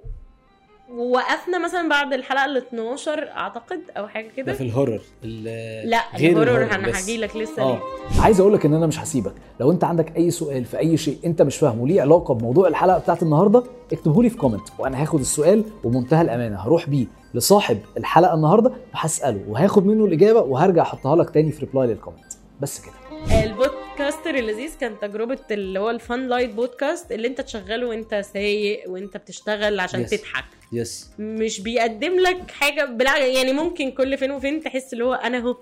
ووقفنا 0.90 1.58
مثلا 1.64 1.88
بعد 1.88 2.12
الحلقة 2.12 2.44
ال 2.44 2.56
12 2.56 3.28
أعتقد 3.28 3.80
أو 3.96 4.08
حاجة 4.08 4.26
ده 4.26 4.32
كده 4.36 4.52
في 4.52 4.60
ال 4.60 4.65
horror. 4.65 5.00
ال- 5.24 5.90
لا 5.90 6.00
ال 6.16 6.23
horror 6.23 6.64
أنا 6.74 6.88
بس. 6.88 6.96
هاجي 7.02 7.16
لك 7.18 7.36
لسه 7.36 7.62
آه. 7.62 7.72
ليه. 7.72 8.20
عايز 8.22 8.40
أقول 8.40 8.54
لك 8.54 8.66
إن 8.66 8.74
أنا 8.74 8.86
مش 8.86 8.98
هسيبك. 9.00 9.32
لو 9.60 9.70
أنت 9.72 9.84
عندك 9.84 10.16
أي 10.16 10.30
سؤال 10.30 10.64
في 10.64 10.78
أي 10.78 10.96
شيء 10.96 11.18
أنت 11.24 11.42
مش 11.42 11.56
فاهمه 11.56 11.86
ليه 11.86 12.00
علاقة 12.00 12.34
بموضوع 12.34 12.68
الحلقة 12.68 12.98
بتاعت 12.98 13.22
النهارده 13.22 13.62
اكتبه 13.92 14.22
لي 14.22 14.30
في 14.30 14.36
comment 14.36 14.68
وأنا 14.78 15.02
هاخد 15.02 15.20
السؤال 15.20 15.64
وبمنتهى 15.84 16.22
الأمانة 16.22 16.56
هروح 16.56 16.88
بيه 16.90 17.06
لصاحب 17.34 17.78
الحلقة 17.96 18.34
النهارده 18.34 18.72
وهساله 18.94 19.40
وهاخد 19.48 19.86
منه 19.86 20.04
الإجابة 20.04 20.40
وهرجع 20.40 20.82
أحطها 20.82 21.16
لك 21.16 21.30
تاني 21.30 21.52
في 21.52 21.64
reply 21.64 21.86
لل 21.86 21.96
comment 21.96 22.32
بس 22.60 22.80
كده. 22.80 22.94
البودكاستر 23.32 24.34
اللذيذ 24.34 24.76
كان 24.78 24.98
تجربة 25.00 25.38
اللي 25.50 25.78
هو 25.80 25.90
ال 25.90 25.99
fun 25.99 26.28
light 26.28 26.50
podcast 26.50 27.12
اللي 27.12 27.28
انت 27.28 27.40
تشغله 27.40 27.86
وانت 27.86 28.14
سايق 28.14 28.90
وانت 28.90 29.16
بتشتغل 29.16 29.80
عشان 29.80 30.06
Yes. 30.06 30.10
تضحك. 30.10 30.44
yes 30.72 31.10
مش 31.18 31.60
بيقدم 31.60 32.20
لك 32.20 32.50
حاجة 32.50 32.84
بالعكس 32.84 33.24
يعني 33.24 33.52
ممكن 33.52 33.90
كل 33.90 34.18
فين 34.18 34.30
وفين 34.30 34.60
تحس 34.62 34.92
اللي 34.92 35.04
هو 35.04 35.14
أنا 35.14 35.38
اهو 35.38 35.56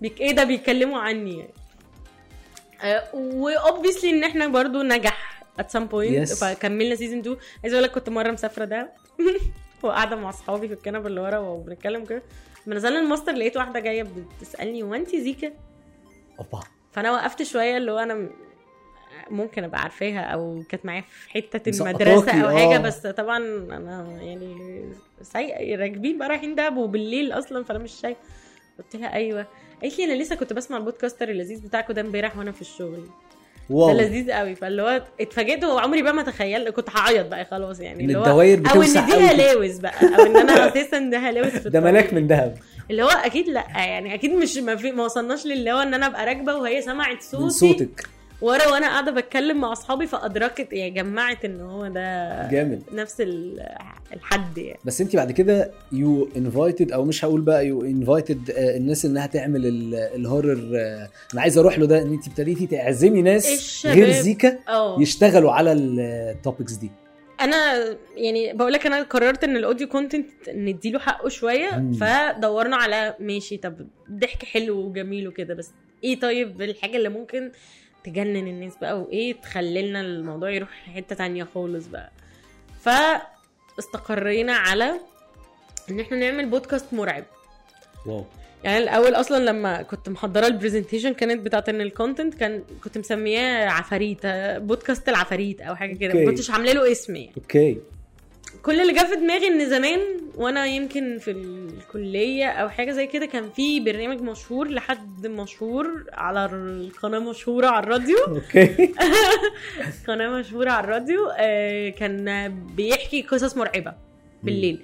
بيك 0.00 0.20
إيه 0.20 0.32
ده 0.32 0.44
بيتكلموا 0.44 0.98
عني 0.98 1.38
يعني. 1.38 1.52
و 3.14 3.24
obviously 3.24 4.10
إن 4.10 4.24
إحنا 4.24 4.46
برضو 4.48 4.82
نجح 4.82 5.42
at 5.58 5.70
some 5.70 5.86
point 5.86 6.28
Yes. 6.28 6.34
فكملنا 6.40 6.94
season 6.94 7.18
2 7.18 7.36
عايزه 7.62 7.74
أقول 7.76 7.84
لك 7.84 7.90
كنت 7.92 8.08
مرة 8.08 8.30
مسافرة 8.30 8.64
دهب 8.64 8.92
وقاعدة 9.82 10.16
مع 10.16 10.28
أصحابي 10.28 10.68
في 10.68 10.74
الكنبة 10.74 11.06
اللي 11.06 11.20
ورا 11.20 11.38
وبنتكلم 11.38 12.04
كده 12.04 12.22
لما 12.66 12.76
نزلنا 12.76 13.00
الماستر 13.00 13.32
لقيت 13.32 13.56
واحدة 13.56 13.80
جاية 13.80 14.06
بتسألني 14.40 14.82
هو 14.82 14.94
انت 14.94 15.16
زيكا؟ 15.16 15.52
أوبا. 16.38 16.60
فانا 16.98 17.12
وقفت 17.12 17.42
شوية 17.42 17.76
اللي 17.76 17.92
هو 17.92 17.98
أنا 17.98 18.28
ممكن 19.30 19.64
ابقى 19.64 19.80
عارفاها 19.82 20.20
أو 20.20 20.62
كانت 20.68 20.86
معايا 20.86 21.00
في 21.00 21.30
حتة 21.30 21.70
المدرسة 21.80 22.32
أو 22.44 22.56
حاجة 22.56 22.74
آه. 22.76 22.78
بس 22.78 23.06
طبعا 23.06 23.36
أنا 23.70 24.18
يعني 24.22 24.82
سايقة 25.22 25.76
راكبين 25.82 26.18
بقى 26.18 26.28
رايحين 26.28 26.54
دهب 26.54 26.76
وبالليل 26.76 27.32
أصلا 27.32 27.64
فأنا 27.64 27.78
مش 27.78 27.92
شايفة. 27.92 28.20
قلت 28.78 28.96
لها 28.96 29.14
أيوه. 29.14 29.46
قالت 29.82 29.98
لي 29.98 30.04
أنا 30.04 30.22
لسه 30.22 30.36
كنت 30.36 30.52
بسمع 30.52 30.76
البودكاستر 30.76 31.28
اللذيذ 31.28 31.60
بتاعكم 31.66 31.92
ده 31.92 32.00
امبارح 32.00 32.36
وأنا 32.38 32.52
في 32.52 32.60
الشغل. 32.60 32.96
ده 33.04 33.10
واو. 33.76 33.90
لذيذ 33.98 34.32
قوي. 34.32 34.54
فاللي 34.54 34.82
هو 34.82 35.02
اتفاجئت 35.20 35.64
وعمري 35.64 36.02
بقى 36.02 36.14
ما 36.14 36.20
اتخيل 36.22 36.70
كنت 36.70 36.90
هعيط 36.90 37.26
بقى 37.26 37.44
خلاص 37.44 37.80
يعني. 37.80 38.02
اللي 38.04 38.18
هو 38.18 38.22
الدواير 38.24 38.58
أو 38.74 38.82
إن 38.82 38.92
دي 39.06 39.12
هلاوس 39.12 39.78
بقى 39.78 39.94
أو 40.18 40.26
إن 40.26 40.36
أنا 40.36 40.52
أساسا 40.68 40.98
ده 40.98 41.18
هلاوس 41.18 41.54
ده. 41.66 41.80
ملاك 41.80 42.12
من 42.14 42.26
ذهب 42.26 42.58
اللي 42.90 43.02
هو 43.02 43.08
أكيد 43.08 43.48
لأ 43.48 43.64
يعني 43.76 44.14
أكيد 44.14 44.30
مش 44.32 44.56
ما, 44.58 44.76
في 44.76 44.92
ما 44.92 45.04
وصلناش 45.04 45.46
للي 45.46 45.72
هو 45.72 45.78
إن 45.78 45.94
أنا 45.94 46.06
أبقى 46.06 46.26
راكبة 46.26 46.54
وهي 46.56 46.82
سمعت 46.82 47.22
صوتي 47.22 47.50
صوتك. 47.54 48.08
ورا 48.40 48.68
وأنا 48.68 48.86
قاعدة 48.86 49.12
بتكلم 49.12 49.60
مع 49.60 49.72
أصحابي 49.72 50.06
فأدركت 50.06 50.72
يعني 50.72 50.90
جمعت 50.90 51.44
إن 51.44 51.60
هو 51.60 51.86
ده 51.86 52.48
جامد. 52.50 52.82
نفس 52.92 53.20
ال- 53.20 53.68
الحد 54.12 54.58
يعني. 54.58 54.78
بس 54.84 55.00
انت 55.00 55.16
بعد 55.16 55.32
كده 55.32 55.70
you 55.92 56.28
invited 56.36 56.92
أو 56.92 57.04
مش 57.04 57.24
هقول 57.24 57.40
بقى 57.40 57.66
you 57.66 57.84
invited 57.84 58.50
الناس 58.58 59.04
إنها 59.04 59.26
تعمل 59.26 59.66
ال- 59.66 59.94
ال 59.94 60.05
horror 60.05 60.72
آه، 60.76 61.08
أنا 61.32 61.40
عايز 61.40 61.58
أروح 61.58 61.78
له 61.78 61.86
ده 61.86 62.02
إن 62.02 62.12
انت 62.12 62.28
ابتديتي 62.28 62.66
تعزمي 62.66 63.22
ناس. 63.22 63.86
غير 63.86 64.10
زيكا 64.10 64.58
آه. 64.68 65.00
يشتغلوا 65.00 65.52
على 65.52 65.72
ال 65.72 65.86
topics 65.86 66.72
دي. 66.72 66.90
أنا 67.40 67.84
يعني 68.16 68.52
بقول 68.52 68.72
لك 68.72 68.86
أنا 68.86 69.02
قررت 69.02 69.44
ان 69.44 69.56
ال 69.56 69.61
audio 69.61 69.88
content 69.88 70.48
نديله 70.48 70.98
حقه 70.98 71.28
شوية. 71.28 71.84
فدورنا 72.00 72.76
على 72.76 73.14
ماشي. 73.20 73.56
طب 73.56 73.86
ضحك 74.10 74.44
حلو 74.44 74.76
وجميل 74.78 75.28
وكده 75.28 75.54
بس 75.54 75.70
إيه 76.04 76.20
طيب 76.20 76.62
الحاجة 76.62 76.96
اللي 76.96 77.08
ممكن 77.08 77.52
تجنن 78.04 78.48
الناس 78.48 78.72
بقى؟ 78.80 79.00
وايه 79.00 79.32
تخلي 79.40 79.88
لنا 79.88 80.00
الموضوع 80.00 80.50
يروح 80.50 80.70
حتة 80.96 81.16
تانية 81.16 81.44
خالص 81.54 81.86
بقى؟ 81.86 82.10
فاستقرينا 83.76 84.52
على 84.56 85.00
ان 85.90 86.00
إحنا 86.00 86.16
نعمل 86.16 86.46
بودكاست 86.46 86.94
مرعب. 86.94 87.24
wow. 88.06 88.24
يعني 88.64 88.78
الأول 88.78 89.14
أصلا 89.14 89.44
لما 89.44 89.82
كنت 89.82 90.08
محضرة 90.08 90.46
ال 90.46 90.51
presentation 90.51 91.12
كانت 91.12 91.40
بتاعت 91.40 91.68
إن 91.68 91.80
ال 91.80 91.87
content 91.87 92.34
كان 92.34 92.62
كنت 92.84 92.98
مسمياه 92.98 93.68
عفاريت 93.68 94.20
بودكاست 94.56 95.08
العفاريت 95.08 95.60
أو 95.60 95.74
حاجة 95.74 95.94
كده. 95.96 96.14
ما 96.14 96.24
كنتش 96.24 96.50
عاملة 96.50 96.72
له 96.72 96.92
اسم 96.92 97.16
يعني. 97.16 97.32
okay. 97.36 97.78
كل 98.62 98.80
اللي 98.80 98.92
جه 98.92 99.06
في 99.06 99.16
دماغي 99.16 99.46
إن 99.48 99.70
زمان 99.70 100.00
وأنا 100.34 100.66
يمكن 100.66 101.18
في 101.18 101.30
الكلية 101.30 102.46
أو 102.46 102.68
حاجة 102.68 102.92
زي 102.92 103.06
كده 103.06 103.26
كان 103.26 103.50
في 103.50 103.80
برنامج 103.80 104.20
مشهور 104.20 104.68
لحد 104.68 105.26
مشهور 105.26 106.04
على 106.12 106.44
القناه 106.44 107.18
مشهورة 107.18 107.66
على 107.66 107.84
الراديو. 107.84 108.16
okay. 108.28 108.94
قناة 110.08 110.28
مشهورة 110.28 110.70
على 110.70 110.84
الراديو 110.84 111.28
آه، 111.36 111.88
كان 111.88 112.48
بيحكي 112.76 113.22
قصص 113.22 113.56
مرعبة 113.56 113.94
بالليل. 114.42 114.80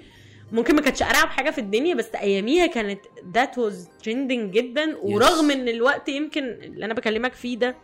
ممكن 0.51 0.75
ما 0.75 0.81
كانتش 0.81 1.03
أرعب 1.03 1.27
حاجة 1.27 1.49
في 1.51 1.57
الدنيا 1.61 1.95
بس 1.95 2.15
أياميها 2.15 2.65
كانت 2.67 2.99
that 3.33 3.57
was 3.57 3.89
trending 4.03 4.53
جدا. 4.53 4.97
ورغم 4.97 5.51
إن 5.51 5.67
الوقت 5.67 6.09
يمكن 6.09 6.43
اللي 6.43 6.85
أنا 6.85 6.93
بكلمك 6.93 7.33
فيه 7.33 7.57
ده 7.57 7.75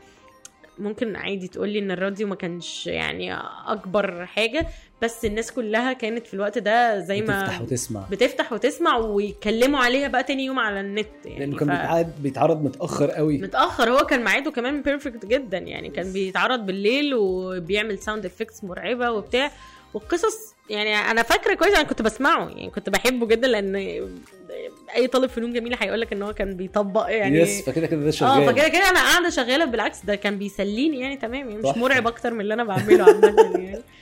ممكن 0.79 1.15
عادي 1.15 1.47
تقولي 1.47 1.79
إن 1.79 1.91
الراديو 1.91 2.27
ما 2.27 2.35
كانش 2.35 2.87
يعني 2.87 3.33
أكبر 3.67 4.25
حاجة 4.25 4.67
بس 5.01 5.25
الناس 5.25 5.51
كلها 5.51 5.93
كانت 5.93 6.27
في 6.27 6.33
الوقت 6.33 6.57
ده 6.57 6.99
زي 6.99 7.21
ما 7.21 7.41
تفتح 7.45 7.61
وتسمع. 7.61 8.05
بتفتح 8.11 8.53
وتسمع 8.53 8.97
ويتكلموا 8.97 9.79
عليها 9.79 10.07
بقى 10.07 10.23
تاني 10.23 10.45
يوم 10.45 10.59
على 10.59 10.79
النت 10.79 11.07
يعني. 11.25 11.39
لأنه 11.39 11.57
كان 11.57 11.67
ف- 11.67 11.71
بيتعرض 11.71 12.11
بيتعرض 12.21 12.63
متأخر 12.63 13.11
قوي. 13.11 13.37
متأخر. 13.37 13.89
هو 13.89 14.05
كان 14.05 14.23
ميعاده 14.23 14.51
كمان 14.51 14.81
perfect 14.81 15.25
جدا 15.25 15.57
يعني. 15.57 15.89
كان 15.89 16.13
بيتعرض 16.13 16.65
بالليل 16.65 17.13
وبيعمل 17.15 17.99
sound 17.99 18.25
effects 18.25 18.63
مرعبة 18.63 19.11
وبتاع. 19.11 19.51
والقصص 19.93 20.50
يعني 20.71 21.11
أنا 21.11 21.23
فاكرة 21.23 21.53
كويس 21.53 21.73
أنا 21.73 21.83
كنت 21.83 22.01
بسمعه 22.01 22.49
يعني 22.49 22.69
كنت 22.69 22.89
بحبه 22.89 23.27
جدا 23.27 23.47
لأن 23.47 23.75
أي 24.95 25.07
طالب 25.07 25.29
فنون 25.29 25.53
جميله 25.53 25.77
هيقول 25.79 26.01
لك 26.01 26.13
إن 26.13 26.21
هو 26.21 26.33
كان 26.33 26.55
بيطبق 26.57 27.05
يعني 27.09 27.39
yes 27.39 27.61
فكده 27.61 27.87
كده 27.87 28.01
ده 28.01 28.07
آه 28.07 28.11
شغال 28.11 28.45
فكده 28.45 28.67
كده 28.67 28.89
أنا 28.89 28.99
قاعدة 28.99 29.29
شغالة 29.29 29.65
بالعكس 29.65 30.05
ده 30.05 30.15
كان 30.15 30.37
بيسليني 30.37 30.99
يعني 30.99 31.17
تمام 31.17 31.49
يعني 31.49 31.69
مش. 31.69 31.77
مرعب 31.77 32.07
أكتر 32.07 32.33
من 32.33 32.41
اللي 32.41 32.53
أنا 32.53 32.63
بعمله 32.63 33.03
عامة 33.03 33.51
يعني 33.55 33.81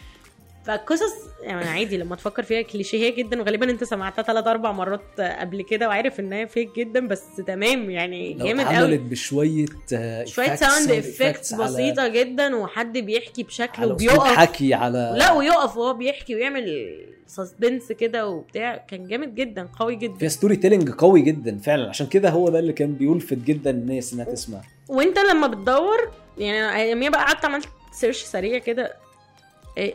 فالقصص 0.65 1.13
يعني 1.43 1.69
عادي 1.69 1.97
لما 1.97 2.15
تفكر 2.15 2.43
فيها 2.43 2.61
كليشيهيه 2.61 3.15
جدا 3.15 3.41
وغالبا 3.41 3.69
أنت 3.69 3.83
سمعتها 3.83 4.21
ثلاث 4.21 4.47
أربع 4.47 4.71
مرات 4.71 5.21
قبل 5.21 5.61
كده 5.61 5.87
وعارف 5.87 6.19
ان 6.19 6.33
هي 6.33 6.47
fake 6.47 6.75
جدا 6.77 7.07
بس 7.07 7.23
تمام 7.47 7.89
يعني 7.89 8.33
جامد 8.33 8.59
قوي. 8.65 8.75
اتعملت 8.75 8.99
بشوية 9.01 9.65
آه، 9.93 10.25
شوية 10.25 10.55
sound 10.55 10.91
effects 10.91 11.53
بسيطة 11.53 12.07
جدا 12.07 12.55
وحد 12.55 12.97
بيحكي 12.97 13.43
بشكل 13.43 13.85
وبيقف 13.91 14.23
حكي 14.37 14.73
على 14.73 15.13
لا 15.17 15.31
ويقف 15.31 15.77
وهو 15.77 15.93
بيحكي 15.93 16.35
ويعمل 16.35 16.95
suspense 17.27 17.91
كده 17.91 18.27
وبتاع 18.27 18.77
كان 18.77 19.07
جامد 19.07 19.35
جدا 19.35 19.69
قوي 19.79 19.95
جدا. 19.95 20.17
فيها 20.17 20.29
storytelling 20.29 20.89
قوي 20.91 21.21
جدا 21.21 21.57
فعلا 21.57 21.89
عشان 21.89 22.07
كده 22.07 22.29
هو 22.29 22.49
ده 22.49 22.59
اللي 22.59 22.73
كان 22.73 22.93
بيلفت 22.93 23.37
جدا 23.37 23.69
الناس 23.69 24.13
إنها 24.13 24.25
تسمع. 24.25 24.61
وأنت 24.87 25.19
لما 25.19 25.47
بتدور 25.47 26.11
يعني 26.37 26.75
أياميها 26.81 27.09
بقى 27.09 27.25
قعدت 27.25 27.45
عملت 27.45 27.67
search 27.91 28.23
سريع 28.23 28.57
كده 28.57 28.93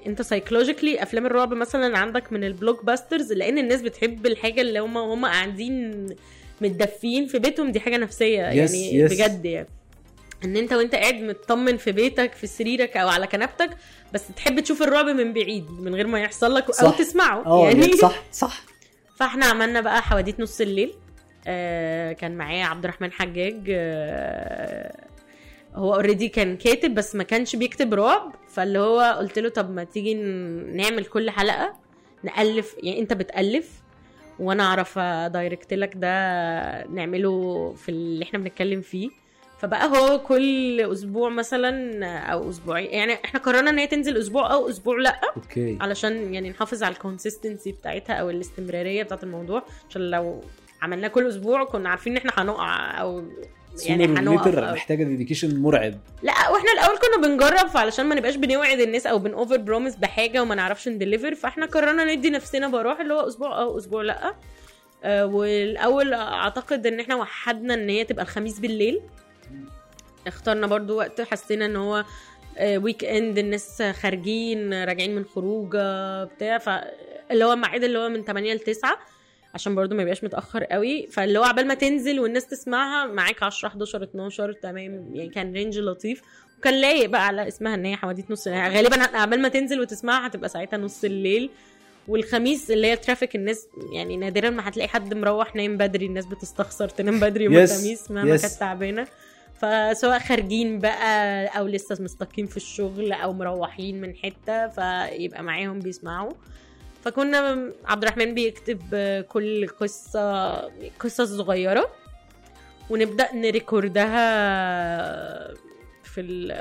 انت 0.07 0.23
psychologically 0.23 1.03
أفلام 1.03 1.27
الرعب 1.27 1.55
مثلا 1.55 1.99
عندك 1.99 2.33
من 2.33 2.45
ال 2.45 2.85
blockbusters 2.85 3.33
لأن 3.33 3.59
الناس 3.59 3.83
بتحب 3.83 4.27
الحاجة 4.27 4.61
اللي 4.61 4.79
هم 4.79 4.99
هم 4.99 5.27
قاعدين 5.27 6.07
متدفيين 6.61 7.27
في 7.27 7.39
بيتهم 7.39 7.73
دي 7.73 7.81
حاجة 7.81 7.97
نفسية 7.97 8.51
Yes, 8.51 8.55
يعني 8.55 9.09
yes. 9.09 9.13
بجد 9.13 9.45
يعني 9.45 9.69
إن 10.45 10.57
أنت 10.57 10.73
وأنت 10.73 10.95
قاعد 10.95 11.15
مطمن 11.15 11.77
في 11.77 11.93
بيتك 11.93 12.33
في 12.33 12.47
سريرك 12.47 12.97
أو 12.97 13.09
على 13.09 13.27
كنبتك 13.27 13.71
بس 14.13 14.23
تحب 14.37 14.61
تشوف 14.61 14.83
الرعب 14.83 15.07
من 15.07 15.33
بعيد 15.33 15.71
من 15.71 15.95
غير 15.95 16.07
ما 16.07 16.21
يحصل 16.21 16.55
لك 16.55 16.67
أو 16.67 16.73
صح. 16.73 16.99
تسمعه 16.99 17.47
آه 17.47 17.69
يعني 17.69 17.81
يعني 17.81 17.97
صح 17.97 18.23
صح 18.33 18.63
فإحنا 19.19 19.47
عملنا 19.47 19.81
بقى 19.81 20.03
حواديت 20.03 20.41
نص 20.41 20.61
الليل 20.61 20.95
آه 21.47 22.13
كان 22.13 22.37
معايا 22.37 22.65
عبد 22.65 22.85
الرحمن 22.85 23.13
حجاج 23.13 23.63
آه 23.71 24.95
هو 25.75 25.95
اوريدي 25.95 26.29
كان 26.29 26.57
كاتب 26.57 26.95
بس 26.95 27.15
ما 27.15 27.23
كانش 27.23 27.57
بيكتب 27.57 27.95
رعب 27.95 28.35
فاللي 28.49 28.79
هو 28.79 29.17
قلت 29.19 29.39
له 29.39 29.49
طب 29.49 29.71
ما 29.71 29.85
تيجي 29.85 30.15
نعمل 30.75 31.05
كل 31.05 31.31
حلقة 31.31 31.75
نألف 32.23 32.75
يعني 32.83 33.01
انت 33.01 33.13
بتألف 33.13 33.71
وأنا 34.39 34.63
اعرف 34.63 34.99
direct 35.33 35.75
لك 35.75 35.93
ده 35.97 36.09
نعمله 36.87 37.73
في 37.73 37.89
اللي 37.89 38.25
إحنا 38.25 38.39
بنتكلم 38.39 38.81
فيه. 38.81 39.11
فبقى 39.59 39.87
هو 39.89 40.19
كل 40.19 40.81
أسبوع 40.81 41.29
مثلا 41.29 42.05
أو 42.07 42.51
أسبوعين 42.51 42.91
يعني 42.91 43.15
إحنا 43.25 43.41
قررنا 43.41 43.71
إن 43.71 43.79
هي 43.79 43.87
تنزل 43.87 44.17
أسبوع 44.17 44.53
أو 44.53 44.69
أسبوع 44.69 44.99
لأ 44.99 45.21
okay. 45.37 45.79
علشان 45.81 46.35
يعني 46.35 46.51
نحافظ 46.51 46.83
على 46.83 46.93
ال 46.95 47.01
consistency 47.01 47.73
بتاعتها 47.73 48.15
أو 48.15 48.31
الاستمرارية 48.31 49.03
بتاعت 49.03 49.23
الموضوع 49.25 49.63
عشان 49.91 50.11
لو 50.11 50.41
عملناه 50.83 51.09
كل 51.09 51.29
أسبوع 51.29 51.65
كنا 51.65 51.89
عارفين 51.89 52.13
إن 52.13 52.19
إحنا 52.29 52.43
هنقع 52.43 53.01
أو 53.01 53.25
يعني 53.83 54.05
هنقف. 54.05 54.59
محتاجة 54.59 55.05
dedication 55.05 55.61
مرعب. 55.61 55.95
لا 56.23 56.33
وإحنا 56.33 56.73
الأول 56.73 56.99
كنا 56.99 57.29
بنجرب 57.29 57.69
فعلشان 57.69 58.07
ما 58.07 58.15
نبقاش 58.15 58.37
بنوعد 58.37 58.81
الناس 58.81 59.07
أو 59.07 59.19
بن 59.19 59.33
over 59.33 59.57
promise 59.57 59.97
بحاجة 59.97 60.43
وما 60.43 60.55
نعرفش 60.55 60.89
ن 60.89 60.94
deliver 60.94 61.35
فاحنا 61.35 61.67
قررنا 61.67 62.15
ندي 62.15 62.31
نفسنا 62.31 62.69
براح 62.69 63.01
اللي 63.01 63.15
هو 63.15 63.21
أسبوع 63.29 63.61
أو 63.61 63.79
أسبوع 63.79 64.03
لأ. 64.03 64.35
آه 65.05 65.27
والأول 65.27 66.15
أعتقد 66.15 66.87
إن 66.87 67.01
إحنا 67.01 67.15
حددنا 67.17 67.75
إن 67.75 67.89
هي 67.89 68.05
تبقى 68.05 68.23
الخميس 68.25 68.59
بالليل. 68.61 69.01
اخترنا 70.27 70.67
برضو 70.67 70.97
وقت 70.99 71.21
حسينا 71.21 71.67
إن 71.67 71.77
هو 71.77 72.05
weekend 72.63 73.39
الناس 73.39 73.83
خارجين 73.83 74.85
راجعين 74.85 75.15
من 75.15 75.25
خروجة 75.25 76.25
بتاع 76.25 76.59
فاللي 76.59 77.45
هو 77.45 77.53
الميعاد 77.53 77.85
اللي 77.85 77.99
هو 77.99 78.09
من 78.09 78.25
8 78.25 78.55
ل 78.55 78.59
9 78.59 78.99
عشان 79.55 79.75
برضو 79.75 79.95
ما 79.95 80.03
يبقاش 80.03 80.25
متأخر 80.25 80.65
قوي. 80.65 81.07
فاللي 81.07 81.39
هو 81.39 81.43
عبال 81.45 81.67
ما 81.67 81.75
تنزل 81.75 82.21
والناس 82.21 82.47
تسمعها 82.47 83.07
معاك 83.07 83.43
10 83.43 83.69
11 83.69 84.03
12 84.03 84.53
تمام. 84.53 85.11
يعني 85.15 85.29
كان 85.29 85.53
range 85.53 85.79
لطيف. 85.79 86.23
وكان 86.59 86.75
لايق 86.75 87.09
بقى 87.09 87.27
على 87.27 87.49
اسمها 87.49 87.75
إن 87.75 87.85
هي 87.85 87.97
حواديت 87.97 88.31
نص 88.31 88.47
يعني 88.47 88.75
غالبا 88.77 89.17
عبال 89.17 89.43
ما 89.43 89.49
تنزل 89.49 89.81
وتسمعها 89.81 90.27
هتبقى 90.27 90.49
ساعتها 90.49 90.77
نص 90.77 91.05
الليل. 91.05 91.51
والخميس 92.09 92.71
اللي 92.71 92.87
هي 92.87 92.97
ترافيك 92.97 93.37
الناس 93.37 93.67
يعني 93.95 94.17
نادرا 94.17 94.51
ما 94.51 94.69
هتلاقي 94.69 94.89
حد 94.89 95.15
مروح 95.15 95.57
نايم 95.57 95.77
بدري. 95.77 96.07
الناس 96.07 96.27
بتستخسر 96.27 96.89
تنام 96.89 97.21
بدري 97.21 97.45
يوم 97.45 97.57
الخميس 97.57 98.11
مهما. 98.11 98.37
كانت 98.37 98.53
تعبانة. 98.53 99.07
فسواء 99.55 100.19
خارجين 100.19 100.79
بقى 100.79 101.47
أو 101.47 101.67
لسه 101.67 101.97
مستقيم 102.01 102.47
في 102.47 102.57
الشغل 102.57 103.13
أو 103.13 103.33
مروحين 103.33 104.01
من 104.01 104.15
حتة 104.15 104.69
فيبقى 104.69 105.43
معاهم 105.43 105.79
بيسمعوا. 105.79 106.33
فكنا 107.05 107.73
عبد 107.85 108.03
الرحمن 108.03 108.35
بيكتب 108.35 108.81
كل 109.29 109.69
قصة 109.69 110.53
قصص 110.99 111.33
صغيرة 111.37 111.91
ونبدأ 112.91 113.35
نريكوردها 113.35 114.15
في 116.05 116.21
ال 116.21 116.55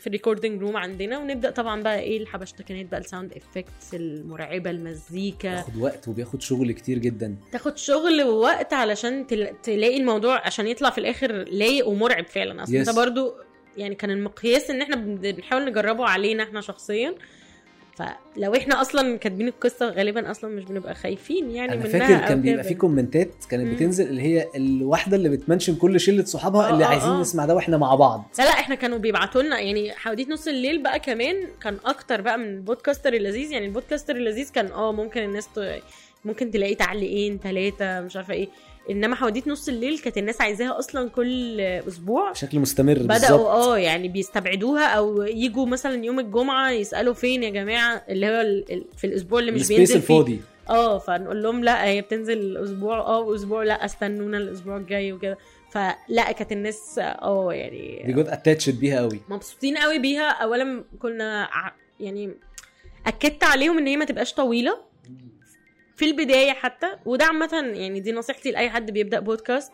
في 0.00 0.06
ال 0.06 0.11
recording 0.11 0.60
room 0.62 0.76
عندنا. 0.76 1.18
ونبدأ 1.18 1.50
طبعا 1.50 1.82
بقى 1.82 2.00
إيه 2.00 2.22
الحبشتكنات 2.22 2.86
بقى 2.86 3.00
ال 3.00 3.05
sound 3.05 3.32
effects 3.32 3.94
المرعبة 3.94 4.70
المزيكا. 4.70 5.54
بياخد 5.54 5.76
وقت 5.76 6.08
وبياخد 6.08 6.42
شغل 6.42 6.72
كتير 6.72 6.98
جدا. 6.98 7.36
تاخد 7.52 7.78
شغل 7.78 8.22
ووقت 8.22 8.72
علشان 8.72 9.26
تل... 9.26 9.48
تلاقي 9.62 9.96
الموضوع 9.96 10.46
عشان 10.46 10.66
يطلع 10.66 10.90
في 10.90 10.98
الآخر 10.98 11.32
لايق 11.32 11.88
ومرعب 11.88 12.26
فعلا. 12.26 12.62
أصل 12.62 12.72
Yes. 12.72 12.76
انت 12.88 12.96
برضو 12.96 13.34
يعني 13.76 13.94
كان 13.94 14.10
المقياس 14.10 14.70
إن 14.70 14.82
إحنا 14.82 14.96
بن- 14.96 15.14
بنحاول 15.32 15.64
نجربه 15.64 16.04
علينا 16.06 16.42
إحنا 16.42 16.60
شخصيا. 16.60 17.14
فلو 18.00 18.54
إحنا 18.54 18.80
أصلا 18.80 19.16
كاتبين 19.16 19.48
القصة 19.48 19.88
غالبا 19.90 20.30
أصلا 20.30 20.50
مش 20.50 20.64
بنبقى 20.64 20.94
خايفين 20.94 21.50
يعني 21.50 21.72
أنا 21.72 21.86
منها 21.86 21.98
فاكر 21.98 22.28
كان 22.28 22.42
بيبقى. 22.42 22.64
في 22.64 22.74
comment 22.74 23.23
ات 23.23 23.30
كانت 23.50 23.64
مم. 23.66 23.74
بتنزل 23.74 24.06
اللي 24.08 24.22
هي 24.22 24.46
الواحدة 24.56 25.16
اللي 25.16 25.28
بت 25.28 25.38
mention 25.38 25.74
كل 25.74 26.00
شلة 26.00 26.24
صحابها 26.24 26.68
آه، 26.68 26.72
اللي 26.72 26.84
آه، 26.84 26.88
عايزين 26.88 27.10
آه. 27.10 27.20
نسمع 27.20 27.46
ده 27.46 27.54
وإحنا 27.54 27.76
مع 27.76 27.94
بعض 27.94 28.28
لا 28.38 28.44
لا 28.44 28.50
إحنا 28.50 28.74
كانوا 28.74 28.98
بيبعتوا 28.98 29.42
لنا 29.42 29.58
يعني 29.60 29.92
حواديت 29.92 30.28
نص 30.28 30.48
الليل 30.48 30.82
بقى 30.82 31.00
كمان 31.00 31.36
كان 31.62 31.76
أكتر 31.84 32.20
بقى 32.20 32.38
من 32.38 32.44
البودكاستر 32.44 33.12
اللذيذ 33.14 33.52
يعني 33.52 33.66
البودكاستر 33.66 34.16
اللذيذ 34.16 34.50
كان 34.50 34.66
آه 34.66 34.92
ممكن 34.92 35.22
الناس 35.22 35.48
ت... 35.56 35.80
ممكن 36.24 36.50
تلاقي 36.50 36.74
تعليقين 36.74 37.38
ثلاثة 37.42 38.00
مش 38.00 38.16
عارفة 38.16 38.34
إيه 38.34 38.48
انما 38.90 39.16
حواديت 39.16 39.48
نص 39.48 39.68
الليل 39.68 39.98
كانت 39.98 40.18
الناس 40.18 40.40
عايزاها 40.40 40.78
أصلا 40.78 41.08
كل 41.08 41.60
أسبوع. 41.60 42.30
بشكل 42.30 42.58
مستمر 42.58 42.94
بدأوا 42.98 43.16
بالظبط. 43.18 43.46
آه 43.46 43.78
يعني 43.78 44.08
بيستبعدوها 44.08 44.86
أو 44.86 45.22
يجوا 45.22 45.66
مثلا 45.66 46.04
يوم 46.04 46.20
الجمعة 46.20 46.70
يسألوا 46.70 47.14
فين 47.14 47.42
يا 47.42 47.50
جماعة 47.50 48.04
اللي 48.08 48.26
هو 48.26 48.64
في 48.96 49.06
الأسبوع 49.06 49.38
اللي 49.40 49.52
مش 49.52 49.68
بينزل 49.68 49.86
فيه. 49.86 49.94
الفاضي. 49.96 50.40
آه 50.70 50.98
فنقول 50.98 51.42
لهم 51.42 51.64
لا 51.64 51.84
هي 51.84 52.00
بتنزل 52.00 52.56
أسبوع 52.56 52.98
آه 52.98 53.18
وأسبوع 53.20 53.62
لا 53.62 53.84
استنونا 53.84 54.38
الأسبوع 54.38 54.76
الجاي 54.76 55.12
وكده. 55.12 55.38
فلا 55.70 56.32
كانت 56.32 56.52
الناس 56.52 56.98
آه 57.02 57.48
يعني 57.52 58.02
بيجود 58.06 58.28
attached 58.28 58.80
بيها 58.80 59.00
قوي. 59.00 59.20
مبسوطين 59.28 59.78
قوي 59.78 59.98
بيها. 59.98 60.30
اولا 60.30 60.84
كنا 60.98 61.48
يعني 62.00 62.34
أكدت 63.06 63.44
عليهم 63.44 63.78
إن 63.78 63.86
هي 63.86 63.96
ما 63.96 64.04
تبقاش 64.04 64.34
طويلة. 64.34 64.89
في 66.00 66.06
البداية 66.06 66.52
حتى 66.52 66.86
وده 67.04 67.24
عامة 67.24 67.72
يعني 67.74 68.00
دي 68.00 68.12
نصيحتي 68.12 68.50
لأي 68.50 68.70
حد 68.70 68.90
بيبدأ 68.90 69.20
بودكاست 69.20 69.72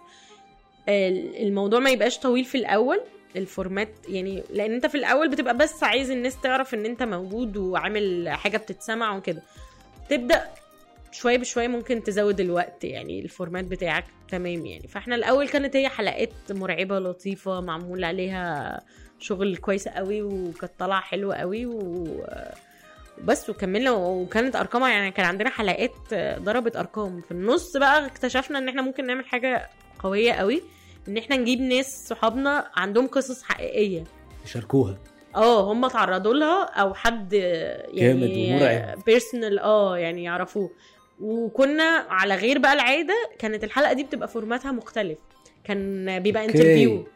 ال- 0.89 1.43
الموضوع 1.47 1.81
ما 1.81 1.91
يبقاش 1.91 2.19
طويل 2.19 2.45
في 2.45 2.59
الأول 2.59 3.01
ال 3.37 3.44
format 3.44 3.89
يعني 4.09 4.43
لأن 4.51 4.73
أنت 4.73 4.87
في 4.87 4.95
الأول 4.95 5.29
بتبقى 5.31 5.57
بس 5.57 5.83
عايز 5.85 6.11
الناس 6.11 6.41
تعرف 6.41 6.75
إن 6.75 6.85
أنت 6.87 7.03
موجود 7.03 7.57
وعامل 7.57 8.29
حاجة 8.29 8.57
بتتسمع 8.57 9.17
وكده. 9.17 9.43
تبدأ 10.11 10.47
شوية 11.13 11.37
بشوية 11.39 11.69
ممكن 11.69 12.03
تزود 12.03 12.41
الوقت 12.41 12.85
يعني 12.85 13.21
الفورمات 13.21 13.65
بتاعك 13.65 14.05
تمام 14.31 14.67
يعني. 14.67 14.89
فإحنا 14.89 15.15
الأول 15.15 15.49
كانت 15.49 15.77
هي 15.77 15.89
حلقات 15.89 16.31
مرعبة 16.51 16.99
لطيفة 16.99 17.61
معمول 17.61 18.05
عليها 18.05 18.81
شغل 19.19 19.57
كويس 19.57 19.89
قوي 19.89 20.23
وكانت 20.23 20.73
طالعة 20.79 21.01
حلوة 21.01 21.35
قوي 21.37 21.67
و 21.67 22.05
بس 23.25 23.51
وكملنا 23.51 23.91
وكانت 23.91 24.57
أرقامها 24.57 24.91
يعني 24.91 25.11
كان 25.11 25.27
عندنا 25.27 25.51
حلقات 25.51 25.93
ضربت 26.39 26.77
أرقام. 26.77 27.21
في 27.21 27.31
النص 27.31 27.77
بقى 27.77 28.07
اكتشفنا 28.07 28.59
إن 28.59 28.69
إحنا 28.69 28.83
ممكن 28.83 29.07
نعمل 29.07 29.25
حاجة 29.27 29.69
قوية 29.99 30.33
قوي 30.33 30.63
إن 31.09 31.17
إحنا 31.17 31.37
نجيب 31.37 31.61
ناس 31.61 32.09
صحابنا 32.09 32.71
عندهم 32.77 33.07
قصص 33.07 33.43
حقيقية. 33.43 34.05
يشاركوها. 34.45 34.99
آه 35.37 35.73
هم 35.73 35.87
تعرضوا 35.89 36.35
لها 36.35 36.65
أو 36.65 36.95
حد 36.95 37.29
جامد 37.95 38.31
يعني. 38.31 39.03
personal 39.07 39.59
آه 39.59 39.99
يعني 39.99 40.25
يعرفوه. 40.25 40.71
وكنا 41.21 42.07
على 42.11 42.35
غير 42.35 42.59
بقى 42.59 42.73
العادة 42.73 43.15
كانت 43.39 43.65
الحلقة 43.65 43.93
دي 43.93 44.05
بتبقى 44.05 44.29
format 44.29 44.66
ها 44.66 44.73
مختلف. 44.73 45.19
كان 45.65 46.19
بيبقى. 46.19 46.45
interview 46.45 47.07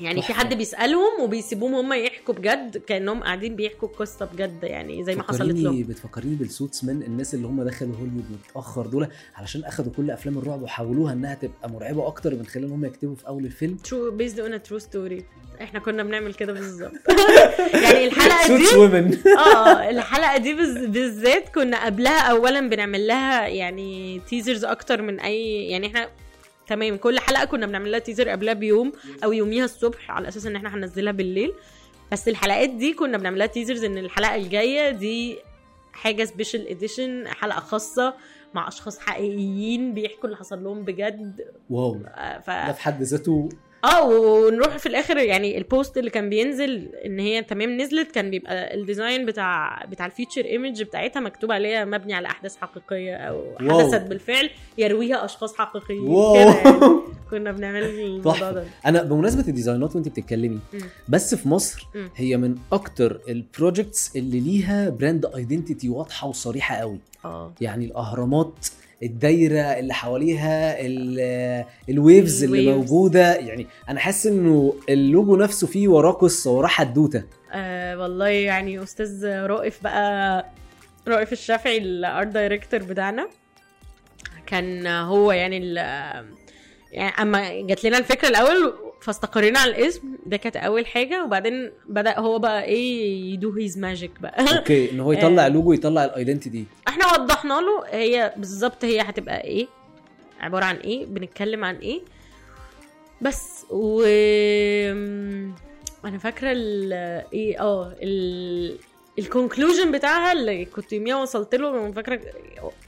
يعني 0.00 0.22
في. 0.22 0.34
حد 0.34 0.54
بيسألهم 0.54 1.22
وبيسيبوهم 1.22 1.74
هم 1.74 1.92
يحكوا 1.92 2.34
بجد 2.34 2.76
كأنهم 2.76 3.22
قاعدين 3.22 3.56
بيحكوا 3.56 3.88
القصة 3.88 4.26
بجد 4.26 4.58
يعني 4.62 5.04
زي 5.04 5.14
ما 5.14 5.22
حصلت 5.22 5.58
لهم. 5.58 5.82
بتفكريني 5.82 6.34
بالسوتس 6.34 6.84
مان 6.84 7.02
الناس 7.02 7.34
اللي 7.34 7.46
هم 7.46 7.62
دخلوا 7.62 7.96
هوليوود 7.96 8.24
متأخر 8.30 8.86
دول 8.86 9.08
علشان 9.34 9.64
أخدوا 9.64 9.92
كل 9.92 10.10
أفلام 10.10 10.38
الرعب 10.38 10.62
وحولوها 10.62 11.12
إنها 11.12 11.34
تبقى 11.34 11.70
مرعبة 11.70 12.06
أكتر 12.06 12.34
من 12.34 12.46
خلال 12.46 12.64
إن 12.64 12.70
هم 12.70 12.84
يكتبوا 12.84 13.14
في 13.14 13.26
أول 13.26 13.44
الفيلم. 13.44 13.76
true 13.76 14.10
based 14.10 14.40
on 14.40 14.62
true 14.62 14.78
story 14.78 15.24
إحنا 15.60 15.80
كنا 15.80 16.02
بنعمل 16.02 16.34
كده 16.34 16.52
بالظبط. 16.52 16.92
يعني 17.84 18.06
الحلقة 18.06 18.56
دي 18.56 19.18
آه 19.38 19.90
الحلقة 19.90 20.36
دي 20.36 20.54
بالذات 20.86 21.48
كنا 21.48 21.84
قبلها 21.84 22.20
اولا 22.20 22.68
بنعمل 22.68 23.06
لها 23.06 23.46
يعني 23.46 24.20
teasers 24.28 24.64
أكتر 24.64 25.02
من 25.02 25.20
أي 25.20 25.68
يعني 25.68 25.86
إحنا 25.86 26.08
تمام 26.66 26.96
كل 26.96 27.18
حلقة 27.18 27.44
كنا 27.44 27.66
بنعمل 27.66 27.90
لها 27.90 27.98
teaser 27.98 28.28
قبلها 28.28 28.54
بيوم 28.54 28.92
أو 29.24 29.32
يوميها 29.32 29.64
الصبح 29.64 30.10
على 30.10 30.28
أساس 30.28 30.46
إن 30.46 30.56
إحنا 30.56 30.74
هننزلها 30.74 31.12
بالليل. 31.12 31.52
بس 32.12 32.28
الحلقات 32.28 32.70
دي 32.70 32.92
كنا 32.92 33.18
بنعمل 33.18 33.38
لها 33.38 33.46
teasers 33.46 33.84
إن 33.84 33.98
الحلقة 33.98 34.34
الجاية 34.34 34.90
دي 34.90 35.38
حاجة 35.92 36.24
special 36.24 36.68
edition 36.68 37.28
حلقة 37.28 37.60
خاصة 37.60 38.14
مع 38.54 38.68
أشخاص 38.68 38.98
حقيقيين 38.98 39.94
بيحكوا 39.94 40.24
اللي 40.24 40.36
حصل 40.36 40.64
لهم 40.64 40.82
بجد. 40.82 41.40
wow. 41.70 42.00
آه، 42.06 42.38
ف 42.38 42.50
ده 42.50 42.72
في 42.72 42.80
حد 42.80 43.02
ذاته 43.02 43.48
آه 43.84 44.08
ونروح 44.08 44.76
في 44.76 44.86
الآخر 44.86 45.16
يعني 45.16 45.58
ال 45.58 45.66
post 45.66 45.98
اللي 45.98 46.10
كان 46.10 46.28
بينزل 46.30 46.88
إن 47.04 47.18
هي 47.18 47.42
تمام 47.42 47.80
نزلت 47.80 48.12
كان 48.12 48.30
بيبقى 48.30 48.74
ال 48.74 48.81
design 48.81 49.26
بتاع 49.26 49.84
بتاع 49.90 50.06
ال 50.06 50.11
feature 50.11 50.44
image 50.44 50.82
بتاعتها 50.82 51.20
مكتوب 51.20 51.52
عليها 51.52 51.84
مبني 51.84 52.14
على 52.14 52.28
أحداث 52.28 52.56
حقيقية 52.56 53.16
أو 53.16 53.44
wow. 53.60 53.80
حدثت 53.80 54.02
بالفعل 54.08 54.50
يرويها 54.78 55.24
أشخاص 55.24 55.54
حقيقيين 55.56 56.00
wow. 56.00 56.34
يعني 56.36 56.60
كنا 57.30 57.52
بنعمل 57.52 57.82
الموضوع. 57.82 58.50
ده 58.50 58.64
أنا 58.86 59.02
بمناسبة 59.02 59.48
ال 59.48 59.54
design 59.54 59.90
ات 59.90 59.96
وأنت 59.96 60.08
بتتكلمي. 60.08 60.60
بس 61.08 61.34
في 61.34 61.48
مصر. 61.48 61.86
هي 62.16 62.36
من 62.36 62.54
أكتر 62.72 63.20
ال 63.28 63.38
projects 63.38 64.16
اللي 64.16 64.40
ليها 64.40 64.88
brand 64.90 65.26
identity 65.26 65.88
واضحة 65.88 66.28
وصريحة 66.28 66.76
قوي 66.76 66.98
آه 67.24 67.52
يعني 67.60 67.84
الأهرامات 67.84 68.54
الدايرة 69.04 69.60
اللي 69.60 69.94
حواليها 69.94 70.80
ال- 70.80 71.64
ال 71.88 71.97
waves 71.97 72.44
اللي. 72.44 72.72
موجودة. 72.74 73.34
يعني 73.34 73.66
أنا 73.88 74.00
حاسس 74.00 74.26
إنه 74.26 74.74
اللوجو 74.88 75.36
نفسه 75.36 75.66
فيه 75.66 75.88
وراه 75.88 76.12
قصة 76.12 76.50
وراه 76.50 76.68
حدوتة. 76.68 77.24
آه 77.52 77.98
والله 77.98 78.28
يعني 78.28 78.82
أستاذ 78.82 79.26
رائف 79.26 79.82
بقى 79.82 80.46
رائف 81.08 81.32
الشافعي 81.32 81.78
ال 81.78 81.90
art 81.90 82.26
director 82.26 82.82
بتاعنا. 82.82 83.28
كان 84.46 84.86
هو 84.86 85.32
يعني 85.32 85.58
ال 85.58 85.76
يعني 86.92 87.12
أما 87.22 87.60
جات 87.66 87.84
لنا 87.84 87.98
الفكرة 87.98 88.28
الأول 88.28 88.74
فاستقرينا 89.04 89.58
على 89.58 89.70
الاسم. 89.70 90.02
ده 90.26 90.36
كانت 90.36 90.56
أول 90.56 90.86
حاجة. 90.86 91.24
وبعدين 91.24 91.70
بدأ 91.88 92.18
هو 92.18 92.38
بقى 92.38 92.64
إيه 92.64 93.32
ي 93.32 93.39
do 93.39 93.52
his 93.52 93.78
magic 93.78 94.20
بقى. 94.20 94.58
okay 94.58 94.90
إن 94.90 95.00
هو 95.00 95.12
يطلع 95.12 95.46
آه. 95.46 95.48
لوجو 95.48 95.72
يطلع 95.72 96.04
ال 96.04 96.11
identity 96.11 96.64
إحنا 96.88 97.06
وضحنا 97.12 97.54
له. 97.54 97.84
هي 97.86 98.34
بالظبط 98.36 98.84
هي 98.84 99.00
هتبقى 99.00 99.44
إيه 99.44 99.66
عبارة 100.40 100.64
عن 100.64 100.76
إيه 100.76 101.06
بنتكلم 101.06 101.64
عن 101.64 101.76
إيه. 101.76 102.00
بس 103.20 103.66
و 103.70 104.02
أنا 106.04 106.18
فاكرة 106.18 106.52
ال 106.52 106.92
إيه 107.32 107.60
آه 107.60 107.94
ال 108.02 108.78
conclusion 109.18 109.92
بتاعها 109.92 110.32
اللي 110.32 110.64
كنت 110.64 110.92
يوميها 110.92 111.16
وصلت 111.16 111.54
له. 111.54 111.70
أنا 111.86 111.92
فاكرة 111.92 112.20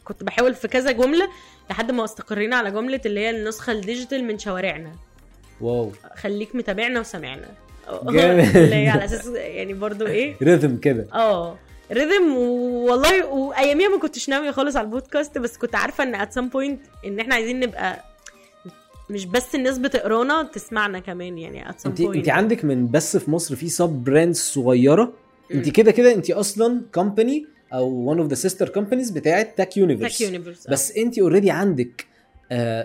كنت 0.05 0.25
بحاول 0.25 0.55
في 0.55 0.69
كذا 0.69 0.93
جملة 0.93 1.29
لحد 1.71 1.91
ما 1.91 2.05
استقرينا 2.05 2.57
على 2.57 2.71
جملة 2.71 3.01
اللي 3.07 3.21
هي 3.21 3.31
النسخة 3.31 3.73
ال 3.73 3.79
digital 3.79 4.25
من 4.25 4.39
شوارعنا. 4.39 4.93
wow. 5.61 5.93
خليك 6.17 6.55
متابعنا 6.57 7.01
وسامعنا. 7.01 7.49
على 8.93 9.05
أساس 9.05 9.27
يعني 9.27 9.75
برضو 9.75 10.07
إيه؟ 10.07 10.35
rhythm 10.43 10.77
كده. 10.77 11.07
آه. 11.15 11.59
rhythm 11.93 12.37
والله 12.37 13.27
وأياميها 13.27 13.89
ما 13.89 13.99
كنتش 13.99 14.29
ناوية 14.29 14.51
خالص 14.51 14.77
على 14.77 14.85
البودكاست 14.85 15.39
بس 15.39 15.57
كنت 15.57 15.75
عارفة 15.75 16.05
إن 16.05 16.15
at 16.15 16.33
some 16.33 16.49
point 16.49 16.81
إن 17.07 17.21
إحنا 17.21 17.35
عايزين 17.35 17.61
نبقى 17.61 18.05
مش 19.11 19.27
بس 19.27 19.55
الناس 19.55 19.79
بتقرانا 19.79 20.43
تسمعنا 20.43 20.99
كمان 20.99 21.39
يعني 21.39 21.71
at 21.71 21.81
some 21.81 21.93
point 21.93 22.17
انت 22.17 22.29
عندك 22.29 22.65
من 22.65 22.91
بس 22.91 23.17
في 23.17 23.31
مصر 23.31 23.57
في 23.57 23.69
sub 23.69 23.89
brands 23.89 24.39
صغيرة؟ 24.39 25.13
انت. 25.55 25.69
كده 25.69 25.91
كده 25.91 26.13
انت 26.15 26.31
أصلا 26.31 26.81
company 26.95 27.47
أو 27.73 27.89
one 27.89 28.19
of 28.19 28.29
the 28.29 28.35
sister 28.35 28.69
companies 28.69 29.11
بتاعت 29.11 29.55
تاك 29.57 29.77
universe 29.77 30.21
universe 30.21 30.67
بس 30.69 30.97
انت 30.97 31.19
already 31.19 31.51
عندك 31.51 32.07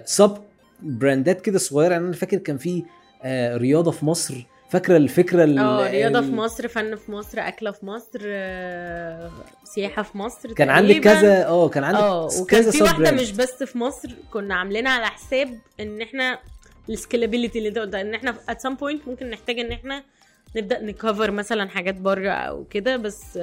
sub 0.05 0.37
brand 0.81 1.31
ات 1.31 1.41
كده 1.41 1.59
صغيرة 1.59 1.91
يعني 1.93 2.05
أنا 2.05 2.13
فاكر 2.13 2.37
كان 2.37 2.57
في 2.57 2.83
آه، 3.23 3.57
رياضة 3.57 3.91
في 3.91 4.05
مصر 4.05 4.33
فاكرة 4.69 4.97
الفكرة 4.97 5.43
ال- 5.43 5.59
آه 5.59 5.91
رياضة 5.91 6.21
في 6.21 6.31
مصر 6.31 6.67
فن 6.67 6.95
في 6.95 7.11
مصر 7.11 7.39
أكلة 7.39 7.71
في 7.71 7.85
مصر 7.85 8.19
آه، 8.25 9.31
سياحة 9.63 10.01
في 10.03 10.17
مصر 10.17 10.53
كان 10.53 10.69
عندك. 10.69 10.99
كذا 10.99 11.45
آه 11.47 11.69
كان 11.69 11.83
عندك 11.83 11.99
آه 11.99 12.29
وكان 12.41 12.71
في 12.71 12.83
واحدة. 12.83 13.11
مش 13.11 13.31
بس 13.31 13.63
في 13.63 13.77
مصر 13.77 14.09
كنا 14.33 14.55
عاملينها 14.55 14.91
على 14.91 15.05
حساب 15.05 15.59
إن 15.79 16.01
إحنا 16.01 16.39
ال 16.89 16.95
scalability 16.95 17.57
اللي 17.57 17.69
انت 17.69 17.77
قلتها 17.77 18.01
إن 18.01 18.13
إحنا 18.13 18.35
at 18.49 18.61
some 18.61 18.75
point 18.75 19.07
ممكن 19.07 19.29
نحتاج 19.29 19.59
إن 19.59 19.71
إحنا 19.71 20.03
نبدأ 20.55 20.81
ن 20.81 20.90
cover 20.90 21.31
مثلا 21.31 21.69
حاجات 21.69 21.95
بره 21.95 22.29
أو 22.31 22.63
كده 22.63 22.97
بس 22.97 23.39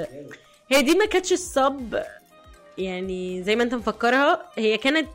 هي 0.72 0.82
دي 0.82 0.94
ما 0.94 1.06
كانتش 1.06 1.32
ال 1.32 1.48
sub 1.48 1.94
يعني 2.78 3.42
زي 3.42 3.56
ما 3.56 3.62
أنت 3.62 3.74
مفكرها 3.74 4.42
هي 4.56 4.76
كانت 4.76 5.08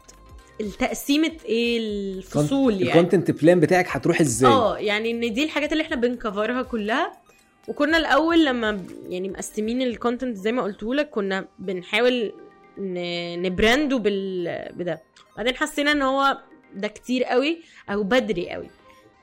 التقسيمة 0.61 1.31
إيه؟ 1.45 1.77
الفصول 1.79 2.73
يعني. 2.73 2.87
ال 2.88 2.93
content 2.93 3.31
plan 3.31 3.59
بتاعك 3.59 3.87
هتروح 3.89 4.21
إزاي؟ 4.21 4.51
آه 4.51 4.77
يعني 4.77 5.11
إن 5.11 5.33
دي 5.33 5.43
الحاجات 5.43 5.71
اللي 5.71 5.83
إحنا 5.83 5.95
بن 5.95 6.12
cover 6.12 6.53
ها 6.53 6.61
كلها. 6.61 7.11
وكنا 7.67 7.97
الأول 7.97 8.45
لما 8.45 8.85
يعني 9.09 9.29
مقسمين 9.29 9.81
ال 9.81 9.88
content 9.88 10.38
زي 10.37 10.51
ما 10.51 10.61
قلت 10.61 10.83
لك 10.83 11.09
كنا 11.09 11.47
بنحاول 11.59 12.33
ن 12.77 12.95
brand 12.95 13.82
و 13.82 13.99
بال 13.99 14.71
بده. 14.73 15.01
بعدين 15.37 15.55
حسينا 15.55 15.91
إن 15.91 16.01
هو 16.01 16.37
ده 16.75 16.87
كتير 16.87 17.23
قوي 17.23 17.61
أو 17.89 18.03
بدري 18.03 18.49
قوي. 18.49 18.69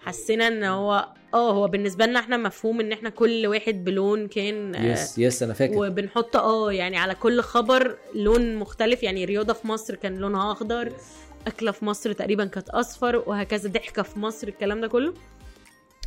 حسينا 0.05 0.49
إن 0.49 0.65
هو 0.65 1.09
آه 1.35 1.53
هو 1.53 1.69
بالنسبة 1.69 2.07
لنا 2.07 2.21
إحنا 2.21 2.37
مفهوم 2.37 2.81
ان 2.81 2.93
إحنا 2.93 3.11
كل 3.11 3.47
واحد 3.47 3.85
بلون 3.85 4.29
كان 4.29 4.75
آه، 4.75 4.93
yes 4.93 5.19
yes 5.19 5.43
أنا 5.43 5.55
فاكر. 5.55 5.75
وبنحط 5.79 6.37
آه 6.37 6.73
يعني 6.73 6.97
على 6.97 7.15
كل 7.15 7.41
خبر 7.41 7.97
لون 8.15 8.57
مختلف. 8.57 9.03
يعني 9.03 9.25
رياضة 9.25 9.53
في 9.53 9.67
مصر 9.69 9.95
كان 9.95 10.17
لونها 10.17 10.53
أخضر 10.53 10.93
أكلة 11.47 11.71
في 11.71 11.85
مصر 11.85 12.13
تقريبا 12.13 12.45
كانت 12.45 12.69
أصفر 12.69 13.23
وهكذا 13.27 13.69
ضحكة 13.69 14.03
في 14.03 14.19
مصر 14.19 14.49
الكلام 14.49 14.81
ده 14.81 14.89
كله. 14.89 15.15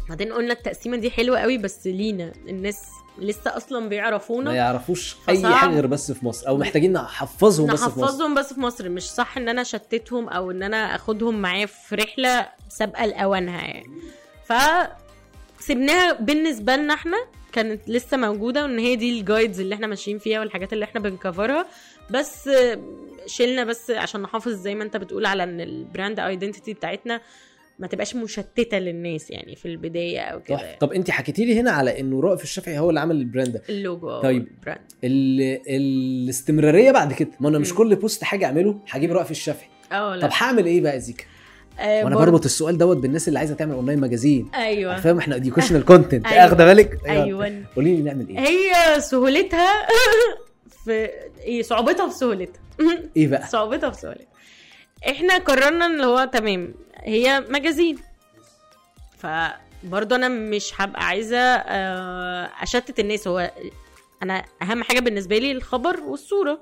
بعدين 0.10 0.34
قلنا 0.34 0.54
التقسيمة 0.54 0.98
دي 0.98 1.12
حلوة 1.12 1.40
قوي 1.40 1.58
بس 1.58 1.88
لينا 1.88 2.32
الناس 2.48 2.82
لسه 3.20 3.58
أصلا 3.58 3.80
ما 3.80 3.88
بيعرفونا 3.88 4.54
يعرفوش 4.54 5.16
أي. 5.30 5.44
حاجة 5.56 5.70
غير 5.74 5.88
بس 5.88 6.12
في 6.12 6.26
مصر 6.26 6.48
أو 6.48 6.58
محتاجين 6.58 6.94
نحفظهم 6.94 7.68
بس 7.74 7.80
في 7.84 7.86
مصر. 7.90 8.02
نحفظهم 8.02 8.36
بس 8.36 8.54
في 8.54 8.60
مصر. 8.60 8.90
مش 8.90 9.04
صح 9.12 9.38
إن 9.38 9.50
أنا 9.50 9.62
اشتتهم 9.62 10.30
أو 10.30 10.52
إن 10.52 10.64
أنا 10.64 10.96
أخدهم 10.96 11.42
معايا 11.42 11.66
في 11.66 11.96
رحلة 11.96 12.48
سابقة 12.70 13.06
لأوانها 13.06 13.62
يعني. 13.62 13.88
ف 14.46 14.54
سيبناها 15.68 16.14
بالنسبة 16.14 16.76
لنا 16.76 16.94
إحنا 16.94 17.18
كانت 17.52 17.90
لسه 17.90 18.18
موجودة 18.18 18.64
وإن 18.64 18.80
هي 18.80 18.96
دي 18.96 19.20
الجايدز 19.20 19.60
اللي 19.60 19.76
إحنا 19.76 19.88
ماشيين 19.88 20.18
فيها 20.18 20.40
والحاجات 20.40 20.74
اللي 20.74 20.86
إحنا 20.86 21.00
بنكفرها 21.02 21.66
بس 22.12 22.50
شلنا 23.26 23.64
بس 23.64 23.92
عشان 23.92 24.22
نحافظ 24.22 24.52
زي 24.54 24.76
ما 24.76 24.84
انت 24.84 24.98
بتقول 24.98 25.26
على 25.26 25.44
إن 25.44 25.62
ال 25.62 25.71
brand 25.71 26.20
identity 26.20 26.74
بتاعتنا 26.74 27.22
ما 27.80 27.88
تبقاش 27.88 28.16
مشتتة 28.16 28.80
للناس 28.80 29.32
يعني 29.32 29.56
في 29.56 29.66
البداية 29.68 30.20
أو 30.20 30.40
كده. 30.44 30.76
طب 30.80 30.94
انت 30.94 31.12
حكيتي 31.12 31.46
لي 31.46 31.60
هنا 31.60 31.72
على 31.72 32.00
إنه 32.00 32.22
رائف 32.22 32.44
الشافعي 32.44 32.80
هو 32.80 32.90
اللي 32.90 33.00
عمل 33.00 33.16
ال 33.16 33.22
brand 33.22 33.54
ده. 33.54 33.62
اللوجو 33.70 34.22
طيب. 34.22 34.48
ال 34.48 34.53
brand 34.53 34.82
ال... 35.04 35.42
الاستمرارية 35.68 36.92
بعد 36.92 37.14
كده 37.14 37.30
ما 37.40 37.50
أنا 37.50 37.60
مش 37.60 37.72
مم. 37.72 37.78
كل 37.78 37.96
post 37.96 38.24
حاجة 38.24 38.46
أعمله 38.46 38.80
هجيب 38.90 39.12
رائف 39.12 39.32
الشافعي. 39.32 39.70
آه 39.92 40.20
طب 40.20 40.30
هعمل 40.32 40.66
إيه 40.66 40.82
بقى 40.82 41.00
زيكا؟ 41.00 41.24
آه 41.80 42.04
وأنا 42.04 42.16
بربط 42.16 42.46
السؤال 42.46 42.78
دوت 42.78 42.98
بالناس 42.98 43.28
اللي 43.28 43.40
عايزة 43.40 43.56
تعمل 43.56 43.74
online 43.74 44.00
magazine 44.00 44.50
أيوه. 44.56 45.00
فاهم 45.00 45.18
إحنا 45.18 45.36
educational 45.36 45.86
content 45.86 46.26
أيوة. 46.26 46.46
أخدة 46.46 46.66
بالك؟ 46.66 47.00
أيوه. 47.08 47.64
قولي 47.76 47.96
لي 47.96 48.02
نعمل 48.02 48.28
إيه؟ 48.30 48.40
هي 48.40 49.02
سهولتها 49.02 49.88
في 50.86 51.10
إيه 51.42 51.62
صعوبتها 51.62 52.10
في 52.10 52.16
سهولتها. 52.18 52.62
إيه 53.18 53.28
بقى؟ 53.28 53.48
صعوبتها 53.48 53.90
في 53.90 54.00
سهولتها. 54.02 54.28
إحنا 55.10 55.38
قررنا 55.38 55.86
إن 55.86 56.02
هو 56.02 56.30
تمام. 56.34 56.74
هي 57.04 57.44
مجازين 57.50 57.98
فبرضه 59.18 60.16
أنا 60.16 60.28
مش 60.28 60.72
هبقى 60.82 61.06
عايزة 61.06 61.38
آه، 61.38 62.50
أشتت 62.62 63.00
الناس. 63.00 63.28
هو 63.28 63.52
أنا 64.24 64.46
أهم 64.62 64.84
حاجة 64.84 65.00
بالنسبة 65.00 65.38
لي 65.38 65.52
الخبر 65.52 66.00
والصورة. 66.00 66.60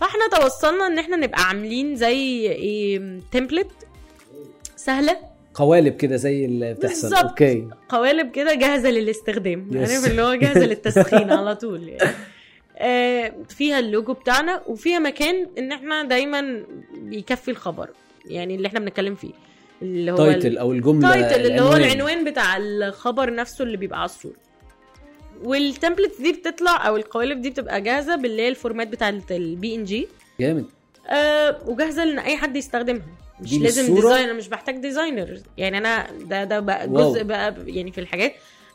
فإحنا 0.00 0.28
توصلنا 0.32 0.86
إن 0.86 0.98
إحنا 0.98 1.16
نبقى 1.16 1.42
عاملين 1.42 1.96
زي 1.96 2.50
إيه 2.52 3.20
تمبلت 3.32 3.70
سهلة؟ 4.76 5.16
قوالب 5.54 5.96
كده 5.96 6.16
زي 6.16 6.44
اللي 6.44 6.74
بتحصل. 6.74 7.08
بالظبط. 7.08 7.24
أوكي. 7.24 7.68
قوالب 7.88 8.30
كده 8.30 8.54
جاهزة 8.54 8.90
للاستخدام. 8.90 9.68
عارف 9.74 10.06
اللي 10.06 10.22
هو 10.22 10.34
جاهزة 10.34 10.66
للتسخين 10.70 11.30
على 11.32 11.54
طول 11.56 11.88
يعني. 11.88 12.10
آه، 12.78 13.32
فيها 13.48 13.78
اللوجو 13.78 14.12
بتاعنا 14.12 14.62
وفيها 14.66 14.98
مكان 14.98 15.46
إن 15.58 15.72
إحنا 15.72 16.02
دايما 16.02 16.64
بيكفي 16.98 17.50
الخبر. 17.50 17.88
يعني 18.26 18.54
اللي 18.54 18.68
إحنا 18.68 18.80
بنتكلم 18.80 19.14
فيه. 19.14 19.30
اللي 19.82 20.12
هو 20.12 20.16
title 20.16 20.58
أو 20.58 20.72
الجملة 20.72 21.14
ال 21.14 21.19
title 21.19 21.46
اللي 21.46 21.60
هو 21.60 21.72
العنوان. 21.76 22.24
بتاع 22.24 22.56
الخبر 22.56 23.34
نفسه 23.34 23.64
اللي 23.64 23.76
بيبقى 23.76 23.98
على 23.98 24.04
الصورة. 24.04 24.34
وال 25.44 25.58
templates 25.58 26.20
دي 26.20 26.32
بتطلع 26.32 26.88
أو 26.88 26.96
القوالب 26.96 27.40
دي 27.40 27.50
بتبقى 27.50 27.80
جاهزة 27.80 28.16
باللي 28.16 28.42
هي 28.42 28.48
ال 28.48 28.54
format 28.54 28.88
بتاع 28.88 29.08
ال 29.30 29.74
PNG 29.74 30.08
جامد. 30.40 30.64
آه 31.10 31.56
وجاهزة 31.66 32.02
ان 32.02 32.18
أي 32.18 32.36
حد 32.36 32.56
يستخدمها. 32.56 33.06
مش 33.40 33.50
دي 33.50 33.58
لازم؟ 33.58 33.94
designer 33.94 34.34
مش 34.34 34.48
بحتاج 34.48 34.76
designer 34.76 35.40
يعني 35.56 35.78
أنا 35.78 36.06
ده 36.20 36.44
ده 36.44 36.60
بقى 36.60 36.86
واو. 36.88 37.12
جزء 37.12 37.22
بقى 37.22 37.54
يعني 37.66 37.92
في 37.92 38.00
الحاجات 38.00 38.34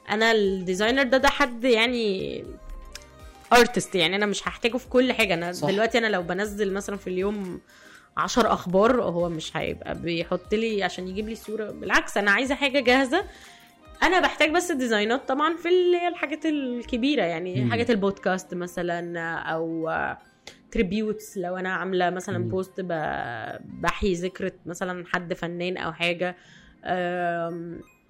أنا 0.09 0.31
ال 0.31 0.39
designer 0.39 1.03
ده 1.03 1.17
ده 1.17 1.29
حد 1.29 1.63
يعني 1.63 2.43
artist 3.53 3.95
يعني 3.95 4.15
أنا 4.15 4.25
مش 4.25 4.47
هحتاجه 4.47 4.77
في 4.77 4.87
كل 4.89 5.13
حاجة 5.13 5.33
أنا 5.33 5.51
صح. 5.51 5.67
دلوقتي 5.69 5.97
أنا 5.97 6.07
لو 6.07 6.21
بنزل 6.21 6.73
مثلا 6.73 6.97
في 6.97 7.07
اليوم 7.07 7.61
عشر 8.17 8.53
أخبار 8.53 9.01
هو 9.03 9.29
مش 9.29 9.57
هيبقى 9.57 9.95
بيحط 9.99 10.53
لي 10.53 10.83
عشان 10.83 11.07
يجيب 11.07 11.29
لي 11.29 11.35
صورة 11.35 11.71
بالعكس 11.71 12.17
أنا 12.17 12.31
عايزة 12.31 12.55
حاجة 12.55 12.79
جاهزة 12.79 13.23
أنا 14.03 14.19
بحتاج 14.19 14.51
بس 14.51 14.71
ال 14.71 14.78
designات 14.78 15.27
طبعا 15.27 15.55
في 15.57 15.69
الحاجات 16.07 16.45
الكبيرة 16.45 17.23
يعني 17.23 17.61
مم. 17.61 17.71
حاجات 17.71 17.89
البودكاست 17.89 18.53
مثلا 18.53 19.19
أو 19.39 19.89
tributes 20.71 21.37
لو 21.37 21.57
أنا 21.57 21.69
عاملة 21.73 22.09
مثلا 22.09 22.37
مم. 22.37 22.49
post 22.49 22.81
بحيي 23.81 24.13
ذكرى 24.13 24.51
مثلا 24.65 25.03
حد 25.07 25.33
فنان 25.33 25.77
أو 25.77 25.91
حاجة 25.93 26.35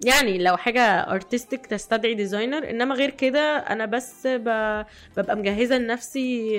يعني 0.06 0.38
لو 0.38 0.56
حاجة 0.56 0.80
artistic 0.82 1.66
تستدعي 1.66 2.14
designer 2.14 2.70
إنما 2.70 2.94
غير 2.94 3.10
كده 3.10 3.56
أنا 3.58 3.86
بس 3.86 4.26
ببقى 4.26 4.86
مجهزة 5.36 5.78
لنفسي 5.78 6.58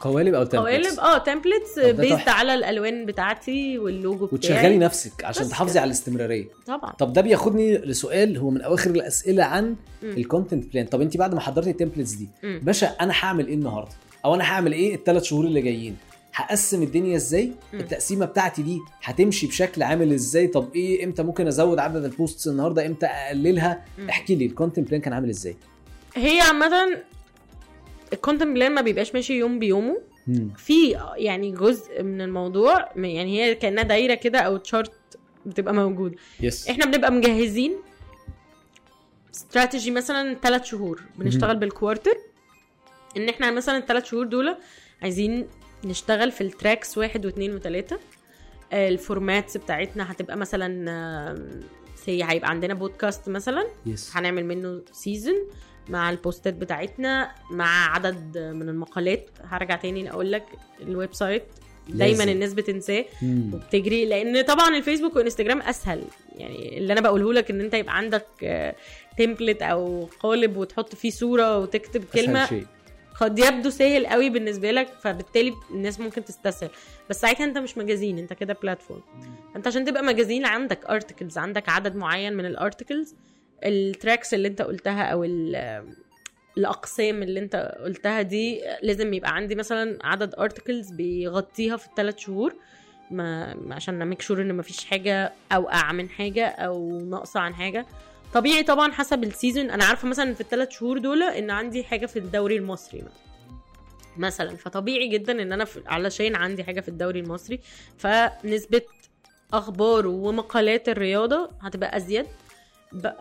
قوالب 0.00 0.34
أو 0.34 0.44
templates 0.44 0.88
قوالب 0.88 1.00
آه 1.00 1.18
templates 1.18 1.78
based 1.78 2.16
تحفة. 2.16 2.32
على 2.32 2.54
الألوان 2.54 3.06
بتاعتي 3.06 3.78
واللوجو 3.78 4.26
بتاعي 4.26 4.54
وتشغلي 4.56 4.78
نفسك 4.78 5.24
عشان 5.24 5.48
تحافظي. 5.48 5.78
على 5.78 5.86
الاستمرارية 5.86 6.46
طبعا 6.66 6.90
طب 6.92 7.12
ده 7.12 7.20
بياخدني 7.20 7.78
لسؤال 7.78 8.36
هو 8.36 8.50
من 8.50 8.62
أواخر 8.62 8.90
الأسئلة 8.90 9.44
عن. 9.44 9.76
ال 10.02 10.11
content 10.11 10.72
plan 10.72 10.86
طب 10.86 11.00
انت 11.00 11.16
بعد 11.16 11.34
ما 11.34 11.40
حضرتي 11.40 11.70
ال 11.70 11.74
templates 11.74 12.12
دي 12.12 12.28
مم. 12.42 12.60
باشا 12.62 12.86
أنا 12.86 13.12
هعمل 13.20 13.46
إيه 13.46 13.54
النهارده 13.54 13.90
أو 14.24 14.34
أنا 14.34 14.44
هعمل 14.44 14.72
إيه 14.72 14.94
الثلاث 14.94 15.22
شهور 15.22 15.44
اللي 15.44 15.60
جايين؟ 15.60 15.96
هقسم 16.34 16.82
الدنيا 16.82 17.16
إزاي. 17.16 17.52
التقسيمة 17.74 18.26
بتاعتي 18.26 18.62
دي 18.62 18.78
هتمشي 19.02 19.46
بشكل 19.46 19.82
عامل 19.82 20.12
إزاي؟ 20.12 20.46
طب 20.46 20.74
إيه 20.74 21.04
إمتى 21.04 21.22
ممكن 21.22 21.46
أزود 21.46 21.78
عدد 21.78 22.04
ال 22.04 22.11
posts 22.11 22.48
النهارده؟ 22.48 22.86
إمتى 22.86 23.06
أقللها. 23.06 23.84
احكي 24.08 24.34
لي 24.34 24.46
ال 24.46 24.51
content 24.51 24.88
plan 24.88 25.00
كان 25.00 25.12
عامل 25.12 25.28
إزاي؟ 25.28 25.56
هي 26.14 26.40
عامة 26.40 27.02
ال 28.12 28.16
content 28.16 28.48
plan 28.54 28.74
ما 28.74 28.80
بيبقاش 28.80 29.14
ماشي 29.14 29.34
يوم 29.34 29.58
بيومه. 29.58 30.00
في 30.56 30.98
يعني 31.16 31.52
جزء 31.52 32.02
من 32.02 32.20
الموضوع 32.20 32.88
يعني 32.96 33.40
هي 33.40 33.54
كأنها 33.54 33.84
دايرة 33.84 34.14
كده 34.14 34.38
أو 34.38 34.56
chart 34.56 34.92
بتبقى 35.46 35.74
موجوده 35.74 36.16
yes 36.40 36.68
إحنا 36.68 36.86
بنبقى 36.86 37.12
مجهزين 37.12 37.72
استراتيجي 39.34 39.90
مثلا 39.90 40.36
ثلاث 40.42 40.64
شهور. 40.64 41.02
بنشتغل 41.18 41.56
بال 41.56 41.69
quarter 41.69 42.14
ان 43.16 43.28
إحنا 43.28 43.50
مثلا 43.50 43.76
الثلاث 43.78 44.04
شهور 44.04 44.26
دول 44.26 44.56
عايزين 45.02 45.46
نشتغل 45.84 46.32
في 46.32 46.40
ال 46.40 46.48
tracks 46.48 46.98
واحد 46.98 47.26
واثنين 47.26 47.54
وثلاثة 47.54 47.98
ال 48.72 48.82
formats 48.82 49.56
بتاعتنا 49.56 50.12
هتبقى 50.12 50.36
مثلا 50.36 51.34
say 52.04 52.24
هيبقى 52.24 52.50
عندنا 52.50 52.74
بودكاست 52.74 53.28
مثلا 53.28 53.66
yes 53.86 54.16
هنعمل 54.16 54.44
منه 54.46 54.82
season 54.92 55.34
مع 55.88 56.10
ال 56.10 56.17
postات 56.17 56.54
بتاعتنا 56.54 57.30
مع 57.50 57.94
عدد 57.94 58.38
من 58.38 58.68
المقالات 58.68 59.28
هرجع 59.44 59.76
تاني 59.76 60.10
أقول 60.10 60.32
لك 60.32 60.44
ال 60.82 61.14
website 61.14 61.42
دايما 61.88 62.16
لازم. 62.16 62.28
الناس 62.32 62.54
بتنساه. 62.54 63.04
وبتجري 63.52 64.04
لأن 64.04 64.42
طبعا 64.44 64.76
الفيسبوك 64.76 65.16
والإنستجرام 65.16 65.62
أسهل 65.62 66.02
يعني 66.36 66.78
اللي 66.78 66.92
أنا 66.92 67.00
بقوله 67.00 67.32
لك 67.32 67.50
إن 67.50 67.60
أنت 67.60 67.74
يبقى 67.74 67.96
عندك 67.96 68.26
template 69.18 69.62
أو 69.62 70.08
قالب 70.20 70.56
وتحط 70.56 70.94
فيه 70.94 71.10
صورة 71.10 71.58
وتكتب 71.58 72.04
أسهل 72.14 72.24
كلمة 72.26 72.46
شيء. 72.46 72.66
قد 73.20 73.38
يبدو 73.38 73.70
سهل 73.70 74.06
قوي 74.06 74.30
بالنسبة 74.30 74.70
لك 74.70 74.88
فبالتالي 75.00 75.52
الناس 75.70 76.00
ممكن 76.00 76.24
تستسهل. 76.24 76.70
بس 77.10 77.20
ساعتها 77.20 77.44
انت 77.44 77.58
مش 77.58 77.78
magazine 77.78 78.18
انت 78.18 78.32
كده 78.32 78.56
platform 78.62 79.02
انت 79.56 79.66
عشان 79.66 79.84
تبقى 79.84 80.02
magazine 80.02 80.46
عندك 80.46 80.84
articles 80.84 81.38
عندك 81.38 81.68
عدد 81.68 81.96
معين 81.96 82.32
من 82.36 82.46
ال 82.46 82.54
articles 82.54 83.14
ال 83.64 83.74
tracks 83.74 84.34
اللي 84.34 84.48
انت 84.48 84.62
قلتها 84.62 85.02
أو 85.02 85.24
ال- 85.24 85.84
الأقسام 86.58 87.22
اللي 87.22 87.40
انت 87.40 87.56
قلتها 87.84 88.22
دي 88.22 88.60
لازم 88.82 89.14
يبقى 89.14 89.34
عندي 89.34 89.54
مثلا 89.54 89.98
عدد 90.04 90.34
articles 90.34 90.90
بيغطيها 90.90 91.76
في 91.76 91.86
الثلاث 91.86 92.18
شهور. 92.18 92.54
ما 93.10 93.56
عشان 93.70 93.98
ن 93.98 94.03
make 94.03 94.22
sure 94.22 94.42
إن 94.42 94.54
مفيش 94.56 94.84
حاجة 94.84 95.32
أوقع 95.52 95.92
من 95.92 96.08
حاجة 96.08 96.46
أو 96.46 97.00
ناقصة 97.00 97.40
عن 97.40 97.54
حاجة. 97.54 97.86
طبيعي 98.34 98.62
طبعا 98.62 98.92
حسب 98.92 99.24
ال 99.24 99.30
season. 99.30 99.70
أنا 99.70 99.84
عارفة 99.84 100.08
مثلا 100.08 100.34
في 100.34 100.40
الثلاث 100.40 100.70
شهور 100.70 100.98
دول 100.98 101.22
إن 101.22 101.50
عندي 101.50 101.84
حاجة 101.84 102.06
في 102.06 102.18
الدوري 102.18 102.56
المصري 102.56 103.04
مثلا. 104.16 104.56
فطبيعي 104.56 105.08
جدا 105.08 105.42
إن 105.42 105.52
أنا 105.52 105.66
علشان 105.86 106.36
عندي 106.36 106.64
حاجة 106.64 106.80
في 106.80 106.88
الدوري 106.88 107.20
المصري 107.20 107.60
فنسبة 107.98 108.82
أخبار 109.52 110.06
ومقالات 110.06 110.88
الرياضة 110.88 111.50
هتبقى 111.60 111.96
أزيد. 111.96 112.26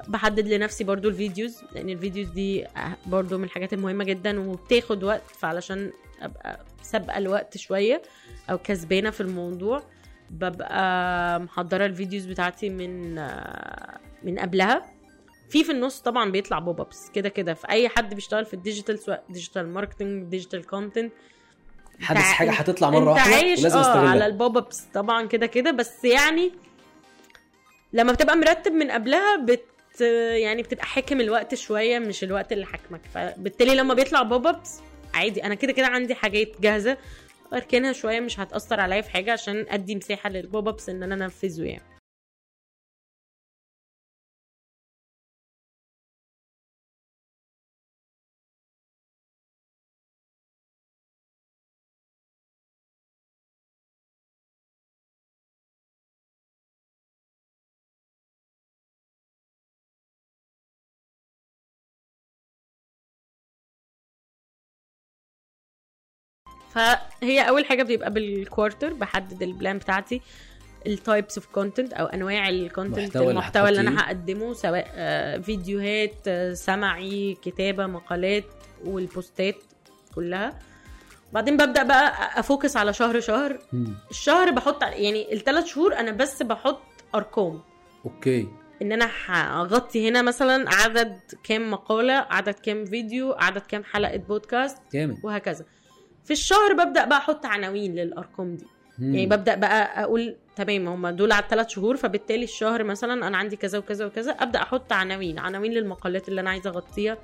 بحدد 0.07 0.47
لنفسي 0.47 0.83
برضو 0.83 1.09
ال 1.09 1.17
videos 1.17 1.61
لأن 1.75 1.89
ال 1.89 1.95
videos 1.95 2.27
دي 2.27 2.65
برضو 3.05 3.37
من 3.37 3.43
الحاجات 3.43 3.73
المهمة 3.73 4.03
جدا 4.03 4.39
وبتاخد 4.49 5.03
وقت 5.03 5.23
فعلشان 5.39 5.91
أبقى 6.21 6.59
سابقة 6.81 7.17
الوقت 7.17 7.57
شوية 7.57 8.01
أو 8.49 8.57
كسبانة 8.57 9.09
في 9.09 9.21
الموضوع 9.21 9.83
ببقى 10.29 11.39
محضرة 11.39 11.85
ال 11.85 11.91
videos 11.91 12.25
بتاعتي 12.25 12.69
من 12.69 13.15
من 14.23 14.39
قبلها. 14.39 14.98
في 15.49 15.63
في 15.63 15.71
النص 15.71 15.99
طبعا 15.99 16.31
بيطلع 16.31 16.59
pop-ups 16.59 17.09
كده 17.09 17.29
كده. 17.29 17.53
في 17.53 17.69
أي 17.69 17.89
حد 17.89 18.13
بيشتغل 18.13 18.45
في 18.45 18.53
ال 18.53 18.59
digital 18.59 18.99
سواء 18.99 19.23
digital 19.29 19.73
marketing 19.73 20.23
digital 20.23 20.67
content. 20.67 21.13
حدث 22.01 22.19
حاجة 22.21 22.51
هتطلع 22.51 22.89
مرة 22.89 23.11
واحدة 23.11 23.35
عايش 23.35 23.59
ولازم 23.59 23.77
آه 23.79 24.09
على 24.09 24.25
ال 24.25 24.57
pop-ups 24.57 24.81
طبعا 24.93 25.27
كده 25.27 25.45
كده. 25.45 25.71
بس 25.71 26.03
يعني 26.05 26.51
لما 27.93 28.11
بتبقى 28.11 28.37
مرتب 28.37 28.71
من 28.71 28.91
قبلها 28.91 29.35
بت 29.35 29.65
يعني 30.41 30.61
بتبقى 30.61 30.85
حاكم 30.85 31.21
الوقت 31.21 31.55
شوية 31.55 31.99
مش 31.99 32.23
الوقت 32.23 32.51
اللي 32.51 32.65
حاكمك. 32.65 33.01
فبالتالي 33.13 33.75
لما 33.75 33.93
بيطلع 33.93 34.21
بوب 34.21 34.47
أبس 34.47 34.79
عادي 35.13 35.43
أنا 35.43 35.55
كده 35.55 35.71
كده 35.71 35.87
عندي 35.87 36.15
حاجات 36.15 36.61
جاهزة 36.61 36.97
أركنها 37.53 37.91
شوية 37.93 38.19
مش 38.19 38.39
هتأثر 38.39 38.79
عليا 38.79 39.01
في 39.01 39.09
حاجة 39.11 39.31
عشان 39.31 39.65
أدي 39.69 39.95
مساحة 39.95 40.29
للبوب 40.29 40.67
أبس 40.67 40.89
إن 40.89 41.03
أنا 41.03 41.25
أنفذه 41.25 41.63
يعني. 41.63 41.98
فهي 66.69 67.49
أول 67.49 67.65
حاجة 67.65 67.83
بيبقى 67.83 68.11
بال 68.13 68.31
quarter 68.31 68.93
بحدد 68.93 69.43
ال 69.43 69.50
plan 69.50 69.77
بتاعتي 69.77 70.21
ال 70.87 70.96
types 70.96 71.37
of 71.37 71.47
content 71.47 71.93
أو 71.93 72.05
أنواع 72.05 72.49
ال 72.49 72.58
content 72.58 73.15
المحتوى 73.15 73.69
اللي 73.69 73.81
أنا. 73.81 73.99
هقدمه 74.01 74.53
سواء 74.53 74.87
آه، 74.95 75.37
فيديوهات 75.37 76.15
آه، 76.27 76.53
سمعي 76.53 77.37
كتابة 77.41 77.85
مقالات 77.87 78.43
وال 78.85 79.05
postات 79.05 79.55
كلها. 80.15 80.59
بعدين 81.33 81.57
ببدأ 81.57 81.83
بقى 81.83 82.39
أ 82.39 82.46
focus 82.46 82.77
على 82.77 82.93
شهر 82.93 83.19
شهر. 83.19 83.59
مم. 83.73 83.93
الشهر 84.11 84.51
بحط 84.51 84.83
يعني 84.83 85.33
الثلاث 85.33 85.65
شهور 85.65 85.95
أنا 85.95 86.11
بس 86.11 86.43
بحط 86.43 86.81
أرقام. 87.15 87.61
okay. 88.05 88.47
إن 88.81 88.91
أنا 88.91 89.09
هغطي 89.25 90.09
هنا 90.09 90.21
مثلا 90.21 90.65
عدد 90.75 91.19
كام 91.43 91.71
مقالة 91.71 92.13
عدد 92.13 92.53
كام 92.53 92.85
فيديو 92.85 93.33
عدد 93.33 93.61
كام 93.61 93.83
حلقة 93.83 94.17
بودكاست 94.17 94.77
جامد. 94.93 95.17
وهكذا. 95.23 95.65
في 96.25 96.31
الشهر 96.33 96.73
ببدأ 96.73 97.05
بقى 97.05 97.17
أحط 97.17 97.45
عناوين 97.45 97.95
للأرقام 97.95 98.55
دي 98.55 98.65
مم. 98.99 99.13
يعني 99.15 99.25
ببدأ 99.27 99.55
بقى 99.55 100.03
أقول 100.03 100.35
تمام 100.55 100.87
هم 100.87 101.07
دول 101.07 101.31
على 101.31 101.43
الثلاث 101.43 101.67
شهور 101.69 101.97
فبالتالي 101.97 102.43
الشهر 102.43 102.83
مثلا 102.83 103.27
أنا 103.27 103.37
عندي 103.37 103.55
كذا 103.55 103.77
وكذا 103.77 104.05
وكذا 104.05 104.31
أبدأ 104.31 104.61
أحط 104.61 104.93
عناوين 104.93 105.39
عناوين 105.39 105.71
للمقالات 105.71 106.29
اللي 106.29 106.41
أنا 106.41 106.49
عايزة 106.49 106.69
أغطيها 106.69 107.17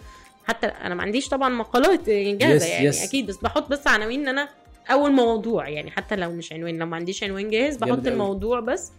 حتى 0.45 0.67
أنا 0.67 0.95
ما 0.95 1.01
عنديش 1.01 1.29
طبعا 1.29 1.49
مقالات 1.49 2.09
جاهزة 2.09 2.65
Yes, 2.65 2.69
يعني 2.69 2.91
yes. 2.91 3.03
أكيد 3.03 3.27
بس 3.27 3.37
بحط 3.37 3.69
بس 3.71 3.87
عناوين 3.87 4.21
إن 4.21 4.27
أنا 4.27 4.49
أول 4.91 5.11
موضوع 5.11 5.69
يعني 5.69 5.91
حتى 5.91 6.15
لو 6.15 6.31
مش 6.31 6.53
عنوان 6.53 6.77
لو 6.77 6.85
ما 6.85 6.95
عنديش 6.95 7.23
عنوان 7.23 7.49
جاهز 7.49 7.77
بحط. 7.77 8.07
الموضوع 8.07 8.59
بس 8.59 8.91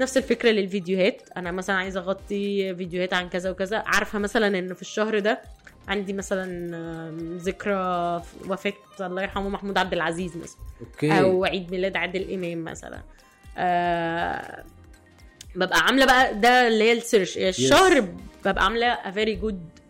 نفس 0.00 0.16
الفكرة 0.16 0.50
للفيديوهات 0.50 1.22
أنا 1.36 1.52
مثلا 1.52 1.76
عايزة 1.76 2.00
أغطي 2.00 2.74
فيديوهات 2.74 3.14
عن 3.14 3.28
كذا 3.28 3.50
وكذا 3.50 3.78
عارفة 3.86 4.18
مثلا 4.18 4.58
إن 4.58 4.74
في 4.74 4.82
الشهر 4.82 5.18
ده 5.18 5.40
عندي 5.88 6.12
مثلا 6.12 6.46
ذكرى 7.36 8.22
وفاة 8.48 8.72
الله 9.00 9.22
يرحمه 9.22 9.48
محمود 9.48 9.78
عبد 9.78 9.92
العزيز 9.92 10.36
مثلا. 10.36 10.58
okay. 10.80 11.20
أو 11.20 11.44
عيد 11.44 11.70
ميلاد 11.70 11.96
عادل 11.96 12.34
إمام 12.34 12.64
مثلا. 12.64 13.02
آه 13.58 14.64
ببقى 15.56 15.78
عاملة 15.80 16.06
بقى 16.06 16.40
ده 16.40 16.68
اللي 16.68 16.84
هي 16.84 16.92
ال 16.92 16.98
search. 16.98 17.38
الشهر 17.38 18.08
ببقى 18.44 18.64
عاملة 18.64 18.94
a 18.94 19.14
very 19.14 19.42
good 19.44 19.80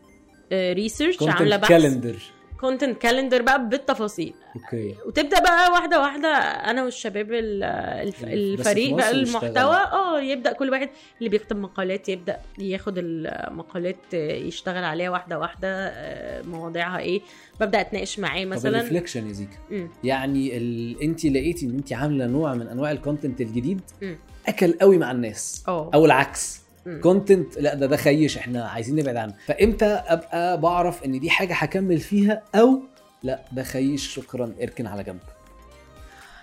research 0.53 1.23
عاملة 1.23 1.57
بحث. 1.57 1.69
calendar 1.69 2.17
content 2.65 2.99
calendar 2.99 3.43
بقى 3.43 3.69
بالتفاصيل 3.69 4.35
okay 4.57 4.95
وتبدأ 5.07 5.41
بقى 5.41 5.71
واحدة 5.73 6.01
واحدة 6.01 6.29
أنا 6.29 6.85
والشباب 6.85 7.33
ال- 7.33 7.63
الف- 7.65 8.25
الفريق 8.25 8.95
بقى 8.95 9.11
المحتوى. 9.11 9.77
آه 9.77 10.21
يبدأ 10.21 10.53
كل 10.53 10.71
واحد 10.71 10.89
اللي 11.19 11.29
بيكتب 11.29 11.57
مقالات 11.57 12.09
يبدأ 12.09 12.37
ياخد 12.59 12.95
المقالات 12.99 14.15
يشتغل 14.15 14.85
عليها 14.85 15.11
واحدة 15.11 15.39
واحدة 15.39 15.69
آه، 15.89 16.43
مواضيعها 16.43 16.99
إيه 16.99 17.21
ببدأ 17.61 17.81
أتناقش 17.81 18.19
معاه 18.19 18.45
مثلا 18.45 18.81
reflection 18.81 19.27
يا 19.29 19.33
زيكا. 19.33 19.89
يعني 20.05 20.57
ال... 20.57 21.03
أنت 21.03 21.25
لقيتي 21.25 21.67
إن 21.67 21.71
أنت 21.77 21.93
عاملة 21.93 22.27
نوع 22.27 22.55
من 22.55 22.69
أنواع 22.69 22.91
ال 22.93 22.99
content 22.99 23.41
الجديد 23.41 23.81
مم. 24.03 24.19
أكل 24.49 24.73
قوي 24.73 24.99
مع 24.99 25.11
الناس 25.11 25.65
آه 25.69 25.91
أو 25.95 26.05
العكس. 26.05 26.64
content 27.03 27.59
لا 27.59 27.75
ده 27.75 27.87
ده 27.87 27.97
خيش. 27.97 28.37
إحنا 28.37 28.65
عايزين 28.65 28.97
نبعد 28.97 29.17
عنه. 29.17 29.35
فإمتى 29.47 29.85
أبقى 29.87 30.61
بعرف 30.61 31.05
إن 31.05 31.21
دي 31.21 31.31
حاجة 31.31 31.55
هكمل 31.55 31.99
فيها؟ 31.99 32.43
أو 32.55 32.83
لا 33.23 33.41
ده 33.53 33.63
خيش. 33.63 34.15
شكرا. 34.15 34.55
إركن 34.63 34.87
على 34.87 35.05
جنب. 35.05 35.21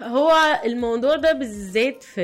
هو 0.01 0.31
الموضوع 0.65 1.15
ده 1.15 1.31
بالذات 1.33 2.03
في 2.03 2.21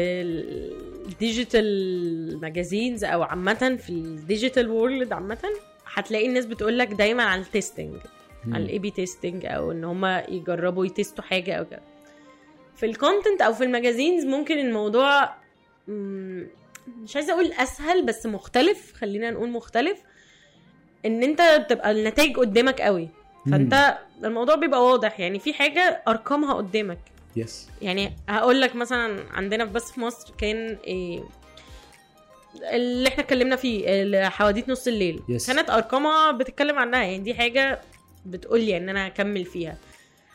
ال 1.08 1.24
digital 1.24 2.42
magazines 2.42 3.04
أو 3.04 3.24
عامة 3.24 3.78
في 3.84 3.90
ال 3.90 4.00
digital 4.00 4.70
world 4.70 5.14
عامة 5.14 5.38
هتلاقي 5.94 6.28
الناس 6.28 6.46
بتقول 6.46 6.80
لك 6.80 6.88
دايما 6.88 7.24
على 7.24 7.42
ال 7.42 7.48
testing 7.48 7.96
على 8.52 8.64
ال 8.64 8.80
A/B 8.80 8.92
testing 8.92 9.46
أو 9.46 9.72
إن 9.72 9.84
هم 9.84 10.06
يجربوا 10.06 10.86
ي 10.86 10.92
testوا 10.92 11.24
حاجة 11.24 11.54
أو 11.54 11.66
كده. 11.66 11.82
في 12.76 12.86
ال 12.86 12.93
content 12.93 13.42
أو 13.42 13.54
في 13.54 13.64
ال 13.64 13.70
magazines 13.70 14.26
ممكن 14.26 14.58
الموضوع 14.58 15.30
مش 16.88 17.16
عايزة 17.16 17.34
أقول 17.34 17.52
أسهل 17.52 18.06
بس 18.06 18.26
مختلف. 18.26 18.94
خلينا 18.94 19.32
نقول 19.32 19.50
مختلف. 19.50 20.00
إن 21.06 21.24
أنت 21.24 21.42
بتبقى 21.42 21.92
النتائج 21.92 22.38
قدامك 22.38 22.82
قوي. 22.82 23.10
فأنت 23.52 23.98
الموضوع 24.24 24.56
بيبقى 24.56 24.84
واضح. 24.86 25.20
يعني 25.20 25.40
في 25.40 25.54
حاجة 25.54 26.04
أرقامها 26.08 26.54
قدامك. 26.54 27.00
yes 27.36 27.70
يعني 27.82 28.14
هقول 28.30 28.62
لك 28.62 28.76
مثلا 28.76 29.24
عندنا 29.32 29.66
في 29.66 29.72
بس 29.72 29.92
في 29.92 30.00
مصر 30.00 30.34
كان 30.38 30.78
إيه 30.88 31.24
اللي 32.72 33.10
إحنا 33.10 33.24
اتكلمنا 33.24 33.56
فيه 33.56 34.30
حواديت 34.30 34.70
نص 34.70 34.88
الليل. 34.88 35.20
Yes. 35.32 35.48
كانت 35.48 35.70
أرقامها 35.70 36.32
بتتكلم 36.32 36.80
عنها. 36.80 37.04
يعني 37.04 37.20
دي 37.20 37.34
حاجة 37.34 37.80
بتقول 38.26 38.62
لي 38.62 38.78
إن 38.78 38.90
أنا 38.90 39.08
أكمل 39.08 39.46
فيها. 39.46 39.78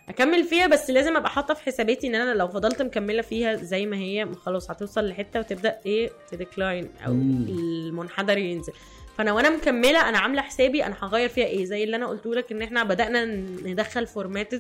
أكمل 0.09 0.45
فيها 0.45 0.67
بس 0.67 0.91
لازم 0.91 1.17
أبقى 1.17 1.31
حاطة 1.31 1.55
في 1.55 1.63
حساباتي 1.65 2.07
إن 2.07 2.15
أنا 2.15 2.35
لو 2.35 2.49
فضلت 2.49 2.83
مكملة 2.83 3.23
فيها 3.23 3.55
زي 3.55 3.87
ما 3.87 3.97
هي 3.97 4.29
خلاص 4.35 4.71
هتوصل 4.71 5.09
لحتة 5.09 5.41
وتبدأ 5.41 5.79
إيه 5.87 6.11
ت 6.31 6.38
decline 6.38 6.91
أو 7.07 7.13
مم. 7.13 7.47
المنحدر 7.49 8.39
ينزل 8.39 8.73
فأنا 9.19 9.33
وأنا 9.33 9.51
مكملة 9.51 10.09
أنا 10.09 10.19
عاملة 10.19 10.43
حسابي 10.43 10.87
أنا 10.87 10.97
هغير 11.03 11.29
فيها 11.29 11.47
إيه 11.47 11.65
زي 11.65 11.85
اللي 11.85 11.97
أنا 11.97 12.07
قلته 12.07 12.35
لك 12.35 12.53
إن 12.53 12.63
إحنا 12.63 12.85
بدأنا 12.85 13.25
ندخل 13.65 14.07
format 14.07 14.51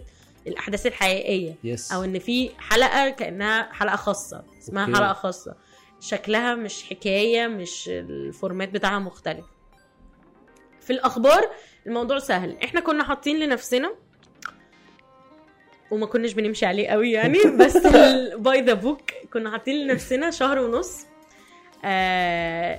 الأحداث 0.46 0.86
الحقيقية 0.86 1.54
yes 1.64 1.92
أو 1.92 2.04
إن 2.04 2.18
في 2.18 2.50
حلقة 2.58 3.08
كأنها 3.10 3.72
حلقة 3.72 3.96
خاصة 3.96 4.42
اسمها. 4.58 4.86
okay. 4.86 4.96
حلقة 4.96 5.12
خاصة 5.12 5.54
شكلها 6.00 6.54
مش 6.54 6.82
حكاية 6.84 7.46
مش 7.46 7.88
ال 7.88 8.00
format 8.00 8.68
بتاعها 8.68 8.98
مختلف 8.98 9.44
في 10.80 10.92
الأخبار 10.92 11.50
الموضوع 11.86 12.18
سهل 12.18 12.56
إحنا 12.64 12.80
كنا 12.80 13.04
حاطين 13.04 13.38
لنفسنا 13.38 13.94
وما 15.92 16.06
كناش 16.06 16.32
بنمشي 16.32 16.66
عليه 16.66 16.88
قوي 16.88 17.12
يعني 17.12 17.38
بس 17.60 17.76
by 18.36 18.60
the 18.60 18.72
book 18.74 19.00
كنا 19.32 19.50
حاطين 19.50 19.76
لنفسنا 19.86 20.30
شهر 20.30 20.58
ونص. 20.58 21.06
آه 21.84 22.78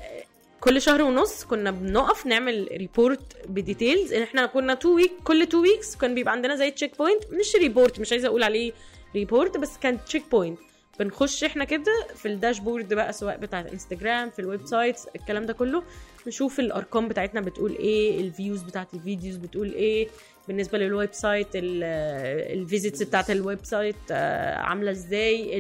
كل 0.62 0.82
شهر 0.82 1.02
ونص 1.02 1.44
كنا 1.44 1.72
بنقف 1.72 2.26
نعمل 2.26 2.68
report 2.72 3.36
ب 3.50 3.57
details. 3.57 4.14
إحنا 4.14 4.46
كنا 4.46 4.74
two 4.74 4.96
week 4.96 5.12
كل 5.24 5.46
two 5.46 5.62
weeks 5.62 5.96
كان 5.96 6.16
بيبقى 6.16 6.32
عندنا 6.34 6.56
زي 6.56 6.72
check 6.72 6.98
point 6.98 7.24
مش 7.32 7.56
report 7.56 8.00
مش 8.00 8.12
عايزة 8.12 8.28
أقول 8.28 8.44
عليه 8.44 8.72
report 9.16 9.58
بس 9.58 9.78
كان 9.78 9.98
check 10.06 10.24
point 10.32 10.60
بنخش 11.00 11.44
إحنا 11.44 11.64
كده 11.64 12.08
في 12.16 12.28
ال 12.28 12.34
dashboard 12.34 12.94
بقى 12.94 13.14
سواء 13.14 13.38
بتاع 13.38 13.60
انستجرام 13.60 14.30
في 14.30 14.40
ال 14.40 14.66
website 14.66 14.96
الكلام 15.16 15.46
ده 15.46 15.54
كله. 15.54 15.84
نشوف 16.28 16.60
الأرقام 16.60 17.08
بتاعتنا 17.08 17.42
بتقول 17.42 17.72
إيه 17.76 18.20
ال 18.22 18.29
views 18.29 18.64
بتاعت 18.64 18.94
الفيديوز 18.94 19.36
بتقول 19.36 19.74
إيه. 19.74 20.08
بالنسبة 20.48 20.78
لل 20.78 21.14
website 21.14 21.48
ال 21.54 21.75
visits 21.75 23.04
بتاعت 23.04 23.30
ال 23.30 23.66
website 23.66 23.96
آه، 24.12 24.56
عاملة 24.56 24.92
إزاي 24.92 25.58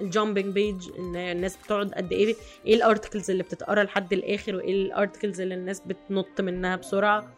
ال 0.00 0.06
jumping 0.06 0.44
page 0.54 0.88
الناس 0.98 1.56
بتقعد 1.56 1.92
قد 1.92 2.12
إيه 2.12 2.34
إيه 2.66 2.74
ال 2.74 2.80
articles 2.80 3.30
اللي 3.30 3.42
بتتقرأ 3.42 3.84
لحد 3.84 4.12
الآخر 4.12 4.56
وإيه 4.56 4.72
ال 4.72 4.80
articles 4.80 5.40
اللي 5.40 5.54
الناس 5.54 5.80
بتنط 5.80 6.40
منها 6.40 6.76
بسرعة. 6.76 7.34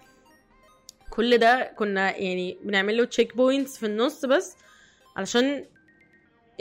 كل 1.11 1.39
ده 1.39 1.73
كنا 1.77 2.17
يعني 2.17 2.59
بنعمل 2.65 2.97
له 2.97 3.05
check 3.05 3.37
points 3.37 3.77
في 3.79 3.87
النص 3.87 4.25
بس 4.25 4.57
علشان 5.17 5.65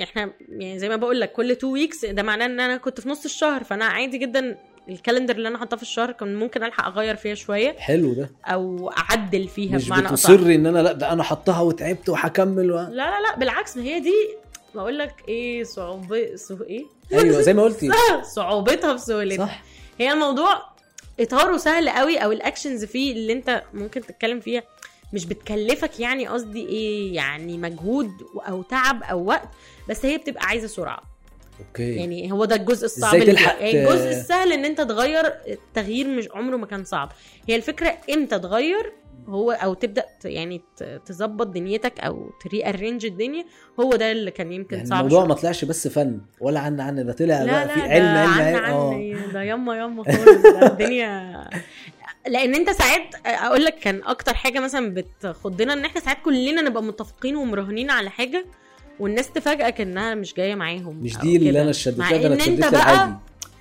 إحنا 0.03 0.33
يعني 0.49 0.79
زي 0.79 0.89
ما 0.89 0.95
بقول 0.95 1.19
لك 1.19 1.31
كل 1.31 1.55
two 1.55 1.71
weeks 1.73 2.05
ده 2.05 2.23
معناه 2.23 2.45
إن 2.45 2.59
أنا 2.59 2.77
كنت 2.77 3.01
في 3.01 3.09
نص 3.09 3.25
الشهر 3.25 3.63
فأنا 3.63 3.85
عادي 3.85 4.17
جدا 4.17 4.57
ال 4.89 4.94
calendar 4.94 5.35
اللي 5.35 5.47
أنا 5.47 5.57
حاطاه 5.57 5.77
في 5.77 5.83
الشهر 5.83 6.11
كان 6.11 6.35
ممكن 6.35 6.63
ألحق 6.63 6.85
أغير 6.87 7.15
فيها 7.15 7.35
شوية 7.35 7.75
حلو 7.79 8.13
ده. 8.13 8.29
أو 8.45 8.91
أعدل 8.97 9.47
فيها 9.47 9.75
مش 9.75 9.87
بمعنى 9.87 10.07
بتصر 10.07 10.55
إن 10.55 10.65
أنا 10.65 10.79
لأ 10.79 10.91
ده 10.91 11.13
أنا 11.13 11.23
حطها 11.23 11.61
وتعبت 11.61 12.09
وهكمل 12.09 12.71
و... 12.71 12.75
لا 12.75 12.89
لا 12.89 13.21
لا 13.21 13.35
بالعكس 13.37 13.77
ما 13.77 13.83
هي 13.83 13.99
دي 13.99 14.13
بقول 14.75 14.97
لك 14.97 15.13
إيه 15.27 15.63
صعوبة 15.63 16.35
so 16.35 16.63
إيه؟ 16.63 16.85
أيوه 17.13 17.41
زي 17.41 17.53
ما 17.53 17.63
قلتي. 17.63 17.89
صعوبتها 18.35 18.97
في 18.97 19.01
سهولتها. 19.05 19.45
صح. 19.45 19.61
هي 19.99 20.11
الموضوع 20.13 20.61
إطاره 21.19 21.57
سهل 21.57 21.89
قوي 21.89 22.17
أو 22.17 22.31
ال 22.31 22.38
actions 22.38 22.85
فيه 22.85 23.13
اللي 23.13 23.33
أنت 23.33 23.63
ممكن 23.73 24.01
تتكلم 24.01 24.39
فيها 24.39 24.63
مش 25.13 25.25
بتكلفك 25.25 25.99
يعني 25.99 26.27
قصدي 26.27 26.65
إيه 26.67 27.15
يعني 27.15 27.57
مجهود 27.57 28.11
أو 28.47 28.61
تعب 28.61 29.03
أو 29.03 29.25
وقت 29.25 29.49
بس 29.89 30.05
هي 30.05 30.17
بتبقى 30.17 30.45
عايزة 30.45 30.67
سرعة. 30.67 31.08
okay. 31.67 31.95
يعني 31.95 32.31
هو 32.31 32.45
ده 32.45 32.55
الجزء 32.55 32.85
الصعب 32.85 33.15
اللي 33.15 33.25
تلحق 33.25 33.61
يعني 33.61 33.83
الجزء 33.83 34.09
السهل 34.09 34.53
إن 34.53 34.65
أنت 34.65 34.81
تغير 34.81 35.25
التغيير 35.47 36.07
مش 36.07 36.27
عمره 36.33 36.57
ما 36.57 36.65
كان 36.65 36.83
صعب. 36.83 37.11
هي 37.49 37.55
الفكرة 37.55 37.97
إمتى 38.13 38.39
تغير؟ 38.39 38.93
هو 39.27 39.51
أو 39.51 39.73
تبدأ 39.73 40.05
يعني 40.25 40.61
تظبط 41.05 41.47
دنيتك 41.47 41.99
أو 41.99 42.29
تري 42.43 42.69
ارينج 42.69 43.05
الدنيا 43.05 43.45
هو 43.79 43.89
ده 43.95 44.11
اللي 44.11 44.31
كان 44.31 44.51
يمكن 44.51 44.75
يعني 44.75 44.87
صعب 44.89 44.99
الموضوع 44.99 45.19
شوية. 45.19 45.27
ما 45.29 45.33
طلعش 45.41 45.65
بس 45.65 45.87
فن 45.87 46.21
ولا 46.41 46.59
عن 46.59 46.81
عن 46.81 47.05
ده 47.05 47.13
طلع 47.13 47.43
لا 47.43 47.51
بقى 47.51 47.67
لا 47.67 47.73
في 47.73 47.81
علم 47.81 48.05
علم 48.05 48.17
عن 48.17 48.41
علم. 48.41 48.65
عن 48.65 49.33
ده 49.33 49.43
ياما 49.43 49.77
ياما 49.77 50.03
خالص 50.11 50.45
الدنيا. 50.71 51.49
لأن 52.27 52.55
أنت 52.55 52.69
ساعات 52.69 53.15
أقول 53.25 53.65
لك 53.65 53.75
كان 53.79 54.01
أكتر 54.05 54.33
حاجة 54.33 54.59
مثلا 54.59 54.93
بتخضنا 54.93 55.73
إن 55.73 55.85
إحنا 55.85 56.01
ساعات 56.01 56.17
كلنا 56.25 56.61
نبقى 56.61 56.83
متفقين 56.83 57.35
ومراهنين 57.35 57.89
على 57.89 58.09
حاجة 58.09 58.45
والناس 58.99 59.31
تفاجئك 59.31 59.81
إنها 59.81 60.15
مش 60.15 60.33
جاية 60.33 60.55
معاهم 60.55 60.95
مش 61.03 61.17
دي 61.17 61.35
اللي 61.35 61.51
كده. 61.51 61.61
أنا 61.61 61.71
شديت 61.71 61.99
مع 61.99 62.11
لها 62.11 62.17
ده 62.27 62.27
أنا 62.55 62.69
بقى 62.69 62.93
العادي 62.93 63.13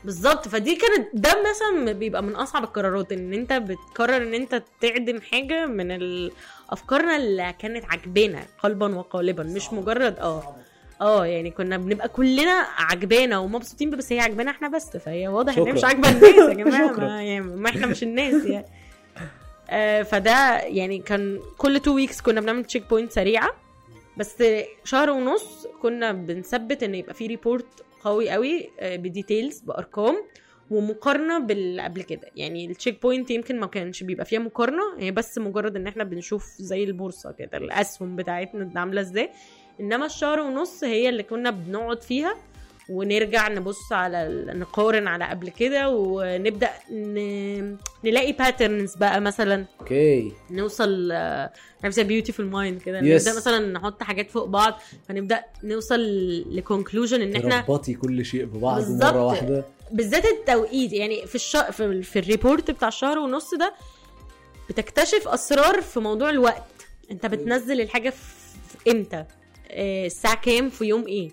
بالظبط 0.04 0.48
فدي 0.48 0.76
كانت 0.76 1.08
ده 1.14 1.30
مثلا 1.50 1.92
بيبقى 1.92 2.22
من 2.22 2.34
أصعب 2.36 2.64
القرارات 2.64 3.12
إن 3.12 3.32
أنت 3.34 3.52
بتقرر 3.52 4.16
إن 4.16 4.34
أنت 4.34 4.62
تعدم 4.80 5.20
حاجة 5.20 5.66
من 5.66 5.90
ال- 5.90 6.32
افكارنا 6.70 7.16
اللي 7.16 7.54
كانت 7.58 7.84
عجبانا 7.84 8.42
قلبا 8.62 8.94
وقالبا 8.96 9.42
مش 9.42 9.72
مجرد 9.72 10.18
آه 10.18 10.54
آه 11.00 11.26
يعني 11.26 11.50
كنا 11.50 11.76
بنبقى 11.76 12.08
كلنا 12.08 12.66
عجبانا 12.78 13.38
ومبسوطين 13.38 13.90
بس 13.90 14.12
هي 14.12 14.20
عجبانا 14.20 14.50
إحنا 14.50 14.68
بس 14.68 14.96
فهي 14.96 15.28
واضح 15.28 15.58
إن 15.58 15.66
هي 15.66 15.72
مش. 15.72 15.84
عاجبة 15.84 16.08
الناس 16.10 16.48
يا 16.48 16.54
جماعة. 16.64 16.92
ما, 16.92 17.22
يعني 17.22 17.40
ما 17.40 17.68
إحنا 17.68 17.86
مش 17.86 18.02
الناس 18.02 18.44
يعني 18.44 18.66
آه 19.70 20.02
فده 20.02 20.58
يعني 20.58 20.98
كان 20.98 21.40
كل 21.58 21.80
two 21.80 21.94
weeks 21.94 22.20
كنا 22.20 22.40
بنعمل 22.40 22.64
check 22.64 22.88
point 22.90 23.12
سريعة 23.12 23.50
بس 24.18 24.42
شهر 24.84 25.10
ونص 25.10 25.66
كنا 25.82 26.12
بنثبت 26.12 26.82
إن 26.82 26.94
يبقى 26.94 27.14
في 27.14 27.26
report 27.26 27.66
قوي 28.04 28.30
قوي 28.30 28.70
آه، 28.80 28.96
ب 28.96 29.04
details 29.04 29.60
بأرقام 29.60 30.16
ومقارنة 30.70 31.38
باللي 31.38 31.82
قبل 31.82 32.02
كده. 32.02 32.30
يعني 32.36 32.66
ال 32.66 32.72
check 32.72 33.02
point 33.02 33.30
يمكن 33.30 33.60
ما 33.60 33.66
كانش 33.66 34.02
بيبقى 34.02 34.24
فيها 34.24 34.38
مقارنة 34.38 34.82
هي 34.98 35.10
بس 35.10 35.38
مجرد 35.38 35.76
إن 35.76 35.86
إحنا 35.86 36.04
بنشوف 36.04 36.46
زي 36.58 36.84
البورصة 36.84 37.32
كده 37.32 37.58
الأسهم 37.58 38.16
بتاعتنا 38.16 38.80
عاملة 38.80 39.00
إزاي. 39.00 39.30
إنما 39.80 40.06
الشهر 40.06 40.40
ونص 40.40 40.84
هي 40.84 41.08
اللي 41.08 41.22
كنا 41.22 41.50
بنقعد 41.50 42.02
فيها 42.02 42.34
ونرجع 42.88 43.48
نبص 43.48 43.92
على 43.92 44.44
نقارن 44.54 45.08
على 45.08 45.24
قبل 45.24 45.48
كده 45.48 45.88
ونبدأ 45.90 46.70
ن... 46.92 47.76
نلاقي 48.04 48.32
patterns 48.32 48.94
بقى 48.96 49.20
مثلا. 49.20 49.64
okay. 49.80 50.32
نوصل 50.50 51.12
نفس 51.84 51.98
Beautiful 52.00 52.46
Mind 52.46 52.82
كده. 52.82 53.00
Yes. 53.00 53.04
نبدأ 53.04 53.36
مثلا 53.36 53.72
نحط 53.72 54.02
حاجات 54.02 54.30
فوق 54.30 54.44
بعض 54.44 54.80
فنبدأ 55.08 55.44
نوصل 55.64 56.00
ل 56.56 56.62
conclusion 56.62 57.20
إن 57.22 57.36
إحنا 57.36 57.60
تربطي 57.60 57.94
كل 57.94 58.24
شيء 58.24 58.44
ببعض. 58.44 58.90
مرة 58.90 59.26
واحدة. 59.26 59.64
بالذات 59.92 60.24
التوقيت 60.24 60.92
يعني 60.92 61.26
في 61.26 61.34
الش... 61.34 61.56
في, 61.56 61.84
ال- 61.84 62.02
في 62.02 62.18
ال 62.18 62.26
report 62.26 62.70
بتاع 62.70 62.88
الشهر 62.88 63.18
ونص 63.18 63.54
ده 63.54 63.74
بتكتشف 64.70 65.28
أسرار 65.28 65.80
في 65.80 66.00
موضوع 66.00 66.30
الوقت. 66.30 66.64
أنت 67.10 67.26
بتنزل 67.26 67.80
الحاجة 67.80 68.10
في 68.10 68.38
في 68.68 68.90
إمتى؟ 68.90 69.24
آه، 69.70 70.06
الساعة 70.06 70.40
كام؟ 70.40 70.68
في 70.70 70.84
يوم 70.84 71.06
إيه؟ 71.06 71.30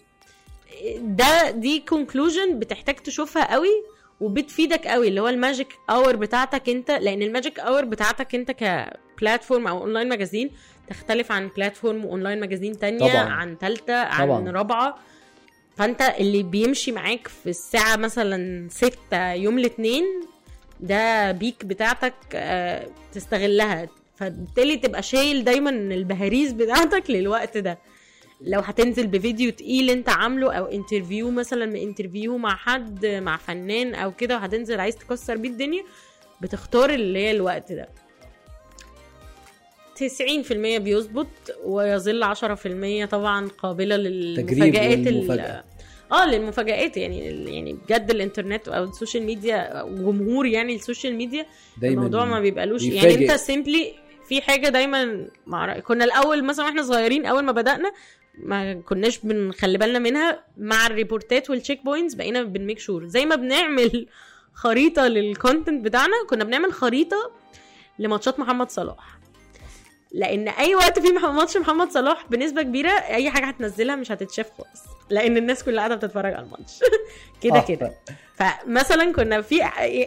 ده 1.01 1.49
دي 1.51 1.80
conclusion 1.80 2.59
بتحتاج 2.59 2.95
تشوفها 2.95 3.51
قوي 3.53 3.84
وبتفيدك 4.21 4.88
قوي 4.88 5.07
اللي 5.07 5.21
هو 5.21 5.28
ال 5.28 5.34
magic 5.34 5.67
hour 5.89 6.15
بتاعتك 6.15 6.69
انت 6.69 6.91
لأن 6.91 7.21
ال 7.21 7.28
magic 7.28 7.59
hour 7.59 7.86
بتاعتك 7.86 8.36
انت 8.36 8.51
ك 8.51 8.64
platform 8.64 9.67
أو 9.67 9.78
online 9.82 10.09
magazine 10.09 10.51
تختلف 10.89 11.32
عن 11.32 11.47
platform 11.57 12.05
و 12.05 12.10
online 12.10 12.39
magazine 12.39 12.80
تانية 12.80 12.99
طبعاً. 13.13 13.30
عن 13.34 13.57
تالتة 13.57 13.95
عن 13.95 14.28
طبعاً. 14.28 14.51
رابعة 14.51 14.97
فانت 15.78 16.01
اللي 16.01 16.43
بيمشي 16.43 16.91
معاك 16.91 17.28
في 17.28 17.49
الساعة 17.49 17.95
مثلا 17.95 18.67
ستة 18.71 19.34
يوم 19.34 19.57
الاثنين 19.59 20.03
ده 20.80 21.32
peak 21.32 21.65
بتاعتك 21.65 22.13
آه، 22.34 22.88
تستغلها 23.13 23.88
فبالتالي 24.15 24.78
تبقى 24.78 25.03
شايل 25.03 25.43
دايما 25.43 25.69
البهاريز 25.69 26.51
بتاعتك 26.51 27.03
للوقت 27.09 27.57
ده 27.57 27.78
لو 28.41 28.59
هتنزل 28.59 29.07
بفيديو 29.07 29.51
تقيل 29.51 29.89
انت 29.89 30.09
عامله 30.09 30.53
أو 30.53 30.65
interview 30.65 31.32
مثلا 31.31 31.83
interview 31.84 32.38
مع 32.38 32.55
حد 32.55 33.05
مع 33.05 33.38
فنان 33.38 33.95
أو 33.95 34.11
كده 34.11 34.36
وهتنزل 34.36 34.79
عايز 34.79 34.95
تكسر 34.95 35.38
بيه 35.38 35.49
الدنيا 35.49 35.83
بتختار 36.41 36.89
اللي 36.89 37.19
هي 37.19 37.31
الوقت 37.31 37.71
ده 37.71 37.89
90% 39.95 40.53
بيظبط 40.77 41.27
ويظل 41.63 42.36
10% 43.05 43.09
طبعا 43.09 43.47
قابلة 43.47 43.95
للمفاجآت. 43.95 45.63
آه 46.11 46.25
للمفاجآت 46.25 46.97
يعني 46.97 47.19
يعني 47.55 47.73
بجد 47.73 48.11
الإنترنت 48.11 48.67
أو 48.67 48.83
ال 48.84 48.89
social 48.89 49.23
media 49.23 49.82
وجمهور 49.83 50.45
يعني 50.45 50.75
ال 50.76 50.81
social 50.81 51.15
media 51.15 51.45
دايما 51.77 51.95
الموضوع 51.95 52.25
ما 52.25 52.39
بيبقالوش 52.39 52.83
يعني. 52.83 53.13
أنت 53.31 53.31
سيمبلي 53.31 53.93
في 54.27 54.41
حاجة 54.41 54.69
دايما 54.69 55.27
مع 55.47 55.79
كنا 55.79 56.03
الأول 56.05 56.43
مثلا 56.43 56.65
وإحنا 56.65 56.83
صغيرين 56.83 57.25
أول 57.25 57.43
ما 57.43 57.51
بدأنا 57.51 57.91
ما 58.38 58.73
كناش 58.73 59.19
بنخلي 59.19 59.77
بالنا 59.77 59.99
منها 59.99 60.43
مع 60.57 60.88
الريبورتات 60.88 61.49
وال 61.49 61.59
check 61.59 61.84
points 61.86 62.13
بقينا 62.13 62.43
بن 62.43 62.55
make 62.55 62.80
sure 62.80 63.07
زي 63.07 63.25
ما 63.25 63.36
بنعمل 63.36 64.07
خريطة 64.53 65.07
لل 65.07 65.25
content 65.25 65.86
بتاعنا 65.86 66.13
كنا 66.29 66.43
بنعمل 66.43 66.73
خريطة 66.73 67.31
لماتشات 67.99 68.39
محمد 68.39 68.69
صلاح. 68.69 69.19
لأن 70.11 70.47
أي 70.47 70.75
وقت 70.75 70.99
في 70.99 71.11
ماتش 71.11 71.57
محمد 71.57 71.91
صلاح 71.91 72.25
بنسبة 72.29 72.61
كبيرة 72.61 72.89
أي 72.89 73.31
حاجة 73.31 73.45
هتنزلها 73.45 73.95
مش 73.95 74.11
هتتشاف 74.11 74.51
خالص. 74.57 74.83
لأن 75.09 75.38
الناس 75.38 75.63
كلها 75.63 75.77
قاعدة 75.79 75.95
بتتفرج 75.95 76.33
على 76.33 76.45
الماتش. 76.45 76.79
كده 77.43 77.57
آه، 77.57 77.65
كده. 77.65 77.93
فمثلا 78.36 79.13
كنا 79.13 79.41
في 79.41 79.61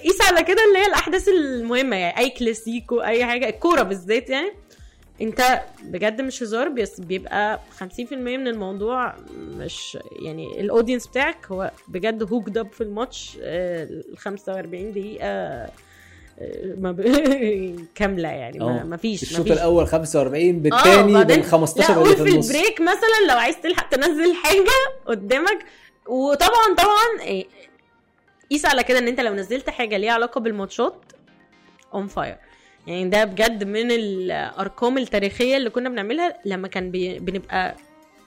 قيس 0.04 0.22
على 0.22 0.42
كده 0.42 0.64
اللي 0.68 0.78
هي 0.78 0.86
الأحداث 0.86 1.28
المهمة 1.28 1.96
يعني 1.96 2.18
أي 2.18 2.30
كلاسيكو 2.30 3.00
أي 3.00 3.24
حاجة 3.24 3.48
الكورة 3.48 3.82
بالذات 3.82 4.30
يعني. 4.30 4.52
انت 5.20 5.62
بجد 5.82 6.20
مش 6.20 6.42
هزار 6.42 6.68
بس 6.68 7.00
بيبقى 7.00 7.60
50% 7.80 8.12
من 8.12 8.48
الموضوع 8.48 9.14
مش 9.38 9.98
يعني 10.22 10.60
ال 10.60 10.65
audience 10.65 11.06
بتاعك 11.06 11.46
هو 11.46 11.70
بجد 11.88 12.32
hooked 12.32 12.58
up 12.58 12.72
في 12.72 12.80
الماتش 12.80 13.38
آه، 13.42 13.84
ال 13.84 14.18
45 14.18 14.92
دقيقة 14.92 15.26
آه، 15.26 15.70
ما 16.78 16.92
ب... 16.92 17.00
كاملة 17.94 18.28
يعني 18.28 18.58
ما, 18.58 18.94
آه. 18.94 18.96
فيش 18.96 19.22
الشوط 19.22 19.50
الأول 19.50 19.86
45 19.86 20.48
آه، 20.48 20.52
بالثاني 20.52 21.24
بال 21.24 21.44
15 21.44 21.94
لا 21.94 21.98
اللي 21.98 22.08
قول 22.08 22.16
في 22.16 22.22
في 22.24 22.34
النص. 22.34 22.50
ال 22.50 22.55
break 22.55 22.80
مثلا 22.80 23.32
لو 23.32 23.36
عايز 23.38 23.60
تلحق 23.60 23.88
تنزل 23.88 24.34
حاجة 24.34 24.94
قدامك. 25.06 25.64
وطبعا 26.06 26.74
طبعا 26.78 27.20
إيه، 27.26 27.46
قيس 28.50 28.66
على 28.66 28.82
كده 28.82 28.98
إن 28.98 29.08
أنت 29.08 29.20
لو 29.20 29.34
نزلت 29.34 29.70
حاجة 29.70 29.96
ليها 29.96 30.12
علاقة 30.12 30.40
بالماتشات 30.40 30.94
on 31.94 32.06
fire 32.06 32.36
يعني 32.86 33.08
ده 33.08 33.24
بجد 33.24 33.64
من 33.64 33.90
الأرقام 33.90 34.98
التاريخية 34.98 35.56
اللي 35.56 35.70
كنا 35.70 35.88
بنعملها 35.88 36.34
لما 36.44 36.68
كان 36.68 36.90
بي... 36.90 37.18
بنبقى 37.18 37.76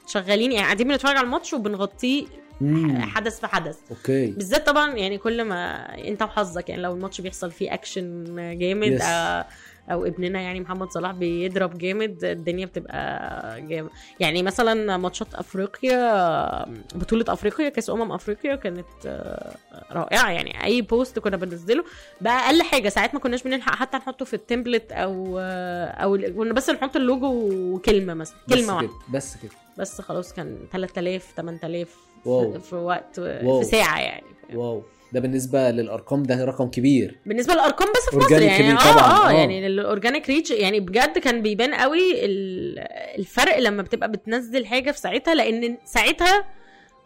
شغالين 0.08 0.52
يعني 0.52 0.66
قاعدين 0.66 0.88
بنتفرج 0.88 1.16
على 1.18 1.26
الماتش 1.26 1.54
وبنغطيه 1.54 2.26
مم. 2.62 3.02
حدث 3.02 3.40
في 3.40 3.48
حدث 3.48 3.78
okay 3.92 4.28
بالذات 4.28 4.68
طبعا 4.68 4.96
يعني 4.96 5.18
كل 5.18 5.44
ما 5.44 5.86
أنت 6.08 6.22
وحظك 6.22 6.70
يعني 6.70 6.82
لو 6.82 6.94
الماتش 6.94 7.22
بيحصل 7.22 7.52
فيه 7.52 7.74
اكشن 7.74 8.24
جامد 8.60 9.00
Yes. 9.00 9.04
آه، 9.04 9.46
أو 9.90 10.06
ابننا 10.06 10.42
يعني 10.42 10.60
محمد 10.60 10.90
صلاح 10.92 11.12
بيضرب 11.12 11.78
جامد 11.78 12.24
الدنيا 12.24 12.66
بتبقى 12.66 13.62
جامد 13.62 13.90
يعني 14.20 14.44
مثلا 14.44 14.98
ماتشات 14.98 15.36
أفريقيا 15.36 16.66
بطولة 16.96 17.26
أفريقيا 17.28 17.70
كأس 17.70 17.90
أمم 17.90 18.12
أفريقيا 18.12 18.56
كانت 18.56 18.86
آه، 19.06 19.56
رائعة 19.92 20.30
يعني 20.32 20.64
أي 20.66 20.82
بوست 20.82 21.20
كنا 21.20 21.38
بننزله. 21.38 21.84
باقل 22.22 22.62
حاجة 22.62 22.90
ساعات 22.90 23.14
ما 23.14 23.20
كناش 23.20 23.44
بنلحق 23.44 23.76
حتى 23.76 23.98
نحطه 23.98 24.26
في 24.26 24.34
ال 24.34 24.40
template 24.40 24.92
أو 24.92 25.38
آه، 25.40 25.86
أو 25.88 26.18
كنا 26.38 26.54
بس 26.54 26.70
نحط 26.70 26.96
اللوجو 26.96 27.50
وكلمة 27.76 28.14
مثلا 28.14 28.38
بس 28.48 28.56
كلمة 28.56 28.76
واحدة. 28.76 28.88
كده 28.88 28.98
بس 29.14 29.38
كده. 29.44 29.52
بس 29.78 30.02
خلاص 30.02 30.34
كان 30.34 30.58
3000 30.72 31.34
8000 31.38 31.96
wow. 32.26 32.52
في- 32.54 32.60
في 32.60 32.76
وقت 32.76 33.20
wow. 33.20 33.60
في 33.62 33.66
ساعة 33.66 34.00
يعني 34.00 34.24
wow. 34.54 34.84
ده 35.14 35.20
بالنسبة 35.20 35.72
للأرقام 35.72 36.24
ده 36.24 36.46
رقم 36.46 36.68
كبير 36.70 37.20
بالنسبة 37.26 37.54
للأرقام 37.54 37.88
بس 37.96 38.10
في 38.12 38.18
مصر 38.18 38.42
يعني 38.42 38.74
آه 38.74 38.78
آه 38.78 39.30
آه. 39.30 39.32
يعني 39.32 39.68
ال 39.68 39.76
organic 39.76 40.30
reach 40.30 40.52
يعني 40.52 40.80
بجد 40.80 41.18
كان 41.18 41.42
بيبان 41.42 41.74
قوي 41.74 42.26
ال- 42.26 42.80
الفرق 43.20 43.58
لما 43.60 43.82
بتبقى 43.84 44.12
بتنزل 44.12 44.66
حاجة 44.66 44.92
في 44.92 45.00
ساعتها 45.00 45.34
لأن 45.36 45.78
ساعتها 45.86 46.46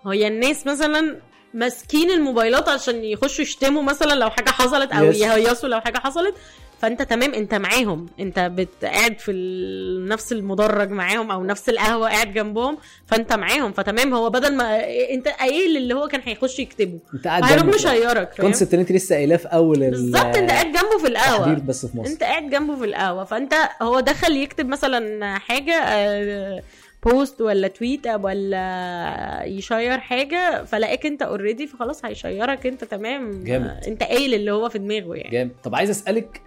هي 0.07 0.27
الناس 0.27 0.67
مثلا 0.67 1.19
ماسكين 1.53 2.11
الموبايلات 2.11 2.69
عشان 2.69 3.03
يخشوا 3.03 3.41
يشتموا 3.43 3.81
مثلا 3.83 4.13
لو 4.13 4.29
حاجة 4.29 4.49
حصلت 4.49 4.91
أو. 4.91 5.03
يهيصوا 5.05 5.69
لو 5.69 5.81
حاجة 5.81 5.97
حصلت 5.97 6.35
فانت 6.81 7.01
تمام 7.01 7.33
انت 7.33 7.53
معاهم. 7.53 8.05
انت 8.19 8.39
بت- 8.39 8.85
قاعد 8.85 9.19
في 9.19 9.31
ال- 9.31 10.07
نفس 10.07 10.31
المدرج 10.31 10.89
معاهم 10.89 11.31
أو 11.31 11.43
نفس 11.43 11.69
القهوة 11.69 12.09
قاعد 12.09 12.33
جنبهم 12.33 12.77
فانت 13.07 13.33
معاهم. 13.33 13.71
فتمام 13.71 14.13
هو 14.13 14.29
بدل 14.29 14.55
ما 14.55 14.79
انت 15.09 15.27
قايل 15.27 15.77
اللي 15.77 15.93
هو 15.93 16.07
كان 16.07 16.21
هيخش 16.25 16.59
يكتبه. 16.59 16.99
انت 17.13 17.27
قاعد 17.27 17.43
هيروح 17.43 17.63
جنبه. 17.63 17.75
مشيرك 17.75 18.29
concept 18.41 18.73
اللي 18.73 18.81
انت 18.81 18.91
لسه 18.91 19.15
قايلاه 19.15 19.37
في 19.37 19.47
أول 19.47 19.83
ال- 19.83 19.91
بالظبط 19.91 20.37
انت 20.37 20.51
قاعد 20.51 20.65
جنبه 20.65 20.97
في 21.01 21.07
القهوة. 21.07 21.53
بس 21.53 21.85
في 21.85 21.97
مصر. 21.97 22.11
انت 22.11 22.23
قاعد 22.23 22.49
جنبه 22.49 22.75
في 22.75 22.85
القهوة. 22.85 23.23
فانت 23.23 23.53
هو 23.81 23.99
دخل 23.99 24.35
يكتب 24.37 24.67
مثلا 24.67 25.37
حاجة 25.37 25.73
آه، 25.73 26.61
post 27.05 27.41
ولا 27.41 27.67
tweet 27.67 28.07
ولا 28.07 29.41
يشير 29.45 29.97
حاجة 29.99 30.63
فلاقيك 30.63 31.05
انت 31.05 31.21
already 31.21 31.67
فخلاص 31.67 32.05
هيشيرك 32.05 32.65
انت 32.67 32.83
تمام؟ 32.83 33.43
جامد. 33.43 33.67
آه، 33.67 33.87
انت 33.87 34.03
قايل 34.03 34.33
اللي 34.33 34.51
هو 34.51 34.69
في 34.69 34.79
دماغه 34.79 35.15
يعني. 35.15 35.29
جامد. 35.31 35.51
طب 35.63 35.75
عايز 35.75 35.89
أسألك 35.89 36.41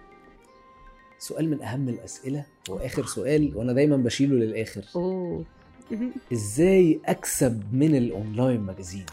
سؤال 1.19 1.49
من 1.49 1.61
أهم 1.61 1.89
الأسئلة 1.89 2.45
وآخر 2.69 3.05
سؤال 3.05 3.51
وأنا 3.55 3.73
دايما 3.73 3.97
بشيله 3.97 4.35
للآخر. 4.35 4.81
أوه. 4.95 5.45
إزاي 6.33 6.99
أكسب 7.05 7.63
من 7.73 7.95
ال 7.95 8.04
online 8.04 8.59
magazine؟ 8.61 9.05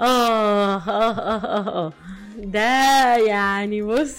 آه. 0.00 0.04
آه 0.04 1.18
آه 1.18 1.44
آه 1.44 1.68
آه 1.86 1.92
ده 2.38 3.16
يعني 3.16 3.82
بص 3.82 4.18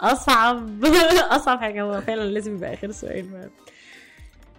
أصعب 0.00 0.84
أصعب 1.30 1.58
حاجة. 1.58 1.82
هو 1.82 2.00
فعلا 2.00 2.24
لازم 2.24 2.54
يبقى 2.56 2.74
آخر 2.74 2.90
سؤال 2.90 3.22
بقى. 3.22 3.50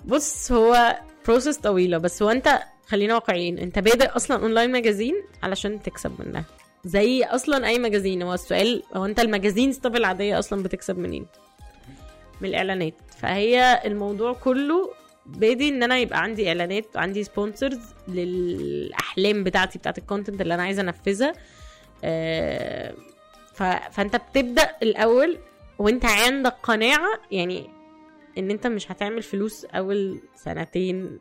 بص 0.06 0.52
هو 0.52 1.00
process 1.28 1.58
طويلة 1.58 1.98
بس 1.98 2.24
هو 2.24 2.30
أنت 2.30 2.60
خلينا 2.88 3.16
واقعيين. 3.16 3.60
أنت 3.60 3.80
بادئ 3.80 4.06
أصلا 4.06 4.38
online 4.44 4.72
magazine 4.72 5.16
علشان 5.44 5.82
تكسب 5.82 6.12
منها. 6.20 6.46
زي 6.86 7.24
أصلا 7.24 7.68
أي 7.68 7.80
magazine 7.80 8.22
هو 8.22 8.34
السؤال 8.34 8.84
هو 8.94 9.06
أنت 9.06 9.20
ال 9.20 9.26
magazine 9.26 9.74
طب 9.74 9.96
العادية 9.96 10.40
أصلا 10.40 10.64
بتكسب 10.64 10.98
منين؟ 10.98 11.26
من 12.42 12.50
الإعلانات. 12.50 12.94
فهي 13.18 13.82
الموضوع 13.86 14.34
كله 14.34 14.90
بادي 15.26 15.70
إن 15.70 15.84
أنا 15.84 15.98
يبقى 15.98 16.24
عندي 16.24 16.48
إعلانات 16.48 16.86
وعندي 16.96 17.24
sponsors 17.24 17.80
للأحلام 18.08 19.44
بتاعتي 19.44 19.80
بتاعت 19.80 19.98
ال 19.98 20.03
content 20.03 20.42
اللي 20.42 20.54
أنا 20.54 20.64
عايزة 20.64 20.82
أنفذها. 20.82 21.34
آه، 22.04 22.94
ف... 23.54 23.64
فأنت 23.64 24.16
بتبدأ 24.16 24.76
الأول 24.84 25.38
وأنت 25.80 26.06
عندك 26.06 26.56
قناعة 26.64 27.20
يعني 27.32 27.70
إن 28.38 28.52
أنت 28.52 28.68
مش 28.68 28.92
هتعمل 28.92 29.22
فلوس 29.22 29.66
أول 29.66 30.22
سنتين 30.36 31.20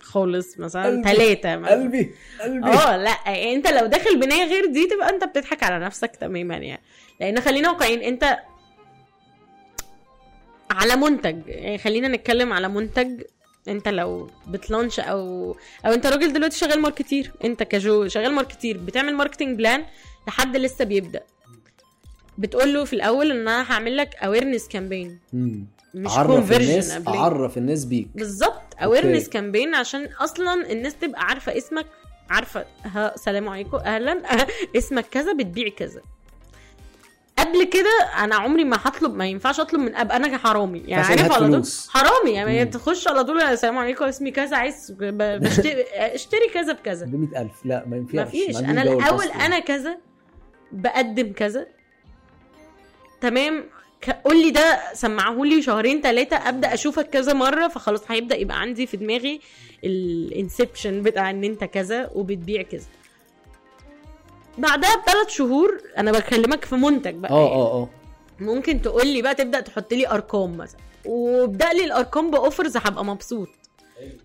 خالص 0.00 0.58
مثلا 0.58 1.00
مثلا. 1.00 1.10
قلبي 1.10 2.10
قلبي. 2.40 2.68
آه 2.68 2.96
لا 2.96 3.16
يعني 3.26 3.54
أنت 3.54 3.68
لو 3.68 3.86
داخل 3.86 4.20
بنيه 4.20 4.44
غير 4.44 4.66
دي 4.66 4.86
تبقى 4.86 5.10
أنت 5.10 5.24
بتضحك 5.24 5.62
على 5.62 5.84
نفسك 5.84 6.16
تماما 6.16 6.56
يعني. 6.56 6.82
لأن 7.20 7.40
خلينا 7.40 7.70
واقعيين 7.70 8.02
أنت 8.02 8.38
على 10.70 10.96
منتج 10.96 11.38
يعني 11.46 11.78
خلينا 11.78 12.08
نتكلم 12.08 12.52
على 12.52 12.68
منتج 12.68 13.22
أنت 13.68 13.88
لو 13.88 14.30
بت 14.48 14.61
launch 14.61 15.00
أو 15.00 15.50
أو 15.86 15.92
أنت 15.92 16.06
راجل 16.06 16.32
دلوقتي 16.32 16.58
شغال 16.58 16.80
marketeer 16.80 17.32
أنت 17.44 17.62
كجو 17.62 18.08
شغال 18.08 18.32
marketeer 18.32 18.78
بتعمل 18.78 19.14
marketing 19.14 19.58
plan 19.58 19.84
لحد 20.28 20.56
لسه 20.56 20.84
بيبدأ. 20.84 21.22
بتقول 22.38 22.74
له 22.74 22.84
في 22.84 22.92
الأول 22.92 23.30
إن 23.30 23.48
أنا 23.48 23.72
هعمل 23.72 23.96
لك 23.96 24.14
awareness 24.14 24.68
campaign. 24.68 25.18
مش 25.94 26.10
اعرف 26.10 26.52
الناس 26.52 27.08
اعرف 27.08 27.58
الناس 27.58 27.84
بيك. 27.84 28.08
بالظبط. 28.14 28.67
awareness 28.84 29.28
campaign 29.28 29.74
عشان 29.74 30.08
أصلا 30.20 30.72
الناس 30.72 30.96
تبقى 30.96 31.22
عارفة 31.24 31.56
اسمك 31.56 31.86
عارفة 32.30 32.64
ها 32.84 33.12
سلام 33.16 33.48
عليكم 33.48 33.76
أهلا 33.76 34.22
اسمك 34.76 35.04
كذا 35.10 35.32
بتبيع 35.32 35.68
كذا. 35.68 36.00
قبل 37.38 37.64
كده 37.64 37.90
أنا 38.18 38.34
عمري 38.36 38.64
ما 38.64 38.76
هطلب 38.84 39.14
ما 39.14 39.26
ينفعش 39.26 39.60
أطلب 39.60 39.80
من 39.80 39.94
ابقى 39.94 40.16
أنا 40.16 40.38
حرامي. 40.38 40.78
يعني 40.86 41.02
عارف 41.06 41.32
على 41.32 41.48
طول. 41.48 41.62
حرامي 41.90 42.30
يعني 42.30 42.64
مم. 42.64 42.70
تخش 42.70 43.08
على 43.08 43.24
طول 43.24 43.40
السلام 43.42 43.78
عليكم 43.78 44.04
اسمي 44.04 44.30
كذا 44.30 44.56
عايز 44.56 44.94
بشتري 45.00 45.82
اشتري 45.92 46.48
كذا 46.54 46.72
بكذا. 46.72 47.06
ب 47.06 47.14
100000 47.14 47.50
لا 47.64 47.84
ما 47.86 47.96
ينفعش. 47.96 48.14
ما 48.14 48.24
فيش. 48.24 48.56
أنا 48.56 48.82
الأول. 48.82 49.26
أنا 49.28 49.58
كذا 49.58 49.98
بقدم 50.72 51.32
كذا. 51.32 51.66
تمام؟ 53.20 53.64
قول 54.24 54.42
لي 54.42 54.50
ده 54.50 54.80
سمعه 54.94 55.44
لي 55.44 55.62
شهرين 55.62 56.00
ثلاثة 56.00 56.36
أبدأ 56.36 56.74
أشوفك 56.74 57.10
كذا 57.10 57.32
مرة 57.32 57.68
فخلاص 57.68 58.10
هيبدأ 58.10 58.36
يبقى 58.36 58.60
عندي 58.60 58.86
في 58.86 58.96
دماغي 58.96 59.40
ال 59.84 59.96
inception 59.96 61.02
بتاع 61.02 61.30
إن 61.30 61.44
أنت 61.44 61.64
كذا 61.64 62.10
وبتبيع 62.14 62.62
كذا. 62.62 62.86
بعدها 64.58 64.96
بثلاث 64.96 65.28
شهور 65.28 65.80
أنا 65.98 66.12
بكلمك 66.12 66.64
في 66.64 66.74
منتج 66.76 67.14
بقى 67.14 67.30
آه 67.30 67.34
يعني. 67.48 67.54
آه 67.54 67.72
آه. 67.82 67.88
ممكن 68.40 68.82
تقول 68.82 69.06
لي 69.06 69.22
بقى 69.22 69.34
تبدأ 69.34 69.60
تحط 69.60 69.92
لي 69.92 70.08
أرقام 70.08 70.56
مثلا. 70.56 70.80
وابدأ 71.04 71.72
لي 71.72 71.84
الأرقام 71.84 72.30
ب 72.30 72.37
offers 72.37 72.76
هبقى 72.76 73.04
مبسوط. 73.04 73.48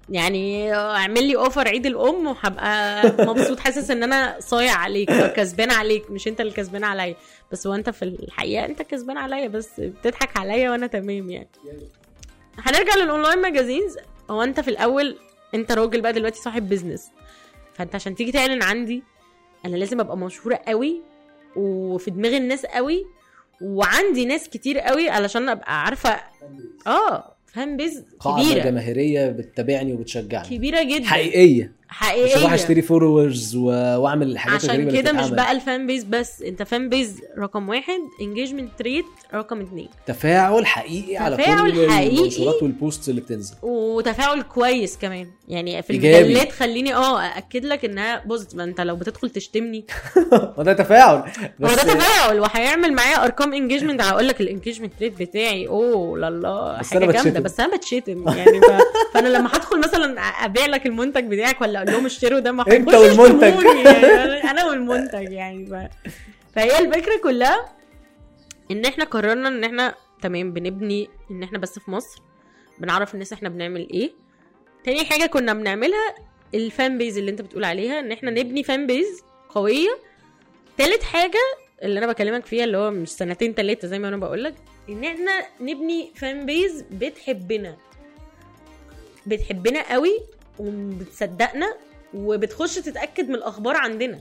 يعني 0.09 0.73
اعمل 0.73 1.23
لي 1.27 1.35
offer 1.35 1.67
عيد 1.67 1.85
الأم 1.85 2.27
وهبقى 2.27 3.03
مبسوط 3.19 3.59
حاسس 3.59 3.91
إن 3.91 4.03
أنا 4.03 4.35
صايع 4.39 4.73
عليك 4.75 5.09
كسبان 5.11 5.71
عليك 5.71 6.11
مش 6.11 6.27
أنت 6.27 6.41
اللي 6.41 6.51
كسبان 6.51 6.83
عليا. 6.83 7.15
بس 7.51 7.67
هو 7.67 7.73
أنت 7.75 7.89
في 7.89 8.03
الحقيقة 8.05 8.65
أنت 8.65 8.81
كسبان 8.81 9.17
عليا 9.17 9.47
بس 9.47 9.79
بتضحك 9.79 10.37
عليا 10.37 10.71
وأنا 10.71 10.87
تمام 10.87 11.29
يعني. 11.29 11.47
هنرجع 12.57 12.95
لل 12.95 13.07
online 13.07 13.41
magazines 13.41 13.97
هو 14.29 14.43
أنت 14.43 14.59
في 14.59 14.67
الأول 14.67 15.17
أنت 15.53 15.71
راجل 15.71 16.01
بقى 16.01 16.13
دلوقتي 16.13 16.41
صاحب 16.41 16.69
business 16.69 17.11
فأنت 17.73 17.95
عشان 17.95 18.15
تيجي 18.15 18.31
تعلن 18.31 18.63
عندي 18.63 19.03
أنا 19.65 19.75
لازم 19.75 19.99
أبقى 19.99 20.17
مشهورة 20.17 20.55
قوي 20.67 21.01
وفي 21.55 22.11
دماغ 22.11 22.37
الناس 22.37 22.65
قوي 22.65 23.05
وعندي 23.61 24.25
ناس 24.25 24.49
كتير 24.49 24.79
قوي 24.79 25.09
علشان 25.09 25.49
أبقى 25.49 25.83
عارفة. 25.83 26.19
آه. 26.87 27.32
fan 27.53 27.77
base 27.77 28.03
قاعدة 28.19 28.43
كبيرة. 28.49 28.63
جماهيرية 28.63 29.29
بتتابعني 29.29 29.93
وبتشجعني. 29.93 30.47
كبيرة 30.57 30.83
جدا. 30.83 31.05
حقيقية. 31.05 31.71
مش 31.93 31.99
حقيقيه 31.99 32.37
هروح 32.37 32.53
أشتري 32.53 32.81
followers. 32.81 33.55
وأعمل 33.55 34.31
الحاجات 34.31 34.63
عشان 34.63 34.91
كده 34.91 35.11
مش. 35.11 35.29
بقى 35.29 35.51
ال 35.51 35.60
fan 35.60 35.87
base 35.87 36.03
بس 36.03 36.41
انت 36.41 36.63
fan 36.63 36.89
base 36.89 37.21
رقم 37.37 37.69
واحد 37.69 37.99
engagement 38.21 38.81
rate 38.81 39.05
رقم 39.33 39.61
اتنين 39.61 39.89
تفاعل 40.05 40.65
حقيقي 40.65 41.17
على 41.17 41.37
تفاعل 41.37 41.71
كل 41.71 41.89
حقيقي. 41.91 42.17
المنشورات 42.17 42.63
وال 42.63 42.76
posts 42.76 43.09
اللي 43.09 43.21
بتنزل 43.21 43.55
وتفاعل 43.61 44.41
كويس 44.41 44.97
كمان 44.97 45.27
يعني 45.47 45.81
في. 45.81 45.89
المجلات 45.93 46.51
خليني 46.51 46.95
آه 46.95 47.21
أأكد 47.21 47.65
لك 47.65 47.85
إنها 47.85 48.25
positive 48.25 48.59
أنت 48.59 48.81
لو 48.81 48.95
بتدخل 48.95 49.29
تشتمني 49.29 49.85
ما 50.57 50.63
ده 50.63 50.73
تفاعل 50.73 51.15
هو 51.17 51.23
بس 51.59 51.85
ده 51.85 51.93
تفاعل 51.93 52.39
وهيعمل 52.39 52.93
معايا 52.93 53.23
أرقام 53.23 53.53
engagement 53.53 54.01
هقول 54.01 54.27
لك 54.27 54.41
ال 54.41 54.46
engagement 54.46 54.93
rate 55.01 55.19
بتاعي 55.21 55.67
أوه 55.67 56.19
لا 56.19 56.79
بس 56.79 56.93
حاجة 56.93 57.11
جامدة. 57.11 57.39
بس 57.39 57.59
أنا 57.59 57.75
بتشتم 57.77 58.29
يعني 58.29 58.61
ف... 58.61 58.71
فأنا 59.13 59.27
لما 59.27 59.47
هدخل 59.47 59.79
مثلا 59.79 60.21
أبيع 60.21 60.65
لك 60.65 60.85
المنتج 60.85 61.23
بتاعك 61.23 61.61
ولا 61.61 61.82
أقول 61.83 61.93
لهم 61.95 62.05
اشتروا 62.05 62.39
ده 62.39 62.51
ما 62.51 62.65
هيخشوا 62.67 63.21
والمنتج. 63.21 63.63
يعني 63.85 64.51
أنا 64.51 64.65
والمنتج 64.65 65.31
يعني 65.31 65.65
ف... 65.65 65.73
فهي 66.55 66.79
الفكرة 66.79 67.17
كلها 67.23 67.75
ان 68.71 68.85
إحنا 68.85 69.03
قررنا 69.03 69.47
ان 69.47 69.63
إحنا 69.63 69.95
تمام 70.21 70.53
بنبني 70.53 71.09
ان 71.31 71.43
إحنا 71.43 71.57
بس 71.57 71.79
في 71.79 71.91
مصر 71.91 72.21
بنعرف 72.79 73.13
الناس 73.13 73.33
إحنا 73.33 73.49
بنعمل 73.49 73.89
إيه. 73.93 74.11
تاني 74.83 75.05
حاجة 75.05 75.25
كنا 75.25 75.53
بنعملها 75.53 76.15
ال 76.53 76.64
fan 76.64 76.97
base 76.97 77.17
اللي 77.17 77.31
انت 77.31 77.41
بتقول 77.41 77.63
عليها 77.63 77.99
ان 77.99 78.11
إحنا 78.11 78.31
نبني 78.31 78.63
fan 78.63 78.87
base 78.87 79.21
قوية. 79.49 79.97
تالت 80.77 81.03
حاجة 81.03 81.39
اللي 81.83 81.97
أنا 81.99 82.07
بكلمك 82.07 82.45
فيها 82.45 82.63
اللي 82.63 82.77
هو 82.77 82.91
مش 82.91 83.09
سنتين 83.09 83.55
تلاتة 83.55 83.87
زي 83.87 83.99
ما 83.99 84.07
أنا 84.07 84.17
بقول 84.17 84.43
لك 84.43 84.55
ان 84.89 85.03
إحنا 85.03 85.31
نبني 85.61 86.11
fan 86.15 86.45
base 86.45 86.85
بتحبنا. 86.91 87.77
بتحبنا 89.25 89.93
قوي 89.93 90.19
وبتصدقنا 90.59 91.73
وبتخش 92.13 92.75
تتأكد 92.75 93.29
من 93.29 93.35
الأخبار 93.35 93.75
عندنا. 93.75 94.19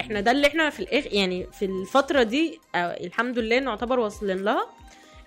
إحنا 0.00 0.20
ده 0.20 0.30
اللي 0.30 0.46
إحنا 0.46 0.70
في 0.70 0.80
الآخر 0.80 1.12
يعني 1.12 1.46
في 1.52 1.64
الفترة 1.64 2.22
دي 2.22 2.60
آه 2.74 2.78
الحمد 2.78 3.38
لله 3.38 3.58
نعتبر 3.58 3.98
واصلين 4.00 4.38
لها. 4.38 4.66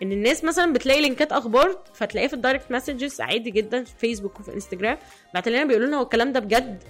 إن 0.03 0.11
الناس 0.11 0.43
مثلا 0.43 0.73
بتلاقي 0.73 1.01
لينكات 1.01 1.31
أخبار 1.31 1.79
فتلاقيه 1.93 2.27
في 2.27 2.33
ال 2.33 2.39
direct 2.39 2.71
messages 2.71 3.21
عادي 3.21 3.51
جدا 3.51 3.83
في 3.83 3.93
فيسبوك 3.99 4.39
وفي 4.39 4.53
انستجرام 4.53 4.97
بعت 5.33 5.47
لنا 5.49 5.63
بيقولوا 5.65 5.87
لنا 5.87 5.97
هو 5.97 6.01
الكلام 6.03 6.33
ده 6.33 6.39
بجد؟ 6.39 6.83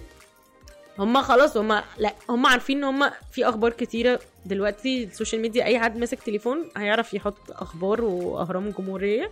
هم 1.00 1.22
خلاص 1.22 1.58
هم 1.58 1.82
لا 1.98 2.14
هم 2.30 2.46
عارفين 2.48 2.78
إن 2.78 2.84
هم 2.84 3.12
في 3.32 3.50
أخبار 3.50 3.72
كتيرة 3.72 4.20
دلوقتي. 4.46 5.04
ال 5.04 5.09
social 5.09 5.42
media 5.42 5.64
أي 5.66 5.80
حد 5.80 5.98
ماسك 5.98 6.24
تليفون 6.24 6.70
هيعرف 6.78 7.14
يحط 7.14 7.52
أخبار 7.52 8.02
واهرام 8.06 8.70
جمهوريه 8.70 9.32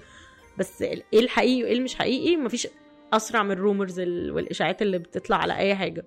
بس 0.57 0.81
إيه 0.81 1.03
الحقيقي 1.13 1.63
وإيه 1.63 1.71
اللي 1.71 1.83
مش 1.83 1.95
حقيقي؟ 1.95 2.35
مفيش 2.35 2.67
أسرع 3.13 3.43
من 3.43 3.51
rumors 3.51 3.99
ال- 3.99 4.31
والإشاعات 4.31 4.81
اللي 4.81 4.97
بتطلع 4.97 5.37
على 5.37 5.57
أي 5.57 5.75
حاجة. 5.75 6.05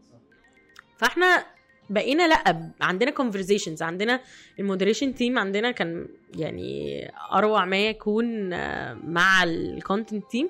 فإحنا 0.96 1.46
بقينا 1.90 2.28
لأ 2.28 2.70
عندنا 2.80 3.10
conversations 3.10 3.82
عندنا 3.82 4.20
ال 4.60 4.65
moderation 4.65 5.14
team 5.14 5.38
عندنا 5.38 5.70
كان 5.70 6.08
يعني 6.34 7.00
أروع 7.32 7.64
ما 7.64 7.86
يكون 7.88 8.52
آه، 8.52 8.94
مع 9.04 9.44
ال 9.44 9.55
content 9.55 10.30
team 10.30 10.48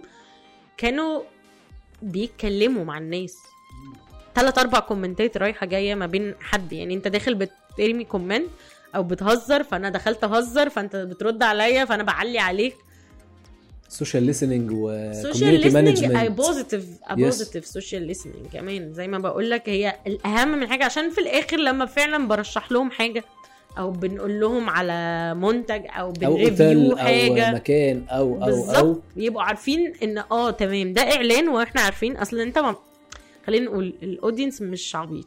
كانوا 0.77 1.23
بيتكلموا 2.03 2.85
مع 2.85 2.99
الناس. 2.99 3.39
ثلاث 4.35 4.59
أربع 4.59 4.81
comment 4.81 5.30
ات 5.30 5.37
رايحة 5.37 5.67
جاية 5.67 5.95
ما 5.95 6.07
بين 6.07 6.35
حد. 6.41 6.73
يعني 6.73 6.95
أنت 6.95 7.09
داخل 7.09 7.35
بترمي 7.35 8.05
comment 8.05 8.49
أو 8.95 9.03
بتهزر 9.03 9.63
فأنا 9.63 9.89
دخلت 9.91 10.25
أهزر 10.25 10.69
فأنت 10.69 10.97
بترد 10.97 11.43
عليا 11.43 11.85
فأنا 11.85 12.03
بعلي 12.03 12.39
عليك. 12.39 12.77
social 13.89 14.23
listening 14.23 14.71
social 15.15 15.61
و 15.61 15.62
community 15.62 15.71
listening 15.71 15.75
management 15.75 16.31
positive 16.31 16.87
positive 17.11 17.67
social 17.67 18.15
listening 18.15 18.53
كمان. 18.53 18.93
زي 18.93 19.09
ما 19.09 19.19
بقول 19.19 19.51
لك 19.51 19.69
هي 19.69 19.97
الأهم 20.07 20.49
من 20.59 20.67
حاجة 20.69 20.85
عشان 20.85 21.11
في 21.11 21.21
الآخر 21.21 21.57
لما 21.57 21.87
فعلا 21.87 22.29
برشح 22.29 22.73
لهم 22.73 22.91
حاجة 22.91 23.25
أو 23.79 23.91
بنقول 23.91 24.41
لهم 24.41 24.71
على 24.71 25.35
منتج 25.35 25.83
أو 25.89 26.13
بن 26.13 26.22
review 26.22 26.49
أوتيل 26.49 26.91
أو 26.91 26.97
حاجة. 26.97 27.55
مكان 27.55 28.05
أو 28.11 28.45
أو 28.45 28.71
أو. 28.71 29.01
يبقوا 29.17 29.43
عارفين 29.43 29.93
إن 30.03 30.19
آه 30.19 30.51
تمام. 30.51 30.93
ده 30.93 31.03
إعلان 31.03 31.49
وإحنا 31.49 31.81
عارفين. 31.81 32.17
أصل 32.17 32.41
أنت 32.41 32.59
ما 32.59 32.77
خلينا 33.47 33.65
نقول 33.65 33.95
ال 34.03 34.10
audience 34.10 34.63
مش 34.63 34.97
عبيط. 34.97 35.27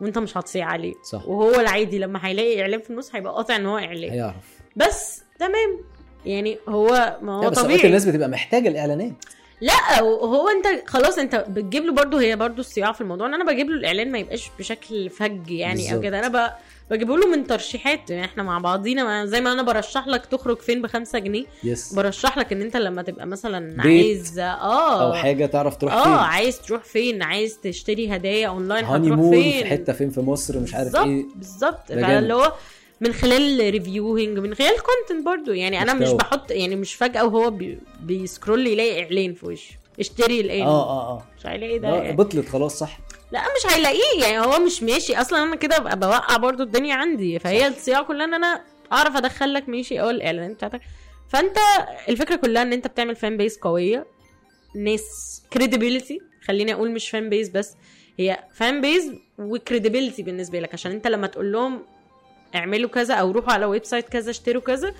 وأنت 0.00 0.18
مش 0.18 0.36
هتصيع 0.36 0.66
عليه. 0.66 0.94
صح. 1.10 1.28
وهو 1.28 1.60
العادي 1.60 1.98
لما 1.98 2.26
هيلاقي 2.26 2.60
إعلان 2.62 2.80
في 2.80 2.90
النص 2.90 3.14
هيبقى 3.14 3.32
قاطع 3.32 3.56
إن 3.56 3.66
هو 3.66 3.78
إعلان. 3.78 4.10
هيعرف. 4.10 4.58
بس 4.76 5.22
تمام. 5.38 5.80
يعني 6.26 6.58
هو 6.68 7.16
ما 7.22 7.32
هو 7.46 7.50
بس 7.50 7.58
طبيعي. 7.58 7.86
الناس 7.86 8.04
بتبقى 8.04 8.28
محتاجة 8.28 8.68
الإعلانات. 8.68 9.12
لا 9.60 10.00
هو 10.02 10.48
أنت 10.48 10.88
خلاص 10.88 11.18
أنت 11.18 11.44
بتجيب 11.48 11.84
له 11.84 11.92
برضه 11.92 12.20
هي 12.20 12.36
برضه 12.36 12.60
الصياعة 12.60 12.92
في 12.92 13.00
الموضوع 13.00 13.26
إن 13.26 13.34
أنا 13.34 13.52
بجيب 13.52 13.70
له 13.70 13.76
الإعلان 13.76 14.12
ما 14.12 14.18
يبقاش 14.18 14.50
بشكل 14.58 15.10
فج 15.10 15.50
يعني 15.50 15.80
أو 15.80 15.86
بالظبط. 15.86 16.02
كده 16.02 16.26
أنا. 16.26 16.54
بجيبه 16.90 17.16
له 17.16 17.26
من 17.26 17.46
ترشيحات 17.46 18.10
يعني 18.10 18.24
إحنا 18.24 18.42
مع 18.42 18.58
بعضينا 18.58 19.26
زي 19.26 19.40
ما 19.40 19.52
أنا 19.52 19.62
برشح 19.62 20.06
لك 20.08 20.26
تخرج 20.26 20.58
فين 20.58 20.82
بخمسة 20.82 21.18
جنيه 21.18 21.44
yes. 21.64 21.94
برشح 21.94 22.38
لك 22.38 22.52
إن 22.52 22.62
أنت 22.62 22.76
لما 22.76 23.02
تبقى 23.02 23.26
مثلا 23.26 23.82
عايز 23.82 24.38
آه. 24.38 25.02
أو 25.06 25.12
حاجة 25.12 25.46
تعرف 25.46 25.76
تروح 25.76 25.92
آه 25.92 26.02
فين. 26.04 26.12
عايز 26.12 26.60
تروح 26.60 26.84
فين 26.84 27.22
عايز 27.22 27.58
تشتري 27.62 28.16
هدايا 28.16 28.48
أونلاين 28.48 28.84
هتروح 28.84 29.30
فين. 29.30 29.62
في 29.62 29.64
حتة 29.64 29.92
فين 29.92 30.10
في 30.10 30.20
مصر 30.20 30.58
مش 30.60 30.74
عارف 30.74 30.92
بالظبط 30.92 31.06
إيه. 31.06 31.24
بالظبط. 31.34 31.88
فاللي 31.88 32.34
هو 32.34 32.52
من 33.00 33.12
خلال 33.12 33.70
reviewing 33.70 34.38
من 34.38 34.54
خلال 34.54 34.74
content 34.82 35.26
برضو. 35.26 35.52
يعني 35.52 35.82
أنا 35.82 35.94
مش. 35.94 36.10
بحط 36.10 36.50
يعني 36.50 36.76
مش 36.76 36.94
فجأة 36.94 37.24
وهو 37.24 37.50
بي 37.50 37.78
بي 38.00 38.16
scroll 38.16 38.66
يلاقي 38.66 39.02
إعلان 39.02 39.34
في 39.34 39.46
وشه. 39.46 39.74
اشتري 40.00 40.40
الان 40.40 40.62
آه 40.62 40.88
آه 40.90 41.10
آه. 41.10 41.26
مش 41.38 41.46
هيلاقي 41.46 41.78
ده 41.78 41.88
يعني. 41.88 42.16
بطلت 42.16 42.48
خلاص 42.48 42.78
صح؟ 42.78 42.98
لا 43.32 43.40
مش 43.40 43.72
هيلاقيه. 43.74 44.22
يعني 44.24 44.38
هو 44.46 44.58
مش 44.58 44.82
ماشي. 44.82 45.16
أصلا 45.20 45.42
أنا 45.42 45.56
كده 45.56 45.78
ببقى 45.78 45.98
بوقع 45.98 46.36
برضو 46.36 46.62
الدنيا 46.62 46.94
عندي. 46.94 47.38
فهي 47.38 47.68
الصياعة 47.68 48.02
كلها 48.02 48.24
إن 48.24 48.34
أنا 48.34 48.64
أعرف 48.92 49.16
أدخل 49.16 49.54
لك 49.54 49.68
ماشي 49.68 50.00
أو 50.00 50.10
الاعلانات 50.10 50.50
بتاعتك. 50.56 50.80
فأنت 51.28 51.56
الفكرة 52.08 52.36
كلها 52.36 52.62
إن 52.62 52.72
أنت 52.72 52.86
بتعمل 52.86 53.16
fan 53.16 53.36
base 53.36 53.58
قوية. 53.58 54.06
ناس 54.74 55.42
credibility 55.52 56.20
خليني 56.44 56.74
أقول 56.74 56.90
مش 56.90 57.10
fan 57.10 57.28
base 57.30 57.48
بس 57.48 57.74
هي 58.18 58.38
fan 58.54 58.80
base 58.80 59.10
و 59.38 59.45
credibility 59.45 60.22
بالنسبة 60.22 60.60
لك. 60.60 60.72
عشان 60.74 60.92
أنت 60.92 61.06
لما 61.06 61.26
تقول 61.26 61.52
لهم 61.52 61.82
اعملوا 62.54 62.90
كذا 62.90 63.14
أو 63.14 63.30
روحوا 63.30 63.52
على 63.52 63.66
website 63.66 64.08
كذا 64.08 64.30
اشتروا 64.30 64.62
كذا. 64.62 64.94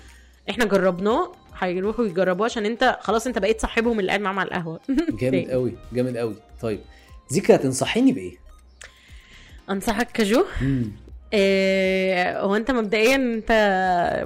إحنا 0.49 0.65
جربناه 0.65 1.31
هيروحوا 1.59 2.05
يجربوه 2.05 2.45
عشان 2.45 2.65
انت 2.65 2.97
خلاص 3.01 3.27
انت 3.27 3.39
بقيت 3.39 3.61
صاحبهم 3.61 3.99
اللي 3.99 4.09
قاعد 4.09 4.21
معاهم 4.21 4.39
على 4.39 4.47
القهوة. 4.47 4.79
جامد 5.21 5.49
قوي 5.49 5.73
جامد 5.93 6.17
قوي 6.17 6.35
طيب 6.61 6.79
زيكا 7.29 7.57
تنصحيني 7.57 8.11
بإيه؟ 8.11 8.37
أنصحك 9.69 10.11
كجو. 10.11 10.45
إيه، 11.33 12.41
هو 12.41 12.55
انت 12.55 12.71
مبدئيا 12.71 13.15
انت 13.15 13.51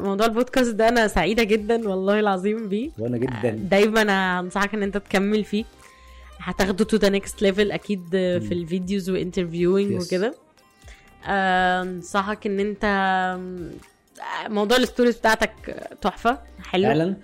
موضوع 0.04 0.26
البودكاست 0.28 0.76
ده 0.76 0.90
أنا 0.90 1.08
سعيدة 1.08 1.44
جدا 1.44 1.90
والله 1.90 2.20
العظيم 2.20 2.70
بيه. 2.70 2.90
وأنا 3.00 3.18
جدا. 3.18 3.50
دايما 3.50 4.02
أنا 4.02 4.40
أنصحك 4.40 4.74
إن 4.74 4.84
أنت 4.84 4.98
تكمل 4.98 5.44
فيه. 5.44 5.66
هتاخده 6.40 6.86
to 6.86 6.98
the 6.98 7.10
next 7.10 7.42
level 7.42 7.72
أكيد 7.72 8.04
في 8.12 8.50
ال 8.52 8.60
videos 8.60 9.10
و 9.10 9.16
interviewing. 9.16 10.02
وكده. 10.02 10.28
آه، 10.28 10.43
انصحك 11.28 12.48
ان 12.48 12.60
انت 12.60 12.86
موضوع 14.48 14.78
ال 14.78 14.83
stories 14.83 15.18
بتاعتك 15.18 15.52
تحفة 16.02 16.40
حلو. 16.70 16.84
فعلا؟ 16.84 17.16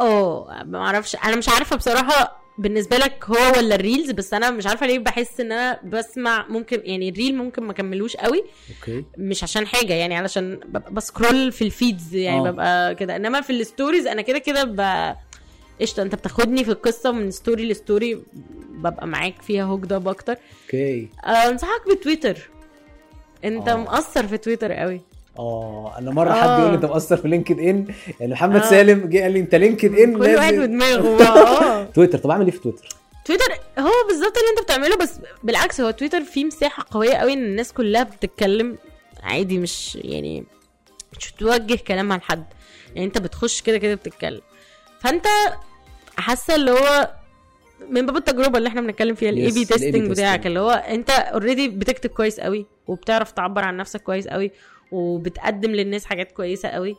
آه 0.00 0.62
ما 0.66 0.78
أعرفش 0.78 1.16
أنا 1.16 1.36
مش 1.36 1.48
عارفة 1.48 1.76
بصراحة 1.76 2.42
بالنسبة 2.58 2.96
لك 2.96 3.24
هو 3.24 3.52
ولا 3.58 3.74
ال 3.74 3.80
reels 3.80 4.10
بس 4.10 4.34
أنا 4.34 4.50
مش 4.50 4.66
عارفة 4.66 4.86
ليه 4.86 4.98
بحس 4.98 5.40
ان 5.40 5.52
أنا 5.52 5.80
بسمع 5.84 6.46
ممكن 6.48 6.80
يعني 6.84 7.08
ال 7.08 7.14
reel 7.14 7.36
ممكن 7.36 7.62
ما 7.62 7.72
كملوش 7.72 8.16
قوي. 8.16 8.44
okay. 8.80 9.04
مش 9.18 9.42
عشان 9.42 9.66
حاجة 9.66 9.92
يعني 9.94 10.16
علشان 10.16 10.60
ب 10.90 10.99
scroll 10.99 11.52
في 11.52 11.62
ال 11.64 11.72
feeds 11.72 12.14
يعني 12.14 12.48
آه. 12.48 12.50
ببقى 12.50 12.94
كده. 12.94 13.16
انما 13.16 13.40
في 13.40 13.50
ال 13.50 13.57
stories 13.57 14.06
أنا 14.06 14.22
كده 14.22 14.38
كده 14.38 14.64
ب... 14.64 15.14
قشطة 15.80 16.02
انت 16.02 16.14
بتاخدني 16.14 16.64
في 16.64 16.70
القصة 16.70 17.12
من 17.12 17.30
story 17.30 17.68
ل 17.68 17.77
story 17.77 18.22
ببقى 18.70 19.06
معاك 19.06 19.42
فيها 19.42 19.64
hooked 19.64 19.92
up 19.92 20.08
أكتر. 20.08 20.36
okay. 20.64 21.08
آه، 21.24 21.28
انصحك 21.50 21.82
بتويتر. 21.90 22.50
انت 23.44 23.68
آه. 23.68 23.76
مقصر 23.76 24.26
في 24.26 24.38
تويتر 24.38 24.72
قوي 24.72 25.00
آه 25.38 25.94
أنا 25.98 26.10
مرة 26.10 26.30
آه. 26.30 26.34
حد 26.34 26.58
يقول 26.60 26.70
لي 26.70 26.76
أنت 26.76 26.84
مقصر 26.84 27.16
في 27.16 27.28
لينكد 27.28 27.58
إن 27.58 27.86
يعني 28.20 28.32
محمد 28.32 28.62
آه. 28.62 28.70
سالم 28.70 29.08
جه 29.08 29.22
قال 29.22 29.32
لي 29.32 29.40
أنت 29.40 29.54
لينكد 29.54 29.94
إن 29.94 30.12
كل 30.18 30.34
واحد 30.34 30.58
ودماغه 30.58 31.22
آه 31.22 31.84
تويتر 31.84 32.18
طب 32.18 32.30
أعمل 32.30 32.44
إيه 32.44 32.52
في 32.52 32.58
تويتر؟ 32.58 32.88
تويتر 33.24 33.52
هو 33.78 33.90
بالظبط 34.08 34.38
اللي 34.38 34.50
أنت 34.50 34.62
بتعمله 34.62 34.96
بس 34.96 35.20
بالعكس 35.42 35.80
هو 35.80 35.90
تويتر 35.90 36.20
فيه 36.22 36.44
مساحة 36.44 36.86
قوية 36.90 37.14
قوي 37.14 37.32
إن 37.32 37.44
الناس 37.44 37.72
كلها 37.72 38.02
بتتكلم 38.02 38.78
عادي 39.22 39.58
مش 39.58 39.96
يعني 39.96 40.44
مش 41.18 41.32
بتوجه 41.32 41.78
كلام 41.88 42.12
عن 42.12 42.20
حد 42.20 42.44
يعني 42.94 43.06
أنت 43.06 43.18
بتخش 43.18 43.62
كده 43.62 43.78
كده 43.78 43.94
بتتكلم 43.94 44.40
فأنت 45.00 45.26
حاسة 46.16 46.54
اللي 46.54 46.70
هو 46.70 47.10
من 47.90 48.06
باب 48.06 48.16
التجربة 48.16 48.58
اللي 48.58 48.68
إحنا 48.68 48.80
بنتكلم 48.80 49.14
فيها 49.14 49.30
ال 49.30 49.50
A/B 49.50 49.64
testing. 49.64 50.10
بتاعك 50.10 50.46
اللي 50.46 50.60
هو 50.60 50.70
أنت 50.70 51.10
already 51.10 51.68
بتكتب 51.68 52.10
كويس 52.10 52.40
قوي 52.40 52.66
وبتعرف 52.86 53.32
تعبر 53.32 53.64
عن 53.64 53.76
نفسك 53.76 54.02
كويس 54.02 54.28
قوي 54.28 54.50
وبتقدم 54.92 55.70
للناس 55.70 56.04
حاجات 56.04 56.32
كويسة 56.32 56.68
قوي. 56.68 56.96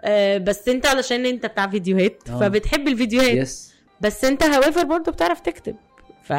آه، 0.00 0.38
بس 0.38 0.68
انت 0.68 0.86
علشان 0.86 1.26
انت 1.26 1.46
بتاع 1.46 1.66
فيديوهات 1.66 2.22
آه. 2.30 2.40
فبتحب 2.40 2.88
الفيديوهات. 2.88 3.34
yes 3.34 3.74
بس 4.00 4.24
انت 4.24 4.42
however 4.42 4.84
برضه 4.84 5.12
بتعرف 5.12 5.40
تكتب. 5.40 5.76
ف 6.22 6.32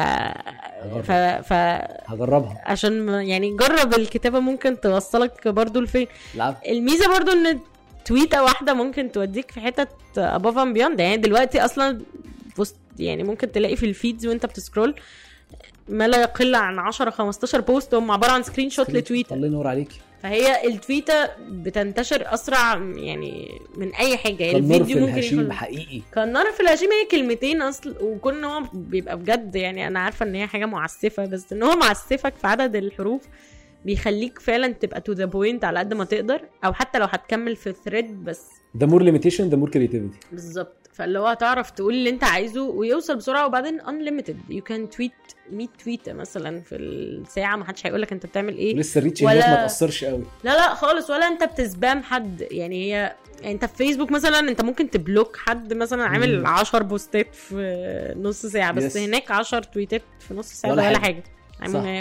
ف 1.04 1.12
ف 1.12 1.52
هجربها. 2.06 2.62
عشان 2.66 3.08
يعني 3.08 3.56
جرب 3.56 3.94
الكتابة 3.94 4.40
ممكن 4.40 4.80
توصلك 4.80 5.48
برضه 5.48 5.80
لفين. 5.80 6.06
الميزة 6.68 7.18
برضه 7.18 7.32
ان 7.32 7.60
tweet 8.04 8.36
ه 8.36 8.42
واحدة 8.42 8.74
ممكن 8.74 9.12
توديك 9.12 9.50
في 9.50 9.60
حتت 9.60 9.88
above 10.16 10.54
and 10.54 10.76
beyond. 10.76 11.00
يعني 11.00 11.16
دلوقتي 11.16 11.64
أصلا 11.64 12.00
post 12.56 12.76
يعني 12.98 13.22
ممكن 13.22 13.52
تلاقي 13.52 13.76
في 13.76 13.86
ال 13.86 13.93
feeds 13.93 14.26
وانت 14.26 14.46
بت 14.46 14.58
scroll 14.58 14.94
ما 15.92 16.08
لا 16.08 16.20
يقل 16.20 16.54
عن 16.54 16.78
10 16.78 17.10
15 17.10 17.60
post 17.60 17.94
هم 17.94 18.10
عبارة 18.10 18.32
عن 18.32 18.42
screenshot 18.42 18.90
ل 18.90 18.96
tweet 18.96 19.28
ه 19.28 19.34
الله 19.34 19.46
ينور 19.46 19.66
عليكي. 19.66 20.00
فهي 20.22 20.66
ال 20.68 20.77
tweet 20.77 21.19
ة 21.19 21.28
بتنتشر 21.48 22.34
أسرع 22.34 22.74
يعني 22.96 23.60
من 23.76 23.94
أي 23.94 24.16
حاجة. 24.16 24.44
يعني 24.44 24.58
الفيديو 24.58 25.06
ممكن 25.06 25.18
يكون 25.22 25.52
حقيقي. 25.52 26.02
كالنار 26.14 26.46
في 26.52 26.60
الهشيم 26.60 26.88
هي 26.92 27.06
كلمتين 27.10 27.62
أصل 27.62 27.96
وكون 28.00 28.34
إن 28.34 28.44
هو 28.44 28.62
بيبقى 28.72 29.18
بجد 29.18 29.56
يعني 29.56 29.86
أنا 29.86 30.00
عارفة 30.00 30.26
إن 30.26 30.34
هي 30.34 30.46
حاجة 30.46 30.66
معسفة 30.66 31.26
بس 31.26 31.52
إن 31.52 31.62
هو 31.62 31.76
معسفك 31.76 32.34
في 32.36 32.46
عدد 32.46 32.76
الحروف 32.76 33.22
بيخليك 33.84 34.38
فعلا 34.38 34.68
تبقى 34.68 35.00
to 35.00 35.12
the 35.12 35.24
point 35.24 35.64
على 35.64 35.78
قد 35.78 35.94
ما 35.94 36.04
تقدر 36.04 36.40
أو 36.64 36.72
حتى 36.72 36.98
لو 36.98 37.06
هتكمل 37.10 37.56
في 37.56 37.74
thread 37.84 38.24
بس. 38.24 38.42
ده 38.74 38.86
more 38.86 39.02
limitation 39.02 39.48
ده 39.50 39.56
more 39.56 39.70
creativity 39.70 40.18
بالظبط. 40.32 40.81
فاللي 40.92 41.18
هو 41.18 41.26
هتعرف 41.26 41.70
تقول 41.70 41.94
اللي 41.94 42.10
انت 42.10 42.24
عايزه 42.24 42.62
ويوصل 42.62 43.16
بسرعة. 43.16 43.46
وبعدين 43.46 43.80
unlimited. 43.80 44.52
You 44.54 44.60
can 44.72 44.96
tweet 44.96 45.34
100 45.52 45.68
tweet 45.84 46.07
ه 46.07 46.12
مثلا 46.12 46.60
في 46.60 46.76
الساعة. 46.76 47.56
ما 47.56 47.64
حدش 47.64 47.86
هيقول 47.86 48.02
لك 48.02 48.12
انت 48.12 48.26
بتعمل 48.26 48.56
إيه. 48.56 48.76
ولسه 48.76 48.98
ال 48.98 49.02
reach 49.02 49.22
ولا- 49.22 49.50
ما 49.50 49.56
تأثرش 49.56 50.04
قوي. 50.04 50.24
لا 50.44 50.50
لا 50.56 50.74
خالص. 50.74 51.10
ولا 51.10 51.28
انت 51.28 51.44
بت 51.44 51.63
spam 51.63 52.02
حد. 52.02 52.46
يعني 52.50 52.84
هي 52.84 53.16
يعني 53.40 53.54
انت 53.54 53.64
في 53.64 53.76
فيسبوك 53.76 54.10
مثلا 54.10 54.38
انت 54.38 54.62
ممكن 54.62 54.90
ت 54.90 54.98
block 54.98 55.36
حد 55.36 55.72
مثلا 55.74 56.04
عامل 56.04 56.38
مم. 56.40 56.46
10 56.46 56.82
post 56.82 57.24
ات 57.24 57.34
في 57.34 58.14
نص 58.18 58.46
ساعة. 58.46 58.72
بس 58.72 58.94
Yes. 58.94 59.00
هناك 59.00 59.30
10 59.30 59.60
tweet 59.60 59.95
ات 59.95 60.02
في 60.20 60.34
نص 60.34 60.52
ساعة 60.52 60.70
ولا 60.72 60.82
ولا, 60.82 60.90
ولا 60.90 60.98
حاجة. 60.98 61.24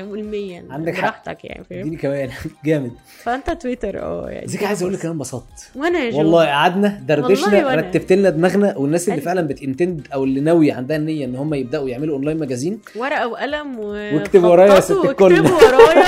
قول 0.09 0.23
100 0.23 0.61
عندك. 0.69 0.97
براحتك 0.99 1.45
يعني 1.45 1.63
فاهم 1.63 1.79
اديني 1.79 1.95
كمان 1.95 2.29
جامد 2.65 2.91
فأنت 3.23 3.49
تويتر 3.49 4.01
آه 4.01 4.29
يعني 4.29 4.47
زيك 4.47 4.63
عايز 4.63 4.81
أقول 4.81 4.93
لك 4.93 5.05
أنا 5.05 5.13
انبسطت 5.13 5.71
وأنا 5.75 5.99
يا 5.99 6.11
جو 6.11 6.17
والله 6.17 6.45
قعدنا 6.45 7.01
دردشنا. 7.07 7.75
رتبت 7.75 8.13
لنا 8.13 8.29
دماغنا 8.29 8.77
والناس 8.77 9.09
اللي. 9.09 9.21
فعلا 9.21 9.41
بت 9.41 9.58
intend 9.58 10.07
أو 10.13 10.23
اللي 10.23 10.39
ناوية 10.39 10.73
عندها 10.73 10.97
النية 10.97 11.25
إن 11.25 11.35
هم 11.35 11.53
يبدأوا 11.53 11.89
يعملوا 11.89 12.15
online 12.15 12.37
magazine 12.39 12.79
ورقة 12.95 13.27
وقلم 13.27 13.79
و... 13.79 13.83
واكتب 13.91 14.43
ورايا 14.43 14.75
يا 14.75 14.79
ست 14.79 14.91
الكل. 14.91 15.23
واكتبوا 15.33 15.49
ورايا 15.57 16.05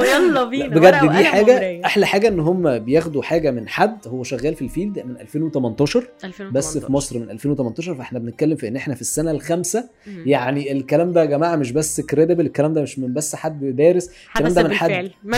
ويلا 0.00 0.44
بينا 0.44 0.66
بجد 0.68 1.00
دي 1.00 1.24
حاجة 1.24 1.42
ومراية. 1.52 1.84
أحلى 1.84 2.06
حاجة 2.06 2.28
إن 2.28 2.40
هم 2.40 2.78
بياخدوا 2.78 3.22
حاجة 3.22 3.50
من 3.50 3.68
حد 3.68 3.98
هو 4.08 4.22
شغال 4.22 4.54
في 4.54 4.62
ال 4.62 4.68
field 4.68 4.98
من 4.98 5.16
2018 5.20 5.98
2018. 6.24 6.50
بس 6.50 6.78
في 6.78 6.92
مصر 6.92 7.18
من 7.18 7.30
2018 7.30 7.94
فإحنا 7.94 8.18
بنتكلم 8.18 8.56
في 8.56 8.68
إن 8.68 8.76
إحنا 8.76 8.94
في 8.94 9.00
السنة 9.00 9.30
الخامسة. 9.30 9.88
يعني 10.26 10.72
الكلام 10.72 11.12
ده 11.12 11.20
يا 11.20 11.26
جماعة 11.26 11.56
مش 11.56 11.72
بس 11.72 12.00
كريديبل 12.00 12.46
الكلام 12.60 12.74
ده 12.74 12.82
مش 12.82 12.98
من 12.98 13.12
بس 13.14 13.34
حد 13.34 13.64
دارس 13.76 14.10
الكلام 14.36 14.52
ده 14.54 14.62
من 14.62 14.74
حد 14.74 14.88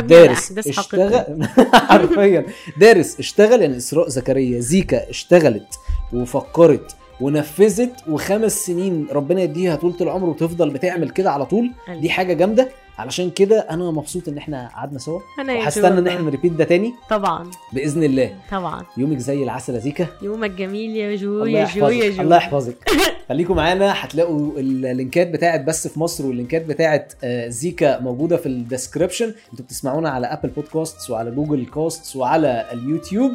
دارس 0.07 0.53
اشتغل 0.69 1.45
حرفيا. 1.91 2.45
دارس 2.81 3.19
اشتغل 3.19 3.63
يعني 3.63 3.77
إسراء 3.77 4.09
زكريا 4.09 4.61
زيكا 4.61 5.11
اشتغلت 5.11 5.75
وفكرت 6.13 6.97
ونفذت 7.21 7.93
وخمس 8.09 8.53
سنين 8.53 9.07
ربنا 9.13 9.43
يديها 9.43 9.77
طولة 9.77 9.97
العمر 10.01 10.29
وتفضل 10.29 10.71
بتعمل 10.71 11.11
كده 11.11 11.31
على 11.31 11.47
طول. 11.47 11.71
دي 12.01 12.11
حاجة 12.11 12.33
جامدة. 12.33 12.69
علشان 12.99 13.31
كده 13.31 13.61
أنا 13.71 13.91
مبسوط 13.91 14.29
ان 14.29 14.39
إحنا 14.39 14.69
قعدنا 14.69 14.99
سوا. 14.99 15.21
وهستنى 15.39 15.99
إن. 15.99 16.09
إحنا 16.09 16.21
نريبيت 16.21 16.53
ده 16.53 16.65
تاني. 16.65 16.95
طبعا. 17.11 17.51
بإذن 17.73 18.03
الله. 18.03 18.37
طبعا. 18.51 18.85
يومك 18.97 19.19
زي 19.19 19.43
العسل 19.43 19.75
يا 19.75 19.79
زيكا. 19.79 20.07
يومك 20.23 20.51
جميل 20.51 20.97
يا 20.97 21.17
جو 21.17 21.45
يا 21.45 21.65
جو 21.65 21.89
يا 21.89 22.11
جو. 22.11 22.23
الله 22.23 22.37
يحفظك. 22.37 22.91
خليكم 23.29 23.57
معانا. 23.57 24.05
هتلاقوا 24.05 24.59
ال 24.59 24.70
link 24.70 25.17
ات 25.17 25.29
بتاعت 25.29 25.61
بس 25.61 25.89
في 25.89 26.01
مصر 26.01 26.27
وال 26.27 26.38
link 26.38 26.61
ات 26.61 26.67
بتاعت 26.67 27.13
آه، 27.25 27.49
زيكا 27.49 28.01
موجودة 28.01 28.37
في 28.37 28.47
ال 28.47 28.54
description 28.54 29.35
أنتوا 29.53 29.65
بتسمعونا 29.65 30.11
على 30.11 30.27
Apple 30.27 30.49
Podcasts 30.49 31.11
وعلى 31.11 31.31
Google 31.31 31.67
Casts 31.67 32.17
وعلى 32.17 32.69
اليوتيوب. 32.73 33.33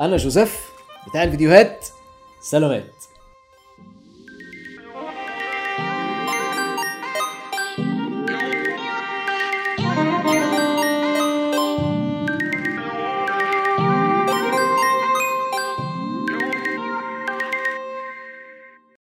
أنا 0.00 0.16
جوزيف 0.16 0.60
بتاع 1.10 1.22
الفيديوهات 1.22 1.86
سلامات. 2.42 2.99